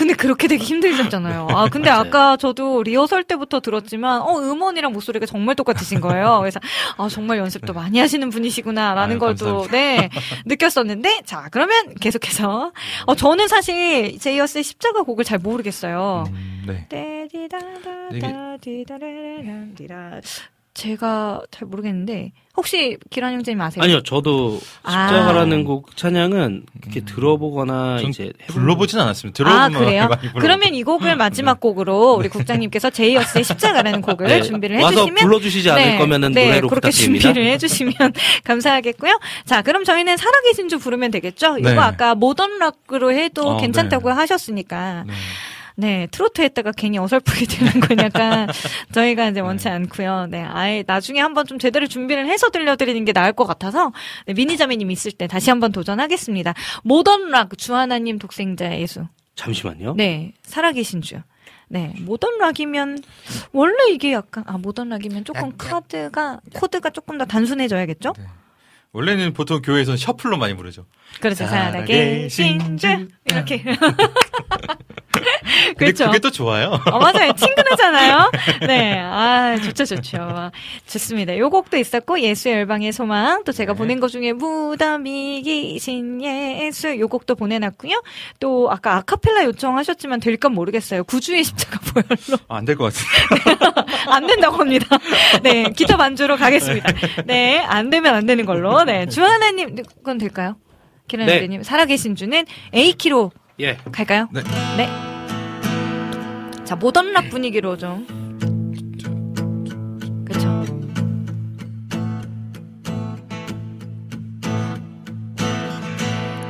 근데 0.07 0.15
그렇게 0.15 0.47
되게 0.47 0.63
힘들었잖아요. 0.63 1.47
아, 1.51 1.67
근데. 1.67 1.89
아까 1.89 2.37
저도 2.37 2.83
리허설 2.83 3.25
때부터 3.25 3.59
들었지만, 3.59 4.21
어, 4.21 4.39
음원이랑 4.39 4.93
목소리가 4.93 5.25
정말 5.25 5.55
똑같으신 5.55 5.99
거예요. 5.99 6.37
그래서, 6.39 6.61
아, 6.95 7.09
정말 7.09 7.39
연습도 7.39 7.73
많이 7.73 7.99
하시는 7.99 8.29
분이시구나라는 8.29 9.19
걸 9.19 9.35
또. 9.35 9.67
네, 9.67 10.09
느꼈었는데, 10.45 11.23
자, 11.25 11.49
그러면 11.51 11.93
계속해서. 11.95 12.71
어, 13.05 13.15
저는 13.15 13.49
사실 13.49 14.17
제이어스의 14.17 14.63
십자가 14.63 15.03
곡을 15.03 15.25
잘 15.25 15.39
모르겠어요. 15.39 16.23
음, 16.29 16.63
네. 16.65 16.85
떼 16.87 17.27
제가 20.77 21.41
잘 21.49 21.67
모르겠는데, 21.67 22.31
혹시 22.55 22.97
기란 23.09 23.33
형제님 23.33 23.59
아세요? 23.61 23.83
아니요, 23.83 24.01
저도 24.03 24.59
아. 24.83 25.07
십자가라는 25.07 25.63
곡 25.63 25.95
찬양은 25.95 26.65
이렇게 26.81 26.99
음. 27.01 27.05
들어보거나 27.05 27.99
전 27.99 28.09
이제 28.09 28.31
불러보진 28.47 28.99
않았습니다. 28.99 29.43
아, 29.43 29.69
들어보면 29.69 29.79
그래요? 29.79 30.07
많이 30.07 30.21
불러. 30.31 30.41
그러면 30.41 30.73
이 30.75 30.83
곡을 30.83 31.15
마지막 31.15 31.59
곡으로 31.59 32.13
우리 32.13 32.29
국장님께서 32.29 32.89
제이어스의 32.89 33.43
십자가라는 33.43 34.01
곡을 34.01 34.27
네, 34.27 34.41
준비를 34.41 34.77
와서 34.77 35.01
해주시면 35.01 35.15
불러주시지 35.15 35.69
않을 35.69 35.97
거면은 35.99 36.31
노래로 36.31 36.67
그렇게 36.67 36.87
부탁드립니다. 36.87 37.23
준비를 37.23 37.51
해주시면 37.53 37.93
감사하겠고요. 38.43 39.19
자, 39.45 39.61
그럼 39.61 39.83
저희는 39.83 40.17
살아계신 40.17 40.69
주 40.69 40.79
부르면 40.79 41.11
되겠죠? 41.11 41.57
이거 41.59 41.71
네. 41.71 41.77
아까 41.77 42.15
모던 42.15 42.57
락으로 42.59 43.11
해도 43.11 43.49
어, 43.49 43.57
괜찮다고 43.57 44.09
네. 44.09 44.15
하셨으니까. 44.15 45.05
네. 45.79 45.87
네, 45.87 46.07
트로트 46.09 46.41
했다가 46.41 46.71
괜히 46.71 46.97
어설프게 46.97 47.45
되는 47.55 47.79
건 47.79 47.99
약간 47.99 48.47
저희가 48.91 49.29
이제 49.29 49.39
원치 49.39 49.69
않고요. 49.69 50.25
네, 50.29 50.41
아예 50.43 50.83
나중에 50.85 51.19
한번 51.19 51.45
좀 51.45 51.59
제대로 51.59 51.85
준비를 51.87 52.27
해서 52.27 52.49
들려드리는 52.49 53.05
게 53.05 53.13
나을 53.13 53.31
것 53.31 53.45
같아서 53.45 53.93
네, 54.25 54.33
미니자매님 54.33 54.89
있을 54.89 55.11
때 55.11 55.27
다시 55.27 55.51
한번 55.51 55.71
도전하겠습니다. 55.71 56.55
모던 56.83 57.29
락 57.29 57.57
주하나님 57.57 58.17
독생자 58.17 58.75
예수. 58.79 59.07
잠시만요. 59.35 59.93
네, 59.95 60.33
살아계신 60.41 61.01
주. 61.01 61.21
네, 61.69 61.93
모던 61.99 62.39
락이면 62.39 62.99
원래 63.51 63.91
이게 63.91 64.13
약간 64.13 64.43
아 64.47 64.57
모던 64.57 64.89
락이면 64.89 65.25
조금 65.25 65.55
카드가 65.57 66.39
코드가 66.55 66.89
조금 66.89 67.17
더 67.19 67.25
단순해져야겠죠? 67.25 68.13
네. 68.17 68.23
원래는 68.93 69.33
보통 69.33 69.61
교회에서는 69.61 69.97
셔플로 69.97 70.37
많이 70.37 70.55
부르죠. 70.55 70.85
그래서 71.19 71.45
살아계신 71.45 72.77
주 72.77 73.07
이렇게 73.25 73.61
근데 73.61 73.77
그렇죠. 75.77 76.05
그게 76.07 76.19
또 76.19 76.29
좋아요. 76.31 76.79
어, 76.91 76.99
맞아요. 76.99 77.31
친근하잖아요. 77.33 78.31
네. 78.67 78.99
아, 78.99 79.57
좋죠, 79.57 79.85
좋죠. 79.85 80.51
좋습니다. 80.87 81.37
요 81.37 81.49
곡도 81.49 81.77
있었고, 81.77 82.19
예수의 82.21 82.55
열방의 82.55 82.91
소망. 82.91 83.43
또 83.43 83.51
제가 83.51 83.73
네. 83.73 83.77
보낸 83.77 83.99
것 83.99 84.09
중에 84.09 84.33
무덤이 84.33 85.41
기신 85.43 86.21
예수. 86.23 86.97
요 86.99 87.07
곡도 87.07 87.35
보내놨고요. 87.35 88.01
또, 88.39 88.69
아까 88.71 88.95
아카펠라 88.97 89.45
요청하셨지만 89.45 90.19
될까 90.19 90.49
모르겠어요. 90.49 91.03
구주의 91.03 91.43
십자가 91.43 91.79
보혈로. 91.93 92.39
안될 92.47 92.75
것 92.75 92.93
같은데. 92.93 93.65
안 94.09 94.27
된다고 94.27 94.57
합니다. 94.57 94.97
네. 95.43 95.63
기타 95.75 95.97
반주로 95.97 96.37
가겠습니다. 96.37 96.91
네. 97.25 97.59
안 97.59 97.89
되면 97.89 98.15
안 98.15 98.25
되는 98.25 98.45
걸로. 98.45 98.83
네. 98.83 99.05
주하나님, 99.07 99.75
그건 99.75 100.17
될까요? 100.17 100.55
기라님, 101.07 101.63
살아계신 101.63 102.15
주는 102.15 102.45
A키로 102.75 103.31
예. 103.59 103.75
갈까요? 103.91 104.27
네. 104.31 104.43
네. 104.77 104.87
자, 106.63 106.75
모던 106.75 107.11
락 107.13 107.29
분위기로 107.29 107.75
좀. 107.77 108.05
그쵸. 110.25 110.63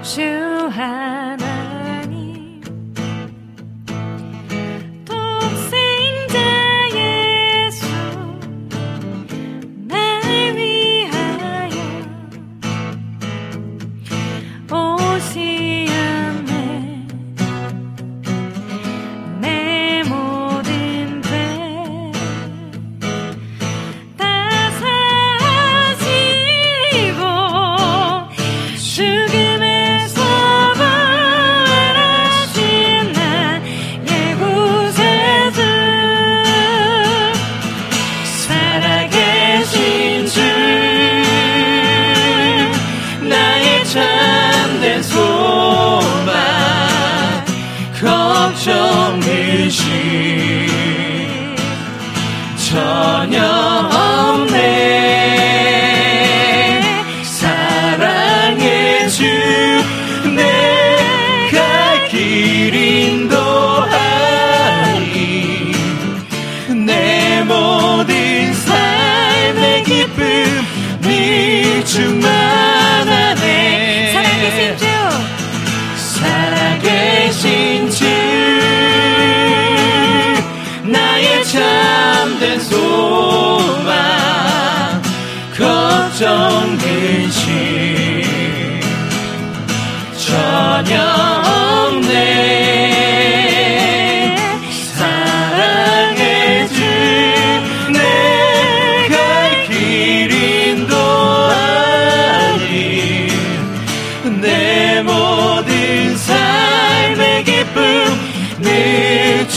주 0.03 0.21
하나 0.71 1.46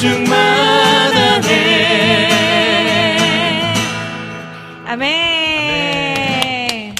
충만하네 0.00 1.60
아멘. 4.86 6.94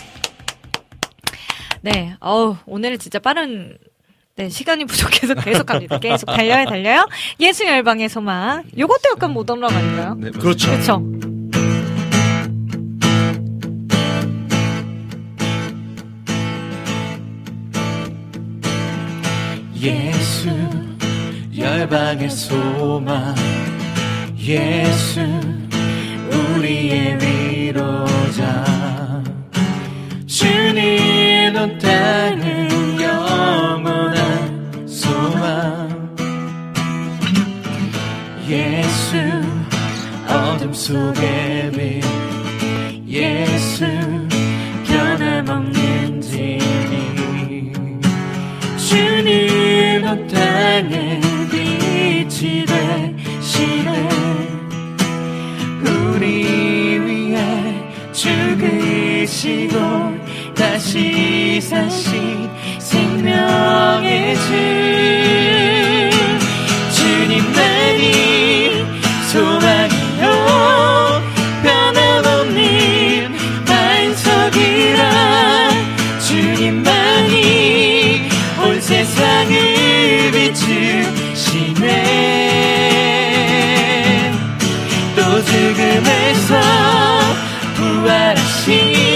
네, 1.80 2.14
어우, 2.20 2.56
오늘은 2.66 2.98
진짜 2.98 3.18
빠른, 3.18 3.78
네, 4.36 4.50
시간이 4.50 4.84
부족해서 4.84 5.32
계속 5.34 5.64
갑니다. 5.64 5.98
계속 5.98 6.26
달려요, 6.26 6.66
달려요. 6.66 7.08
예수 7.40 7.64
열방의 7.64 8.10
소망. 8.10 8.64
요것도 8.76 9.12
약간 9.12 9.32
모던 9.32 9.60
락 9.60 9.72
아닌가요? 9.72 10.14
네. 10.18 10.30
그렇죠. 10.32 10.70
그렇죠. 10.70 11.02
예수 19.80 20.50
열방의 21.60 22.30
소망 22.30 23.34
예수 24.38 25.20
우리의 26.56 27.18
위로자. 27.20 28.64
주님 30.26 31.54
온 31.54 31.78
땅은 31.78 33.00
영원한 33.00 34.88
소망. 34.88 36.16
예수 38.48 39.16
어둠 40.26 40.72
속의 40.72 41.72
빛 41.72 42.02
예수 43.06 43.59
시 60.90 61.60
사신 61.60 62.50
생명의 62.80 64.34
주. 64.34 64.40
주님만이 66.96 68.84
소망이요. 69.30 70.24
변함없는 71.62 72.58
반석이라. 73.64 75.00
주님만이 76.26 77.36
온 78.58 78.80
세상을 78.80 79.52
비추시네. 80.32 81.86
또 85.14 85.20
죽음에서 85.44 86.50
부활하신 87.76 89.09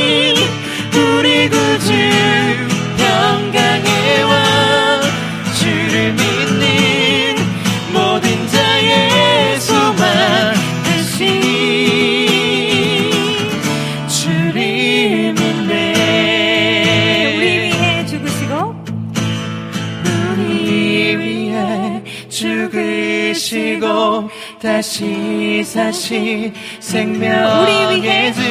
다시 24.84 25.64
사신 25.64 26.52
생명의 26.78 28.34
주 28.34 28.42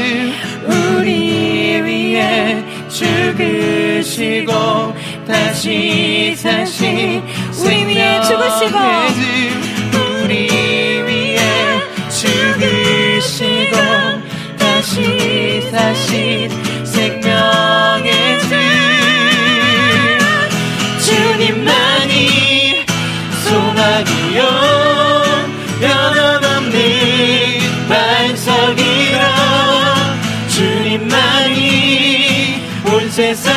우리 0.66 1.80
위해 1.84 2.58
죽으시고 2.90 4.52
다시 5.28 6.34
사신 6.36 7.22
우리 7.64 7.86
위해 7.86 8.20
죽으시고. 8.24 8.80
우리 10.24 10.50
위해 11.04 11.40
죽으시고 12.10 13.78
다시 14.58 15.62
사신 15.70 16.50
생명의 16.84 18.40
주 18.40 18.73
온 33.20 33.53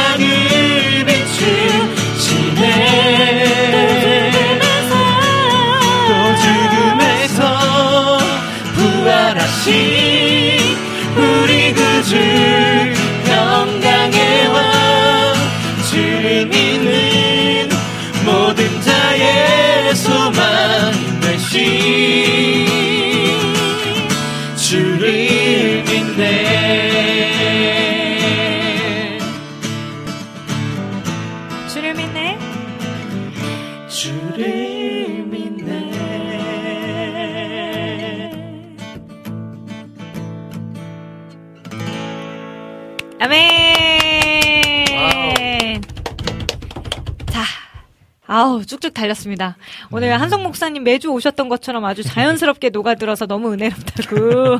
아우 48.36 48.66
쭉쭉 48.66 48.92
달렸습니다. 48.92 49.56
오늘 49.90 50.20
한성 50.20 50.42
목사님 50.42 50.84
매주 50.84 51.08
오셨던 51.08 51.48
것처럼 51.48 51.86
아주 51.86 52.02
자연스럽게 52.02 52.68
녹아들어서 52.68 53.24
너무 53.24 53.54
은혜롭다고. 53.54 54.58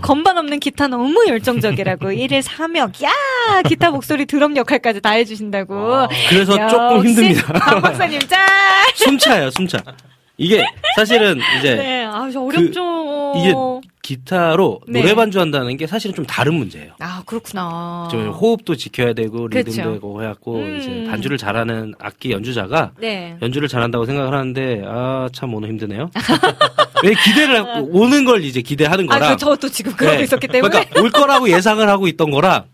건반 0.00 0.38
없는 0.38 0.60
기타 0.60 0.86
너무 0.86 1.24
열정적이라고. 1.26 2.10
1일 2.10 2.40
3역. 2.40 3.02
야 3.02 3.10
기타 3.66 3.90
목소리 3.90 4.26
드럼 4.26 4.56
역할까지 4.56 5.00
다 5.00 5.10
해주신다고. 5.10 6.06
그래서 6.28 6.68
조금 6.68 7.04
힘듭니다. 7.04 7.52
박 7.54 7.80
박사님 7.80 8.20
짠. 8.28 8.46
숨차요, 8.94 9.50
숨차. 9.50 9.82
이게 10.38 10.62
사실은 10.96 11.38
이제 11.58 11.74
네, 11.76 12.04
아, 12.04 12.30
저 12.32 12.40
어렵죠. 12.40 13.32
이게 13.36 13.52
기타로 14.02 14.80
네. 14.88 15.02
노래 15.02 15.14
반주한다는 15.14 15.76
게 15.76 15.86
사실은 15.86 16.14
좀 16.14 16.24
다른 16.24 16.54
문제예요. 16.54 16.92
아, 17.00 17.22
그렇구나. 17.26 18.08
좀 18.10 18.30
호흡도 18.30 18.76
지켜야 18.76 19.12
되고 19.12 19.48
리듬도 19.48 19.70
그렇죠. 19.72 19.92
되고 19.92 20.22
해갖고 20.22 20.54
음. 20.60 20.78
이제 20.78 21.04
반주를 21.10 21.36
잘하는 21.36 21.92
악기 21.98 22.30
연주자가 22.30 22.92
네. 22.98 23.36
연주를 23.42 23.68
잘한다고 23.68 24.06
생각을 24.06 24.32
하는데 24.32 24.82
아 24.86 25.28
참 25.32 25.52
오늘 25.52 25.68
힘드네요. 25.70 26.10
왜 27.04 27.12
기대를 27.24 27.56
하고 27.58 27.88
오는 27.92 28.24
걸 28.24 28.42
이제 28.44 28.62
기대하는 28.62 29.04
아, 29.10 29.14
거랑 29.18 29.30
그 29.32 29.36
저도 29.36 29.68
지금 29.68 29.92
그러고 29.92 30.16
네. 30.16 30.22
있었기 30.22 30.48
때문에. 30.48 30.70
그러니까 30.70 31.00
올 31.02 31.10
거라고 31.10 31.50
예상을 31.50 31.86
하고 31.86 32.08
있던 32.08 32.30
거랑 32.30 32.64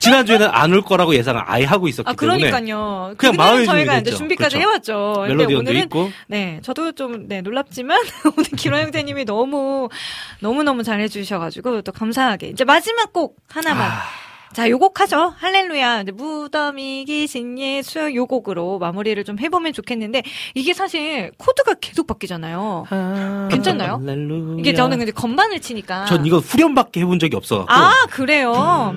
지난주에는 0.00 0.48
안 0.52 0.72
올 0.72 0.82
거라고 0.82 1.14
예상을 1.14 1.40
아예 1.46 1.64
하고 1.64 1.88
있었기 1.88 2.08
아, 2.08 2.14
때문에 2.14 2.50
그러니까요. 2.50 3.14
그냥 3.16 3.36
마음의 3.36 3.66
저희가 3.66 3.98
이제. 3.98 4.10
준비까지 4.12 4.56
그렇죠. 4.58 4.68
해왔죠. 4.70 5.14
근데 5.22 5.34
멜로디언도 5.34 5.70
오늘은 5.70 5.80
있고 5.86 6.10
네, 6.28 6.60
저도 6.62 6.92
좀, 6.92 7.26
네, 7.28 7.40
놀랍지만, 7.40 7.98
오늘 8.36 8.50
기로 8.56 8.78
형제님이 8.78 9.24
너무, 9.24 9.88
너무 10.40 10.62
너무 10.62 10.82
잘해주셔가지고, 10.82 11.82
또 11.82 11.92
감사하게. 11.92 12.48
이제 12.48 12.64
마지막 12.64 13.12
곡 13.12 13.36
하나만. 13.50 13.90
아, 13.90 14.02
자, 14.54 14.68
요 14.70 14.78
곡 14.78 15.00
하죠. 15.00 15.34
할렐루야. 15.36 16.02
이제 16.02 16.12
무덤이 16.12 17.04
기신 17.04 17.58
예수 17.58 18.14
요 18.14 18.26
곡으로 18.26 18.78
마무리를 18.78 19.22
좀 19.24 19.38
해보면 19.38 19.72
좋겠는데, 19.72 20.22
이게 20.54 20.72
사실 20.74 21.32
코드가 21.38 21.74
계속 21.80 22.06
바뀌잖아요. 22.06 22.86
괜찮나요? 23.50 24.00
할렐루야. 24.00 24.56
이게 24.60 24.72
저는 24.74 24.98
근데 24.98 25.12
건반을 25.12 25.60
치니까. 25.60 26.04
전 26.06 26.24
이거 26.24 26.38
후렴밖에 26.38 27.00
해본 27.00 27.18
적이 27.18 27.36
없어갖고 27.36 27.72
아, 27.72 27.92
그래요? 28.10 28.94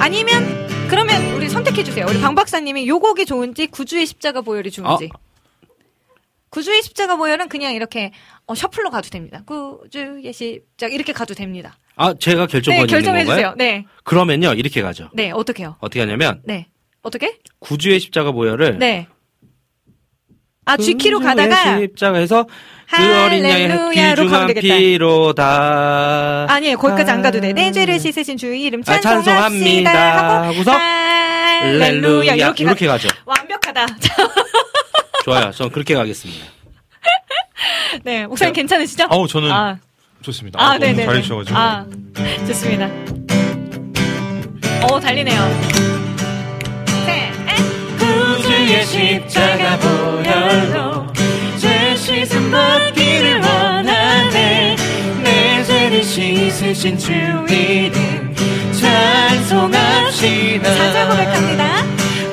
아니면, 0.00 0.66
그러면 0.88 1.34
우리 1.34 1.48
선택해 1.48 1.82
주세요. 1.84 2.06
우리 2.08 2.20
방 2.20 2.34
박사님이 2.34 2.86
요 2.88 2.98
곡이 2.98 3.26
좋은지, 3.26 3.66
구주의 3.66 4.06
십자가 4.06 4.40
보혈이 4.40 4.70
좋은지. 4.70 5.10
구주의 6.50 6.82
십자가 6.82 7.16
보혈은 7.16 7.48
그냥 7.48 7.74
이렇게, 7.74 8.12
어, 8.46 8.54
셔플로 8.54 8.90
가도 8.90 9.08
됩니다. 9.08 9.42
구주의 9.46 10.32
십자가, 10.32 10.92
이렇게 10.92 11.12
가도 11.12 11.34
됩니다. 11.34 11.76
아 11.96 12.12
제가 12.14 12.46
결정권이 12.48 12.86
네, 12.88 12.98
있는 12.98 13.04
건가요? 13.04 13.14
결정해 13.14 13.24
주세요. 13.24 13.54
네. 13.56 13.86
그러면요 14.02 14.54
이렇게 14.54 14.82
가죠. 14.82 15.10
네, 15.14 15.30
어떻게요? 15.30 15.76
어떻게 15.78 16.00
하냐면 16.00 16.42
네. 16.44 16.66
어떻게? 17.02 17.38
구주의 17.60 18.00
십자가 18.00 18.32
보혈을 18.32 18.78
네. 18.80 19.06
아, 20.66 20.76
G키로 20.76 21.18
구주의 21.20 21.36
가다가, 21.48 21.78
십자가에서 21.78 22.46
그 22.90 23.02
어린 23.24 23.44
양의 23.44 23.68
할렐루야로 23.68 23.94
가면 23.94 24.14
귀중한 24.14 24.46
되겠다. 24.48 24.76
피로다. 24.76 26.46
아니에요. 26.48 26.76
거기까지 26.78 27.10
안 27.10 27.22
가도 27.22 27.40
돼. 27.40 27.52
내 27.52 27.72
죄를 27.72 27.98
씻으신 27.98 28.36
주의 28.36 28.62
이름 28.62 28.82
아. 28.86 29.00
찬송합니다. 29.00 30.16
하고, 30.42 30.46
하고서 30.52 30.72
할렐루야. 30.72 32.34
이렇게, 32.34 32.64
이렇게 32.64 32.86
가. 32.86 32.92
가죠. 32.92 33.08
완벽하다. 33.24 33.86
좋아요. 35.24 35.50
전 35.52 35.70
그렇게 35.70 35.94
가겠습니다. 35.94 36.44
네. 38.04 38.26
목사님 38.26 38.52
괜찮으시죠? 38.54 39.06
아우 39.08 39.26
저는 39.26 39.50
아, 39.50 39.78
좋습니다. 40.22 40.60
아, 40.60 40.72
아, 40.72 40.78
네네. 40.78 41.04
잘해주셔가지고. 41.04 41.56
아, 41.58 41.86
좋습니다. 42.46 42.88
어, 44.82 45.00
달리네요. 45.00 45.93
네. 48.64 48.64
구주의 48.64 48.86
십자가 48.86 49.78
보혈로 49.78 51.06
죄 51.58 51.94
씻음 51.96 52.50
받기를 52.50 53.40
원하네. 53.40 54.76
내 55.22 55.64
죄를 55.64 56.02
씻으신 56.02 56.98
주 56.98 57.12
이름 57.12 58.34
찬송합시다. 58.72 60.74
사자 60.74 61.08
고백합니다. 61.08 61.84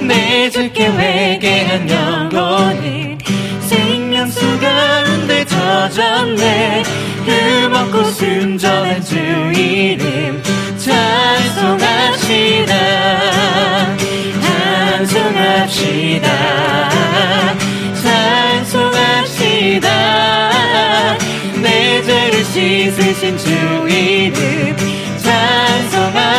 내 0.01 0.49
주께 0.49 0.87
회개한 0.87 1.89
영혼은 1.89 3.17
생명수 3.67 4.59
가운데 4.59 5.45
젖었네. 5.45 6.83
흠없고 7.25 8.03
순전한 8.05 9.03
주 9.03 9.17
이름 9.17 10.41
찬송합시다 10.77 12.73
찬송합시다. 14.71 16.27
찬송합시다. 18.01 19.89
내 21.61 22.01
죄를 22.01 22.43
씻으신 22.45 23.37
주 23.37 23.49
이름 23.89 24.77
찬송합시다 25.17 26.31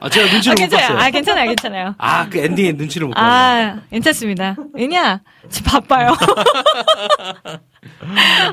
아, 0.00 0.08
제가 0.08 0.32
눈치를 0.32 0.52
아, 0.52 0.54
못 0.54 0.60
괜찮아요. 0.60 0.88
봤어요. 0.88 0.98
아, 1.06 1.10
괜찮아요, 1.10 1.46
괜찮아요. 1.48 1.94
아, 1.98 2.28
그 2.28 2.38
엔딩에 2.38 2.72
눈치를 2.72 3.06
못 3.08 3.14
봤어요. 3.14 3.70
아, 3.76 3.80
괜찮습니다. 3.90 4.56
왜냐? 4.74 5.20
지금 5.50 5.72
바빠요. 5.72 6.14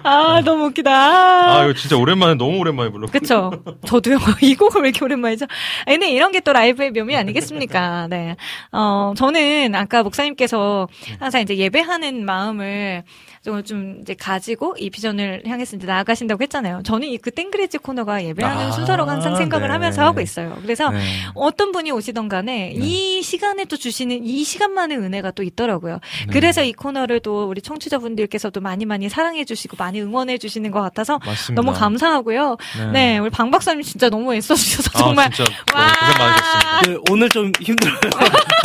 아, 0.03 0.41
너무 0.43 0.65
웃기다. 0.65 0.91
아 0.91 1.63
이거 1.63 1.73
진짜 1.73 1.97
오랜만에 1.97 2.35
너무 2.35 2.57
오랜만에 2.59 2.89
불러. 2.91 3.07
그쵸. 3.07 3.51
저도요. 3.85 4.17
이 4.41 4.55
곡을 4.55 4.81
왜 4.81 4.89
이렇게 4.89 5.03
오랜만이죠? 5.05 5.45
아, 5.45 5.91
근데 5.91 6.09
이런 6.11 6.31
게 6.31 6.39
또 6.45 6.53
라이브의 6.53 6.91
묘미 6.91 7.15
아니겠습니까? 7.15 8.05
네. 8.07 8.35
어, 8.71 9.13
저는 9.17 9.73
아까 9.73 10.03
목사님께서 10.03 10.87
항상 11.19 11.41
이제 11.41 11.57
예배하는 11.57 12.23
마음을 12.23 13.03
좀, 13.43 13.63
좀 13.63 13.97
이제 14.01 14.13
가지고 14.13 14.75
이 14.77 14.91
비전을 14.91 15.41
향해서 15.47 15.77
이제 15.77 15.87
나아가신다고 15.87 16.43
했잖아요. 16.43 16.81
저는 16.83 17.07
이 17.07 17.17
그 17.17 17.31
땡그레지 17.31 17.79
코너가 17.79 18.23
예배하는 18.23 18.65
아, 18.67 18.71
순서라고 18.71 19.09
항상 19.09 19.35
생각을 19.35 19.67
네. 19.69 19.71
하면서 19.73 20.03
하고 20.03 20.21
있어요. 20.21 20.55
그래서 20.61 20.89
네. 20.91 20.99
어떤 21.33 21.71
분이 21.71 21.89
오시던 21.89 22.29
간에 22.29 22.73
이 22.75 23.23
시간에 23.23 23.65
또 23.65 23.75
주시는 23.77 24.23
이 24.23 24.43
시간만의 24.43 24.97
은혜가 24.99 25.31
또 25.31 25.41
있더라고요. 25.41 25.99
그래서 26.31 26.63
이 26.63 26.71
코너를 26.85 27.19
또 27.19 27.47
우리 27.49 27.61
청취자분들께서도 27.61 28.61
많이 28.61 28.85
많이 28.85 29.09
사랑해 29.09 29.43
주시고 29.43 29.75
많이 29.79 30.01
응원해 30.01 30.37
주시는 30.37 30.69
것 30.69 30.81
같아서 30.81 31.19
맞습니다. 31.25 31.59
너무 31.61 31.75
감사하고요. 31.77 32.57
네, 32.93 33.17
우리 33.17 33.29
방 33.31 33.49
박사님 33.49 33.81
진짜 33.81 34.09
너무 34.09 34.33
애써주셔서 34.35 34.91
정말 34.91 35.27
아, 35.27 35.29
진짜 35.29 35.51
너무 35.73 35.89
고생 35.99 36.17
많으셨습니다. 36.19 36.81
그 36.85 37.01
오늘 37.11 37.29
좀 37.29 37.51
힘들어요. 37.59 37.99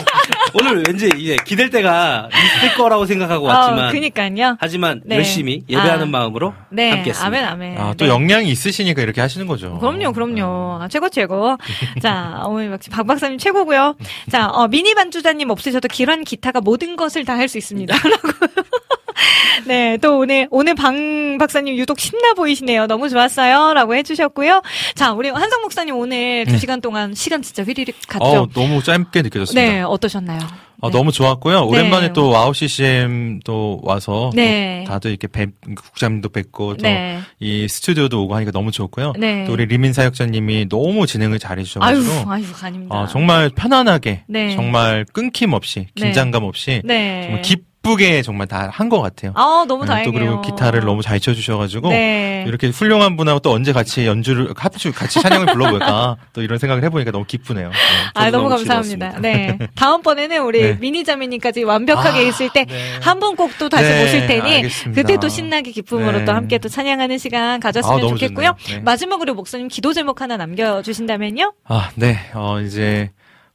오늘 0.53 0.83
왠지 0.87 1.09
이제 1.17 1.37
기댈 1.45 1.71
때가 1.71 2.29
있을 2.59 2.75
거라고 2.77 3.07
생각하고 3.07 3.47
왔지만 3.47 3.89
어, 3.89 3.93
그니까요. 3.93 4.57
하지만 4.59 5.01
네. 5.05 5.17
열심히 5.17 5.63
예배하는 5.69 6.09
아. 6.09 6.11
마음으로 6.11 6.53
네, 6.71 6.91
함께했습니다. 6.91 7.27
아멘, 7.27 7.45
아멘. 7.45 7.79
아, 7.79 7.95
또 7.97 8.05
네. 8.05 8.11
역량이 8.11 8.51
있으시니까 8.51 9.01
이렇게 9.03 9.21
하시는 9.21 9.47
거죠. 9.47 9.79
그럼요, 9.79 10.13
그럼요. 10.13 10.79
아, 10.83 10.89
최고, 10.89 11.09
최고. 11.09 11.57
자, 12.03 12.43
오늘 12.47 12.73
역시 12.73 12.91
방 12.91 13.07
박사님 13.07 13.39
최고고요. 13.39 13.97
자, 14.31 14.49
어, 14.49 14.67
미니 14.69 14.95
반주자님 14.95 15.51
없으셔도 15.51 15.89
길환 15.89 16.25
기타가 16.25 16.61
모든 16.61 16.97
것을 16.97 17.25
다 17.25 17.41
할 17.41 17.49
수 17.49 17.57
있습니다. 17.57 17.95
라고. 18.11 18.29
네, 19.67 19.97
또 19.99 20.19
오늘, 20.19 20.49
오늘 20.51 20.75
방 20.75 21.39
박사님 21.39 21.77
유독 21.77 21.99
신나 22.01 22.35
보이시네요. 22.35 22.87
너무 22.87 23.09
좋았어요. 23.09 23.75
라고 23.75 23.95
해주셨고요. 23.95 24.63
자, 24.95 25.13
우리 25.13 25.29
한성 25.29 25.63
목사님 25.63 25.97
오늘 25.97 26.45
두 26.47 26.59
시간 26.59 26.81
동안 26.81 27.15
시간 27.15 27.43
진짜 27.43 27.63
휘리릭 27.63 27.97
갔죠? 28.09 28.25
어, 28.25 28.49
너무 28.55 28.83
짧게 28.83 29.23
느껴졌습니다. 29.23 29.73
네, 29.73 29.83
어떠셨나요? 29.83 30.41
아, 30.83 30.89
네. 30.89 30.97
너무 30.97 31.13
좋았고요. 31.13 31.67
오랜만에 31.67 32.09
네. 32.09 32.13
또 32.15 32.31
와우 32.31 32.55
CCM 32.55 33.41
또 33.45 33.81
와서 33.83 34.31
네. 34.35 34.85
또 34.87 34.93
다들 34.93 35.11
이렇게 35.11 35.29
뵙, 35.29 35.51
국장님도 35.61 36.31
뵙고 36.31 36.79
또 36.79 36.83
네. 36.83 37.21
이 37.39 37.69
스튜디오도 37.69 38.25
오고 38.25 38.35
하니까 38.37 38.51
너무 38.51 38.71
좋고요. 38.71 39.13
네. 39.19 39.45
또 39.45 39.53
우리 39.53 39.67
리민 39.67 39.93
사역자님이 39.93 40.69
너무 40.71 41.07
진행을 41.07 41.39
잘 41.39 41.53
아유, 41.53 41.61
해주셔가지고 41.61 42.31
아유, 42.31 42.45
아닙니다. 42.63 42.97
아, 42.97 43.07
정말 43.07 43.51
편안하게 43.51 44.25
네. 44.27 44.57
정말 44.57 45.05
끊김 45.13 45.53
없이 45.53 45.89
네. 45.95 46.07
긴장감 46.07 46.45
없이 46.45 46.81
네. 46.85 47.25
정말 47.25 47.43
깊 47.43 47.70
기쁘게 47.83 48.23
정말 48.23 48.47
다 48.47 48.71
한 48.71 48.89
것 48.91 49.01
같아요. 49.01 49.33
아, 49.37 49.65
너무 49.67 49.85
네, 49.85 49.89
다행이에요. 49.89 50.13
또 50.13 50.19
그리고 50.19 50.41
기타를 50.43 50.81
너무 50.85 51.03
잘 51.03 51.19
쳐주셔가지고 51.21 51.89
네. 51.91 52.45
이렇게 52.47 52.69
훌륭한 52.69 53.17
분하고 53.17 53.41
또 53.41 53.53
언제 53.53 53.73
같이 53.73 54.07
연주를 54.07 54.53
합주 54.57 54.93
같이 54.93 55.21
찬양을 55.21 55.47
불러볼까 55.47 56.17
또 56.33 56.43
이런 56.43 56.59
생각을 56.59 56.83
해보니까 56.85 57.11
너무 57.11 57.25
기쁘네요. 57.25 57.69
네, 57.69 57.75
아, 58.15 58.31
너무 58.31 58.49
감사합니다. 58.49 59.13
즐거웠습니다. 59.13 59.21
네. 59.21 59.59
다음 59.75 60.03
번에는 60.03 60.43
우리 60.45 60.63
네. 60.63 60.73
미니자매님까지 60.81 61.63
완벽하게 61.65 62.19
아, 62.19 62.23
있을 62.23 62.51
때 62.53 62.65
네. 62.67 62.99
한번 63.03 63.37
꼭 63.37 63.51
또 63.59 63.69
다시 63.69 63.85
네, 63.85 64.03
모실 64.03 64.27
테니 64.27 64.55
알겠습니다. 64.57 65.03
그때 65.03 65.17
또 65.21 65.29
신나게 65.29 65.71
기쁨으로 65.73 66.21
네. 66.21 66.25
또 66.25 66.33
함께 66.33 66.59
또 66.59 66.69
찬양하는 66.69 67.19
시간 67.19 67.61
가졌으면 67.61 67.99
아, 67.99 68.01
너무 68.01 68.17
좋겠고요. 68.19 68.55
네. 68.69 68.79
마지막으로 68.81 69.35
목사님 69.35 69.69
기도 69.69 69.93
제목 69.93 70.21
하나 70.23 70.37
남겨주신다면요? 70.37 71.53
아, 71.65 71.91
네. 71.97 72.19
어, 72.35 72.61
이제, 72.61 73.11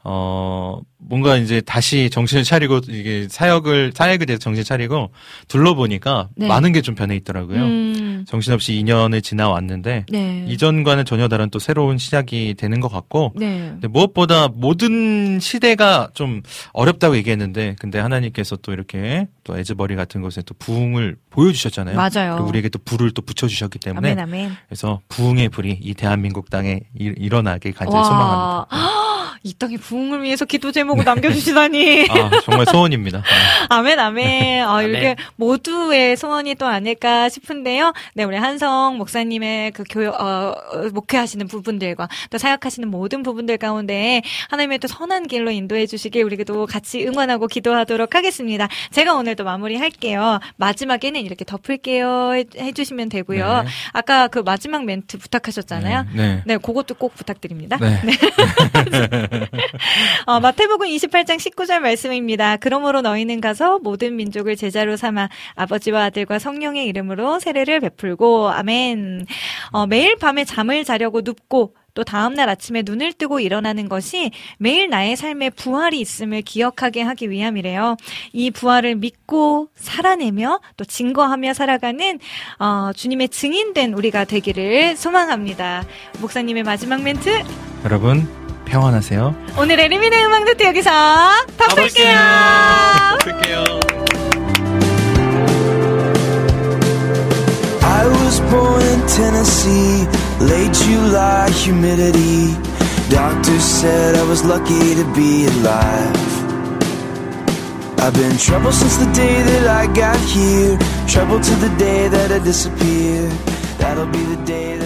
어, 0.08 0.80
뭔가 0.98 1.36
이제 1.36 1.62
다시 1.62 2.10
정신을 2.12 2.44
차리고, 2.44 2.80
이게 2.90 3.28
사역을, 3.30 3.92
사역에 3.96 4.26
대해서 4.26 4.40
정신 4.40 4.64
차리고 4.64 5.10
둘러보니까 5.48 6.30
네. 6.36 6.48
많은 6.48 6.72
게 6.74 6.82
좀 6.82 6.94
변해 6.94 7.16
있더라고요. 7.16 7.60
음, 7.60 8.26
정신없이 8.28 8.74
2년을 8.74 9.24
지나왔는데, 9.24 10.06
네. 10.10 10.46
이전과는 10.48 11.06
전혀 11.06 11.28
다른 11.28 11.50
또 11.50 11.58
새로운 11.58 11.98
시작이 11.98 12.54
되는 12.56 12.80
것 12.80 12.90
같고, 12.90 13.34
네. 13.36 13.70
근데 13.72 13.88
무엇보다 13.88 14.50
모든 14.54 15.40
시대가 15.40 16.10
좀 16.14 16.44
어렵다고 16.74 17.16
얘기했는데, 17.18 17.76
근데 17.80 17.98
하나님께서 18.00 18.56
또 18.58 18.72
이렇게 18.72 19.28
또 19.44 19.58
에즈버리 19.58 19.96
같은 19.96 20.22
곳에 20.22 20.44
또 20.46 20.54
부흥을 20.60 21.16
보여주셨잖아요. 21.32 21.96
맞아요. 21.96 22.36
그리고 22.36 22.50
우리에게 22.50 22.70
또 22.70 22.78
불을 22.86 23.12
또 23.12 23.24
붙여주셨기 23.24 23.80
때문에, 23.80 24.12
아멘, 24.12 24.20
아멘. 24.24 24.52
그래서 24.68 25.02
부흥의 25.10 25.50
불이 25.50 25.80
이 25.82 25.94
대한민국 25.96 26.52
땅에 26.52 26.82
일, 26.96 27.16
일어나길 27.18 27.74
간절히 27.74 28.04
소망합니다. 28.04 28.68
와, 29.46 29.50
이 29.50 29.54
땅의 29.54 29.78
부흥을 29.78 30.24
위해서 30.24 30.44
기도 30.44 30.72
제목을 30.72 31.06
남겨주시다니. 31.06 32.08
아, 32.10 32.42
정말 32.44 32.66
소원입니다. 32.66 33.20
네. 33.20 33.26
아멘, 33.70 34.00
아멘. 34.00 34.64
아, 34.64 34.78
아멘. 34.78 34.90
이렇게 34.90 35.16
모두의 35.36 36.18
소원이 36.18 36.56
또 36.56 36.66
아닐까 36.66 37.30
싶은데요. 37.30 37.94
네, 38.16 38.24
우리 38.24 38.38
한성 38.38 38.98
목사님의 38.98 39.72
그 39.72 39.84
교육, 39.88 40.16
어, 40.16 40.56
어, 40.72 40.90
목회하시는 40.92 41.48
부분들과 41.48 42.10
또 42.32 42.38
사역하시는 42.40 42.90
모든 42.90 43.22
부분들 43.22 43.58
가운데 43.58 44.24
하나님의 44.50 44.80
또 44.80 44.88
선한 44.88 45.28
길로 45.28 45.52
인도해 45.52 45.86
주시길 45.86 46.24
우리도 46.24 46.66
같이 46.66 47.06
응원하고 47.06 47.48
기도하도록 47.48 48.16
하겠습니다. 48.16 48.68
제가 48.92 49.14
오늘 49.14 49.36
또 49.36 49.44
마무리 49.44 49.78
할게요. 49.78 50.40
마지막에는 50.58 51.22
이렇게 51.22 51.46
덮을게요 51.46 52.34
해, 52.34 52.46
해주시면 52.58 53.10
되고요. 53.10 53.64
네. 53.64 53.70
아까 53.94 54.28
그 54.28 54.40
마지막 54.40 54.86
멘트 54.86 55.20
부탁하셨잖아요. 55.20 56.08
네. 56.16 56.42
네, 56.46 56.58
그것도 56.58 56.96
꼭 56.96 57.14
부탁드립니다. 57.14 57.78
네. 57.78 58.02
어, 60.26 60.40
마태복음 60.40 60.88
28장 60.88 61.38
19절 61.38 61.80
말씀입니다. 61.80 62.58
그러므로 62.58 63.02
너희는 63.02 63.42
가서 63.42 63.80
모든 63.80 64.16
민족을 64.16 64.56
제자로 64.56 64.98
삼아 64.98 65.30
아버지와 65.56 66.06
아들과 66.06 66.40
성령의 66.40 66.86
이름으로 66.88 67.40
세례를 67.40 67.80
베풀고 67.80 68.50
아멘. 68.50 69.26
어, 69.72 69.88
매일 69.88 70.16
밤에 70.16 70.44
잠을 70.46 70.84
자려고 70.84 71.22
눕고 71.22 71.76
또 71.96 72.04
다음날 72.04 72.50
아침에 72.50 72.84
눈을 72.86 73.14
뜨고 73.14 73.40
일어나는 73.40 73.90
것이 73.90 74.32
매일 74.60 74.90
나의 74.90 75.16
삶에 75.16 75.50
부활이 75.50 76.00
있음을 76.00 76.44
기억하게 76.44 77.02
하기 77.02 77.32
위함이래요. 77.32 77.96
이 78.34 78.52
부활을 78.52 78.96
믿고 78.96 79.70
살아내며 79.76 80.60
또 80.78 80.86
증거하며 80.86 81.54
살아가는 81.54 82.20
어, 82.60 82.92
주님의 82.94 83.30
증인된 83.30 83.94
우리가 83.94 84.26
되기를 84.26 84.98
소망합니다. 84.98 85.86
목사님의 86.20 86.64
마지막 86.64 87.02
멘트 87.02 87.44
여러분, 87.86 88.28
평안하세요. 88.66 89.36
오늘의 89.58 89.88
리미네 89.90 90.26
음악 90.26 90.44
노트 90.46 90.64
여기서 90.64 90.90
덮을게요. 91.58 92.16
볼게요. 93.24 93.64
I 97.84 98.08
was 98.08 98.40
born 98.52 98.82
in 98.84 99.08
Tennessee, 99.08 100.08
late 100.42 100.74
July 100.74 101.50
humidity. 101.52 102.54
Doctors 103.10 103.64
said 103.64 104.16
I 104.16 104.24
was 104.28 104.44
lucky 104.44 104.96
to 104.96 105.06
be 105.14 105.46
alive. 105.46 106.46
I've 108.00 108.14
been 108.14 108.38
trouble 108.38 108.72
since 108.72 108.98
the 108.98 109.10
day 109.14 109.42
that 109.42 109.68
I 109.68 109.88
got 109.94 110.20
here, 110.30 110.78
trouble 111.08 111.40
to 111.40 111.56
the 111.56 111.70
day 111.78 112.08
that 112.08 112.32
I 112.32 112.38
disappear. 112.40 113.30
That'll 113.80 114.06
be 114.06 114.22
the 114.24 114.38
day 114.46 114.78
that 114.78 114.85